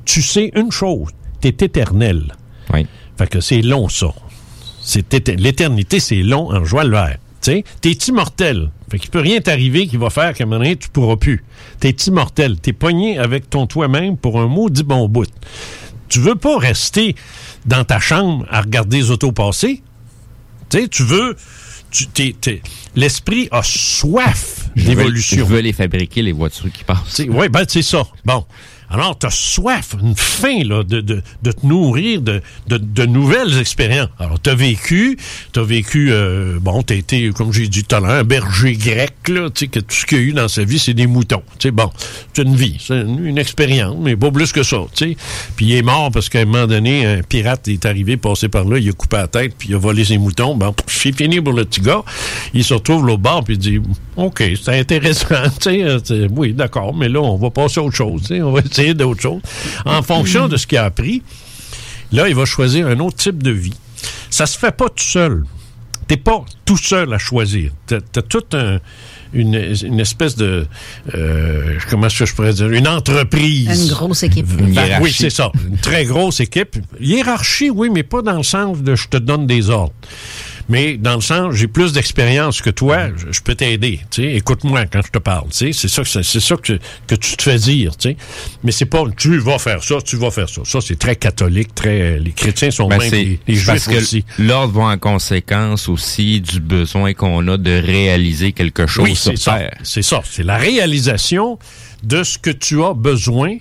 tu 0.05 0.21
sais 0.21 0.51
une 0.55 0.71
chose. 0.71 1.09
T'es 1.41 1.49
éternel. 1.49 2.35
Oui. 2.73 2.87
Fait 3.17 3.27
que 3.29 3.41
c'est 3.41 3.61
long, 3.61 3.89
ça. 3.89 4.07
C'est 4.81 5.13
éter- 5.13 5.35
L'éternité, 5.35 5.99
c'est 5.99 6.21
long 6.23 6.49
en 6.51 6.63
joie 6.63 6.83
le 6.83 6.91
vert. 6.91 7.17
Tu 7.41 7.63
t'es 7.81 7.91
immortel. 7.91 8.69
Fait 8.91 8.99
qu'il 8.99 9.09
peut 9.09 9.19
rien 9.19 9.39
t'arriver 9.39 9.87
qui 9.87 9.97
va 9.97 10.09
faire 10.09 10.33
qu'à 10.33 10.43
un 10.43 10.47
moment 10.47 10.59
donné, 10.59 10.75
tu 10.75 10.89
pourras 10.89 11.15
plus. 11.15 11.43
T'es 11.79 11.91
immortel. 12.07 12.59
T'es 12.59 12.73
pogné 12.73 13.17
avec 13.17 13.49
ton 13.49 13.67
toi-même 13.67 14.17
pour 14.17 14.39
un 14.41 14.47
maudit 14.47 14.83
bon 14.83 15.07
bout. 15.07 15.29
Tu 16.09 16.19
veux 16.19 16.35
pas 16.35 16.57
rester 16.57 17.15
dans 17.65 17.83
ta 17.85 17.99
chambre 17.99 18.45
à 18.49 18.61
regarder 18.61 18.97
les 18.97 19.11
autos 19.11 19.31
passer? 19.31 19.83
Tu 20.69 20.79
sais, 20.81 20.87
tu 20.87 21.03
veux... 21.03 21.35
L'esprit 22.95 23.47
a 23.51 23.61
soif 23.63 24.69
d'évolution. 24.75 25.37
Je 25.37 25.43
veux 25.43 25.59
les 25.59 25.73
fabriquer, 25.73 26.21
les 26.21 26.31
voitures 26.31 26.71
qui 26.71 26.83
passent. 26.83 27.21
Oui, 27.27 27.49
ben 27.49 27.65
c'est 27.67 27.81
ça. 27.81 28.03
Bon. 28.25 28.45
Alors, 28.89 29.17
tu 29.17 29.27
as 29.27 29.31
soif, 29.31 29.95
une 30.01 30.15
faim 30.15 30.63
là, 30.65 30.83
de, 30.83 31.01
de, 31.01 31.21
de 31.43 31.51
te 31.51 31.65
nourrir 31.65 32.21
de, 32.21 32.41
de, 32.67 32.77
de 32.77 33.05
nouvelles 33.05 33.59
expériences. 33.59 34.09
Alors, 34.19 34.41
tu 34.41 34.49
as 34.49 34.55
vécu, 34.55 35.17
tu 35.53 35.59
as 35.59 35.63
vécu, 35.63 36.09
euh, 36.11 36.57
bon, 36.59 36.81
tu 36.81 36.95
été, 36.95 37.29
comme 37.29 37.53
j'ai 37.53 37.67
dit 37.67 37.83
tout 37.83 37.95
à 37.95 37.99
l'heure, 37.99 38.09
un 38.11 38.23
berger 38.23 38.73
grec, 38.73 39.13
là, 39.27 39.49
tu 39.49 39.65
sais, 39.65 39.67
que 39.67 39.79
tout 39.79 39.95
ce 39.95 40.05
qu'il 40.05 40.17
y 40.17 40.21
a 40.21 40.23
eu 40.23 40.33
dans 40.33 40.47
sa 40.47 40.63
vie, 40.63 40.79
c'est 40.79 40.93
des 40.93 41.07
moutons. 41.07 41.43
Tu 41.59 41.67
sais, 41.67 41.71
bon, 41.71 41.91
c'est 42.33 42.43
une 42.43 42.55
vie, 42.55 42.77
c'est 42.79 43.01
une, 43.01 43.37
expérience, 43.37 43.95
mais 43.99 44.15
pas 44.15 44.31
plus 44.31 44.51
que 44.51 44.63
ça, 44.63 44.77
tu 44.93 45.11
sais. 45.11 45.17
Puis 45.55 45.67
il 45.67 45.75
est 45.75 45.81
mort 45.81 46.11
parce 46.11 46.27
qu'à 46.27 46.39
un 46.39 46.45
moment 46.45 46.67
donné, 46.67 47.05
un 47.05 47.21
pirate 47.21 47.67
est 47.67 47.85
arrivé, 47.85 48.17
passé 48.17 48.49
par 48.49 48.65
là, 48.65 48.79
il 48.79 48.89
a 48.89 48.91
coupé 48.91 49.17
la 49.17 49.27
tête, 49.27 49.53
puis 49.57 49.69
il 49.69 49.75
a 49.75 49.77
volé 49.77 50.03
ses 50.03 50.17
moutons. 50.17 50.55
Bon, 50.55 50.73
c'est 50.87 51.15
fini 51.15 51.39
pour 51.39 51.53
le 51.53 51.63
petit 51.63 51.81
gars. 51.81 52.03
Il 52.53 52.63
se 52.63 52.73
retrouve 52.73 53.05
là 53.05 53.13
au 53.13 53.17
bord, 53.17 53.43
puis 53.43 53.53
il 53.53 53.59
dit, 53.59 53.79
OK, 54.17 54.43
c'est 54.61 54.79
intéressant, 54.79 55.43
tu 55.61 55.69
sais, 55.69 55.83
euh, 55.83 56.27
oui, 56.35 56.53
d'accord, 56.53 56.93
mais 56.93 57.07
là, 57.07 57.21
on 57.21 57.37
va 57.37 57.49
passer 57.49 57.79
à 57.79 57.83
autre 57.83 57.95
chose, 57.95 58.21
tu 58.23 58.27
sais, 58.35 58.41
on 58.41 58.51
va 58.51 58.61
essayer 58.79 58.93
d'autre 58.93 59.21
chose. 59.21 59.41
En 59.85 60.01
fonction 60.01 60.47
de 60.47 60.57
ce 60.57 60.65
qu'il 60.67 60.77
a 60.77 60.85
appris, 60.85 61.21
là, 62.11 62.27
il 62.29 62.35
va 62.35 62.45
choisir 62.45 62.87
un 62.87 62.99
autre 62.99 63.17
type 63.17 63.41
de 63.43 63.51
vie. 63.51 63.73
Ça 64.29 64.45
se 64.45 64.57
fait 64.57 64.71
pas 64.75 64.89
tout 64.89 65.03
seul. 65.03 65.43
T'es 66.07 66.17
pas 66.17 66.43
tout 66.65 66.77
seul 66.77 67.13
à 67.13 67.17
choisir. 67.19 67.71
T'as 67.85 67.97
as 68.15 68.21
toute 68.23 68.55
un- 68.55 68.79
une, 69.31 69.53
une 69.83 69.99
espèce 69.99 70.35
de... 70.35 70.65
euh, 71.13 71.75
comment 71.87 72.07
est-ce 72.07 72.17
que 72.19 72.25
je 72.25 72.33
pourrais 72.33 72.53
dire? 72.53 72.67
Une 72.71 72.87
entreprise. 72.87 73.83
Une 73.83 73.89
grosse 73.93 74.23
équipe. 74.23 74.47
Hiérarchie. 74.59 75.03
oui, 75.03 75.13
c'est 75.15 75.29
ça. 75.29 75.51
Une 75.67 75.77
très 75.77 76.05
grosse 76.05 76.39
équipe. 76.39 76.77
Hiérarchie, 76.99 77.69
oui, 77.69 77.89
mais 77.93 78.01
pas 78.01 78.23
dans 78.23 78.37
le 78.37 78.43
sens 78.43 78.79
de 78.81 78.95
je 78.95 79.07
te 79.07 79.17
donne 79.17 79.45
des 79.45 79.69
ordres. 79.69 79.93
Mais 80.69 80.97
dans 80.97 81.15
le 81.15 81.21
sens, 81.21 81.55
j'ai 81.55 81.67
plus 81.67 81.93
d'expérience 81.93 82.61
que 82.61 82.69
toi, 82.69 83.07
je, 83.17 83.31
je 83.31 83.41
peux 83.41 83.55
t'aider. 83.55 83.99
Tu 84.11 84.21
sais, 84.23 84.33
écoute-moi 84.35 84.85
quand 84.85 85.01
je 85.05 85.11
te 85.11 85.17
parle. 85.17 85.49
Tu 85.49 85.57
sais, 85.57 85.73
c'est 85.73 85.87
ça 85.87 86.03
que 86.03 86.23
c'est 86.23 86.39
ça 86.39 86.55
que, 86.55 86.79
que 87.07 87.15
tu 87.15 87.35
te 87.35 87.41
fais 87.41 87.57
dire. 87.57 87.97
Tu 87.97 88.09
sais, 88.09 88.17
mais 88.63 88.71
c'est 88.71 88.85
pas 88.85 89.03
tu 89.17 89.37
vas 89.39 89.57
faire 89.59 89.83
ça, 89.83 89.95
tu 90.01 90.15
vas 90.15 90.31
faire 90.31 90.47
ça. 90.47 90.61
Ça 90.65 90.79
c'est 90.81 90.97
très 90.99 91.15
catholique, 91.15 91.73
très. 91.75 92.19
Les 92.19 92.31
chrétiens 92.31 92.71
sont 92.71 92.87
Ben, 92.87 92.99
même 92.99 93.11
les, 93.11 93.39
les 93.47 93.59
parce 93.65 93.83
juifs 93.83 93.87
que 93.87 94.01
aussi. 94.01 94.25
l'ordre 94.37 94.79
va 94.79 94.83
en 94.93 94.97
conséquence 94.97 95.89
aussi 95.89 96.39
du 96.41 96.59
besoin 96.59 97.13
qu'on 97.13 97.47
a 97.47 97.57
de 97.57 97.71
réaliser 97.71 98.51
quelque 98.51 98.85
chose 98.87 99.05
Oui, 99.09 99.15
sur. 99.15 99.33
Terre. 99.33 99.75
C'est 99.83 100.01
ça. 100.03 100.21
C'est 100.23 100.43
la 100.43 100.57
réalisation 100.57 101.57
de 102.03 102.23
ce 102.23 102.37
que 102.37 102.49
tu 102.51 102.83
as 102.83 102.93
besoin 102.93 103.57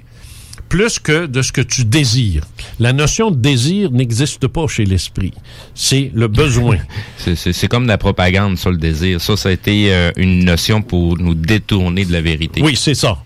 plus 0.68 0.98
que 0.98 1.26
de 1.26 1.42
ce 1.42 1.52
que 1.52 1.60
tu 1.60 1.84
désires. 1.84 2.44
La 2.78 2.92
notion 2.92 3.30
de 3.30 3.36
désir 3.36 3.90
n'existe 3.90 4.46
pas 4.46 4.66
chez 4.66 4.84
l'esprit. 4.84 5.32
C'est 5.74 6.10
le 6.14 6.28
besoin. 6.28 6.78
C'est- 7.16 7.68
comme 7.68 7.84
de 7.84 7.88
la 7.88 7.98
propagande 7.98 8.56
sur 8.58 8.70
le 8.70 8.78
désir. 8.78 9.20
Ça, 9.20 9.36
ça 9.36 9.48
a 9.50 9.52
été 9.52 9.92
euh, 9.92 10.10
une 10.16 10.44
notion 10.44 10.80
pour 10.82 11.18
nous 11.18 11.34
détourner 11.34 12.04
de 12.04 12.12
la 12.12 12.20
vérité. 12.20 12.62
Oui, 12.62 12.76
c'est 12.76 12.94
ça. 12.94 13.18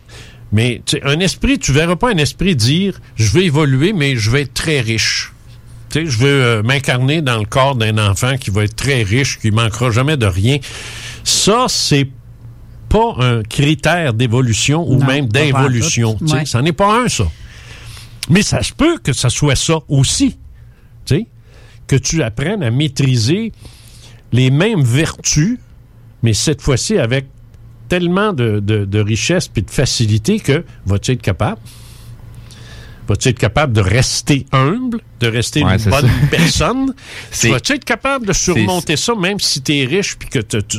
Mais 0.53 0.83
un 1.05 1.21
esprit, 1.21 1.59
tu 1.59 1.73
verras 1.73 1.97
pas 1.97 2.11
un 2.13 2.17
esprit 2.19 2.55
dire 2.57 3.01
je 3.17 3.31
vais 3.33 3.45
évoluer, 3.45 3.93
mais 3.93 4.17
je 4.17 4.31
vais 4.31 4.43
être 4.43 4.55
très 4.55 4.81
riche. 4.81 5.33
Tu 5.91 6.01
sais, 6.01 6.11
je 6.11 6.19
veux 6.19 6.43
euh, 6.45 6.63
m'incarner 6.63 7.23
dans 7.23 7.39
le 7.39 7.45
corps 7.45 7.75
d'un 7.77 7.99
enfant 7.99 8.37
qui 8.37 8.51
va 8.51 8.65
être 8.65 8.77
très 8.77 9.03
riche, 9.03 9.39
qui 9.39 9.51
manquera 9.51 9.91
jamais 9.91 10.17
de 10.17 10.27
rien. 10.27 10.59
Ça, 11.25 11.67
c'est 11.69 12.09
pas 12.93 13.17
un 13.25 13.43
critère 13.43 14.13
d'évolution 14.15 14.87
ou 14.89 14.97
Non, 14.99 15.07
même 15.07 15.27
d'involution. 15.29 16.13
pantoute. 16.13 16.27
tu 16.29 16.33
sais. 16.35 16.39
Ouais. 16.41 16.47
Ça 16.47 16.61
n'est 16.63 16.73
pas 16.73 17.03
un, 17.05 17.09
ça. 17.09 17.25
Mais 18.29 18.43
ça 18.43 18.63
se 18.63 18.73
peut 18.73 18.99
que 18.99 19.13
ça 19.13 19.31
soit 19.31 19.57
ça 19.57 19.79
aussi. 19.89 20.37
Tu 21.05 21.17
sais, 21.17 21.27
que 21.87 21.97
tu 21.97 22.23
apprennes 22.23 22.63
à 22.63 22.71
maîtriser 22.71 23.53
les 24.33 24.51
mêmes 24.51 24.83
vertus, 24.83 25.59
mais 26.23 26.33
cette 26.35 26.61
fois-ci 26.63 26.99
avec 26.99 27.27
tellement 27.89 28.33
de, 28.33 28.61
de, 28.61 28.85
de 28.85 29.01
richesse 29.01 29.51
et 29.57 29.63
de 29.63 29.71
facilité 29.71 30.39
que 30.41 30.65
vas-tu 30.87 31.13
être 31.13 31.23
capable? 31.23 31.61
Vas-tu 33.09 33.29
être 33.31 33.39
capable 33.39 33.73
de 33.73 33.81
rester 33.81 34.47
humble, 34.53 35.01
de 35.21 35.27
rester 35.27 35.65
Ouais, 35.65 35.77
une 35.77 35.91
bonne 35.91 36.07
ça. 36.09 36.27
personne? 36.31 36.95
Vas-tu 37.51 37.73
être 37.73 37.85
capable 37.85 38.27
de 38.27 38.33
surmonter 38.33 38.97
ça, 38.97 39.15
même 39.17 39.41
si 39.41 39.61
tu 39.61 39.77
es 39.77 39.85
riche 39.85 40.17
puis 40.17 40.29
que 40.29 40.39
tu 40.39 40.63
tu- 40.63 40.79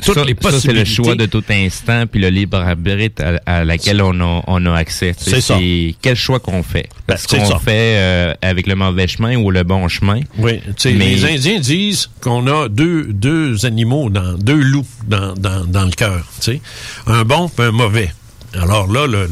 toutes 0.00 0.14
ça, 0.14 0.24
les 0.24 0.36
ça, 0.40 0.60
c'est 0.60 0.72
le 0.72 0.84
choix 0.84 1.14
de 1.14 1.26
tout 1.26 1.44
instant, 1.50 2.06
puis 2.06 2.20
le 2.20 2.28
libre 2.28 2.56
arbitre 2.58 3.22
à, 3.46 3.58
à 3.58 3.64
laquelle 3.64 4.00
on 4.00 4.18
a, 4.20 4.42
on 4.46 4.66
a 4.66 4.74
accès. 4.74 5.14
C'est 5.18 5.40
ça. 5.40 5.58
Quel 6.00 6.16
choix 6.16 6.40
qu'on 6.40 6.62
fait? 6.62 6.88
Est-ce 7.08 7.26
c'est 7.28 7.38
qu'on 7.38 7.58
fait 7.58 7.96
euh, 7.96 8.34
avec 8.40 8.66
le 8.66 8.74
mauvais 8.74 9.06
chemin 9.06 9.36
ou 9.36 9.50
le 9.50 9.62
bon 9.64 9.86
chemin? 9.88 10.20
Oui, 10.38 10.60
tu 10.60 10.72
sais, 10.78 10.92
Mais- 10.92 11.14
les 11.14 11.24
Indiens 11.24 11.60
disent 11.60 12.08
qu'on 12.20 12.46
a 12.46 12.68
deux, 12.68 13.04
deux 13.04 13.66
animaux, 13.66 14.08
dans, 14.08 14.32
deux 14.34 14.60
loups 14.62 14.86
dans, 15.06 15.34
dans, 15.34 15.64
dans 15.66 15.84
le 15.84 15.90
cœur, 15.92 16.26
tu 16.40 16.52
sais. 16.52 16.60
Un 17.06 17.24
bon 17.24 17.50
et 17.58 17.62
un 17.62 17.70
mauvais. 17.72 18.12
Alors 18.54 18.86
là, 18.92 19.06
le, 19.06 19.28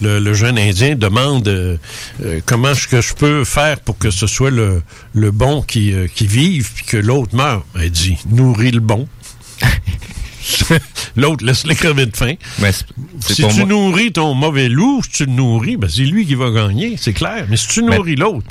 le, 0.00 0.20
le 0.20 0.32
jeune 0.34 0.56
Indien 0.56 0.94
demande 0.94 1.48
euh, 1.48 1.76
euh, 2.24 2.38
comment 2.46 2.70
est-ce 2.70 2.86
que 2.86 3.00
je 3.00 3.14
peux 3.14 3.42
faire 3.44 3.80
pour 3.80 3.98
que 3.98 4.12
ce 4.12 4.28
soit 4.28 4.50
le, 4.52 4.82
le 5.12 5.32
bon 5.32 5.60
qui, 5.62 5.92
euh, 5.92 6.06
qui 6.06 6.28
vive 6.28 6.70
puis 6.74 6.84
que 6.84 6.96
l'autre 6.96 7.34
meure? 7.34 7.64
Elle 7.74 7.90
dit, 7.90 8.16
nourris 8.30 8.70
le 8.70 8.78
bon. 8.78 9.08
l'autre, 11.16 11.44
laisse-le 11.44 11.74
crever 11.74 12.06
de 12.06 12.16
faim. 12.16 12.34
Si 13.20 13.34
tu 13.34 13.42
moi- 13.42 13.64
nourris 13.66 14.12
ton 14.12 14.34
mauvais 14.34 14.68
loup, 14.68 15.02
si 15.02 15.10
tu 15.10 15.26
le 15.26 15.32
nourris, 15.32 15.76
ben 15.76 15.88
c'est 15.88 16.02
lui 16.04 16.26
qui 16.26 16.34
va 16.34 16.50
gagner, 16.50 16.96
c'est 16.98 17.12
clair. 17.12 17.46
Mais 17.48 17.56
si 17.56 17.68
tu 17.68 17.82
nourris 17.82 18.16
l'autre, 18.16 18.46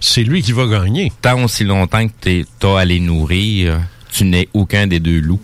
c'est 0.00 0.22
lui 0.24 0.42
qui 0.42 0.52
va 0.52 0.66
gagner. 0.66 1.12
Tant 1.22 1.42
aussi 1.44 1.64
longtemps 1.64 2.06
que 2.08 2.12
tu 2.60 2.66
as 2.66 2.78
à 2.78 2.84
les 2.84 3.00
nourrir, 3.00 3.80
tu 4.12 4.24
n'es 4.24 4.48
aucun 4.54 4.86
des 4.86 5.00
deux 5.00 5.20
loups. 5.20 5.40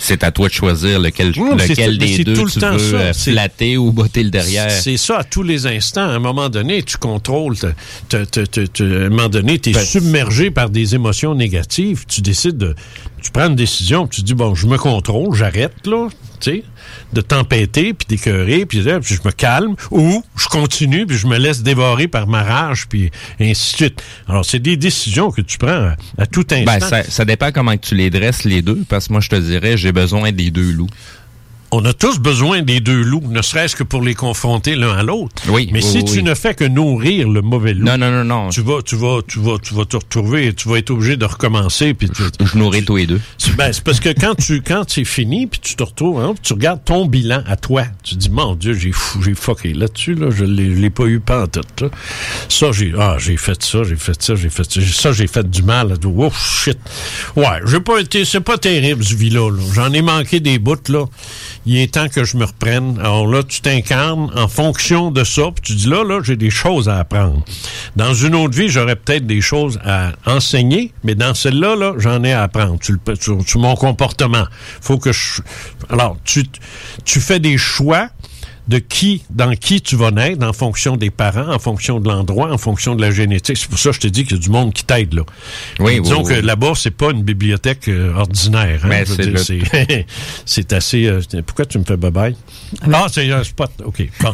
C'est 0.00 0.22
à 0.22 0.30
toi 0.30 0.46
de 0.46 0.52
choisir 0.52 1.00
lequel, 1.00 1.32
Non, 1.36 1.56
lequel 1.56 1.98
des 1.98 2.22
deux 2.22 2.34
tout 2.34 2.44
le 2.44 2.50
tu 2.52 2.60
temps 2.60 2.70
veux 2.76 2.78
ça. 2.78 2.96
euh, 2.98 3.12
C'est- 3.12 3.32
flatter 3.32 3.76
ou 3.76 3.90
botter 3.90 4.22
le 4.22 4.30
derrière. 4.30 4.70
C'est 4.70 4.96
ça 4.96 5.18
à 5.18 5.24
tous 5.24 5.42
les 5.42 5.66
instants. 5.66 6.02
À 6.08 6.12
un 6.12 6.18
moment 6.20 6.48
donné, 6.48 6.84
tu 6.84 6.96
contrôles. 6.98 7.56
te- 7.58 7.66
te- 8.08 8.24
te- 8.24 8.40
te- 8.46 8.60
te- 8.66 9.02
à 9.02 9.06
un 9.06 9.08
moment 9.08 9.28
donné, 9.28 9.58
tu 9.58 9.70
es 9.70 9.72
Ben, 9.72 9.84
submergé 9.84 10.52
par 10.52 10.70
des 10.70 10.94
émotions 10.94 11.34
négatives. 11.34 12.04
Tu 12.06 12.20
décides 12.20 12.58
de. 12.58 12.76
Tu 13.22 13.30
prends 13.30 13.48
une 13.48 13.56
décision, 13.56 14.06
tu 14.06 14.22
dis 14.22 14.34
bon, 14.34 14.54
je 14.54 14.66
me 14.66 14.76
contrôle, 14.76 15.34
j'arrête, 15.34 15.86
là, 15.86 16.08
tu 16.40 16.50
sais, 16.50 16.64
de 17.12 17.20
tempêter, 17.20 17.94
puis 17.94 18.06
d'écœurer, 18.08 18.66
puis 18.66 18.82
je 18.82 18.88
me 19.24 19.30
calme, 19.30 19.74
ou 19.90 20.22
je 20.36 20.46
continue, 20.46 21.06
puis 21.06 21.16
je 21.16 21.26
me 21.26 21.36
laisse 21.36 21.62
dévorer 21.62 22.08
par 22.08 22.26
ma 22.26 22.42
rage, 22.42 22.86
puis 22.88 23.10
ainsi 23.40 23.72
de 23.72 23.76
suite. 23.76 24.02
Alors, 24.28 24.44
c'est 24.44 24.60
des 24.60 24.76
décisions 24.76 25.30
que 25.30 25.40
tu 25.40 25.58
prends 25.58 25.92
à, 26.16 26.26
tout 26.26 26.46
instant. 26.50 26.64
Ben, 26.64 26.80
ça, 26.80 27.02
ça 27.02 27.24
dépend 27.24 27.50
comment 27.52 27.76
tu 27.76 27.94
les 27.94 28.10
dresses 28.10 28.44
les 28.44 28.62
deux, 28.62 28.82
parce 28.88 29.08
que 29.08 29.12
moi 29.12 29.20
je 29.20 29.28
te 29.28 29.36
dirais, 29.36 29.76
j'ai 29.76 29.92
besoin 29.92 30.32
des 30.32 30.50
deux 30.50 30.70
loups. 30.70 30.90
On 31.70 31.84
a 31.84 31.92
tous 31.92 32.18
besoin 32.18 32.62
des 32.62 32.80
deux 32.80 33.02
loups, 33.02 33.22
ne 33.28 33.42
serait-ce 33.42 33.76
que 33.76 33.82
pour 33.82 34.00
les 34.00 34.14
confronter 34.14 34.74
l'un 34.74 34.96
à 34.96 35.02
l'autre. 35.02 35.42
Oui, 35.50 35.68
Mais 35.70 35.84
oui, 35.84 35.90
si 35.90 35.98
oui, 35.98 36.04
tu 36.04 36.22
ne 36.22 36.34
fais 36.34 36.54
que 36.54 36.64
nourrir 36.64 37.28
le 37.28 37.42
mauvais 37.42 37.74
loup, 37.74 37.84
Non, 37.84 37.98
non, 37.98 38.10
non, 38.10 38.24
non. 38.24 38.48
tu 38.48 38.62
vas, 38.62 38.80
tu 38.82 38.96
vas, 38.96 39.18
tu 39.28 39.38
vas, 39.38 39.58
tu 39.62 39.74
vas 39.74 39.84
te 39.84 39.96
retrouver, 39.98 40.54
tu 40.54 40.66
vas 40.66 40.78
être 40.78 40.88
obligé 40.90 41.18
de 41.18 41.26
recommencer. 41.26 41.92
Puis 41.92 42.08
tu- 42.08 42.22
Je 42.40 42.56
nourris 42.56 42.84
tous 42.86 42.96
les 42.96 43.06
deux. 43.06 43.20
ben, 43.58 43.70
c'est 43.70 43.84
parce 43.84 44.00
que 44.00 44.08
quand 44.18 44.34
tu, 44.34 44.62
quand 44.62 44.84
c'est 44.88 45.04
fini, 45.04 45.46
puis 45.46 45.60
tu 45.62 45.76
te 45.76 45.82
retrouves, 45.82 46.18
hein, 46.22 46.34
tu 46.42 46.54
regardes 46.54 46.82
ton 46.86 47.04
bilan 47.04 47.42
à 47.46 47.56
toi, 47.56 47.84
tu 48.02 48.14
dis, 48.14 48.30
mon 48.30 48.54
Dieu, 48.54 48.72
j'ai 48.72 48.92
fou, 48.92 49.22
j'ai 49.22 49.34
fucké 49.34 49.74
là-dessus, 49.74 50.14
là, 50.14 50.30
je 50.30 50.44
l'ai, 50.46 50.74
je 50.74 50.80
l'ai 50.80 50.90
pas 50.90 51.04
eu 51.04 51.20
pas 51.20 51.42
en 51.42 51.46
tête, 51.48 51.82
là. 51.82 51.88
Ça, 52.48 52.72
j'ai, 52.72 52.94
ah, 52.98 53.16
j'ai 53.18 53.36
fait 53.36 53.62
ça, 53.62 53.82
j'ai 53.84 53.96
fait 53.96 54.22
ça, 54.22 54.34
j'ai 54.36 54.48
fait 54.48 54.72
ça, 54.72 54.80
ça, 54.80 55.12
j'ai 55.12 55.26
fait 55.26 55.48
du 55.48 55.62
mal, 55.62 55.88
là. 55.90 55.96
Oh, 56.16 56.30
shit. 56.32 56.78
Ouais, 57.36 57.44
j'ai 57.66 57.80
pas 57.80 57.98
été, 58.00 58.24
c'est 58.24 58.40
pas 58.40 58.56
terrible, 58.56 59.04
ce 59.04 59.14
vie-là, 59.14 59.50
là. 59.50 59.62
J'en 59.74 59.92
ai 59.92 60.00
manqué 60.00 60.40
des 60.40 60.58
bouts, 60.58 60.76
là. 60.88 61.04
Il 61.70 61.76
est 61.76 61.92
temps 61.92 62.08
que 62.08 62.24
je 62.24 62.38
me 62.38 62.46
reprenne. 62.46 62.98
Alors 62.98 63.26
là, 63.26 63.42
tu 63.42 63.60
t'incarnes 63.60 64.30
en 64.34 64.48
fonction 64.48 65.10
de 65.10 65.22
ça, 65.22 65.42
puis 65.54 65.60
tu 65.62 65.74
dis 65.74 65.86
là, 65.86 66.02
là, 66.02 66.22
j'ai 66.24 66.36
des 66.36 66.48
choses 66.48 66.88
à 66.88 66.98
apprendre. 66.98 67.44
Dans 67.94 68.14
une 68.14 68.34
autre 68.34 68.56
vie, 68.56 68.70
j'aurais 68.70 68.96
peut-être 68.96 69.26
des 69.26 69.42
choses 69.42 69.78
à 69.84 70.12
enseigner, 70.24 70.94
mais 71.04 71.14
dans 71.14 71.34
celle-là, 71.34 71.76
là, 71.76 71.92
j'en 71.98 72.24
ai 72.24 72.32
à 72.32 72.44
apprendre 72.44 72.78
sur 72.82 73.60
mon 73.60 73.74
comportement. 73.74 74.46
Faut 74.80 74.96
que 74.96 75.12
je. 75.12 75.42
Alors, 75.90 76.16
tu, 76.24 76.46
tu 77.04 77.20
fais 77.20 77.38
des 77.38 77.58
choix 77.58 78.08
de 78.68 78.78
qui, 78.78 79.22
dans 79.30 79.50
qui 79.56 79.80
tu 79.80 79.96
vas 79.96 80.10
naître, 80.10 80.46
en 80.46 80.52
fonction 80.52 80.96
des 80.96 81.10
parents, 81.10 81.48
en 81.52 81.58
fonction 81.58 82.00
de 82.00 82.08
l'endroit, 82.08 82.52
en 82.52 82.58
fonction 82.58 82.94
de 82.94 83.00
la 83.00 83.10
génétique. 83.10 83.56
C'est 83.56 83.68
pour 83.68 83.78
ça 83.78 83.90
que 83.90 83.96
je 83.96 84.00
te 84.00 84.06
dis 84.08 84.24
qu'il 84.24 84.36
y 84.36 84.40
a 84.40 84.42
du 84.42 84.50
monde 84.50 84.72
qui 84.74 84.84
t'aide, 84.84 85.14
là. 85.14 85.22
Oui, 85.80 85.94
Puis 85.94 86.02
Disons 86.02 86.22
oui, 86.22 86.34
oui. 86.34 86.40
que 86.42 86.46
là-bas, 86.46 86.72
c'est 86.76 86.90
pas 86.90 87.10
une 87.10 87.22
bibliothèque 87.22 87.88
euh, 87.88 88.12
ordinaire. 88.14 88.80
hein. 88.84 89.02
C'est 89.06 89.22
dire, 89.22 89.32
le- 89.32 89.38
c'est 89.38 90.06
c'est 90.44 90.72
assez... 90.74 91.06
euh, 91.06 91.20
pourquoi 91.46 91.64
tu 91.66 91.78
me 91.78 91.84
fais 91.84 91.96
bye-bye? 91.96 92.34
Ah, 92.92 93.06
c'est 93.10 93.30
un 93.32 93.42
spot. 93.42 93.70
OK. 93.84 94.02
Bon. 94.20 94.32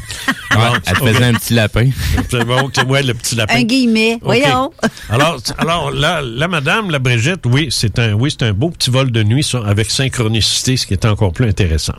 Elle 0.86 0.96
faisait 0.96 1.24
un 1.24 1.34
petit 1.34 1.54
lapin. 1.54 1.90
C'est 2.30 2.44
bon, 2.44 2.62
ok, 2.62 2.74
ouais, 2.88 3.02
le 3.02 3.14
petit 3.14 3.34
lapin. 3.36 3.56
Un 3.56 3.62
guillemet. 3.62 4.14
OK. 4.14 4.20
Voyons. 4.24 4.72
Alors, 5.08 5.38
alors 5.58 5.90
la, 5.92 6.22
la 6.22 6.48
madame, 6.48 6.90
la 6.90 6.98
Brigitte, 6.98 7.44
oui, 7.46 7.68
c'est 7.70 7.98
un, 7.98 8.12
oui, 8.14 8.30
c'est 8.30 8.44
un 8.46 8.52
beau 8.52 8.70
petit 8.70 8.90
vol 8.90 9.10
de 9.12 9.22
nuit, 9.22 9.42
ça, 9.44 9.62
avec 9.64 9.90
synchronicité, 9.90 10.76
ce 10.76 10.86
qui 10.86 10.94
est 10.94 11.04
encore 11.04 11.32
plus 11.32 11.48
intéressant. 11.48 11.94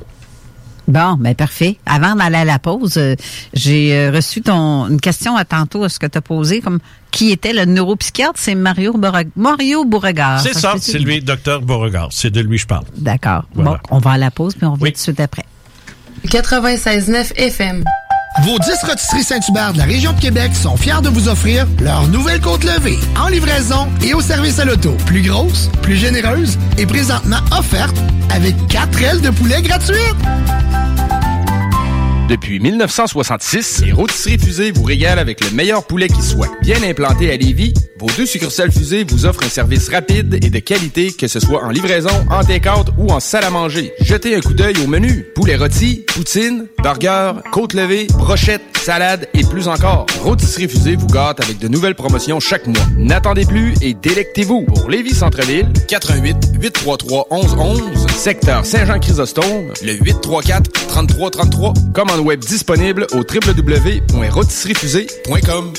Bon, 0.88 1.16
ben 1.20 1.34
parfait. 1.34 1.78
Avant 1.86 2.16
d'aller 2.16 2.38
à 2.38 2.46
la 2.46 2.60
pause, 2.60 2.98
euh, 2.98 3.16
j'ai 3.54 3.96
euh, 3.96 4.12
reçu 4.12 4.42
ton 4.42 4.88
une 4.88 5.02
question 5.02 5.36
à 5.36 5.46
tantôt 5.46 5.84
à 5.84 5.90
ce 5.90 5.98
que 6.00 6.06
tu 6.06 6.18
as 6.18 6.22
posé, 6.22 6.62
comme 6.62 6.80
qui 7.12 7.32
était 7.32 7.54
le 7.54 7.66
neuropsychiatre, 7.66 8.40
c'est 8.40 8.56
Mario 8.56 8.94
Beauregard. 8.94 9.32
Mario 9.36 9.86
Beauregard. 9.86 10.42
c'est 10.42 10.54
ça, 10.54 10.76
c'est 10.80 11.00
lui, 11.00 11.22
docteur 11.22 11.62
Beauregard. 11.62 12.10
C'est 12.12 12.30
de 12.30 12.42
lui 12.42 12.58
que 12.58 12.64
je 12.64 12.68
parle. 12.68 12.86
D'accord. 12.98 13.46
Voilà. 13.54 13.72
Bon, 13.72 13.78
on 13.96 14.00
va 14.00 14.12
à 14.12 14.18
la 14.18 14.32
pause, 14.32 14.54
puis 14.54 14.66
on 14.66 14.74
revient 14.74 14.86
tout 14.86 14.92
de 14.92 14.98
suite 14.98 15.20
après. 15.20 15.46
96.9 16.28 17.34
FM. 17.36 17.84
Vos 18.44 18.60
10 18.60 18.84
rôtisseries 18.84 19.24
Saint-Hubert 19.24 19.72
de 19.72 19.78
la 19.78 19.86
région 19.86 20.12
de 20.12 20.20
Québec 20.20 20.54
sont 20.56 20.76
fiers 20.76 21.02
de 21.02 21.08
vous 21.08 21.30
offrir 21.30 21.66
leur 21.82 22.06
nouvelle 22.10 22.42
côte 22.42 22.66
levée 22.66 23.00
en 23.18 23.30
livraison 23.30 23.88
et 24.04 24.14
au 24.14 24.20
service 24.20 24.60
à 24.60 24.66
l'auto. 24.66 24.92
Plus 25.06 25.22
grosse, 25.22 25.70
plus 25.82 25.96
généreuse 25.96 26.58
et 26.78 26.86
présentement 26.86 27.40
offerte 27.58 27.96
avec 28.30 28.56
4 28.68 29.02
ailes 29.04 29.22
de 29.22 29.30
poulet 29.30 29.62
gratuites. 29.62 29.96
Depuis 32.28 32.60
1966, 32.60 33.84
les 33.86 33.92
rôtisseries 33.92 34.40
fusées 34.40 34.72
vous 34.72 34.84
régalent 34.84 35.22
avec 35.22 35.44
le 35.44 35.52
meilleur 35.52 35.86
poulet 35.86 36.08
qui 36.08 36.24
soit. 36.24 36.50
Bien 36.62 36.82
implanté 36.82 37.32
à 37.32 37.38
Lévis, 37.38 37.76
vos 38.00 38.08
deux 38.18 38.26
succursales 38.26 38.72
fusées 38.72 39.04
vous 39.04 39.28
offrent 39.28 39.44
un 39.44 39.50
service 39.50 39.90
rapide 39.90 40.40
et 40.44 40.50
de 40.50 40.60
qualité, 40.60 41.12
que 41.12 41.28
ce 41.28 41.40
soit 41.40 41.64
en 41.64 41.70
livraison, 41.70 42.26
en 42.32 42.44
take-out 42.44 42.88
ou 42.98 43.12
en 43.12 43.20
salle 43.20 43.44
à 43.44 43.52
manger. 43.52 43.94
Jetez 44.02 44.36
un 44.36 44.42
coup 44.42 44.54
d'œil 44.54 44.76
au 44.84 44.88
menu. 44.88 45.28
Poulet 45.36 45.56
rôti, 45.56 46.04
poutine, 46.08 46.66
burger, 46.82 47.34
côte 47.52 47.74
levée, 47.74 48.08
brochette, 48.18 48.64
salade 48.86 49.28
et 49.34 49.44
plus 49.44 49.68
encore. 49.68 50.06
Rôtisserie 50.22 50.70
fusée 50.70 50.96
vous 50.96 51.08
gâte 51.08 51.42
avec 51.42 51.58
de 51.58 51.68
nouvelles 51.68 51.96
promotions 51.96 52.40
chaque 52.40 52.68
mois. 52.68 52.86
N'attendez 52.96 53.44
plus 53.44 53.74
et 53.82 53.96
délectez-vous. 53.96 54.66
Pour 54.66 54.92
Lévis 54.92 55.16
Centre-Ville, 55.16 55.74
88 55.88 56.52
833 56.62 57.26
1111, 57.32 58.08
secteur 58.10 58.64
Saint-Jean-Chrysostome, 58.64 59.74
le 59.82 59.94
834 59.94 60.72
3333. 60.72 61.74
Commande 61.96 62.20
web 62.20 62.42
disponible 62.42 63.08
au 63.14 63.22
www.rôtisseriefusée.com. 63.22 65.74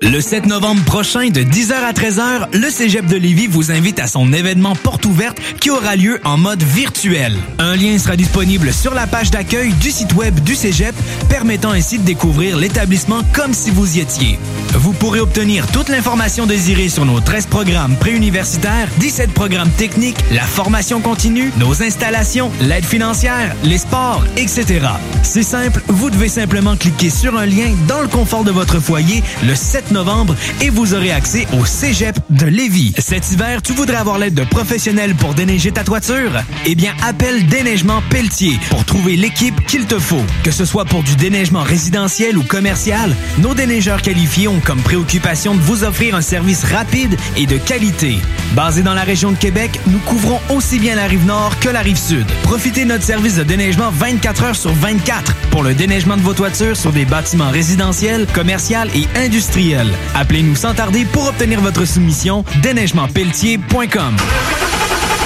Le 0.00 0.20
7 0.20 0.46
novembre 0.46 0.84
prochain, 0.84 1.28
de 1.28 1.40
10h 1.40 1.72
à 1.72 1.92
13h, 1.92 2.56
le 2.56 2.70
Cégep 2.70 3.04
de 3.06 3.16
Lévis 3.16 3.48
vous 3.48 3.72
invite 3.72 3.98
à 3.98 4.06
son 4.06 4.32
événement 4.32 4.76
porte 4.76 5.04
ouverte 5.06 5.38
qui 5.58 5.70
aura 5.70 5.96
lieu 5.96 6.20
en 6.24 6.36
mode 6.36 6.62
virtuel. 6.62 7.36
Un 7.58 7.74
lien 7.74 7.98
sera 7.98 8.14
disponible 8.14 8.72
sur 8.72 8.94
la 8.94 9.08
page 9.08 9.32
d'accueil 9.32 9.72
du 9.72 9.90
site 9.90 10.14
web 10.14 10.38
du 10.38 10.54
Cégep, 10.54 10.94
permettant 11.28 11.72
ainsi 11.72 11.98
de 11.98 12.04
découvrir 12.04 12.56
l'établissement 12.56 13.22
comme 13.32 13.52
si 13.52 13.72
vous 13.72 13.96
y 13.96 14.00
étiez. 14.00 14.38
Vous 14.74 14.92
pourrez 14.92 15.18
obtenir 15.18 15.66
toute 15.66 15.88
l'information 15.88 16.46
désirée 16.46 16.88
sur 16.88 17.04
nos 17.04 17.18
13 17.18 17.46
programmes 17.46 17.96
préuniversitaires, 17.96 18.88
17 18.98 19.32
programmes 19.32 19.70
techniques, 19.70 20.18
la 20.30 20.42
formation 20.42 21.00
continue, 21.00 21.50
nos 21.58 21.82
installations, 21.82 22.52
l'aide 22.60 22.84
financière, 22.84 23.56
les 23.64 23.78
sports, 23.78 24.22
etc. 24.36 24.80
C'est 25.24 25.42
simple, 25.42 25.82
vous 25.88 26.10
devez 26.10 26.28
simplement 26.28 26.76
cliquer 26.76 27.10
sur 27.10 27.36
un 27.36 27.46
lien 27.46 27.74
dans 27.88 28.00
le 28.00 28.08
confort 28.08 28.44
de 28.44 28.52
votre 28.52 28.78
foyer 28.78 29.24
le 29.44 29.56
7 29.56 29.87
30 29.88 29.92
novembre 29.92 30.34
et 30.60 30.70
vous 30.70 30.94
aurez 30.94 31.12
accès 31.12 31.46
au 31.58 31.64
Cégep 31.64 32.18
de 32.30 32.46
Lévis. 32.46 32.92
Cet 32.98 33.30
hiver, 33.30 33.62
tu 33.62 33.72
voudrais 33.72 33.96
avoir 33.96 34.18
l'aide 34.18 34.34
de 34.34 34.44
professionnels 34.44 35.14
pour 35.14 35.34
déneiger 35.34 35.72
ta 35.72 35.84
toiture? 35.84 36.32
Eh 36.66 36.74
bien, 36.74 36.92
appelle 37.02 37.46
Déneigement 37.46 38.02
Pelletier 38.10 38.58
pour 38.70 38.84
trouver 38.84 39.16
l'équipe 39.16 39.64
qu'il 39.66 39.86
te 39.86 39.98
faut. 39.98 40.24
Que 40.42 40.50
ce 40.50 40.64
soit 40.64 40.84
pour 40.84 41.02
du 41.02 41.16
déneigement 41.16 41.62
résidentiel 41.62 42.36
ou 42.38 42.42
commercial, 42.42 43.14
nos 43.38 43.54
déneigeurs 43.54 44.02
qualifiés 44.02 44.48
ont 44.48 44.60
comme 44.60 44.80
préoccupation 44.80 45.54
de 45.54 45.60
vous 45.60 45.84
offrir 45.84 46.14
un 46.14 46.22
service 46.22 46.64
rapide 46.64 47.16
et 47.36 47.46
de 47.46 47.56
qualité. 47.56 48.18
Basé 48.54 48.82
dans 48.82 48.94
la 48.94 49.02
région 49.02 49.32
de 49.32 49.36
Québec, 49.36 49.78
nous 49.86 49.98
couvrons 50.00 50.40
aussi 50.50 50.78
bien 50.78 50.96
la 50.96 51.06
rive 51.06 51.26
nord 51.26 51.58
que 51.60 51.68
la 51.68 51.80
rive 51.80 51.98
sud. 51.98 52.26
Profitez 52.42 52.84
de 52.84 52.88
notre 52.88 53.04
service 53.04 53.36
de 53.36 53.44
déneigement 53.44 53.90
24 53.90 54.42
heures 54.44 54.56
sur 54.56 54.72
24 54.72 55.34
pour 55.50 55.62
le 55.62 55.74
déneigement 55.74 56.16
de 56.16 56.22
vos 56.22 56.34
toitures 56.34 56.76
sur 56.76 56.92
des 56.92 57.04
bâtiments 57.04 57.50
résidentiels, 57.50 58.26
commerciaux 58.32 58.58
et 58.94 59.06
industriels. 59.18 59.77
Appelez-nous 60.14 60.56
sans 60.56 60.74
tarder 60.74 61.04
pour 61.04 61.28
obtenir 61.28 61.60
votre 61.60 61.84
soumission 61.84 62.44
déneigementpelletier.com. 62.62 64.16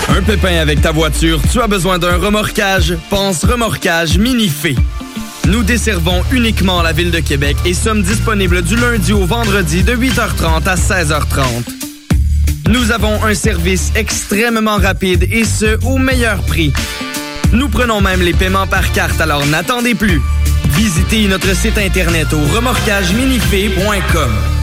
Un 0.08 0.22
pépin 0.22 0.56
avec 0.56 0.82
ta 0.82 0.92
voiture, 0.92 1.40
tu 1.50 1.60
as 1.60 1.66
besoin 1.66 1.98
d'un 1.98 2.16
remorquage? 2.18 2.96
Pense 3.08 3.44
remorquage 3.44 4.18
Minifé. 4.18 4.74
Nous 5.48 5.62
desservons 5.62 6.22
uniquement 6.32 6.82
la 6.82 6.92
ville 6.92 7.10
de 7.10 7.20
Québec 7.20 7.56
et 7.64 7.74
sommes 7.74 8.02
disponibles 8.02 8.62
du 8.62 8.76
lundi 8.76 9.12
au 9.12 9.24
vendredi 9.24 9.82
de 9.82 9.94
8h30 9.94 10.66
à 10.66 10.74
16h30. 10.74 11.46
Nous 12.68 12.92
avons 12.92 13.22
un 13.24 13.34
service 13.34 13.92
extrêmement 13.96 14.76
rapide 14.76 15.26
et 15.30 15.44
ce, 15.44 15.78
au 15.84 15.98
meilleur 15.98 16.42
prix. 16.42 16.72
Nous 17.52 17.68
prenons 17.68 18.00
même 18.00 18.22
les 18.22 18.32
paiements 18.32 18.66
par 18.66 18.90
carte, 18.92 19.20
alors 19.20 19.44
n'attendez 19.46 19.94
plus. 19.94 20.20
Visitez 20.70 21.28
notre 21.28 21.54
site 21.54 21.78
internet 21.78 22.32
au 22.32 22.40
remorquageminifé.com. 22.54 24.61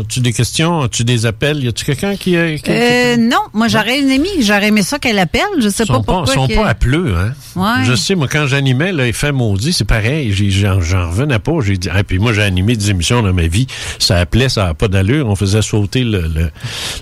as-tu 0.00 0.20
des 0.20 0.32
questions? 0.32 0.82
As-tu 0.82 1.04
des 1.04 1.26
appels? 1.26 1.62
Y 1.62 1.68
a-tu 1.68 1.84
quelqu'un 1.84 2.16
qui... 2.16 2.36
euh, 2.36 2.56
qui- 2.56 2.70
euh, 2.70 3.16
non, 3.16 3.38
moi 3.52 3.68
j'aurais 3.68 4.00
une 4.00 4.10
amie, 4.10 4.28
j'aurais 4.40 4.68
aimé 4.68 4.82
ça 4.82 4.98
qu'elle 4.98 5.18
appelle. 5.18 5.42
Je 5.60 5.68
sais 5.68 5.84
Ils 5.84 5.86
pas 5.88 5.94
sont 5.94 6.02
pourquoi. 6.02 6.32
sont 6.34 6.48
que- 6.48 6.54
pas 6.54 6.68
à 6.68 6.74
pleu, 6.74 7.14
hein? 7.16 7.32
Ouais. 7.56 7.84
Je 7.84 7.94
sais, 7.94 8.14
moi, 8.14 8.26
quand 8.30 8.46
j'animais, 8.46 8.92
là, 8.92 9.12
fait 9.12 9.32
maudit, 9.32 9.72
c'est 9.72 9.84
pareil. 9.84 10.32
J'en 10.32 10.78
revenais 11.10 11.38
pas. 11.38 11.52
J'ai 11.62 11.76
dit, 11.76 11.88
ah, 11.92 12.02
puis 12.02 12.18
moi, 12.18 12.32
j'ai 12.32 12.42
animé 12.42 12.76
des 12.76 12.90
émissions 12.90 13.22
dans 13.22 13.32
ma 13.32 13.46
vie. 13.46 13.66
Ça 13.98 14.16
appelait, 14.18 14.48
ça 14.48 14.66
n'a 14.66 14.74
pas 14.74 14.88
d'allure. 14.88 15.28
On 15.28 15.36
faisait 15.36 15.62
sauter 15.62 16.02
le, 16.04 16.22
le, 16.22 16.50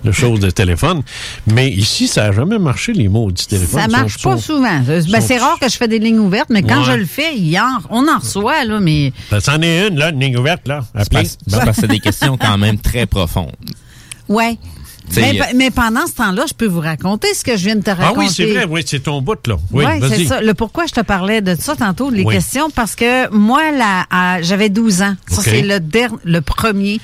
le 0.05 0.13
chose 0.13 0.41
de 0.41 0.51
téléphone. 0.51 1.03
Mais 1.47 1.71
ici, 1.71 2.07
ça 2.09 2.25
n'a 2.25 2.33
jamais 2.33 2.59
marché, 2.59 2.93
les 2.93 3.09
maudits 3.09 3.47
téléphones. 3.47 3.81
Ça 3.81 3.87
Ils 3.89 3.93
marche 3.93 4.19
sont- 4.19 4.31
pas 4.31 4.37
sont- 4.37 4.43
souvent. 4.57 4.81
Ben, 4.87 5.03
sont- 5.03 5.21
c'est 5.27 5.39
rare 5.39 5.59
que 5.61 5.69
je 5.69 5.77
fais 5.77 5.89
des 5.89 5.99
lignes 5.99 6.19
ouvertes, 6.19 6.51
mais 6.51 6.63
quand 6.63 6.81
Ouais. 6.81 6.93
je 6.93 6.99
le 6.99 7.07
fais, 7.07 7.35
il 7.37 7.49
y 7.49 7.59
en- 7.59 7.65
on 7.91 8.07
en 8.09 8.19
reçoit, 8.19 8.65
là, 8.65 8.79
mais. 8.81 9.13
Ben, 9.31 9.41
C'en 9.41 9.61
est 9.63 9.89
une, 9.89 9.97
là, 9.99 10.11
une 10.11 10.21
ligne 10.21 10.37
ouverte, 10.37 10.69
là. 10.69 10.85
Appelez. 10.95 11.29
C'est 11.83 11.89
des 11.89 12.01
questions 12.01 12.37
quand 12.39 12.57
même 12.59 12.79
très 12.79 13.07
profondes. 13.07 13.53
Ouais. 14.29 14.57
Mais, 15.17 15.41
mais 15.57 15.71
pendant 15.71 16.07
ce 16.07 16.13
temps-là, 16.15 16.45
je 16.49 16.55
peux 16.55 16.67
vous 16.67 16.81
raconter 16.81 17.35
ce 17.35 17.45
que 17.45 17.57
je 17.57 17.65
viens 17.65 17.77
de 17.77 17.83
te 17.83 17.91
raconter. 17.91 18.13
Ah 18.15 18.19
oui, 18.19 18.29
c'est 18.31 18.47
vrai, 18.47 18.67
oui, 18.71 18.83
c'est 18.87 19.01
ton 19.01 19.21
bout, 19.21 19.47
là. 19.47 19.57
Oui, 19.73 19.85
Oui, 19.87 20.09
c'est 20.09 20.25
ça. 20.27 20.41
Le 20.41 20.55
pourquoi 20.55 20.87
je 20.87 20.93
te 20.93 21.01
parlais 21.01 21.41
de 21.43 21.55
ça 21.59 21.75
tantôt, 21.77 22.09
les 22.09 22.23
Oui. 22.23 22.35
questions, 22.35 22.71
parce 22.71 22.95
que 22.95 23.29
moi, 23.35 23.73
là, 23.73 24.07
j'avais 24.43 24.69
12 24.69 25.03
ans. 25.03 25.15
Ça, 25.29 25.43
c'est 25.43 25.63
le, 25.63 25.81
der- 25.81 26.15
le 26.25 26.41
premier. 26.41 27.01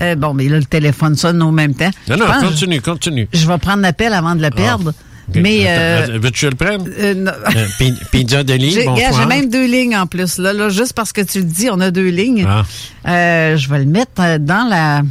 Euh, 0.00 0.14
bon, 0.14 0.34
mais 0.34 0.48
là, 0.48 0.58
le 0.58 0.64
téléphone 0.64 1.16
sonne 1.16 1.42
au 1.42 1.50
même 1.50 1.74
temps. 1.74 1.90
Non, 2.08 2.16
non, 2.18 2.26
pense- 2.26 2.44
continue, 2.44 2.80
continue. 2.80 3.28
Je 3.32 3.48
vais 3.48 3.58
prendre 3.58 3.80
l'appel 3.82 4.12
avant 4.12 4.36
de 4.36 4.42
le 4.42 4.50
perdre. 4.50 4.92
Mais. 5.34 5.66
Attends, 5.68 6.12
euh, 6.12 6.18
Veux-tu 6.18 6.32
que 6.32 6.38
je 6.38 6.46
le 6.48 6.54
prenne? 6.56 6.90
euh, 6.98 7.14
non. 7.14 7.32
Euh, 7.56 7.66
pi- 7.78 7.94
Pizza 8.12 8.42
Deli, 8.42 8.70
J'ai 8.72 8.84
bonsoir. 8.84 9.12
j'ai 9.20 9.26
même 9.26 9.48
deux 9.50 9.66
lignes 9.66 9.96
en 9.96 10.06
plus. 10.06 10.38
Là, 10.38 10.52
là, 10.52 10.68
juste 10.68 10.92
parce 10.94 11.12
que 11.12 11.20
tu 11.20 11.38
le 11.38 11.44
dis, 11.44 11.68
on 11.70 11.80
a 11.80 11.90
deux 11.90 12.08
lignes. 12.08 12.46
Ah. 12.48 12.62
Euh, 13.06 13.56
je 13.56 13.68
vais 13.68 13.80
le 13.80 13.84
mettre 13.86 14.38
dans 14.38 14.68
la, 14.68 15.02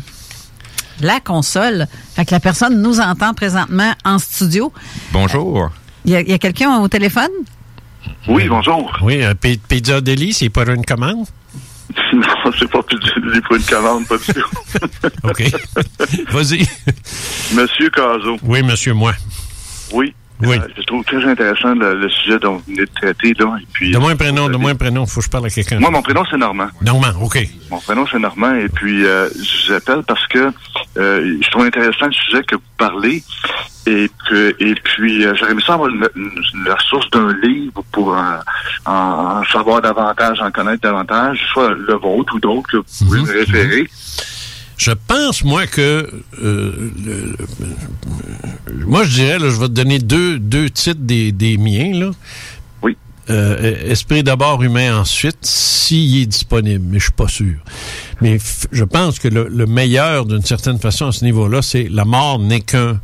la 1.01 1.19
console. 1.19 1.87
Fait 2.15 2.25
que 2.25 2.31
la 2.31 2.39
personne 2.39 2.81
nous 2.81 2.99
entend 2.99 3.33
présentement 3.33 3.93
en 4.05 4.17
studio. 4.19 4.73
Bonjour. 5.11 5.69
Il 6.05 6.11
y 6.11 6.15
a, 6.15 6.21
il 6.21 6.29
y 6.29 6.33
a 6.33 6.37
quelqu'un 6.39 6.77
au 6.79 6.87
téléphone? 6.87 7.29
Oui, 8.27 8.47
bonjour. 8.47 8.91
Oui, 9.03 9.23
euh, 9.23 9.33
pi- 9.33 9.59
Pizza 9.67 10.01
Deli, 10.01 10.33
c'est 10.33 10.49
pas 10.49 10.63
une 10.65 10.85
commande? 10.85 11.25
Non, 12.13 12.51
c'est 12.57 12.69
pas 12.69 12.81
pas 12.83 13.55
une 13.55 13.63
commande, 13.63 14.07
pas 14.07 14.17
du 14.17 14.25
tout. 14.33 15.07
OK. 15.23 15.43
Vas-y. 16.31 16.65
Monsieur 17.53 17.89
Cazot. 17.89 18.37
Oui, 18.43 18.61
monsieur, 18.63 18.93
moi. 18.93 19.13
Oui. 19.93 20.13
Oui. 20.39 20.55
Euh, 20.59 20.67
je 20.77 20.83
trouve 20.83 21.03
très 21.03 21.23
intéressant 21.25 21.73
le, 21.73 21.99
le 21.99 22.09
sujet 22.09 22.37
dont 22.37 22.57
vous 22.57 22.63
venez 22.67 22.85
de 22.85 22.91
traiter. 22.93 23.33
Là, 23.39 23.57
et 23.59 23.65
puis, 23.73 23.91
Donne-moi 23.91 24.11
un 24.11 24.15
prénom, 24.15 24.47
donne-moi 24.47 24.69
un 24.71 24.75
prénom. 24.75 25.07
Faut 25.07 25.19
que 25.19 25.25
je 25.25 25.31
parle 25.31 25.47
à 25.47 25.49
quelqu'un. 25.49 25.79
Moi, 25.79 25.89
mon 25.89 26.03
prénom, 26.03 26.23
c'est 26.29 26.37
Normand. 26.37 26.67
Normand, 26.83 27.11
OK. 27.23 27.39
Mon 27.71 27.79
prénom, 27.79 28.05
c'est 28.11 28.19
Normand. 28.19 28.53
Et 28.53 28.69
puis, 28.69 29.03
euh, 29.03 29.29
je 29.35 29.67
vous 29.69 29.73
appelle 29.73 30.03
parce 30.07 30.27
que 30.27 30.51
euh, 30.97 31.37
je 31.41 31.49
trouve 31.49 31.65
intéressant 31.65 32.05
le 32.05 32.11
sujet 32.11 32.43
que 32.43 32.55
vous 32.55 32.61
parlez. 32.77 33.23
Et, 33.87 34.11
que, 34.29 34.53
et 34.59 34.75
puis, 34.75 35.25
euh, 35.25 35.33
j'aurais 35.39 35.53
aimé 35.53 35.61
ça 35.65 35.73
avoir 35.75 35.89
la 35.89 36.77
source 36.87 37.09
d'un 37.11 37.33
livre 37.41 37.81
pour 37.93 38.13
euh, 38.15 38.21
en, 38.85 38.91
en 39.39 39.43
savoir 39.45 39.81
davantage, 39.81 40.41
en 40.41 40.51
connaître 40.51 40.81
davantage, 40.81 41.39
soit 41.53 41.69
le 41.73 41.93
vôtre 41.95 42.35
ou 42.35 42.39
d'autres 42.39 42.69
que 42.69 42.77
vous 42.77 43.05
pouvez 43.05 43.21
me 43.21 43.31
référer. 43.39 43.87
Je 44.77 44.91
pense, 44.91 45.43
moi, 45.43 45.65
que. 45.67 46.07
euh, 46.41 46.91
le- 47.03 47.35
le- 48.69 48.85
moi, 48.85 49.03
je 49.03 49.09
dirais, 49.15 49.39
là, 49.39 49.49
je 49.49 49.55
vais 49.59 49.67
te 49.67 49.73
donner 49.73 49.99
deux, 49.99 50.39
deux 50.39 50.69
titres 50.69 51.01
des, 51.01 51.31
des 51.31 51.57
miens, 51.57 51.93
là. 51.99 52.11
Oui. 52.83 52.95
Euh, 53.29 53.89
Esprit 53.91 54.23
d'abord, 54.23 54.61
humain 54.63 54.99
ensuite, 54.99 55.39
s'il 55.45 56.21
est 56.21 56.25
disponible, 56.27 56.85
mais 56.89 56.99
je 56.99 57.05
suis 57.05 57.11
pas 57.11 57.27
sûr. 57.27 57.55
Mais 58.21 58.37
je 58.71 58.83
pense 58.83 59.19
que 59.19 59.27
le, 59.27 59.47
le 59.49 59.65
meilleur, 59.65 60.25
d'une 60.25 60.43
certaine 60.45 60.79
façon, 60.79 61.07
à 61.07 61.11
ce 61.11 61.25
niveau-là, 61.25 61.61
c'est 61.61 61.87
la 61.89 62.05
mort 62.05 62.39
n'est 62.39 62.61
qu'un 62.61 62.99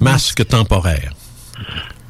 masque 0.00 0.46
temporaire. 0.46 1.12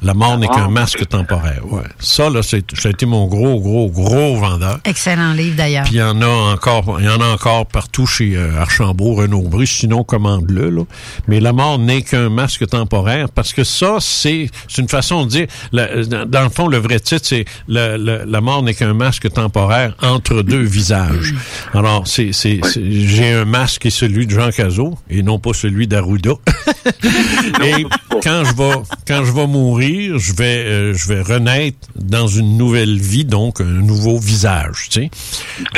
La 0.01 0.13
mort 0.13 0.37
n'est 0.37 0.47
qu'un 0.47 0.69
masque 0.69 1.07
temporaire. 1.09 1.61
Ouais. 1.69 1.81
Ça, 1.99 2.29
là, 2.29 2.41
c'est- 2.41 2.63
ça 2.75 2.87
a 2.87 2.91
été 2.91 3.05
mon 3.05 3.27
gros, 3.27 3.59
gros, 3.59 3.89
gros 3.89 4.37
vendeur. 4.37 4.79
Excellent 4.85 5.33
livre 5.33 5.57
d'ailleurs. 5.57 5.83
Puis 5.83 5.95
il 5.95 5.99
y 5.99 6.01
en 6.03 6.21
a 6.21 6.27
encore, 6.53 6.97
il 6.99 7.05
y 7.05 7.09
en 7.09 7.19
a 7.19 7.27
encore 7.27 7.65
partout 7.65 8.05
chez 8.05 8.35
euh, 8.37 8.59
Archambault, 8.61 9.15
Renaud 9.15 9.41
Brus, 9.41 9.69
sinon 9.69 10.03
commande-le. 10.03 10.69
Là. 10.69 10.83
Mais 11.27 11.39
la 11.41 11.51
mort 11.51 11.79
n'est 11.79 12.01
qu'un 12.01 12.29
masque 12.29 12.65
temporaire 12.67 13.27
parce 13.29 13.51
que 13.53 13.63
ça, 13.63 13.97
c'est 13.99 14.49
c'est 14.67 14.81
une 14.81 14.87
façon 14.89 15.25
de 15.25 15.29
dire. 15.29 15.47
la- 15.73 16.03
dans, 16.25 16.43
le 16.43 16.49
fond, 16.49 16.67
le 16.67 16.77
vrai 16.77 16.99
titre, 16.99 17.25
c'est 17.25 17.45
la 17.67 18.41
mort 18.41 18.63
n'est 18.63 18.73
qu'un 18.75 18.93
masque 18.93 19.29
temporaire 19.31 19.95
entre 20.01 20.41
deux 20.43 20.61
visages. 20.63 21.33
Alors, 21.73 22.07
c'est 22.07 22.31
c'est- 22.31 22.61
c'est- 22.63 22.89
j'ai 22.91 23.33
un 23.33 23.45
masque 23.45 23.81
qui 23.81 23.87
est 23.89 23.91
celui 23.91 24.27
de 24.27 24.31
Jean 24.31 24.49
Cazot 24.51 24.97
et 25.09 25.23
non 25.23 25.39
pas 25.39 25.53
celui 25.53 25.87
d'Arruda. 25.87 26.31
et 27.63 27.85
quand 28.23 28.43
je 28.45 28.55
vais 28.55 28.73
quand 29.07 29.25
je 29.25 29.31
vais 29.31 29.47
mourir, 29.47 29.88
je 29.93 30.33
vais 30.33 30.65
euh, 30.65 30.93
je 30.93 31.07
vais 31.07 31.21
renaître 31.21 31.87
dans 31.95 32.27
une 32.27 32.57
nouvelle 32.57 32.97
vie, 32.99 33.25
donc 33.25 33.61
un 33.61 33.65
nouveau 33.65 34.19
visage. 34.19 34.89
Tu 34.89 35.01
sais. 35.01 35.11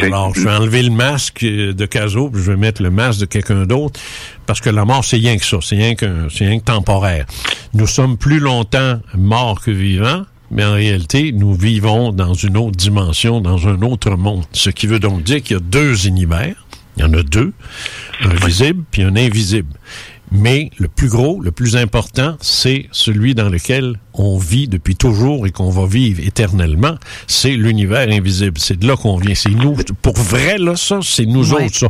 Alors, 0.01 0.33
je 0.35 0.41
vais 0.41 0.51
enlever 0.51 0.83
le 0.83 0.91
masque 0.91 1.43
euh, 1.43 1.73
de 1.73 1.85
Cazot, 1.85 2.29
puis 2.29 2.41
je 2.41 2.51
vais 2.51 2.57
mettre 2.57 2.81
le 2.81 2.89
masque 2.89 3.21
de 3.21 3.25
quelqu'un 3.25 3.65
d'autre, 3.65 3.99
parce 4.45 4.61
que 4.61 4.69
la 4.69 4.85
mort, 4.85 5.03
c'est 5.05 5.17
rien 5.17 5.37
que 5.37 5.45
ça, 5.45 5.57
c'est 5.61 5.75
rien 5.75 5.95
qu'un, 5.95 6.27
c'est 6.29 6.45
rien 6.45 6.59
que 6.59 6.65
temporaire. 6.65 7.25
Nous 7.73 7.87
sommes 7.87 8.17
plus 8.17 8.39
longtemps 8.39 8.99
morts 9.15 9.61
que 9.61 9.71
vivants. 9.71 10.23
Mais 10.53 10.65
en 10.65 10.73
réalité, 10.73 11.31
nous 11.31 11.53
vivons 11.53 12.11
dans 12.11 12.33
une 12.33 12.57
autre 12.57 12.75
dimension, 12.75 13.39
dans 13.39 13.69
un 13.69 13.81
autre 13.83 14.17
monde. 14.17 14.43
Ce 14.51 14.69
qui 14.69 14.85
veut 14.85 14.99
donc 14.99 15.23
dire 15.23 15.41
qu'il 15.41 15.55
y 15.55 15.57
a 15.57 15.63
deux 15.63 16.07
univers. 16.07 16.55
Il 16.97 17.03
y 17.03 17.05
en 17.05 17.13
a 17.13 17.23
deux. 17.23 17.53
Un 18.21 18.33
visible 18.45 18.83
puis 18.91 19.03
un 19.03 19.15
invisible. 19.15 19.73
Mais 20.33 20.71
le 20.77 20.87
plus 20.87 21.09
gros, 21.09 21.41
le 21.41 21.51
plus 21.51 21.75
important, 21.75 22.37
c'est 22.39 22.87
celui 22.93 23.35
dans 23.35 23.49
lequel 23.49 23.97
on 24.13 24.37
vit 24.37 24.69
depuis 24.69 24.95
toujours 24.95 25.45
et 25.45 25.51
qu'on 25.51 25.69
va 25.69 25.85
vivre 25.85 26.21
éternellement. 26.25 26.95
C'est 27.27 27.51
l'univers 27.51 28.07
invisible. 28.09 28.57
C'est 28.57 28.79
de 28.79 28.87
là 28.87 28.95
qu'on 28.95 29.17
vient. 29.17 29.35
C'est 29.35 29.49
nous. 29.49 29.75
Pour 30.01 30.15
vrai, 30.17 30.57
là, 30.57 30.75
ça, 30.77 30.99
c'est 31.03 31.25
nous 31.25 31.53
Ouais. 31.53 31.65
autres, 31.65 31.75
ça. 31.75 31.87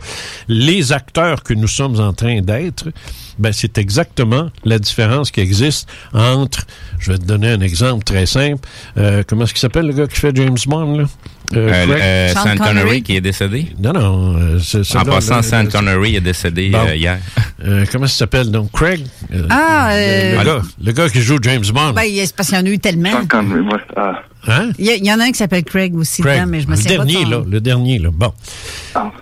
Les 0.47 0.91
acteurs 0.91 1.43
que 1.43 1.53
nous 1.53 1.67
sommes 1.67 1.99
en 1.99 2.13
train 2.13 2.41
d'être, 2.41 2.89
ben, 3.37 3.53
c'est 3.53 3.77
exactement 3.77 4.49
la 4.65 4.79
différence 4.79 5.29
qui 5.29 5.39
existe 5.41 5.87
entre, 6.13 6.65
je 6.99 7.11
vais 7.11 7.19
te 7.19 7.25
donner 7.25 7.49
un 7.49 7.61
exemple 7.61 8.03
très 8.03 8.25
simple, 8.25 8.67
euh, 8.97 9.23
comment 9.27 9.43
est-ce 9.43 9.53
qu'il 9.53 9.61
s'appelle 9.61 9.85
le 9.85 9.93
gars 9.93 10.07
qui 10.07 10.19
fait 10.19 10.35
James 10.35 10.57
Bond, 10.65 10.97
là? 10.97 11.05
Euh, 11.53 11.69
euh, 11.89 12.33
Sean 12.33 12.55
Connery 12.57 13.03
qui 13.03 13.15
est 13.15 13.21
décédé? 13.21 13.67
Non, 13.79 13.93
non. 13.93 14.35
euh, 14.37 14.59
c'est- 14.59 14.83
c'est 14.83 14.97
En 14.97 15.03
passant, 15.05 15.37
là, 15.37 15.43
Sean 15.43 15.65
Connery 15.67 16.15
est 16.15 16.21
décédé 16.21 16.69
Bon. 16.69 16.85
euh, 16.87 16.95
hier. 16.95 17.19
Euh, 17.63 17.85
comment 17.91 18.07
ça 18.07 18.15
s'appelle? 18.17 18.49
Donc 18.49 18.71
Craig? 18.71 19.05
Euh, 19.31 19.45
Ah, 19.51 19.89
le, 19.91 19.95
euh, 20.01 20.37
le 20.39 20.43
gars, 20.43 20.61
le 20.83 20.91
gars 20.93 21.09
qui 21.09 21.21
joue 21.21 21.37
James 21.43 21.63
Bond. 21.71 21.93
Ben, 21.93 22.05
c'est 22.25 22.35
parce 22.35 22.49
qu'il 22.49 22.57
y 22.57 22.61
en 22.61 22.65
a 22.65 22.69
eu 22.69 22.79
tellement. 22.79 23.11
Hein? 24.47 24.71
Il 24.79 24.85
y, 24.85 24.89
a- 24.89 24.95
il 24.95 25.05
y 25.05 25.13
en 25.13 25.19
a 25.19 25.25
un 25.25 25.31
qui 25.31 25.37
s'appelle 25.37 25.63
Craig 25.63 25.95
aussi, 25.95 26.23
Craig, 26.23 26.39
dedans, 26.39 26.47
mais 26.49 26.61
je 26.61 26.67
me 26.67 26.75
le 26.75 26.81
pas 26.81 26.89
dernier 26.89 27.13
son 27.23 27.29
là, 27.29 27.43
le 27.47 27.61
dernier 27.61 27.99
là. 27.99 28.09
Bon, 28.11 28.33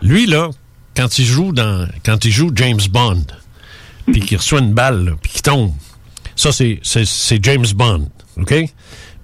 lui 0.02 0.26
là, 0.26 0.50
quand 0.96 1.20
il 1.20 1.26
joue 1.26 1.52
dans, 1.52 1.86
quand 2.06 2.24
il 2.24 2.32
joue 2.32 2.50
James 2.56 2.80
Bond, 2.90 3.24
puis 4.12 4.22
qu'il 4.22 4.38
reçoit 4.38 4.60
une 4.60 4.74
balle, 4.74 5.16
puis 5.22 5.34
qu'il 5.34 5.42
tombe, 5.42 5.74
ça 6.38 6.54
c'est 6.54 6.80
c'est 6.82 7.06
c'est 7.06 7.44
James 7.44 7.66
Bond, 7.76 8.08
ok? 8.38 8.54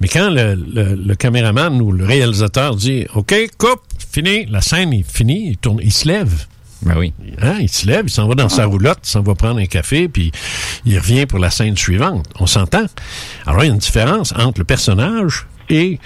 Mais 0.02 0.08
quand 0.08 0.30
le, 0.30 0.56
le, 0.56 0.96
le 0.96 1.16
caméraman 1.16 1.82
ou 1.82 1.92
le 1.92 2.06
réalisateur 2.06 2.76
dit 2.76 3.06
OK, 3.14 3.34
coupe, 3.58 3.82
fini, 4.12 4.46
la 4.46 4.62
scène 4.62 4.94
est 4.94 5.10
finie, 5.10 5.50
il 5.50 5.58
tourne, 5.58 5.80
il 5.82 5.94
se 5.94 6.08
lève. 6.08 6.46
Ben 6.82 6.98
oui. 6.98 7.14
Hein, 7.42 7.58
il 7.62 7.70
se 7.70 7.88
lève, 7.88 8.06
il 8.06 8.10
s'en 8.10 8.28
va 8.28 8.36
dans 8.36 8.50
sa 8.50 8.66
roulotte, 8.66 9.00
il 9.04 9.10
s'en 9.10 9.22
va 9.22 9.34
prendre 9.34 9.60
un 9.60 9.66
café, 9.66 10.08
puis 10.08 10.32
il 10.86 11.00
revient 11.00 11.26
pour 11.26 11.40
la 11.40 11.50
scène 11.50 11.76
suivante. 11.78 12.28
On 12.40 12.46
s'entend? 12.46 12.86
Alors, 13.46 13.64
il 13.64 13.68
y 13.68 13.70
a 13.70 13.74
une 13.74 13.80
différence 13.80 14.34
entre 14.34 14.60
le 14.60 14.66
personnage 14.66 15.48
et 15.70 16.00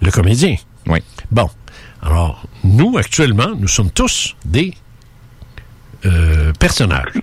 le 0.00 0.10
comédien. 0.10 0.56
Oui. 0.86 1.00
Bon. 1.30 1.48
Alors, 2.02 2.46
nous, 2.64 2.96
actuellement, 2.96 3.50
nous 3.58 3.68
sommes 3.68 3.90
tous 3.90 4.36
des 4.44 4.74
euh, 6.06 6.52
personnages. 6.58 7.20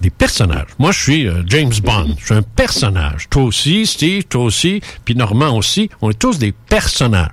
Des 0.00 0.10
personnages. 0.10 0.68
Moi, 0.78 0.92
je 0.92 1.02
suis 1.02 1.26
euh, 1.26 1.42
James 1.46 1.72
Bond. 1.82 2.14
Je 2.18 2.26
suis 2.26 2.34
un 2.34 2.42
personnage. 2.42 3.28
Toi 3.30 3.44
aussi, 3.44 3.86
Steve, 3.86 4.24
toi 4.24 4.44
aussi, 4.44 4.80
puis 5.04 5.14
Normand 5.14 5.56
aussi. 5.56 5.88
On 6.02 6.10
est 6.10 6.18
tous 6.18 6.38
des 6.38 6.52
personnages. 6.52 7.30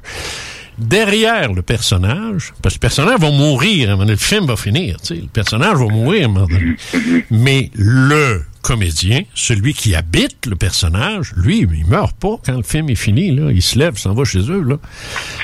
Derrière 0.77 1.53
le 1.53 1.61
personnage, 1.61 2.51
parce 2.63 2.75
que 2.75 2.79
le 2.79 2.81
personnage 2.81 3.19
va 3.19 3.29
mourir, 3.29 3.95
donné, 3.95 4.11
le 4.11 4.17
film 4.17 4.47
va 4.47 4.55
finir, 4.55 4.99
tu 4.99 5.07
sais, 5.07 5.21
le 5.21 5.27
personnage 5.27 5.77
va 5.77 5.85
mourir. 5.85 6.29
Mais 7.29 7.69
le 7.75 8.43
comédien, 8.63 9.21
celui 9.35 9.75
qui 9.75 9.93
habite 9.93 10.47
le 10.47 10.55
personnage, 10.55 11.33
lui, 11.35 11.59
il 11.59 11.85
meurt 11.85 12.15
pas 12.17 12.37
quand 12.43 12.57
le 12.57 12.63
film 12.63 12.89
est 12.89 12.95
fini, 12.95 13.35
là. 13.35 13.51
Il 13.51 13.61
se 13.61 13.77
lève, 13.77 13.97
s'en 13.97 14.13
va 14.13 14.23
chez 14.23 14.39
eux, 14.49 14.63
là. 14.63 14.77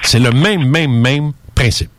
C'est 0.01 0.19
le 0.19 0.31
même, 0.31 0.67
même, 0.67 0.99
même 0.99 1.33
principe. 1.53 1.91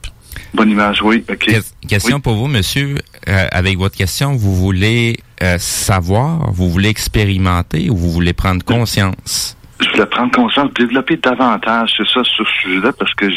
Bonne 0.54 0.70
image, 0.70 1.02
oui. 1.02 1.24
OK. 1.30 1.38
Que- 1.38 1.86
question 1.88 2.20
pour 2.20 2.34
vous, 2.34 2.46
monsieur. 2.48 2.96
Euh, 3.28 3.46
avec 3.52 3.78
votre 3.78 3.96
question, 3.96 4.32
vous 4.34 4.54
voulez 4.56 5.18
euh, 5.42 5.56
savoir, 5.58 6.50
vous 6.52 6.68
voulez 6.70 6.88
expérimenter 6.88 7.90
ou 7.90 7.96
vous 7.96 8.10
voulez 8.10 8.32
prendre 8.32 8.64
conscience? 8.64 9.56
je 9.82 9.88
voulais 9.92 10.04
prendre 10.06 10.30
conscience, 10.32 10.70
développer 10.74 11.16
davantage, 11.16 11.92
c'est 11.96 12.06
ça, 12.06 12.22
sur 12.22 12.46
ce 12.46 12.52
sujet-là, 12.62 12.92
parce 12.98 13.14
que 13.14 13.30
je- 13.30 13.36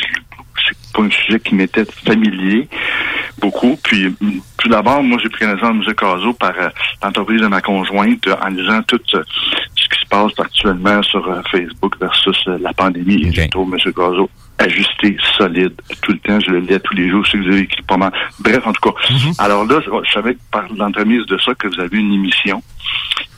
c'est 0.68 0.94
pas 0.94 1.02
un 1.03 1.10
sujet 1.10 1.40
qui 1.40 1.56
m'était 1.56 1.85
familier 2.06 2.68
beaucoup. 3.40 3.80
Puis, 3.81 4.07
mm, 4.10 4.40
tout 4.57 4.68
d'abord, 4.68 5.02
moi, 5.03 5.18
j'ai 5.23 5.30
pris 5.30 5.45
connaissance 5.45 5.85
de 5.85 5.90
M. 5.90 5.95
Cazot 5.95 6.34
par 6.34 6.52
euh, 6.60 6.69
l'entreprise 7.02 7.40
de 7.41 7.48
ma 7.48 7.61
conjointe 7.61 8.27
euh, 8.27 8.35
en 8.44 8.49
lisant 8.49 8.81
tout 8.84 8.99
euh, 9.14 9.23
ce 9.76 9.88
qui 9.88 9.99
se 10.02 10.06
passe 10.10 10.31
actuellement 10.38 11.02
sur 11.02 11.26
Facebook 11.49 11.95
versus 11.99 12.38
la 12.60 12.73
pandémie. 12.73 13.26
Et 13.27 13.31
je 13.31 13.48
trouve 13.49 13.73
M. 13.73 13.94
Cazot 13.94 14.30
ajusté, 14.57 15.17
solide, 15.38 15.73
tout 16.01 16.11
le 16.11 16.19
temps. 16.19 16.39
Je 16.39 16.51
le 16.51 16.59
lis 16.59 16.73
à 16.73 16.80
tous 16.80 16.93
les 16.93 17.09
jours. 17.09 17.23
Je 17.25 17.31
sais 17.31 17.38
que 17.38 17.43
vous 17.43 17.51
avez 17.51 17.61
écrit 17.61 17.81
pas 17.84 17.97
mal. 17.97 18.11
Bref, 18.39 18.65
en 18.65 18.73
tout 18.73 18.89
cas. 18.89 18.97
Alors 19.39 19.65
là, 19.65 19.80
je 19.81 20.11
savais 20.11 20.38
par 20.51 20.65
l'entremise 20.73 21.25
de 21.25 21.38
ça 21.38 21.53
que 21.55 21.67
vous 21.67 21.80
avez 21.80 21.97
une 21.97 22.13
émission. 22.13 22.61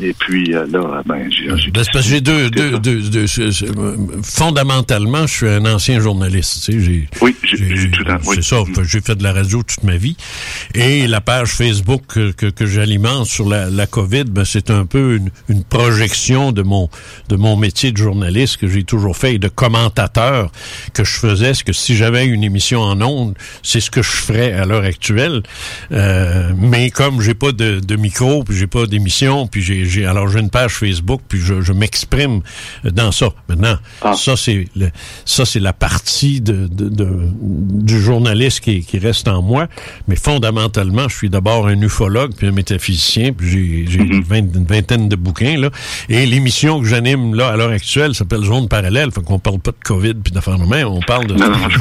Et 0.02 0.12
puis 0.14 0.54
euh, 0.54 0.66
là, 0.70 1.02
ben, 1.06 1.30
j'ai... 1.32 1.48
Ben, 1.48 1.72
parce 1.74 1.88
que 1.90 2.02
j'ai 2.02 2.20
deux, 2.20 2.50
deux, 2.50 2.80
deux, 2.80 3.02
deux- 3.02 3.26
euh, 3.40 3.96
fondamentalement, 4.24 5.26
je 5.26 5.34
suis 5.34 5.48
un 5.48 5.66
ancien 5.66 6.00
journaliste. 6.02 6.66
Tu 6.66 6.74
sais, 6.74 6.80
j'ai, 6.82 7.10
oui, 7.22 7.36
j'ai, 7.44 7.90
tout 7.92 8.04
oui. 8.26 8.36
C'est 8.36 8.44
ça. 8.44 8.58
fait- 8.66 8.84
J'ai 8.84 9.00
fait 9.02 9.16
de 9.16 9.24
la 9.24 9.32
radio 9.34 9.64
toute 9.64 9.84
ma 9.84 9.96
vie. 9.96 10.18
Et 10.74 11.08
la 11.08 11.22
page 11.22 11.50
Facebook 11.52 12.02
que, 12.10 12.32
que, 12.32 12.48
que 12.48 12.66
j'alimente 12.66 13.26
sur 13.28 13.48
la, 13.48 13.70
la 13.70 13.88
COVID, 13.88 14.26
ben, 14.26 14.44
c'est 14.44 14.70
un 14.70 14.86
peu 14.86 15.16
une, 15.16 15.30
une 15.48 15.64
projection 15.64 16.52
de 16.52 16.62
mon, 16.62 16.90
de 17.30 17.38
mon 17.38 17.56
métier 17.56 17.92
de 17.94 17.98
journaliste 17.98 18.58
que 18.58 18.68
j'ai 18.68 18.84
toujours 18.84 19.16
fait 19.16 19.36
et 19.36 19.40
de 19.40 19.48
commentateur 19.48 20.52
que 20.94 21.04
je 21.06 21.14
faisais. 21.18 21.54
Ce 21.54 21.64
que 21.64 21.72
si 21.74 21.96
j'avais 21.96 22.26
une 22.26 22.44
émission 22.44 22.82
en 22.82 23.02
ondes, 23.02 23.36
c'est 23.64 23.80
ce 23.80 23.90
que 23.92 24.02
je 24.02 24.10
ferais 24.12 24.52
à 24.54 24.66
l'heure 24.66 24.84
actuelle? 24.84 25.42
Euh, 25.92 26.52
mais 26.58 26.90
comme 26.90 27.22
j'ai 27.22 27.34
pas 27.34 27.54
de, 27.54 27.80
de 27.80 27.96
micro, 27.96 28.44
puis 28.44 28.58
j'ai 28.58 28.68
pas 28.68 28.86
d'émission, 28.88 29.35
puis 29.48 29.62
j'ai, 29.62 29.86
j'ai 29.86 30.06
alors 30.06 30.28
j'ai 30.30 30.40
une 30.40 30.50
page 30.50 30.72
Facebook, 30.74 31.22
puis 31.28 31.40
je, 31.40 31.62
je 31.62 31.74
m'exprime 31.74 32.42
dans 32.84 33.12
ça. 33.12 33.28
Maintenant, 33.50 33.78
ça 34.16 34.36
c'est 34.38 34.66
le- 34.76 34.92
ça 35.26 35.46
c'est 35.46 35.60
la 35.60 35.74
partie 35.74 36.42
de, 36.42 36.68
de- 36.68 36.90
de- 36.90 37.28
du 37.42 38.00
journaliste 38.02 38.62
qui, 38.62 38.84
qui 38.84 38.98
reste 39.00 39.28
en 39.28 39.42
moi. 39.42 39.68
Mais 40.08 40.16
fondamentalement, 40.16 41.08
je 41.10 41.16
suis 41.18 41.30
d'abord 41.30 41.68
un 41.68 41.82
ufologue 41.82 42.34
puis 42.36 42.48
un 42.48 42.52
métaphysicien, 42.52 43.34
puis 43.34 43.50
j'ai, 43.50 43.86
j'ai 43.92 44.00
une, 44.00 44.22
vingt- 44.24 44.56
une 44.56 44.66
vingtaine 44.66 45.10
de 45.10 45.16
bouquins 45.16 45.58
là. 45.58 45.70
Et 46.10 46.26
l'émission 46.26 46.80
que 46.80 46.86
j'anime 46.88 47.36
là 47.36 47.50
à 47.50 47.58
l'heure 47.58 47.72
actuelle 47.72 48.14
s'appelle 48.16 48.44
Zone 48.44 48.68
parallèle, 48.70 49.12
fait 49.12 49.22
qu'on 49.24 49.40
parle 49.40 49.60
pas 49.60 49.72
de 49.72 49.84
Covid 49.84 50.14
puis 50.16 50.32
d'affaires 50.32 50.58
même, 50.60 50.88
on 50.88 51.02
parle 51.02 51.28
de. 51.28 51.34
Non, 51.36 51.50
non, 51.50 51.70
je 51.70 51.78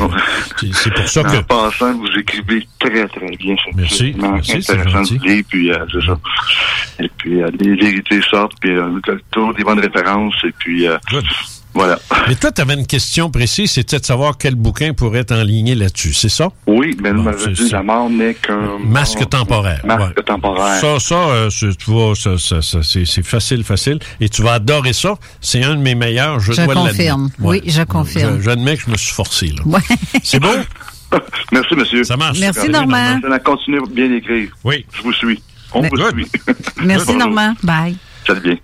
c'est, 0.61 0.75
c'est 0.75 0.95
pour 0.95 1.09
ça 1.09 1.23
que. 1.23 1.37
En 1.37 1.43
passant, 1.45 1.97
vous 1.97 2.09
écrivez 2.19 2.67
très, 2.79 3.07
très 3.09 3.37
bien. 3.37 3.55
C'est 3.65 3.75
Merci, 3.77 4.15
merci, 4.19 4.63
c'est 4.63 4.89
gentil. 4.89 5.19
puis 5.49 5.71
euh, 5.71 5.77
c'est 5.93 6.07
ça. 6.07 6.19
Et 7.01 7.11
puis, 7.17 7.43
euh, 7.45 7.51
les 7.61 7.75
vérités 7.77 8.21
sortent, 8.31 8.53
puis 8.61 8.71
euh, 8.71 8.89
le 9.07 9.21
tour 9.31 9.55
des 9.55 9.65
bonnes 9.65 9.81
références, 9.81 10.35
et 10.45 10.53
puis 10.59 10.87
euh, 10.89 10.97
voilà. 11.75 11.99
Mais 12.29 12.35
toi, 12.37 12.53
tu 12.53 12.61
avais 12.61 12.75
une 12.75 12.87
question 12.87 13.31
précise, 13.31 13.73
c'était 13.73 13.99
de 13.99 14.05
savoir 14.05 14.39
quel 14.39 14.55
bouquin 14.55 14.93
pourrait 14.95 15.21
être 15.21 15.35
enligné 15.35 15.75
là-dessus, 15.75 16.13
c'est 16.15 16.29
ça? 16.29 16.49
Oui, 16.67 16.97
mais 17.03 17.13
Bon, 17.13 17.23
m'avait 17.23 17.39
c'est 17.39 17.51
dit 17.53 17.69
la 17.71 17.83
mort 17.83 18.09
n'est 18.09 18.35
qu'un 18.35 18.79
Masque 18.85 19.29
temporaire. 19.29 19.81
Masque 19.85 20.17
ouais. 20.17 20.23
temporaire. 20.23 20.81
Ça, 20.81 20.99
ça, 21.01 21.15
euh, 21.15 21.51
c'est- 21.51 21.77
tu 21.77 21.91
vois, 21.91 22.15
ça, 22.15 22.39
ça, 22.39 22.63
ça, 22.63 22.83
c'est 22.83 23.05
c'est 23.05 23.25
facile, 23.27 23.65
facile. 23.65 23.99
Et 24.21 24.29
tu 24.29 24.43
vas 24.43 24.53
adorer 24.55 24.93
ça. 24.93 25.15
C'est 25.41 25.63
un 25.65 25.75
de 25.75 25.81
mes 25.81 25.95
meilleurs, 25.97 26.39
je, 26.41 26.53
Je 26.53 26.63
dois 26.63 26.75
confirme. 26.75 27.29
l'admettre. 27.41 27.65
Oui, 27.67 27.71
je 27.71 27.83
confirme. 27.83 28.37
Je- 28.39 28.43
J'admets 28.45 28.77
que 28.77 28.83
je 28.87 28.91
me 28.91 28.97
suis 28.97 29.13
forcé, 29.13 29.47
là. 29.49 29.63
Ouais. 29.67 29.81
C'est 30.23 30.41
bon? 30.41 30.55
Merci, 31.53 31.75
monsieur. 31.77 32.05
Ça 32.05 32.17
marche. 32.17 32.39
Merci, 32.41 32.69
Normand. 32.69 33.19
Je 33.23 33.39
continue 33.39 33.81
bien 33.91 34.09
d'écrire. 34.09 34.51
Oui. 34.65 34.85
Je 34.97 35.03
vous 35.03 35.13
suis. 35.13 35.41
On 35.75 35.83
Mais- 35.83 35.89
vous 35.89 35.97
suit. 35.97 36.27
Merci, 36.85 37.07
Bonjour. 37.07 37.19
Normand. 37.19 37.55
Bye. 37.63 37.97
Ça 38.27 38.35
bien. 38.35 38.57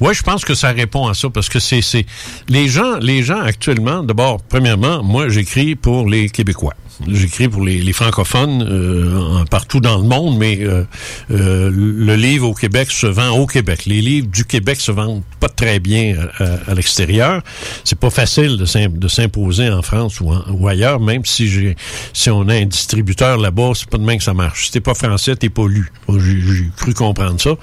Oui, 0.00 0.14
je 0.14 0.22
pense 0.22 0.44
que 0.44 0.54
ça 0.54 0.70
répond 0.72 1.06
à 1.08 1.14
ça 1.14 1.28
parce 1.28 1.48
que 1.50 1.58
c'est 1.60 1.82
c'est 1.82 2.06
les 2.48 2.68
gens 2.68 2.96
les 2.98 3.22
gens 3.22 3.40
actuellement 3.40 4.02
d'abord 4.02 4.40
premièrement 4.42 5.02
moi 5.02 5.28
j'écris 5.28 5.76
pour 5.76 6.08
les 6.08 6.30
Québécois 6.30 6.72
j'écris 7.08 7.48
pour 7.48 7.62
les, 7.62 7.92
francophones 7.92 8.62
euh, 8.62 9.44
partout 9.50 9.80
dans 9.80 9.98
le 9.98 10.04
monde 10.04 10.38
mais 10.38 10.58
euh, 10.62 10.84
euh, 11.30 11.70
le 11.72 12.14
livre 12.16 12.48
au 12.48 12.54
Québec 12.54 12.90
se 12.90 13.06
vend 13.06 13.30
au 13.30 13.46
Québec. 13.46 13.86
Les 13.86 14.00
livres 14.00 14.28
du 14.28 14.44
Québec 14.44 14.80
se 14.80 14.92
vendent 14.92 15.22
pas 15.40 15.48
très 15.48 15.80
bien 15.80 16.14
euh, 16.40 16.56
à, 16.66 16.74
l'extérieur. 16.74 17.42
C'est 17.84 17.98
pas 17.98 18.10
facile 18.10 18.56
de 18.56 18.64
s'im- 18.64 18.88
de 18.88 19.08
s'imposer 19.08 19.68
en 19.70 19.82
France 19.82 20.20
ou, 20.20 20.68
ailleurs 20.68 21.00
même 21.00 21.24
si 21.24 21.48
j'ai 21.48 21.76
si 22.12 22.30
on 22.30 22.48
a 22.48 22.54
un 22.54 22.66
distributeur 22.66 23.38
là-bas 23.38 23.72
c'est 23.74 23.88
pas 23.88 23.98
de 23.98 24.04
même 24.04 24.18
que 24.18 24.24
ça 24.24 24.34
marche. 24.34 24.66
Si 24.66 24.72
t'es 24.72 24.80
pas 24.80 24.94
français 24.94 25.36
t'es 25.36 25.48
pas 25.48 25.66
lu. 25.66 25.90
J'ai 26.08 26.70
cru 26.76 26.94
comprendre 26.94 27.40
ça. 27.40 27.56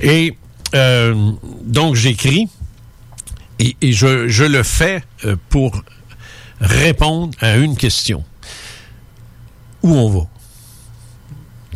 Et 0.00 0.36
euh, 0.74 1.32
donc 1.64 1.94
j'écris 1.96 2.48
et, 3.58 3.76
et 3.82 3.92
je, 3.92 4.28
je 4.28 4.44
le 4.44 4.62
fais 4.62 5.02
euh, 5.24 5.36
pour 5.50 5.82
répondre 6.60 7.34
à 7.40 7.56
une 7.56 7.76
question. 7.76 8.24
Où 9.82 9.94
on 9.94 10.10
va? 10.10 10.26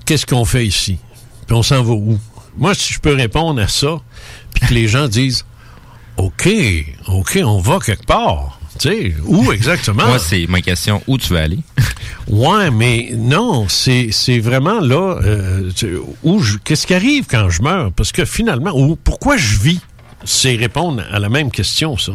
Qu'est-ce 0.04 0.26
qu'on 0.26 0.44
fait 0.44 0.66
ici? 0.66 0.98
Puis 1.46 1.56
on 1.56 1.62
s'en 1.62 1.82
va 1.82 1.92
où? 1.94 2.18
Moi, 2.56 2.74
si 2.74 2.94
je 2.94 3.00
peux 3.00 3.14
répondre 3.14 3.60
à 3.60 3.68
ça, 3.68 3.98
puis 4.54 4.66
que 4.68 4.74
les 4.74 4.88
gens 4.88 5.08
disent 5.08 5.44
OK, 6.16 6.48
OK, 7.08 7.38
on 7.44 7.60
va 7.60 7.78
quelque 7.84 8.06
part. 8.06 8.58
Tu 8.78 8.88
sais, 8.88 9.14
où 9.24 9.52
exactement? 9.52 10.06
Moi, 10.06 10.18
c'est 10.18 10.46
ma 10.48 10.60
question. 10.60 11.02
Où 11.06 11.18
tu 11.18 11.30
veux 11.32 11.38
aller? 11.38 11.58
Ouais, 12.28 12.72
mais 12.72 13.12
non, 13.16 13.68
c'est 13.68 14.10
vraiment 14.40 14.80
là 14.80 15.20
euh, 15.22 15.70
tu- 15.76 15.96
où 16.24 16.40
je- 16.40 16.56
qu'est-ce 16.58 16.84
qui 16.84 16.92
arrive 16.92 17.26
quand 17.30 17.50
je 17.50 17.62
meurs? 17.62 17.92
Parce 17.92 18.10
que 18.10 18.24
finalement 18.24 18.72
où 18.76 18.96
pourquoi 18.96 19.36
je 19.36 19.56
vis? 19.60 19.80
C'est 20.26 20.56
répondre 20.56 21.02
à 21.10 21.18
la 21.18 21.28
même 21.28 21.50
question 21.50 21.96
ça. 21.96 22.12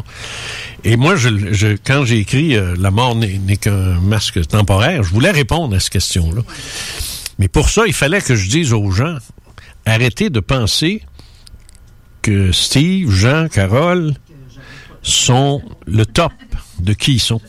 Et 0.83 0.97
moi 0.97 1.15
je, 1.15 1.29
je- 1.53 1.77
quand 1.83 2.05
j'ai 2.05 2.19
écrit 2.19 2.55
euh, 2.55 2.75
la 2.77 2.91
mort 2.91 3.15
n'est 3.15 3.57
qu'un 3.57 3.99
masque 3.99 4.45
temporaire, 4.47 5.01
je 5.03 5.09
voulais 5.09 5.31
répondre 5.31 5.75
à 5.75 5.79
cette 5.79 5.93
question 5.93 6.31
là. 6.33 6.41
Mais 7.39 7.47
pour 7.47 7.69
ça, 7.69 7.83
il 7.87 7.93
fallait 7.93 8.21
que 8.21 8.35
je 8.35 8.47
dise 8.49 8.73
aux 8.73 8.91
gens 8.91 9.17
arrêtez 9.85 10.29
de 10.29 10.39
penser 10.39 11.01
que 12.21 12.51
Steve, 12.51 13.09
Jean, 13.11 13.47
Carole 13.47 14.13
sont 15.01 15.61
le 15.87 16.05
top 16.05 16.33
de 16.79 16.93
qui 16.93 17.13
ils 17.13 17.19
sont. 17.19 17.41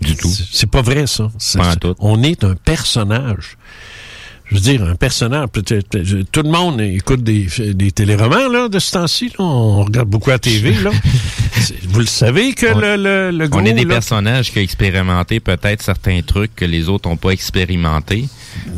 Du 0.00 0.14
tout. 0.16 0.30
C'est 0.52 0.70
pas 0.70 0.82
vrai, 0.82 1.06
ça. 1.06 1.30
Pas. 1.58 1.74
On 1.98 2.22
est 2.22 2.44
un 2.44 2.54
personnage. 2.54 3.56
Je 4.48 4.54
veux 4.54 4.60
dire, 4.60 4.84
un 4.84 4.94
personnage, 4.94 5.48
peut-être. 5.48 5.98
Tout 6.30 6.42
le 6.42 6.50
monde 6.50 6.80
écoute 6.80 7.22
des, 7.24 7.46
des 7.74 7.90
téléromans, 7.90 8.48
là, 8.48 8.68
de 8.68 8.78
ce 8.78 8.92
temps-ci. 8.92 9.26
là. 9.30 9.34
On 9.44 9.82
regarde 9.84 10.08
beaucoup 10.08 10.30
à 10.30 10.38
TV, 10.38 10.72
là. 10.82 10.90
Vous 11.88 11.98
le 12.00 12.06
savez 12.06 12.52
que 12.52 12.66
On- 12.72 12.78
le, 12.78 12.96
le, 12.96 13.36
le 13.36 13.48
gros, 13.48 13.60
On 13.60 13.64
est 13.64 13.72
des 13.72 13.82
là, 13.84 13.94
personnages 13.94 14.52
qui 14.52 14.58
ont 14.58 14.62
expérimenté 14.62 15.40
peut-être 15.40 15.82
certains 15.82 16.20
trucs 16.22 16.54
que 16.54 16.64
les 16.64 16.88
autres 16.88 17.08
n'ont 17.08 17.16
pas 17.16 17.30
expérimenté. 17.30 18.28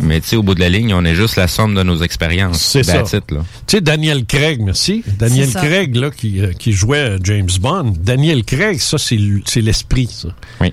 Mais 0.00 0.20
tu 0.20 0.28
sais, 0.28 0.36
au 0.36 0.42
bout 0.42 0.54
de 0.54 0.60
la 0.60 0.68
ligne, 0.68 0.94
on 0.94 1.04
est 1.04 1.14
juste 1.14 1.36
la 1.36 1.48
somme 1.48 1.74
de 1.74 1.82
nos 1.82 2.02
expériences. 2.02 2.60
C'est 2.60 2.82
ça. 2.82 2.98
That's 2.98 3.12
it, 3.12 3.30
là. 3.30 3.40
Tu 3.66 3.76
sais, 3.76 3.80
Daniel 3.80 4.24
Craig, 4.24 4.60
merci. 4.60 5.02
Daniel. 5.18 5.48
Craig, 5.52 5.96
là, 5.96 6.10
qui, 6.10 6.40
euh, 6.40 6.52
qui 6.52 6.72
jouait 6.72 6.98
euh, 6.98 7.18
James 7.22 7.48
Bond. 7.60 7.94
Daniel 7.98 8.44
Craig, 8.44 8.78
ça, 8.80 8.98
c'est 8.98 9.16
l'esprit, 9.60 10.08
ça. 10.10 10.28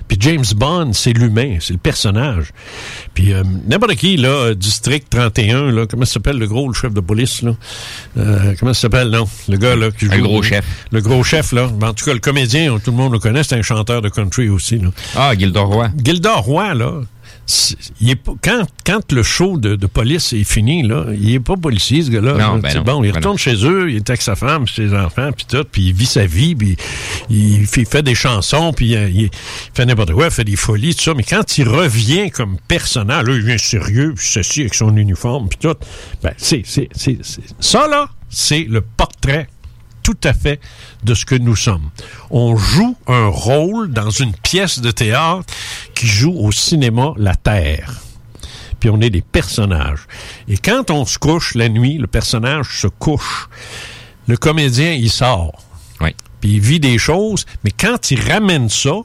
Puis 0.07 0.18
James 0.19 0.45
Bond, 0.56 0.91
c'est 0.94 1.14
l'humain, 1.14 1.57
c'est 1.60 1.73
le 1.73 1.80
personnage. 1.80 2.52
Puis 3.14 3.34
euh, 3.34 3.44
n'importe 3.68 3.95
qui, 3.95 4.18
là, 4.18 4.53
District 4.53 5.07
31, 5.10 5.72
là, 5.72 5.86
comment 5.88 6.06
ça 6.06 6.14
s'appelle 6.14 6.38
le 6.38 6.48
gros, 6.48 6.68
le 6.68 6.73
chef 6.73 6.94
de 6.94 7.02
police, 7.02 7.41
là? 7.41 7.56
Euh, 8.18 8.53
comment 8.60 8.73
ça 8.73 8.82
s'appelle, 8.82 9.10
non? 9.10 9.27
Le 9.48 9.57
gars, 9.57 9.76
là, 9.76 9.91
qui 9.91 10.06
joue... 10.06 10.14
Un 10.14 10.19
gros 10.19 10.44
chef. 10.44 10.65
Le 10.91 11.02
gros 11.02 11.23
chef, 11.23 11.52
là. 11.52 11.69
En 11.82 11.94
tout 11.94 12.06
cas, 12.06 12.14
le 12.14 12.19
comédien, 12.19 12.77
tout 12.84 12.91
le 12.91 12.98
monde 12.98 13.14
le 13.14 13.19
connaît, 13.19 13.44
c'est 13.44 13.56
un 13.56 13.61
chanteur 13.61 14.02
de 14.02 14.10
country 14.10 14.49
aussi, 14.49 14.80
là. 14.80 14.90
Ah, 15.15 15.34
Gildor 15.38 15.68
Roy. 15.68 15.90
Gildor 16.03 16.41
Roy, 16.41 16.73
là, 16.73 17.02
il 18.01 18.09
est 18.09 18.15
pas- 18.15 18.34
quand, 18.43 18.65
quand 18.85 19.11
le 19.11 19.22
show 19.23 19.57
de, 19.57 19.76
de 19.76 19.85
police 19.88 20.34
est 20.34 20.43
fini, 20.43 20.81
là, 20.84 21.05
il 21.13 21.34
est 21.34 21.39
pas 21.39 21.55
policier, 21.55 22.01
ce 22.03 22.09
gars-là. 22.09 22.34
Non, 22.34 22.57
ben 22.57 22.69
C'est 22.69 22.77
non, 22.80 22.84
bon, 22.84 23.03
il 23.03 23.11
ben 23.11 23.17
retourne 23.17 23.38
chez 23.38 23.55
eux, 23.65 23.89
il 23.91 23.97
est 23.97 24.09
avec 24.09 24.22
sa 24.22 24.35
femme, 24.35 24.67
ses 24.67 24.93
enfants, 24.93 25.30
puis 25.31 25.45
tout, 25.47 25.63
puis 25.72 25.84
il 25.88 25.93
vit 25.93 26.05
sa 26.05 26.26
vie, 26.26 26.55
puis 26.55 26.76
il 27.30 27.65
fait, 27.67 27.81
il 27.81 27.88
fait 27.88 28.03
des 28.03 28.15
chansons, 28.15 28.73
puis 28.73 28.95
euh, 28.95 29.09
il, 29.09 29.30
fait 29.73 29.85
n'importe 29.85 30.13
quoi, 30.13 30.26
il 30.26 30.31
fait 30.31 30.43
des 30.43 30.55
folies, 30.55 30.95
tout 30.95 31.03
ça. 31.03 31.13
Mais 31.15 31.23
quand 31.23 31.57
il 31.57 31.67
revient 31.69 32.31
comme 32.31 32.57
personnage, 32.67 33.26
là, 33.27 33.34
il 33.35 33.41
vient 33.45 33.57
sérieux, 33.57 34.13
puis 34.15 34.27
ceci 34.27 34.61
avec 34.61 34.73
son 34.73 34.95
uniforme, 34.97 35.47
puis 35.47 35.59
tout, 35.59 35.76
ben, 36.23 36.34
c'est, 36.38 36.63
c'est, 36.65 36.89
c'est, 36.95 37.19
c'est- 37.22 37.41
ça, 37.59 37.88
là, 37.88 38.09
c'est 38.30 38.65
le 38.69 38.81
portrait 38.81 39.47
tout 40.06 40.18
à 40.23 40.34
fait 40.34 40.60
de 41.03 41.15
ce 41.15 41.26
que 41.26 41.34
nous 41.34 41.56
sommes. 41.56 41.90
On 42.30 42.56
joue 42.56 42.95
un 43.07 43.26
rôle 43.26 43.91
dans 43.91 44.11
une 44.11 44.34
pièce 44.34 44.80
de 44.80 44.91
théâtre 44.91 45.52
qui 45.95 46.06
joue 46.06 46.36
au 46.38 46.52
cinéma 46.52 47.14
la 47.18 47.34
Terre. 47.34 47.91
Puis 48.80 48.91
on 48.91 49.02
est 49.02 49.10
des 49.10 49.23
personnages. 49.23 50.06
Et 50.48 50.57
quand 50.57 50.91
on 50.91 51.06
se 51.06 51.18
couche 51.18 51.56
la 51.56 51.69
nuit, 51.69 51.98
le 51.98 52.06
personnage 52.06 52.82
se 52.82 52.88
couche. 52.88 53.49
Le 54.27 54.38
comédien, 54.38 54.91
il 54.91 55.10
sort. 55.10 55.64
Puis 56.40 56.52
il 56.53 56.60
vit 56.60 56.80
des 56.80 56.99
choses, 56.99 57.48
mais 57.64 57.72
quand 57.72 58.11
il 58.11 58.22
ramène 58.22 58.69
ça, 58.69 58.98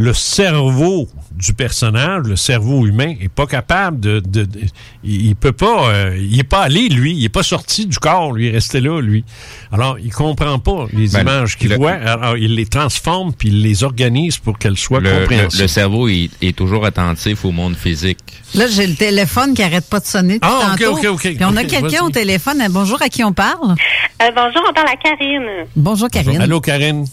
le 0.00 0.14
cerveau 0.14 1.08
du 1.36 1.52
personnage, 1.52 2.22
le 2.26 2.36
cerveau 2.36 2.86
humain, 2.86 3.14
est 3.20 3.28
pas 3.28 3.46
capable 3.46 4.00
de, 4.00 4.20
de- 4.20 4.44
de- 4.44 4.60
il, 5.04 5.36
peut 5.36 5.52
pas, 5.52 5.90
euh, 5.90 6.16
il 6.18 6.38
est 6.40 6.42
pas 6.44 6.62
allé 6.62 6.88
lui, 6.88 7.12
il 7.14 7.22
est 7.24 7.28
pas 7.28 7.42
sorti 7.42 7.84
du 7.84 7.98
corps, 7.98 8.32
lui, 8.32 8.46
il 8.46 8.48
est 8.48 8.52
resté 8.54 8.80
là 8.80 8.98
lui. 9.02 9.24
Alors 9.70 9.98
il 9.98 10.10
comprend 10.10 10.58
pas 10.58 10.86
les 10.94 11.08
Ben, 11.08 11.20
images 11.20 11.58
qu'il 11.58 11.68
le- 11.68 11.76
voit, 11.76 11.92
alors 11.92 12.38
il 12.38 12.54
les 12.54 12.64
transforme 12.64 13.34
puis 13.34 13.48
il 13.50 13.60
les 13.62 13.84
organise 13.84 14.38
pour 14.38 14.58
qu'elles 14.58 14.78
soient 14.78 15.00
Le, 15.00 15.10
le- 15.12 15.18
compréhensibles. 15.20 15.62
le 15.62 15.68
cerveau 15.68 16.08
est, 16.08 16.30
est 16.40 16.56
toujours 16.56 16.86
attentif 16.86 17.44
au 17.44 17.50
monde 17.52 17.76
physique. 17.76 18.18
Là, 18.54 18.66
j'ai 18.68 18.86
le 18.86 18.94
téléphone 18.96 19.52
qui 19.52 19.62
arrête 19.62 19.88
pas 19.88 20.00
de 20.00 20.06
sonner 20.06 20.34
depuis 20.38 20.48
Ah, 20.50 20.72
ok, 20.72 20.78
tantôt. 20.80 20.96
ok, 20.96 21.04
ok. 21.12 21.34
Puis 21.36 21.44
on 21.44 21.56
a 21.56 21.64
quelqu'un 21.64 22.04
au 22.04 22.10
téléphone. 22.10 22.62
Bonjour, 22.70 23.02
à 23.02 23.10
qui 23.10 23.22
on 23.22 23.32
parle? 23.34 23.74
Euh, 24.22 24.30
bonjour, 24.34 24.62
on 24.68 24.72
parle 24.72 24.88
à 24.88 24.96
Karine. 24.96 25.66
Bonjour, 25.76 26.08
Karine. 26.08 26.40
Allô, 26.40 26.60
Karine. 26.62 27.04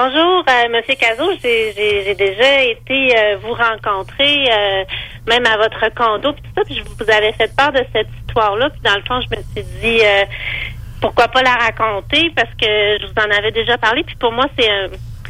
Bonjour, 0.00 0.44
euh, 0.48 0.68
Monsieur 0.68 0.94
Cazot. 0.94 1.32
J'ai 1.42 2.14
déjà 2.14 2.62
été 2.62 3.18
euh, 3.18 3.36
vous 3.42 3.52
rencontrer, 3.52 4.44
euh, 4.48 4.84
même 5.26 5.44
à 5.44 5.56
votre 5.56 5.92
condo, 5.92 6.34
puis 6.34 6.42
tout 6.42 6.50
ça. 6.54 6.62
Puis 6.64 6.76
je 6.76 6.82
vous 6.84 7.10
avais 7.10 7.32
fait 7.32 7.52
part 7.56 7.72
de 7.72 7.84
cette 7.92 8.06
histoire-là. 8.20 8.70
Puis 8.70 8.80
dans 8.84 8.94
le 8.94 9.02
fond, 9.02 9.20
je 9.20 9.36
me 9.36 9.42
suis 9.42 9.80
dit, 9.80 10.00
euh, 10.04 10.24
pourquoi 11.00 11.26
pas 11.26 11.42
la 11.42 11.54
raconter, 11.54 12.30
parce 12.36 12.50
que 12.50 12.96
je 13.00 13.06
vous 13.06 13.20
en 13.20 13.36
avais 13.36 13.50
déjà 13.50 13.76
parlé. 13.76 14.04
Puis 14.04 14.14
pour 14.14 14.30
moi, 14.30 14.46
c'est 14.56 14.70
un, 14.70 14.86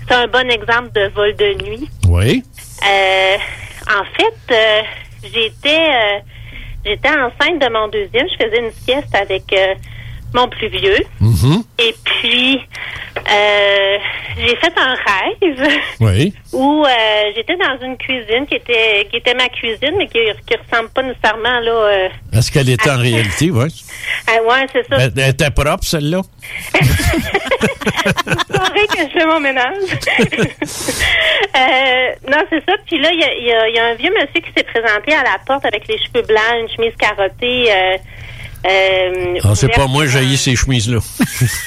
c'est 0.06 0.14
un 0.14 0.26
bon 0.26 0.50
exemple 0.50 0.92
de 0.92 1.08
vol 1.14 1.34
de 1.34 1.64
nuit. 1.64 1.88
Oui. 2.06 2.44
En 3.88 4.04
fait, 4.18 4.84
j'étais 5.22 6.22
j'étais 6.84 7.08
enceinte 7.08 7.58
de 7.58 7.72
mon 7.72 7.88
deuxième. 7.88 8.26
Je 8.28 8.44
faisais 8.44 8.58
une 8.58 8.72
sieste 8.72 9.14
avec 9.14 9.44
mon 10.34 10.48
plus 10.48 10.68
vieux. 10.68 10.98
Mhm. 11.20 11.62
Et 11.78 11.94
puis, 12.04 12.60
euh, 13.16 13.96
j'ai 14.38 14.56
fait 14.56 14.72
un 14.76 14.94
rêve 14.94 15.68
Oui. 16.00 16.32
où 16.52 16.84
euh, 16.84 16.88
j'étais 17.36 17.56
dans 17.56 17.78
une 17.84 17.96
cuisine 17.96 18.46
qui 18.48 18.54
était 18.56 19.06
qui 19.10 19.16
était 19.16 19.34
ma 19.34 19.48
cuisine, 19.48 19.94
mais 19.96 20.06
qui, 20.06 20.18
qui 20.46 20.54
ressemble 20.56 20.90
pas 20.90 21.02
nécessairement 21.02 21.60
là. 21.60 21.70
Euh, 21.72 22.08
Est-ce 22.32 22.50
qu'elle 22.52 22.68
était 22.70 22.90
en 22.90 22.98
réalité, 22.98 23.50
oui? 23.50 23.68
à- 24.26 24.42
ouais, 24.42 24.66
c'est 24.72 24.86
ça. 24.88 24.96
Elle, 25.00 25.12
elle 25.16 25.30
était 25.30 25.50
propre, 25.50 25.84
celle-là? 25.84 26.20
C'est 28.48 28.56
vrai 28.56 28.86
que 28.86 28.98
je 29.02 29.18
fais 29.18 29.26
mon 29.26 29.40
ménage. 29.40 29.82
Non, 32.28 32.38
c'est 32.50 32.64
ça. 32.66 32.72
Puis 32.86 32.98
là, 33.00 33.10
il 33.12 33.20
y 33.20 33.24
a, 33.24 33.34
il 33.34 33.46
y 33.46 33.52
a- 33.52 33.68
il 33.68 33.74
y 33.74 33.78
a 33.78 33.84
un 33.86 33.94
vieux 33.94 34.10
monsieur 34.14 34.40
qui 34.40 34.50
s'est 34.56 34.64
présenté 34.64 35.12
à 35.14 35.22
la 35.22 35.38
porte 35.46 35.64
avec 35.64 35.86
les 35.88 35.98
cheveux 35.98 36.22
blancs, 36.26 36.60
une 36.60 36.68
chemise 36.68 36.94
carottée. 36.98 37.72
Euh, 38.66 38.68
euh, 39.36 39.38
Ah, 39.44 39.54
c'est 39.54 39.68
pas 39.68 39.86
moi, 39.86 40.06
j'ai 40.06 40.36
ces 40.36 40.56
chemises-là. 40.56 40.98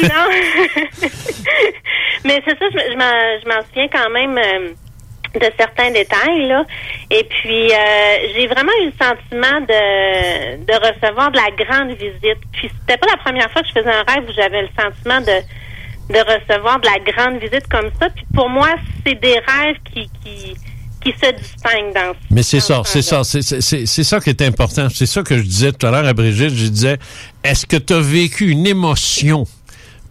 Non. 0.03 0.09
Mais 2.25 2.41
c'est 2.45 2.57
ça, 2.57 2.65
je 2.71 3.47
m'en 3.47 3.61
souviens 3.67 3.87
quand 3.87 4.09
même 4.11 4.37
euh, 4.37 4.73
de 5.39 5.51
certains 5.57 5.91
détails 5.91 6.47
là. 6.47 6.63
Et 7.09 7.23
puis 7.23 7.71
euh, 7.71 8.17
j'ai 8.35 8.47
vraiment 8.47 8.71
eu 8.83 8.85
le 8.87 8.91
sentiment 8.91 9.61
de, 9.61 10.57
de 10.57 10.73
recevoir 10.73 11.31
de 11.31 11.37
la 11.37 11.49
grande 11.65 11.91
visite. 11.97 12.39
Puis 12.53 12.69
c'était 12.79 12.97
pas 12.97 13.07
la 13.07 13.17
première 13.17 13.49
fois 13.51 13.61
que 13.61 13.67
je 13.69 13.73
faisais 13.73 13.89
un 13.89 14.03
rêve 14.13 14.23
où 14.29 14.33
j'avais 14.33 14.61
le 14.63 14.69
sentiment 14.79 15.21
de 15.21 15.41
de 16.09 16.19
recevoir 16.19 16.79
de 16.81 16.87
la 16.87 16.99
grande 16.99 17.39
visite 17.39 17.67
comme 17.69 17.89
ça. 17.99 18.09
Puis 18.09 18.25
pour 18.35 18.49
moi, 18.49 18.67
c'est 19.05 19.15
des 19.15 19.39
rêves 19.39 19.77
qui 19.93 20.09
qui 20.23 20.55
qui 21.03 21.11
se 21.11 21.31
distinguent 21.31 21.93
dans 21.93 22.13
Mais 22.29 22.43
c'est 22.43 22.59
ça, 22.59 22.81
c'est 22.85 23.01
ça, 23.01 23.23
c'est- 23.23 23.41
c'est 23.41 23.61
c'est- 23.61 23.85
c'est 23.85 24.03
ça 24.03 24.19
qui 24.19 24.29
est 24.29 24.41
important. 24.41 24.87
C'est 24.93 25.05
ça 25.05 25.23
que 25.23 25.37
je 25.37 25.43
disais 25.43 25.71
tout 25.71 25.85
à 25.87 25.91
l'heure 25.91 26.05
à 26.05 26.13
Brigitte. 26.13 26.53
Je 26.55 26.67
disais, 26.67 26.97
est-ce 27.43 27.65
que 27.65 27.77
tu 27.77 27.93
as 27.93 27.99
vécu 27.99 28.49
une 28.49 28.67
émotion 28.67 29.45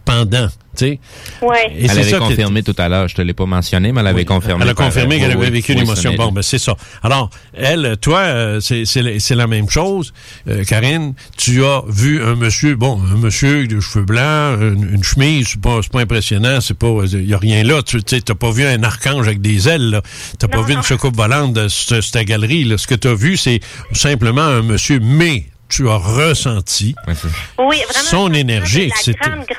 pendant, 0.03 0.47
tu 0.47 0.53
sais? 0.75 0.99
Ouais. 1.41 1.71
Et 1.77 1.87
c'est 1.87 1.93
elle 1.93 1.99
avait 1.99 2.03
ça 2.09 2.17
qui 2.17 2.23
est- 2.23 2.27
confirmé 2.27 2.63
tout 2.63 2.75
à 2.77 2.89
l'heure, 2.89 3.07
je 3.07 3.15
te 3.15 3.21
l'ai 3.21 3.33
pas 3.33 3.45
mentionné, 3.45 3.91
mais 3.91 4.01
elle 4.01 4.07
avait 4.07 4.25
confirmé. 4.25 4.63
Elle 4.63 4.69
a 4.71 4.73
confirmé 4.73 5.19
qu'elle 5.19 5.31
avait 5.31 5.45
oui, 5.45 5.51
vécu 5.51 5.73
une 5.73 5.79
émotion. 5.79 6.13
Bon, 6.15 6.31
ben 6.31 6.41
c'est 6.41 6.57
ça. 6.57 6.75
Alors, 7.03 7.29
elle, 7.53 7.97
toi, 8.01 8.19
euh, 8.19 8.59
c'est 8.61 8.85
c'est 8.85 9.01
la- 9.01 9.19
c'est 9.19 9.35
la 9.35 9.47
même 9.47 9.69
chose. 9.69 10.13
Euh, 10.47 10.63
Karine, 10.63 11.13
tu 11.37 11.63
as 11.63 11.81
vu 11.87 12.23
un 12.23 12.35
monsieur, 12.35 12.75
bon, 12.75 12.99
un 13.13 13.17
monsieur 13.17 13.57
avec 13.57 13.67
des 13.69 13.81
cheveux 13.81 14.05
blancs, 14.05 14.59
une, 14.61 14.89
une 14.95 15.03
chemise, 15.03 15.47
c'est 15.49 15.61
pas, 15.61 15.79
pas 15.91 16.01
impressionnant, 16.01 16.61
c'est 16.61 16.77
pas, 16.77 16.91
il 17.05 17.27
y 17.27 17.33
a 17.33 17.37
rien 17.37 17.63
là. 17.63 17.81
Tu 17.83 17.99
sais, 18.05 18.21
t'as 18.21 18.35
pas 18.35 18.51
vu 18.51 18.65
un 18.65 18.81
archange 18.83 19.27
avec 19.27 19.41
des 19.41 19.69
ailes, 19.69 19.89
là. 19.91 20.01
T'as 20.39 20.47
pas 20.47 20.61
vu 20.63 20.73
une 20.73 20.83
soucoupe 20.83 21.15
volante 21.15 21.53
de 21.53 21.67
cette 21.67 22.01
cette 22.01 22.25
galerie, 22.25 22.63
là. 22.63 22.77
Ce 22.77 22.87
que 22.87 22.95
t'as 22.95 23.13
vu, 23.13 23.37
c'est 23.37 23.59
simplement 23.93 24.41
un 24.41 24.61
monsieur, 24.63 24.99
mais 25.01 25.45
tu 25.71 25.89
as 25.89 25.97
ressenti 25.97 26.95
Oui, 27.07 27.15
vraiment. 27.57 27.83
son 27.93 28.33
énergie. 28.33 28.91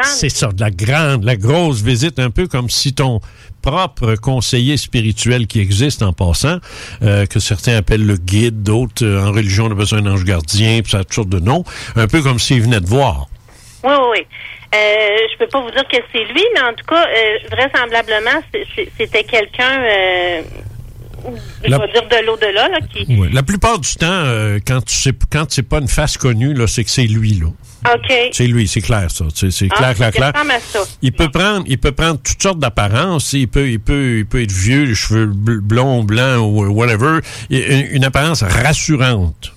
C'est 0.05 0.29
ça, 0.29 0.49
de 0.49 0.61
la 0.61 0.71
grande, 0.71 1.25
la 1.25 1.37
grosse 1.37 1.83
visite, 1.83 2.19
un 2.19 2.31
peu 2.31 2.47
comme 2.47 2.71
si 2.71 2.95
ton 2.95 3.21
propre 3.63 4.17
conseiller 4.17 4.77
spirituel 4.77 5.47
qui 5.47 5.61
existe 5.61 6.03
en 6.03 6.13
passant, 6.13 6.59
euh, 7.03 7.27
que 7.27 7.39
certains 7.39 7.77
appellent 7.77 8.05
le 8.05 8.17
guide, 8.17 8.63
d'autres 8.63 9.05
euh, 9.05 9.25
en 9.25 9.31
religion 9.31 9.67
on 9.67 9.73
appelle 9.73 9.87
ça 9.87 9.97
un 9.97 10.07
ange 10.07 10.25
gardien, 10.25 10.81
puis 10.83 10.91
ça 10.91 10.99
a 10.99 11.05
toutes 11.05 11.15
sortes 11.15 11.29
de 11.29 11.39
noms, 11.39 11.65
un 11.95 12.09
peu 12.09 12.23
comme 12.23 12.41
s'il 12.41 12.61
venait 12.61 12.81
de 12.81 12.87
voir. 12.87 13.29
Oui, 13.85 13.93
oui, 13.93 14.07
oui. 14.13 14.27
Euh, 14.75 15.17
je 15.33 15.39
peux 15.39 15.47
pas 15.49 15.61
vous 15.61 15.71
dire 15.71 15.87
que 15.87 15.99
c'est 16.13 16.25
lui, 16.33 16.43
mais 16.55 16.61
en 16.63 16.73
tout 16.73 16.85
cas, 16.87 17.07
euh, 17.07 17.39
vraisemblablement, 17.51 18.41
c'était 18.99 19.25
quelqu'un, 19.25 19.83
euh, 19.83 20.43
je 21.65 21.71
La- 21.71 21.79
vais 21.79 21.93
dire 21.93 22.03
de 22.03 22.27
l'au-delà, 22.27 22.69
là, 22.69 22.79
qui... 22.93 23.07
La 23.33 23.43
plupart 23.43 23.79
du 23.79 23.95
temps, 23.95 24.07
euh, 24.11 24.59
quand 24.67 24.81
tu 24.85 24.95
sais, 24.95 25.13
quand 25.31 25.47
c'est 25.51 25.63
pas 25.63 25.79
une 25.79 25.89
face 25.89 26.17
connue, 26.17 26.55
là, 26.55 26.67
c'est 26.67 26.85
que 26.85 26.91
c'est 26.91 27.07
lui, 27.07 27.35
là. 27.35 27.47
OK. 27.95 28.13
C'est 28.33 28.47
lui, 28.47 28.69
c'est 28.69 28.81
clair, 28.81 29.11
ça. 29.11 29.25
C'est 29.35 29.51
c'est 29.51 29.69
Ah, 29.73 29.77
clair, 29.77 29.95
clair, 29.97 30.11
il 30.15 30.17
clair. 30.17 30.33
Il 31.03 31.13
peut 31.13 31.29
prendre, 31.31 31.65
il 31.67 31.79
peut 31.79 31.91
prendre 31.91 32.21
toutes 32.23 32.41
sortes 32.41 32.61
d'apparences. 32.61 33.33
Il 33.33 33.49
peut, 33.49 33.69
il 33.69 33.81
peut, 33.81 34.19
il 34.19 34.27
peut 34.27 34.41
être 34.43 34.53
vieux, 34.53 34.85
les 34.85 34.95
cheveux 34.95 35.27
bl- 35.27 35.59
blonds, 35.61 36.05
blancs 36.05 36.39
ou 36.43 36.65
whatever. 36.73 37.19
Il- 37.51 37.59
Une, 37.61 37.87
une 37.97 38.05
apparence 38.05 38.43
rassurante. 38.45 39.52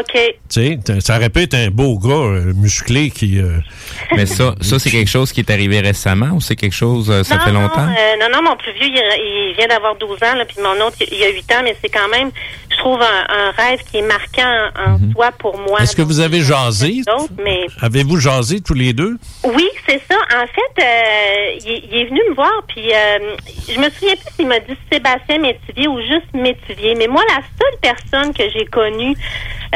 OK. 0.00 0.12
Tu 0.12 0.34
sais, 0.48 0.78
ça 1.00 1.16
aurait 1.16 1.30
pu 1.30 1.42
être 1.42 1.54
un 1.54 1.68
beau 1.68 1.98
gars 1.98 2.10
euh, 2.14 2.52
musclé 2.54 3.10
qui. 3.10 3.38
euh, 3.38 3.58
Mais 4.16 4.26
ça, 4.26 4.54
ça 4.60 4.78
c'est 4.78 4.90
quelque 4.90 5.10
chose 5.10 5.32
qui 5.32 5.40
est 5.40 5.50
arrivé 5.50 5.80
récemment 5.80 6.30
ou 6.34 6.40
c'est 6.40 6.56
quelque 6.56 6.74
chose, 6.74 7.10
euh, 7.10 7.22
ça 7.22 7.36
non, 7.36 7.40
fait 7.42 7.52
non, 7.52 7.60
longtemps? 7.62 7.86
euh, 7.88 8.16
non, 8.20 8.26
non, 8.32 8.42
mon 8.50 8.56
plus 8.56 8.72
vieux, 8.72 8.86
il, 8.88 9.50
il 9.50 9.54
vient 9.56 9.66
d'avoir 9.68 9.96
12 9.96 10.10
ans, 10.22 10.34
là, 10.36 10.44
puis 10.44 10.56
mon 10.62 10.84
autre, 10.86 10.96
il 11.00 11.22
a 11.22 11.28
8 11.30 11.52
ans, 11.52 11.60
mais 11.64 11.76
c'est 11.82 11.88
quand 11.90 12.08
même, 12.08 12.30
je 12.70 12.76
trouve, 12.76 13.00
un, 13.00 13.06
un 13.28 13.50
rêve 13.52 13.80
qui 13.90 13.98
est 13.98 14.02
marquant 14.02 14.68
en 14.76 15.12
soi 15.12 15.30
pour 15.38 15.58
moi. 15.58 15.78
Mhm. 15.78 15.84
Est-ce 15.84 15.96
que 15.96 16.02
vous 16.02 16.20
avez 16.20 16.40
jasé? 16.40 17.02
D'autres, 17.06 17.32
mais 17.42 17.66
Avez-vous 17.80 18.18
jasé 18.18 18.60
tous 18.60 18.74
les 18.74 18.92
deux? 18.92 19.16
Oui, 19.44 19.68
c'est 19.88 20.00
ça. 20.10 20.16
En 20.36 20.46
fait, 20.46 20.82
euh, 20.82 21.58
il, 21.64 21.70
est- 21.72 21.82
il 21.92 22.00
est 22.00 22.04
venu 22.06 22.20
me 22.30 22.34
voir, 22.34 22.52
puis 22.68 22.92
euh, 22.92 23.36
je 23.72 23.78
me 23.78 23.88
souviens 23.90 24.14
plus 24.16 24.34
s'il 24.36 24.46
m'a 24.48 24.58
dit 24.60 24.74
Sébastien 24.92 25.38
Métivier 25.38 25.88
ou 25.88 25.98
juste 26.00 26.32
Métivier. 26.34 26.94
Mais 26.96 27.06
moi, 27.06 27.22
la 27.28 27.42
seule 27.42 27.78
personne 27.80 28.32
que 28.34 28.44
j'ai 28.52 28.64
connue 28.66 29.14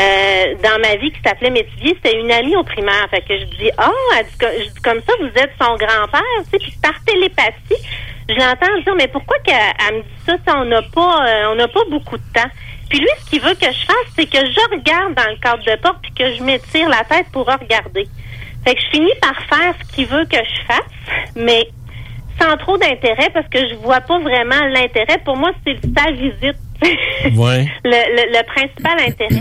euh, 0.09 0.55
dans 0.63 0.81
ma 0.81 0.97
vie 0.97 1.11
qui 1.13 1.21
s'appelait 1.25 1.51
Métivier, 1.51 1.97
c'était 2.03 2.19
une 2.21 2.31
amie 2.31 2.57
au 2.57 2.65
primaire. 2.65 3.07
Fait 3.11 3.21
que 3.21 3.39
je 3.39 3.45
dis 3.45 3.71
Ah, 3.79 3.91
elle 4.19 4.27
dit, 4.27 4.39
co- 4.39 4.47
je 4.59 4.65
dis 4.71 4.81
comme 4.83 5.01
ça, 5.07 5.13
vous 5.21 5.27
êtes 5.27 5.53
son 5.61 5.77
grand-père, 5.77 6.23
tu 6.45 6.51
sais, 6.51 6.59
puis 6.59 6.75
par 6.83 6.95
télépathie, 7.05 7.83
je 8.29 8.35
l'entends 8.35 8.81
dire 8.85 8.95
Mais 8.97 9.09
pourquoi 9.09 9.39
qu'elle 9.41 9.57
elle 9.89 9.97
me 9.97 10.03
dit 10.03 10.09
ça? 10.27 10.55
On 10.57 10.65
n'a 10.65 10.83
pas, 10.83 11.27
euh, 11.29 11.53
on 11.53 11.55
n'a 11.57 11.69
pas 11.69 11.85
beaucoup 11.91 12.17
de 12.17 12.23
temps? 12.35 12.51
Puis 12.89 12.99
lui, 13.01 13.09
ce 13.25 13.31
qu'il 13.31 13.41
veut 13.43 13.55
que 13.55 13.67
je 13.67 13.85
fasse, 13.85 14.09
c'est 14.17 14.25
que 14.27 14.39
je 14.39 14.71
regarde 14.75 15.15
dans 15.15 15.29
le 15.31 15.37
cadre 15.43 15.63
de 15.63 15.77
porte 15.81 15.99
puis 16.03 16.13
que 16.15 16.35
je 16.35 16.43
m'étire 16.43 16.89
la 16.89 17.05
tête 17.05 17.27
pour 17.33 17.45
regarder. 17.47 18.07
Fait 18.65 18.75
que 18.75 18.81
je 18.81 18.89
finis 18.91 19.13
par 19.21 19.35
faire 19.49 19.75
ce 19.81 19.95
qu'il 19.95 20.07
veut 20.07 20.25
que 20.25 20.37
je 20.39 20.67
fasse, 20.67 21.35
mais 21.37 21.69
sans 22.41 22.57
trop 22.57 22.79
d'intérêt 22.79 23.29
parce 23.35 23.47
que 23.49 23.59
je 23.69 23.75
vois 23.75 24.01
pas 24.01 24.19
vraiment 24.21 24.65
l'intérêt. 24.73 25.19
Pour 25.25 25.37
moi, 25.37 25.51
c'est 25.67 25.77
sa 25.97 26.11
visite. 26.13 26.57
Ouais. 27.37 27.67
le, 27.85 27.91
le, 27.91 28.39
le 28.39 28.45
principal 28.47 28.97
intérêt. 29.01 29.41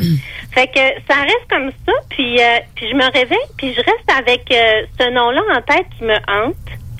Fait 0.58 0.68
que 0.68 0.80
ça 1.08 1.22
reste 1.22 1.48
comme 1.52 1.70
ça, 1.86 1.92
puis, 2.10 2.40
euh, 2.42 2.58
puis 2.74 2.88
je 2.90 2.96
me 2.96 3.04
réveille, 3.12 3.38
puis 3.58 3.74
je 3.74 3.78
reste 3.78 4.12
avec 4.18 4.42
euh, 4.52 4.86
ce 5.00 5.10
nom-là 5.12 5.42
en 5.56 5.62
tête 5.62 5.86
qui 5.98 6.04
me 6.04 6.16
hante. 6.16 6.56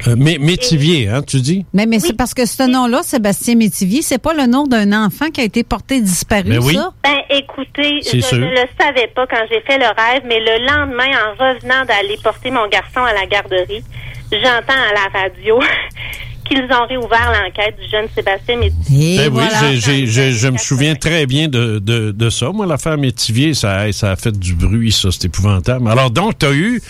Euh, 0.08 0.16
Mé- 0.16 0.38
Métivier, 0.38 1.08
hein, 1.08 1.24
tu 1.26 1.38
dis? 1.42 1.66
Mais, 1.74 1.88
mais 1.88 1.98
c'est 2.00 2.14
parce 2.16 2.36
que 2.36 2.46
ce 2.46 2.62
nom-là, 2.62 3.02
Sébastien 3.02 3.56
Métivier, 3.56 4.04
c'est 4.04 4.20
pas 4.22 4.36
le 4.36 4.46
nom 4.46 4.66
d'un 4.66 4.94
enfant 4.94 5.30
qui 5.34 5.42
a 5.42 5.44
été 5.44 5.64
porté 5.64 6.00
disparu, 6.02 6.44
Ben 6.50 6.60
oui. 6.60 6.76
ça? 6.76 6.92
Ben, 7.04 7.18
écoutez, 7.32 8.02
je 8.04 8.20
sûr. 8.20 8.38
ne 8.38 8.46
le 8.46 8.68
savais 8.80 9.08
pas 9.08 9.26
quand 9.26 9.44
j'ai 9.52 9.62
fait 9.62 9.80
le 9.80 9.86
rêve, 9.88 10.22
mais 10.28 10.40
le 10.40 10.64
lendemain, 10.68 11.10
en 11.26 11.32
revenant 11.44 11.84
d'aller 11.86 12.18
porter 12.24 12.52
mon 12.52 12.68
garçon 12.68 13.00
à 13.04 13.14
la 13.14 13.26
garderie, 13.26 13.84
j'entends 14.32 14.70
à 14.70 14.94
la 14.94 15.20
radio 15.20 15.60
qu'ils 16.48 16.64
ont 16.72 16.86
réouvert 16.88 17.32
l'enquête 17.32 17.76
du 17.82 17.90
jeune 17.90 18.08
Sébastien 18.16 18.58
Métivier. 18.58 19.18
Ben 19.18 19.34
oui, 19.34 19.44
j'ai- 19.60 19.78
j'ai- 19.78 20.08
j'ai- 20.08 20.32
je 20.32 20.48
me 20.48 20.58
souviens 20.58 20.96
très 20.96 21.26
bien 21.26 21.48
de, 21.48 21.80
de, 21.80 22.12
de 22.12 22.30
ça. 22.30 22.50
Moi, 22.52 22.66
l'affaire 22.66 22.98
Métivier, 22.98 23.54
ça, 23.54 23.92
ça 23.92 24.12
a 24.12 24.16
fait 24.16 24.38
du 24.38 24.54
bruit, 24.54 24.92
ça, 24.92 25.10
c'est 25.12 25.26
épouvantable. 25.26 25.90
Alors, 25.90 26.12
donc, 26.12 26.38
tu 26.40 26.46
as 26.46 26.52
eu 26.54 26.82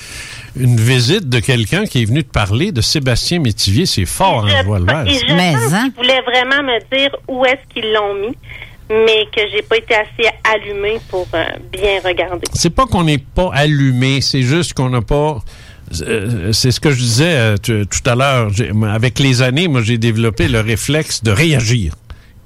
une 0.60 0.78
visite 0.80 1.30
de 1.30 1.40
quelqu'un 1.40 1.86
qui 1.86 2.02
est 2.02 2.06
venu 2.06 2.24
te 2.24 2.32
parler 2.32 2.72
de 2.72 2.82
Sébastien 2.82 3.40
Métivier. 3.40 3.86
C'est 3.86 4.06
fort, 4.06 4.46
hein, 4.46 4.64
le 4.64 4.86
verre. 4.86 5.06
Et 5.08 5.14
je 5.14 5.26
pense 5.26 5.82
qu'ils 5.84 5.94
voulaient 5.96 6.22
vraiment 6.22 6.64
me 6.64 6.80
dire 6.98 7.10
où 7.28 7.46
est-ce 7.46 7.74
qu'ils 7.74 7.92
l'ont 7.94 8.16
mis, 8.16 8.36
mais 8.90 9.26
que 9.36 9.42
j'ai 9.54 9.62
pas 9.62 9.78
été 9.78 9.94
assez 9.96 10.30
allumée 10.44 10.98
pour 11.10 11.28
euh, 11.34 11.44
bien 11.72 12.00
regarder. 12.04 12.46
C'est 12.54 12.70
pas 12.70 12.86
qu'on 12.86 13.04
n'est 13.04 13.18
pas 13.18 13.50
allumé, 13.54 14.22
c'est 14.22 14.42
juste 14.44 14.74
qu'on 14.74 14.90
n'a 14.90 15.02
pas. 15.02 15.40
Euh, 16.02 16.52
C'est 16.54 16.72
ce 16.72 16.80
que 16.80 16.92
je 16.92 16.98
disais 17.00 17.36
euh, 17.36 17.56
tu- 17.62 17.86
tout 17.88 18.10
à 18.10 18.16
l'heure. 18.16 18.52
Avec 18.92 19.20
les 19.20 19.42
années, 19.42 19.68
moi, 19.68 19.82
j'ai 19.82 19.98
développé 19.98 20.48
le 20.48 20.60
réflexe 20.62 21.24
de 21.24 21.32
réagir 21.32 21.94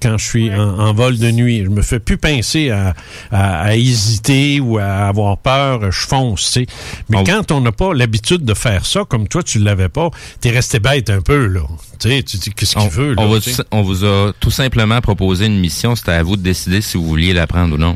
quand 0.02 0.18
je 0.18 0.26
suis 0.26 0.52
en, 0.52 0.80
en 0.80 0.94
vol 0.94 1.20
de 1.20 1.30
nuit. 1.30 1.64
Je 1.64 1.70
me 1.70 1.84
fais 1.84 2.00
plus 2.00 2.18
pincer 2.18 2.72
à, 2.72 2.96
à- 3.32 3.62
à 3.62 3.76
hésiter 3.76 4.60
ou 4.60 4.80
à 4.80 4.86
avoir 5.08 5.38
peur. 5.38 5.92
Je 5.92 6.08
fonce, 6.08 6.46
tu 6.46 6.52
sais. 6.62 6.66
Mais 7.10 7.18
quand 7.24 7.52
on 7.52 7.62
n'a 7.62 7.72
pas 7.72 7.94
l'habitude 7.94 8.44
de 8.44 8.54
faire 8.56 8.86
ça, 8.88 9.04
comme 9.08 9.28
toi, 9.28 9.44
tu 9.44 9.60
l'avais 9.60 9.90
pas, 9.90 10.10
t'es 10.40 10.50
resté 10.50 10.80
bête 10.80 11.10
un 11.12 11.22
peu, 11.22 11.46
là. 11.46 11.62
Tu 12.00 12.10
sais, 12.10 12.24
tu 12.24 12.38
dis, 12.38 12.50
qu'est-ce 12.52 12.76
qu'il 12.76 12.90
veut, 12.90 13.14
là? 13.14 13.22
On, 13.22 13.30
va- 13.36 13.40
on 13.72 13.82
vous 13.84 14.04
a 14.06 14.32
tout 14.40 14.50
simplement 14.52 15.00
proposé 15.02 15.46
une 15.46 15.60
mission. 15.60 15.96
C'était 15.96 16.14
à 16.14 16.24
vous 16.24 16.36
de 16.36 16.42
décider 16.42 16.82
si 16.82 16.98
vous 16.98 17.06
vouliez 17.06 17.34
la 17.34 17.46
prendre 17.46 17.76
ou 17.76 17.78
non. 17.78 17.96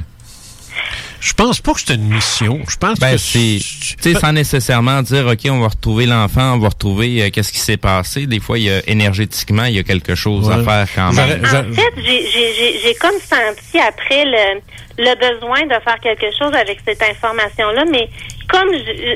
Je 1.19 1.33
pense 1.33 1.59
pas 1.59 1.73
que 1.73 1.79
c'était 1.79 1.95
une 1.95 2.07
mission. 2.13 2.59
Je 2.69 2.77
pense 2.77 2.99
Ben, 2.99 3.13
que 3.13 3.17
c'est, 3.17 3.57
tu 3.59 3.95
sais, 3.99 4.13
sans 4.19 4.31
nécessairement 4.31 5.01
dire, 5.01 5.25
OK, 5.27 5.39
on 5.49 5.59
va 5.59 5.69
retrouver 5.69 6.05
l'enfant, 6.05 6.53
on 6.53 6.59
va 6.59 6.69
retrouver 6.69 7.23
euh, 7.23 7.29
qu'est-ce 7.31 7.51
qui 7.51 7.59
s'est 7.59 7.77
passé. 7.77 8.27
Des 8.27 8.39
fois, 8.39 8.57
il 8.59 8.65
y 8.65 8.69
a, 8.69 8.81
énergétiquement, 8.87 9.65
il 9.65 9.75
y 9.75 9.79
a 9.79 9.83
quelque 9.83 10.13
chose 10.15 10.49
à 10.51 10.63
faire 10.63 10.87
quand 10.95 11.11
même. 11.13 11.43
En 11.43 11.47
fait, 11.47 11.63
j'ai- 11.97 12.27
j'ai 12.31 12.53
j'ai- 12.53 12.79
j'ai 12.83 12.93
comme 12.95 13.15
senti 13.19 13.79
après 13.79 14.25
le, 14.25 14.61
le 14.97 15.15
besoin 15.15 15.63
de 15.63 15.81
faire 15.83 15.99
quelque 16.01 16.27
chose 16.37 16.53
avec 16.53 16.79
cette 16.85 17.01
information-là, 17.01 17.85
mais 17.91 18.07
comme 18.47 18.69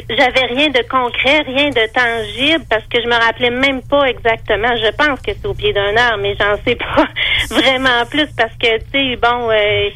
j'avais 0.09 0.45
rien 0.53 0.69
de 0.69 0.83
concret, 0.89 1.41
rien 1.41 1.69
de 1.69 1.87
tangible, 1.93 2.65
parce 2.69 2.83
que 2.85 3.01
je 3.01 3.07
me 3.07 3.13
rappelais 3.13 3.49
même 3.49 3.81
pas 3.81 4.05
exactement, 4.05 4.69
je 4.75 4.91
pense 4.95 5.19
que 5.21 5.31
c'est 5.39 5.47
au 5.47 5.53
pied 5.53 5.73
d'un 5.73 5.95
heure, 5.95 6.17
mais 6.19 6.35
j'en 6.39 6.55
sais 6.65 6.75
pas 6.75 7.07
vraiment 7.49 8.05
plus 8.09 8.27
parce 8.37 8.53
que, 8.59 8.77
tu 8.77 8.85
sais, 8.91 9.15
bon, 9.15 9.49
euh, 9.49 9.89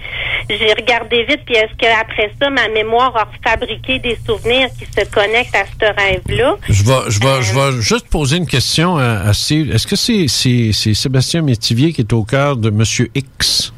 j'ai 0.49 0.73
regardé 0.73 1.23
vite, 1.23 1.41
puis 1.45 1.55
est-ce 1.55 1.73
qu'après 1.77 2.31
ça, 2.41 2.49
ma 2.49 2.67
mémoire 2.69 3.15
a 3.15 3.27
fabriqué 3.47 3.99
des 3.99 4.17
souvenirs 4.25 4.69
qui 4.77 4.85
se 4.85 5.05
connectent 5.09 5.55
à 5.55 5.65
ce 5.65 5.93
rêve-là? 5.93 6.57
Je 6.69 6.83
vais, 6.83 7.09
je 7.09 7.19
vais, 7.19 7.41
je 7.41 7.53
vais 7.53 7.81
juste 7.81 8.07
poser 8.09 8.37
une 8.37 8.47
question 8.47 8.97
à, 8.97 9.21
à 9.27 9.33
Steve. 9.33 9.73
Est-ce 9.73 9.87
que 9.87 9.95
c'est, 9.95 10.27
c'est, 10.27 10.71
c'est 10.73 10.93
Sébastien 10.93 11.41
Métivier 11.41 11.93
qui 11.93 12.01
est 12.01 12.13
au 12.13 12.23
cœur 12.23 12.57
de 12.57 12.69
Monsieur 12.69 13.09
X? 13.15 13.73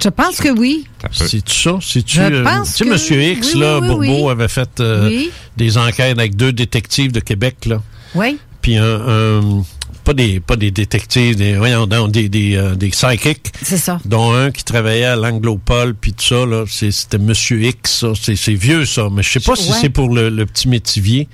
Je 0.00 0.08
pense 0.08 0.36
que 0.38 0.48
oui. 0.48 0.86
C'est 1.12 1.46
ça? 1.48 1.78
C'est-tu, 1.82 2.16
Je 2.16 2.22
euh, 2.22 2.44
pense 2.44 2.68
tu 2.68 2.78
sais, 2.78 2.84
que- 2.84 2.90
Monsieur 2.90 3.22
X, 3.22 3.54
oui, 3.54 3.60
là, 3.60 3.78
oui, 3.80 3.88
Bourbeau 3.88 4.26
oui. 4.26 4.30
avait 4.30 4.48
fait 4.48 4.80
euh, 4.80 5.08
Oui. 5.08 5.30
des 5.56 5.76
enquêtes 5.78 6.18
avec 6.18 6.36
deux 6.36 6.52
détectives 6.52 7.12
de 7.12 7.20
Québec, 7.20 7.66
là. 7.66 7.82
Oui. 8.14 8.38
Puis 8.62 8.76
un, 8.76 9.00
un- 9.08 9.62
pas 10.04 10.14
des, 10.14 10.40
pas 10.40 10.56
des 10.56 10.70
détectives, 10.70 11.36
des, 11.36 11.54
voyons 11.56 11.86
donc, 11.86 12.10
des, 12.10 12.28
des, 12.28 12.56
euh, 12.56 12.74
des 12.74 12.88
psychics. 12.88 13.52
C'est 13.62 13.76
ça. 13.76 14.00
Dont 14.04 14.32
un 14.32 14.50
qui 14.50 14.64
travaillait 14.64 15.04
à 15.04 15.16
l'Anglopole, 15.16 15.94
puis 15.94 16.12
tout 16.12 16.24
ça, 16.24 16.46
là. 16.46 16.64
C'était 16.68 17.18
Monsieur 17.18 17.62
X, 17.62 18.00
ça. 18.00 18.12
C'est, 18.20 18.34
c'est 18.36 18.54
vieux, 18.54 18.84
ça. 18.84 19.08
Mais 19.12 19.22
je 19.22 19.30
sais 19.30 19.40
pas 19.40 19.54
si 19.56 19.70
Ouais. 19.70 19.76
c'est 19.80 19.90
pour 19.90 20.08
le, 20.12 20.28
le 20.30 20.46
petit 20.46 20.68
métivier. 20.68 21.28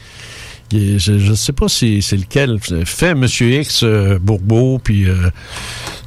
Je 0.71 1.31
ne 1.31 1.35
sais 1.35 1.53
pas 1.53 1.69
si 1.69 2.03
c'est 2.03 2.17
lequel. 2.17 2.59
Fait 2.85 3.15
Monsieur 3.15 3.61
X, 3.61 3.83
euh, 3.83 4.19
Bourbeau, 4.21 4.79
puis 4.83 5.07
euh, 5.07 5.31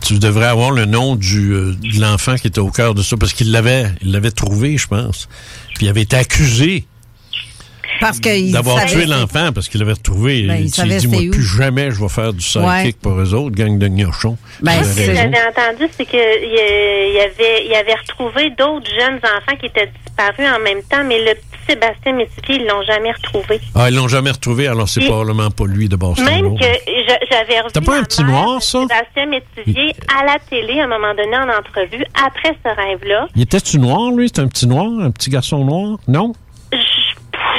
tu 0.06 0.20
devrais 0.20 0.46
avoir 0.46 0.72
le 0.72 0.86
nom 0.86 1.16
du, 1.16 1.52
euh, 1.54 1.74
de 1.74 2.00
l'enfant 2.00 2.36
qui 2.36 2.48
était 2.48 2.60
au 2.60 2.70
cœur 2.70 2.94
de 2.94 3.02
ça, 3.02 3.18
parce 3.18 3.34
qu'il 3.34 3.52
l'avait, 3.52 3.92
il 4.02 4.12
l'avait 4.12 4.32
trouvé, 4.32 4.78
je 4.78 4.88
pense. 4.88 5.28
Puis 5.76 5.86
il 5.86 5.90
avait 5.90 6.04
été 6.04 6.16
accusé 6.16 6.86
Parce 8.02 8.20
d'avoir 8.20 8.80
savait 8.80 8.92
tué 8.92 9.02
c'était- 9.02 9.12
l'enfant 9.14 9.52
parce 9.54 9.70
qu'il 9.70 9.80
l'avait 9.80 9.94
retrouvé. 9.94 10.44
Ben, 10.48 10.56
il 10.56 10.66
il 10.66 10.70
s'est 10.70 10.84
dit, 10.84 11.08
moi, 11.08 11.18
c'était 11.18 11.28
où. 11.30 11.32
plus 11.32 11.44
jamais 11.44 11.92
je 11.92 12.02
vais 12.02 12.10
faire 12.10 12.34
du 12.34 12.42
sidekick 12.42 12.68
Ouais. 12.68 12.94
pour 13.02 13.14
eux 13.20 13.34
autres, 13.34 13.56
gang 13.56 13.78
de 13.78 13.88
gnochons. 13.88 14.38
Ben, 14.62 14.72
Moi, 14.74 14.82
avait 14.82 14.84
ce 14.92 14.96
que 15.08 15.16
j'avais 15.16 15.38
entendu, 15.48 15.90
c'est 15.96 16.06
qu'il 16.06 16.20
y 16.20 17.20
avait, 17.20 17.66
il 17.68 17.74
avait 17.74 17.96
retrouvé 17.96 18.50
d'autres 18.58 18.90
jeunes 19.00 19.18
enfants 19.24 19.56
qui 19.60 19.68
étaient 19.68 19.90
disparus 20.06 20.48
en 20.56 20.60
même 20.64 20.82
temps, 20.90 21.04
mais 21.06 21.20
le 21.20 21.34
petit 21.36 21.46
Sébastien 21.68 22.14
Métivier, 22.14 22.56
ils 22.62 22.66
l'ont 22.68 22.82
jamais 22.84 23.12
retrouvé. 23.12 23.60
Ah, 23.76 23.90
ils 23.90 23.96
l'ont 23.96 24.08
jamais 24.08 24.32
retrouvé, 24.32 24.68
alors 24.68 24.90
c'est 24.90 25.02
Et- 25.04 25.06
probablement 25.08 25.52
pas 25.52 25.66
lui 25.68 25.88
de 25.88 25.96
Boston. 25.96 26.26
Même 26.26 26.58
que 26.58 26.66
je- 26.66 27.26
j'avais 27.30 27.60
revu 27.62 27.72
T'as 27.72 27.82
pas 27.82 28.00
un 28.00 28.04
petit 28.04 28.24
noir, 28.24 28.62
ça? 28.62 28.80
Sébastien 28.82 29.28
Métivier 29.28 29.96
à 30.20 30.26
la 30.26 30.38
télé 30.50 30.80
à 30.80 30.86
un 30.86 30.88
moment 30.88 31.14
donné 31.16 31.36
en 31.38 31.48
entrevue 31.58 32.04
après 32.26 32.58
ce 32.66 32.76
rêve-là. 32.76 33.28
Il 33.36 33.44
était-tu 33.44 33.78
noir, 33.80 34.12
lui? 34.12 34.30
C'est 34.34 34.42
un 34.42 34.48
petit 34.48 34.66
noir, 34.68 34.88
un 35.02 35.12
petit 35.12 35.30
garçon 35.30 35.64
noir? 35.64 35.98
Non? 36.08 36.34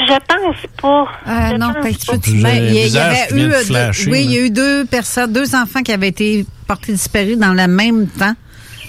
Je 0.09 0.13
pense 0.27 0.57
pas. 0.81 1.03
Euh, 1.29 1.49
Je 1.53 1.57
non, 1.57 1.73
pense 1.75 2.05
pas. 2.05 2.13
Mais 2.33 2.51
un 2.51 2.55
il 2.57 2.89
y, 2.89 2.99
avait 2.99 3.27
eu, 3.31 3.33
de 3.43 3.49
deux- 3.49 3.65
flasher, 3.65 4.11
oui, 4.11 4.25
il 4.25 4.31
y 4.33 4.37
a 4.39 4.41
eu 4.41 4.51
deux 4.51 4.85
personnes, 4.87 5.33
deux 5.33 5.55
enfants 5.55 5.83
qui 5.83 5.93
avaient 5.93 6.09
été 6.09 6.45
portés 6.67 6.93
disparus 6.93 7.39
dans 7.39 7.53
le 7.53 7.67
même 7.69 8.09
temps. 8.09 8.35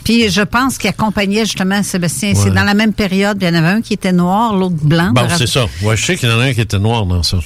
Puis 0.06 0.30
je 0.30 0.42
pense 0.42 0.78
qu'ils 0.78 0.90
accompagnaient 0.90 1.46
justement 1.46 1.82
Sébastien. 1.82 2.34
C'est 2.36 2.52
dans 2.52 2.64
la 2.66 2.74
même 2.74 2.94
période. 2.94 3.38
Il 3.42 3.48
y 3.48 3.52
en 3.52 3.54
avait 3.56 3.70
un 3.70 3.82
qui 3.82 3.94
était 3.94 4.12
noir, 4.12 4.54
l'autre 4.54 4.76
blanc. 4.82 5.12
Bon, 5.14 5.28
c'est 5.30 5.48
ça. 5.48 5.66
Ouais, 5.82 5.96
je 5.96 6.06
sais 6.06 6.16
qu'il 6.18 6.30
y 6.30 6.32
en 6.32 6.40
a 6.40 6.44
un 6.44 6.54
qui 6.54 6.62
était 6.62 6.80
noir 6.80 7.06
dans 7.06 7.24
ça. 7.24 7.38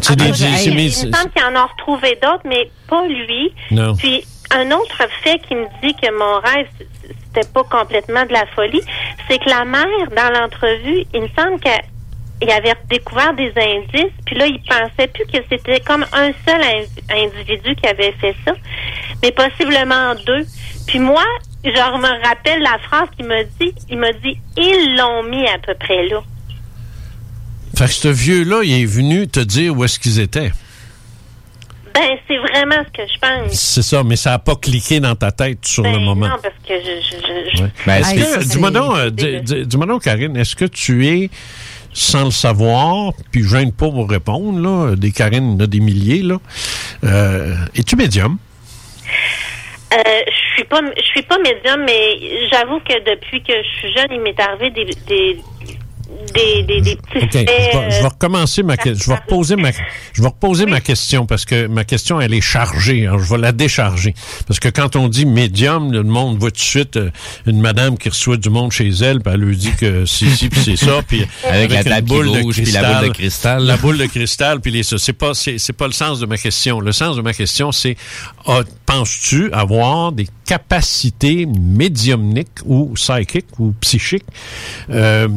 C'est 0.00 0.16
des- 0.16 0.30
Ah, 0.30 0.34
c'est- 0.34 0.66
il, 0.66 0.78
il 0.78 0.84
me 0.86 0.88
semble 1.12 1.30
qu'il 1.30 1.44
en 1.44 1.54
a 1.56 1.66
retrouvé 1.66 2.18
d'autres, 2.22 2.42
mais 2.46 2.70
pas 2.88 3.06
lui. 3.06 3.52
Non. 3.70 3.94
Puis 3.96 4.24
un 4.50 4.70
autre 4.72 4.98
fait 5.22 5.38
qui 5.48 5.54
me 5.54 5.66
dit 5.82 5.94
que 5.94 6.10
mon 6.18 6.40
rêve 6.40 6.66
c'était 7.34 7.48
pas 7.52 7.64
complètement 7.64 8.24
de 8.26 8.32
la 8.32 8.44
folie, 8.54 8.82
c'est 9.28 9.38
que 9.38 9.48
la 9.48 9.64
mère 9.64 9.86
dans 10.14 10.30
l'entrevue, 10.40 11.04
il 11.14 11.22
me 11.22 11.28
semble 11.36 11.58
qu'il 12.46 12.50
avait 12.52 12.74
découvert 12.90 13.34
des 13.34 13.52
indices, 13.56 14.12
puis 14.26 14.36
là 14.36 14.46
il 14.46 14.60
pensait 14.62 15.08
plus 15.08 15.24
que 15.26 15.38
c'était 15.50 15.80
comme 15.80 16.04
un 16.12 16.30
seul 16.46 16.60
in- 16.62 17.16
individu 17.24 17.74
qui 17.76 17.86
avait 17.88 18.12
fait 18.20 18.34
ça, 18.44 18.52
mais 19.22 19.32
possiblement 19.32 20.14
deux. 20.26 20.44
Puis 20.86 20.98
moi, 20.98 21.24
genre 21.64 21.98
me 21.98 22.26
rappelle 22.26 22.60
la 22.62 22.78
phrase 22.78 23.08
qu'il 23.16 23.26
m'a 23.26 23.44
dit, 23.44 23.72
il 23.88 23.98
m'a 23.98 24.12
dit 24.12 24.38
ils 24.56 24.96
l'ont 24.98 25.22
mis 25.22 25.46
à 25.48 25.58
peu 25.58 25.74
près 25.74 26.06
là. 26.08 26.20
Fait 27.76 27.86
que 27.86 27.92
ce 27.92 28.08
vieux-là, 28.08 28.60
il 28.64 28.82
est 28.82 28.86
venu 28.86 29.26
te 29.28 29.40
dire 29.40 29.74
où 29.76 29.84
est-ce 29.84 29.98
qu'ils 29.98 30.20
étaient. 30.20 30.52
Ben 31.94 32.08
c'est 32.26 32.38
vraiment 32.38 32.82
ce 32.86 32.90
que 33.02 33.06
je 33.06 33.18
pense. 33.18 33.52
C'est 33.52 33.82
ça, 33.82 34.02
mais 34.02 34.16
ça 34.16 34.30
n'a 34.30 34.38
pas 34.38 34.56
cliqué 34.56 34.98
dans 34.98 35.14
ta 35.14 35.30
tête 35.30 35.64
sur 35.66 35.82
Ben 35.82 35.92
le 35.92 35.98
moment. 36.00 36.26
Non, 36.28 36.36
parce 36.42 36.54
que 36.66 36.74
je, 36.74 37.00
je, 37.02 37.16
je- 37.16 37.56
je- 37.58 37.62
Ouais. 37.62 37.70
Ben, 37.86 37.96
Est-ce 38.00 38.14
que, 38.38 38.44
dis-moi 38.44 38.70
donc, 38.70 38.96
euh, 38.96 39.10
dis- 39.10 39.40
dis- 39.42 39.66
dis-moi 39.66 39.86
donc, 39.86 40.02
Karine, 40.02 40.34
est-ce 40.38 40.56
que 40.56 40.64
tu 40.64 41.06
es, 41.06 41.30
sans 41.92 42.24
le 42.24 42.30
savoir, 42.30 43.12
puis 43.30 43.42
je 43.42 43.48
gêne 43.48 43.72
pas 43.72 43.90
pour 43.90 44.08
répondre, 44.08 44.58
là, 44.58 44.96
des 44.96 45.12
Karine, 45.12 45.44
il 45.44 45.52
y 45.52 45.56
en 45.56 45.64
a 45.64 45.66
des 45.66 45.80
milliers, 45.80 46.22
là, 46.22 46.36
euh, 47.04 47.54
es-tu 47.74 47.96
médium? 47.96 48.38
Euh, 49.92 49.96
je 50.26 50.54
suis 50.54 50.64
pas, 50.64 50.80
je 50.96 51.02
suis 51.02 51.22
pas 51.22 51.38
médium, 51.38 51.84
mais 51.84 52.48
j'avoue 52.50 52.80
que 52.80 52.98
depuis 53.10 53.42
que 53.42 53.52
je 53.52 53.78
suis 53.78 53.92
jeune, 53.94 54.08
il 54.10 54.20
m'est 54.20 54.40
arrivé 54.40 54.70
des, 54.70 55.38
des, 56.34 56.62
des, 56.62 56.80
des 56.80 56.96
petits 56.96 57.18
OK. 57.18 57.30
Je 57.32 57.38
vais, 57.38 57.90
je 57.90 57.98
vais 57.98 58.04
euh, 58.04 58.08
recommencer 58.08 58.62
ma 58.62 58.76
question. 58.76 59.04
Je 59.04 59.10
vais 59.10 59.16
reposer 59.16 59.56
ma, 59.56 59.70
je 60.12 60.22
vais 60.22 60.28
reposer 60.28 60.66
ma 60.66 60.80
question 60.80 61.26
parce 61.26 61.44
que 61.44 61.66
ma 61.66 61.84
question, 61.84 62.20
elle 62.20 62.34
est 62.34 62.40
chargée. 62.40 63.06
Alors, 63.06 63.20
je 63.20 63.30
vais 63.30 63.38
la 63.38 63.52
décharger. 63.52 64.14
Parce 64.46 64.60
que 64.60 64.68
quand 64.68 64.96
on 64.96 65.08
dit 65.08 65.26
médium, 65.26 65.92
le 65.92 66.02
monde 66.02 66.38
voit 66.38 66.50
tout 66.50 66.56
de 66.56 66.60
suite 66.60 66.96
euh, 66.96 67.10
une 67.46 67.60
madame 67.60 67.98
qui 67.98 68.08
reçoit 68.08 68.36
du 68.36 68.50
monde 68.50 68.72
chez 68.72 68.88
elle, 68.88 69.20
puis 69.20 69.34
elle 69.34 69.40
lui 69.40 69.56
dit 69.56 69.72
que 69.72 70.06
c'est 70.06 70.28
ci, 70.28 70.48
puis 70.48 70.60
c'est 70.62 70.76
ça, 70.76 71.02
puis 71.06 71.26
Avec 71.48 71.84
la 71.84 71.98
une 71.98 72.04
puis 72.04 72.14
boule 72.14 72.32
de 72.32 73.08
cristal. 73.10 73.64
La 73.64 73.76
boule 73.76 73.98
de 73.98 74.06
cristal, 74.06 74.60
puis 74.60 74.70
les 74.70 74.82
ça. 74.82 74.98
C'est 74.98 75.12
pas, 75.12 75.34
c'est, 75.34 75.58
c'est 75.58 75.72
pas 75.72 75.86
le 75.86 75.92
sens 75.92 76.20
de 76.20 76.26
ma 76.26 76.36
question. 76.36 76.80
Le 76.80 76.92
sens 76.92 77.16
de 77.16 77.22
ma 77.22 77.32
question, 77.32 77.72
c'est 77.72 77.96
ah, 78.46 78.60
penses-tu 78.86 79.52
avoir 79.52 80.12
des 80.12 80.26
capacités 80.46 81.46
médiumniques 81.46 82.58
ou 82.64 82.94
psychiques 82.94 83.58
ou 83.58 83.72
psychiques 83.80 84.24
euh, 84.90 85.28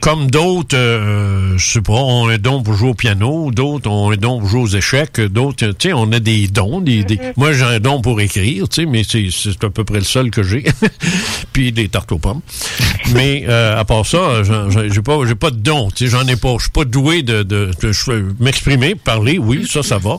comme 0.00 0.30
d'autres, 0.30 0.76
euh, 0.76 1.56
je 1.58 1.72
sais 1.72 1.80
pas, 1.82 1.92
ont 1.92 2.28
un 2.28 2.38
don 2.38 2.62
pour 2.62 2.74
jouer 2.74 2.90
au 2.90 2.94
piano, 2.94 3.50
d'autres 3.50 3.90
ont 3.90 4.10
un 4.10 4.16
don 4.16 4.40
pour 4.40 4.48
jouer 4.48 4.60
aux 4.62 4.66
échecs, 4.68 5.20
d'autres, 5.20 5.66
tu 5.72 5.88
sais, 5.88 5.92
on 5.92 6.10
a 6.12 6.18
des 6.20 6.48
dons. 6.48 6.80
Des, 6.80 7.04
des- 7.04 7.18
Moi, 7.36 7.52
j'ai 7.52 7.64
un 7.64 7.80
don 7.80 8.00
pour 8.00 8.20
écrire, 8.20 8.68
tu 8.68 8.82
sais, 8.82 8.86
mais 8.86 9.02
c'est, 9.04 9.28
c'est 9.30 9.62
à 9.64 9.70
peu 9.70 9.84
près 9.84 9.98
le 9.98 10.04
seul 10.04 10.30
que 10.30 10.42
j'ai. 10.42 10.64
Puis 11.52 11.72
des 11.72 11.88
tartes 11.88 12.12
aux 12.12 12.18
pommes. 12.18 12.40
mais 13.14 13.44
euh, 13.48 13.78
à 13.78 13.84
part 13.84 14.06
ça, 14.06 14.42
j'ai 14.88 15.02
pas, 15.02 15.18
j'ai 15.26 15.34
pas 15.34 15.50
de 15.50 15.56
don, 15.58 15.88
tu 15.90 16.04
sais, 16.04 16.10
j'en 16.10 16.26
ai 16.26 16.36
pas. 16.36 16.54
Je 16.58 16.62
suis 16.64 16.70
pas 16.70 16.84
doué 16.84 17.22
de, 17.22 17.42
de, 17.42 17.70
de- 17.82 18.34
m'exprimer, 18.40 18.94
parler, 18.94 19.38
oui, 19.38 19.66
ça, 19.68 19.82
ça 19.82 19.98
va. 19.98 20.16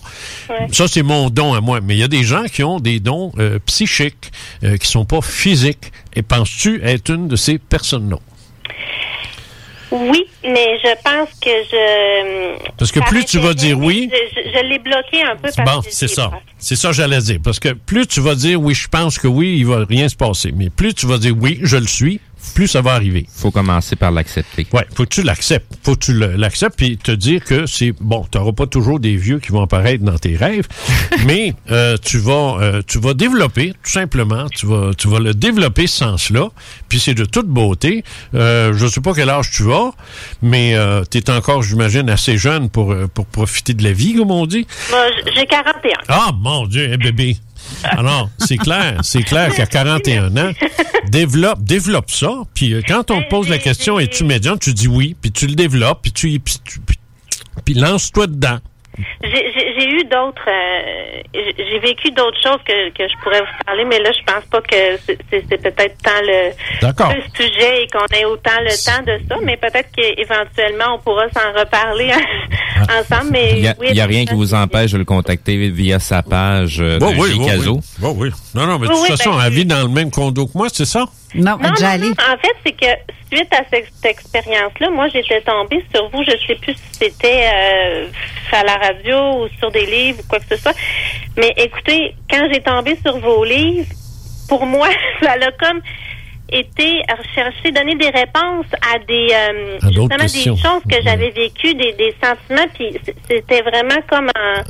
Ça, 0.72 0.88
c'est 0.88 1.04
mon 1.04 1.30
don 1.30 1.54
à 1.54 1.62
moi. 1.62 1.80
Mais 1.82 1.96
il 1.96 2.00
y 2.00 2.04
a 2.04 2.08
des 2.08 2.24
gens 2.24 2.44
qui 2.44 2.64
ont 2.64 2.80
des 2.80 3.00
dons 3.00 3.32
euh, 3.40 3.60
psychiques, 3.66 4.32
euh, 4.64 4.78
qui 4.78 4.88
sont 4.88 5.06
pas 5.06 5.22
physiques. 5.22 5.92
Et 6.16 6.22
penses-tu 6.22 6.82
être 6.84 7.10
une 7.10 7.28
de 7.28 7.36
ces 7.36 7.58
personnes-là? 7.58 8.18
Oui, 9.92 10.26
mais 10.44 10.78
je 10.84 10.94
pense 11.04 11.30
que 11.40 11.50
je. 11.50 12.72
Parce 12.78 12.92
que 12.92 13.00
plus 13.10 13.26
tu 13.26 13.40
vas 13.40 13.54
dire 13.54 13.78
oui- 13.78 14.10
Je, 14.12 14.42
je- 14.42 14.50
je 14.58 14.64
l'ai 14.66 14.80
bloqué 14.80 15.22
un 15.24 15.36
peu 15.36 15.50
parce 15.56 15.58
Bon, 15.76 15.82
c'est 15.90 16.08
ça. 16.08 16.32
C'est 16.58 16.76
ça 16.76 16.90
que 16.90 16.94
j'allais 16.96 17.20
dire. 17.20 17.40
Parce 17.44 17.60
que 17.60 17.70
plus 17.70 18.08
tu 18.08 18.22
vas 18.22 18.36
dire 18.36 18.62
oui, 18.62 18.74
je 18.74 18.88
pense 18.88 19.20
que 19.20 19.28
oui, 19.28 19.56
il 19.58 19.66
va 19.66 19.84
rien 19.88 20.08
se 20.08 20.16
passer. 20.16 20.54
Mais 20.56 20.70
plus 20.70 20.94
tu 20.94 21.06
vas 21.08 21.18
dire 21.18 21.36
oui, 21.38 21.60
je 21.62 21.76
le 21.78 21.88
suis, 21.88 22.22
plus 22.54 22.68
ça 22.68 22.82
va 22.82 22.94
arriver. 22.94 23.28
Faut 23.34 23.52
commencer 23.52 23.96
par 23.96 24.12
l'accepter. 24.12 24.68
Ouais, 24.74 24.86
faut 24.96 25.04
que 25.04 25.10
tu 25.10 25.24
l'acceptes. 25.24 25.74
Faut 25.84 25.96
que 25.96 26.06
tu 26.06 26.14
l'acceptes 26.14 26.78
puis 26.78 26.98
te 26.98 27.12
dire 27.12 27.44
que 27.44 27.66
c'est 27.66 27.94
bon. 28.00 28.26
Tu 28.32 28.38
n'auras 28.38 28.52
pas 28.54 28.68
toujours 28.68 29.00
des 29.00 29.16
vieux 29.16 29.40
qui 29.40 29.52
vont 29.52 29.62
apparaître 29.62 30.04
dans 30.04 30.18
tes 30.18 30.36
rêves, 30.36 30.68
mais 31.26 31.54
euh, 31.72 31.98
tu 32.04 32.18
vas 32.18 32.58
euh, 32.60 32.82
tu 32.86 33.00
vas 33.00 33.14
développer 33.14 33.74
tout 33.84 33.92
simplement. 33.92 34.48
Tu 34.50 34.66
vas 34.66 34.92
tu 34.98 35.08
vas 35.08 35.20
le 35.20 35.34
développer 35.34 35.88
ce 35.88 35.98
sens-là. 36.00 36.50
Puis 36.90 37.00
c'est 37.00 37.14
de 37.14 37.26
toute 37.26 37.48
beauté. 37.48 38.04
Euh, 38.34 38.74
je 38.76 38.88
sais 38.88 39.02
pas 39.02 39.14
quel 39.14 39.30
âge 39.30 39.52
tu 39.52 39.72
as, 39.72 39.92
mais 40.42 40.76
euh, 40.76 41.04
tu 41.10 41.18
es 41.18 41.30
encore, 41.30 41.64
j'imagine, 41.64 42.10
assez 42.10 42.38
jeune 42.38 42.70
pour 42.70 42.92
euh, 42.92 43.08
pour 43.08 43.26
profiter 43.26 43.74
de 43.74 43.84
la 43.84 43.94
vie, 43.94 44.16
comme 44.16 44.32
on 44.32 44.46
dit. 44.46 44.68
J'ai 45.36 45.46
41. 45.46 45.92
Ah, 46.08 46.32
mon 46.38 46.68
Dieu, 46.68 46.98
bébé. 46.98 47.38
Alors, 47.84 48.30
c'est 48.38 48.58
clair, 48.58 49.00
c'est 49.04 49.24
clair 49.24 49.54
qu'à 49.56 49.66
41 49.66 50.36
ans, 50.38 50.52
développe, 51.10 51.64
développe 51.64 52.12
ça. 52.12 52.30
Puis 52.54 52.74
euh, 52.74 52.82
quand 52.88 53.10
on 53.12 53.22
te 53.22 53.30
pose 53.30 53.50
la 53.50 53.58
question, 53.58 54.00
es-tu 54.00 54.24
médium, 54.24 54.60
tu 54.60 54.74
dis 54.74 54.88
oui, 54.88 55.16
puis 55.20 55.32
tu 55.32 55.48
le 55.48 55.56
développes, 55.56 56.00
puis, 56.04 56.12
tu- 56.12 56.40
puis- 56.40 56.60
puis 57.66 57.74
lance-toi 57.74 58.28
dedans. 58.28 58.60
J'ai- 59.24 59.90
eu 59.90 60.04
d'autres. 60.04 60.48
euh, 60.48 61.22
j'ai 61.34 61.80
vécu 61.80 62.12
d'autres 62.12 62.42
choses 62.44 62.60
que, 62.66 62.90
que 62.90 63.08
je 63.08 63.14
pourrais 63.24 63.40
vous 63.40 63.64
parler, 63.66 63.86
mais 63.86 64.00
là, 64.00 64.12
je 64.12 64.24
pense 64.32 64.44
pas 64.46 64.62
que 64.62 64.98
c'est- 65.06 65.18
peut-être 65.62 65.98
tant 66.04 66.22
le, 66.22 66.52
sujet 67.36 67.84
et 67.84 67.88
qu'on 67.88 68.06
ait 68.16 68.26
autant 68.26 68.60
le 68.62 68.70
temps 68.86 69.02
de 69.04 69.20
ça, 69.30 69.36
mais 69.44 69.58
peut-être 69.58 69.90
qu'éventuellement, 69.96 70.96
on 70.96 71.00
pourra 71.00 71.26
s'en 71.30 71.58
reparler 71.58 72.12
ensemble. 72.82 73.32
Mais 73.32 73.52
Il 73.56 73.62
n'y 73.62 73.68
a, 73.68 73.76
oui, 73.80 73.88
il 73.92 73.96
y 73.96 74.02
a 74.02 74.06
rien 74.06 74.26
qui 74.26 74.34
vous 74.34 74.54
empêche 74.54 74.92
de 74.92 74.98
le 74.98 75.06
contacter 75.06 75.70
via 75.70 76.00
sa 76.00 76.22
page 76.24 76.80
euh, 76.82 77.00
de 77.00 77.06
Oh, 77.06 77.12
oui, 77.18 77.32
chez 77.34 77.40
oui, 77.40 77.46
Caso. 77.46 77.76
oui. 77.76 77.82
Oh, 78.04 78.14
oui. 78.18 78.30
Non, 78.56 78.66
non, 78.66 78.78
mais 78.80 78.88
de 78.88 78.94
Oui, 78.94 79.00
toute 79.08 79.18
façon, 79.18 79.32
ben, 79.38 79.44
elle 79.46 79.54
vit 79.54 79.66
dans 79.66 79.82
le 79.82 79.88
même 79.90 80.12
condo 80.12 80.46
que 80.48 80.58
moi, 80.58 80.68
c'est 80.72 80.86
ça? 80.86 81.06
Non, 81.36 81.58
Non, 81.58 81.70
non, 81.70 81.98
non. 82.00 82.12
En 82.12 82.38
fait, 82.38 82.56
c'est 82.66 82.74
que 82.74 83.12
suite 83.32 83.54
à 83.54 83.64
cette, 83.72 83.88
expérience-là, 84.04 84.90
moi, 84.90 85.08
j'étais 85.08 85.42
tombée 85.42 85.84
sur 85.94 86.10
vous. 86.10 86.24
Je 86.24 86.32
sais 86.46 86.56
plus 86.56 86.74
si 86.74 86.94
c'était 86.94 87.48
euh, 87.54 88.08
à 88.52 88.64
la 88.64 88.76
radio 88.76 89.44
ou 89.44 89.48
sur 89.60 89.72
des 89.72 89.86
livres 89.86 90.20
ou 90.20 90.28
quoi 90.28 90.40
que 90.40 90.56
ce 90.56 90.62
soit. 90.62 90.76
Mais 91.38 91.54
écoutez, 91.58 92.16
quand 92.30 92.48
j'ai 92.52 92.62
tombé 92.62 92.98
sur 93.06 93.18
vos 93.20 93.44
livres, 93.44 93.88
pour 94.50 94.66
moi, 94.66 94.90
ça 95.22 95.32
a 95.34 95.52
comme 95.52 95.82
été 96.52 97.02
rechercher, 97.18 97.72
donner 97.72 97.96
des 97.96 98.10
réponses 98.10 98.66
à 98.94 99.00
des 99.00 99.28
euh, 99.32 99.78
À 99.82 99.88
justement 99.88 100.18
des 100.18 100.62
choses 100.62 100.84
que 100.90 101.02
j'avais 101.02 101.30
vécues, 101.30 101.74
des, 101.76 101.94
des 101.94 102.14
sentiments, 102.22 102.68
puis 102.74 102.98
c'était 103.30 103.62
vraiment 103.62 104.02
comme 104.10 104.30
un 104.36 104.62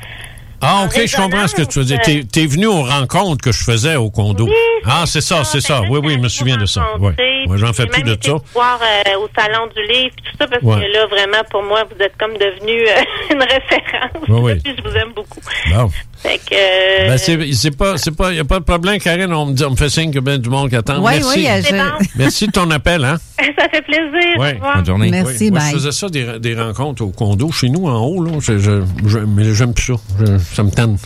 Ah, 0.61 0.83
OK, 0.85 1.05
je 1.07 1.15
comprends 1.15 1.47
ce 1.47 1.55
que 1.55 1.63
tu 1.63 1.79
veux 1.79 1.85
dire. 1.85 1.99
T'es 2.01 2.23
es 2.35 2.45
venu 2.45 2.67
aux 2.67 2.83
rencontres 2.83 3.43
que 3.43 3.51
je 3.51 3.63
faisais 3.63 3.95
au 3.95 4.09
condo. 4.11 4.47
ah, 4.85 5.03
c'est 5.05 5.21
ça, 5.21 5.43
c'est 5.43 5.61
ça. 5.61 5.81
Oui, 5.89 5.99
oui, 6.03 6.13
je 6.13 6.19
me 6.19 6.29
souviens 6.29 6.57
de 6.57 6.65
ça. 6.65 6.85
Oui, 6.99 7.11
ouais, 7.47 7.57
j'en 7.57 7.73
fais 7.73 7.87
plus 7.87 8.03
de 8.03 8.17
ça. 8.21 8.33
voir 8.53 8.79
euh, 8.81 9.17
au 9.19 9.27
salon 9.35 9.67
du 9.75 9.81
livre, 9.87 10.15
tout 10.23 10.37
ça, 10.39 10.47
parce 10.47 10.61
Ouais. 10.63 10.75
que 10.85 10.91
là, 10.93 11.07
vraiment, 11.07 11.43
pour 11.49 11.63
moi, 11.63 11.83
vous 11.85 12.01
êtes 12.03 12.15
comme 12.17 12.33
devenu 12.37 12.87
euh, 12.87 13.01
une 13.33 13.41
référence. 13.41 14.29
Ouais. 14.43 14.55
Puis 14.63 14.75
je 14.77 14.87
vous 14.89 14.95
aime 14.95 15.13
beaucoup. 15.15 15.39
Bon. 15.73 15.89
Fait 16.23 16.37
que. 16.37 16.53
euh, 16.53 17.07
Ben, 17.09 17.17
c'est 17.17 17.51
c'est 17.53 17.71
pas, 17.75 17.97
c'est 17.97 18.11
pas, 18.15 18.31
y 18.31 18.39
a 18.39 18.43
pas 18.45 18.59
de 18.59 18.63
problème, 18.63 18.99
Karine. 18.99 19.33
On 19.33 19.47
me 19.47 19.53
dit, 19.53 19.63
on 19.65 19.71
me 19.71 19.75
fait 19.75 19.89
signe 19.89 20.11
que 20.11 20.19
ben 20.19 20.37
du 20.37 20.49
monde 20.49 20.69
qui 20.69 20.75
attend. 20.75 20.97
Oui, 21.03 21.13
Merci. 21.15 21.29
oui, 21.39 21.47
C'est 21.47 21.63
je- 21.63 21.75
bon. 21.75 22.05
Merci 22.15 22.47
de 22.47 22.51
ton 22.51 22.69
appel, 22.69 23.03
hein? 23.03 23.17
ça 23.57 23.67
fait 23.69 23.81
plaisir. 23.81 24.59
Bonne 24.61 24.85
journée. 24.85 25.09
Merci, 25.09 25.45
Oui. 25.45 25.51
Moi, 25.51 25.59
je 25.67 25.73
faisais 25.77 25.91
ça, 25.91 26.09
des, 26.09 26.37
des 26.39 26.55
rencontres 26.55 27.01
au 27.03 27.09
condo 27.09 27.51
chez 27.51 27.69
nous 27.69 27.87
en 27.87 27.97
haut. 28.05 28.23
Là. 28.23 28.33
Je, 28.39 28.59
je, 28.59 28.83
je- 29.07 29.17
mais 29.19 29.53
j'aime 29.55 29.73
plus 29.73 29.85
ça. 29.95 29.99
Je- 30.19 30.37
ça 30.37 30.61
me 30.63 30.69
tente. 30.69 30.99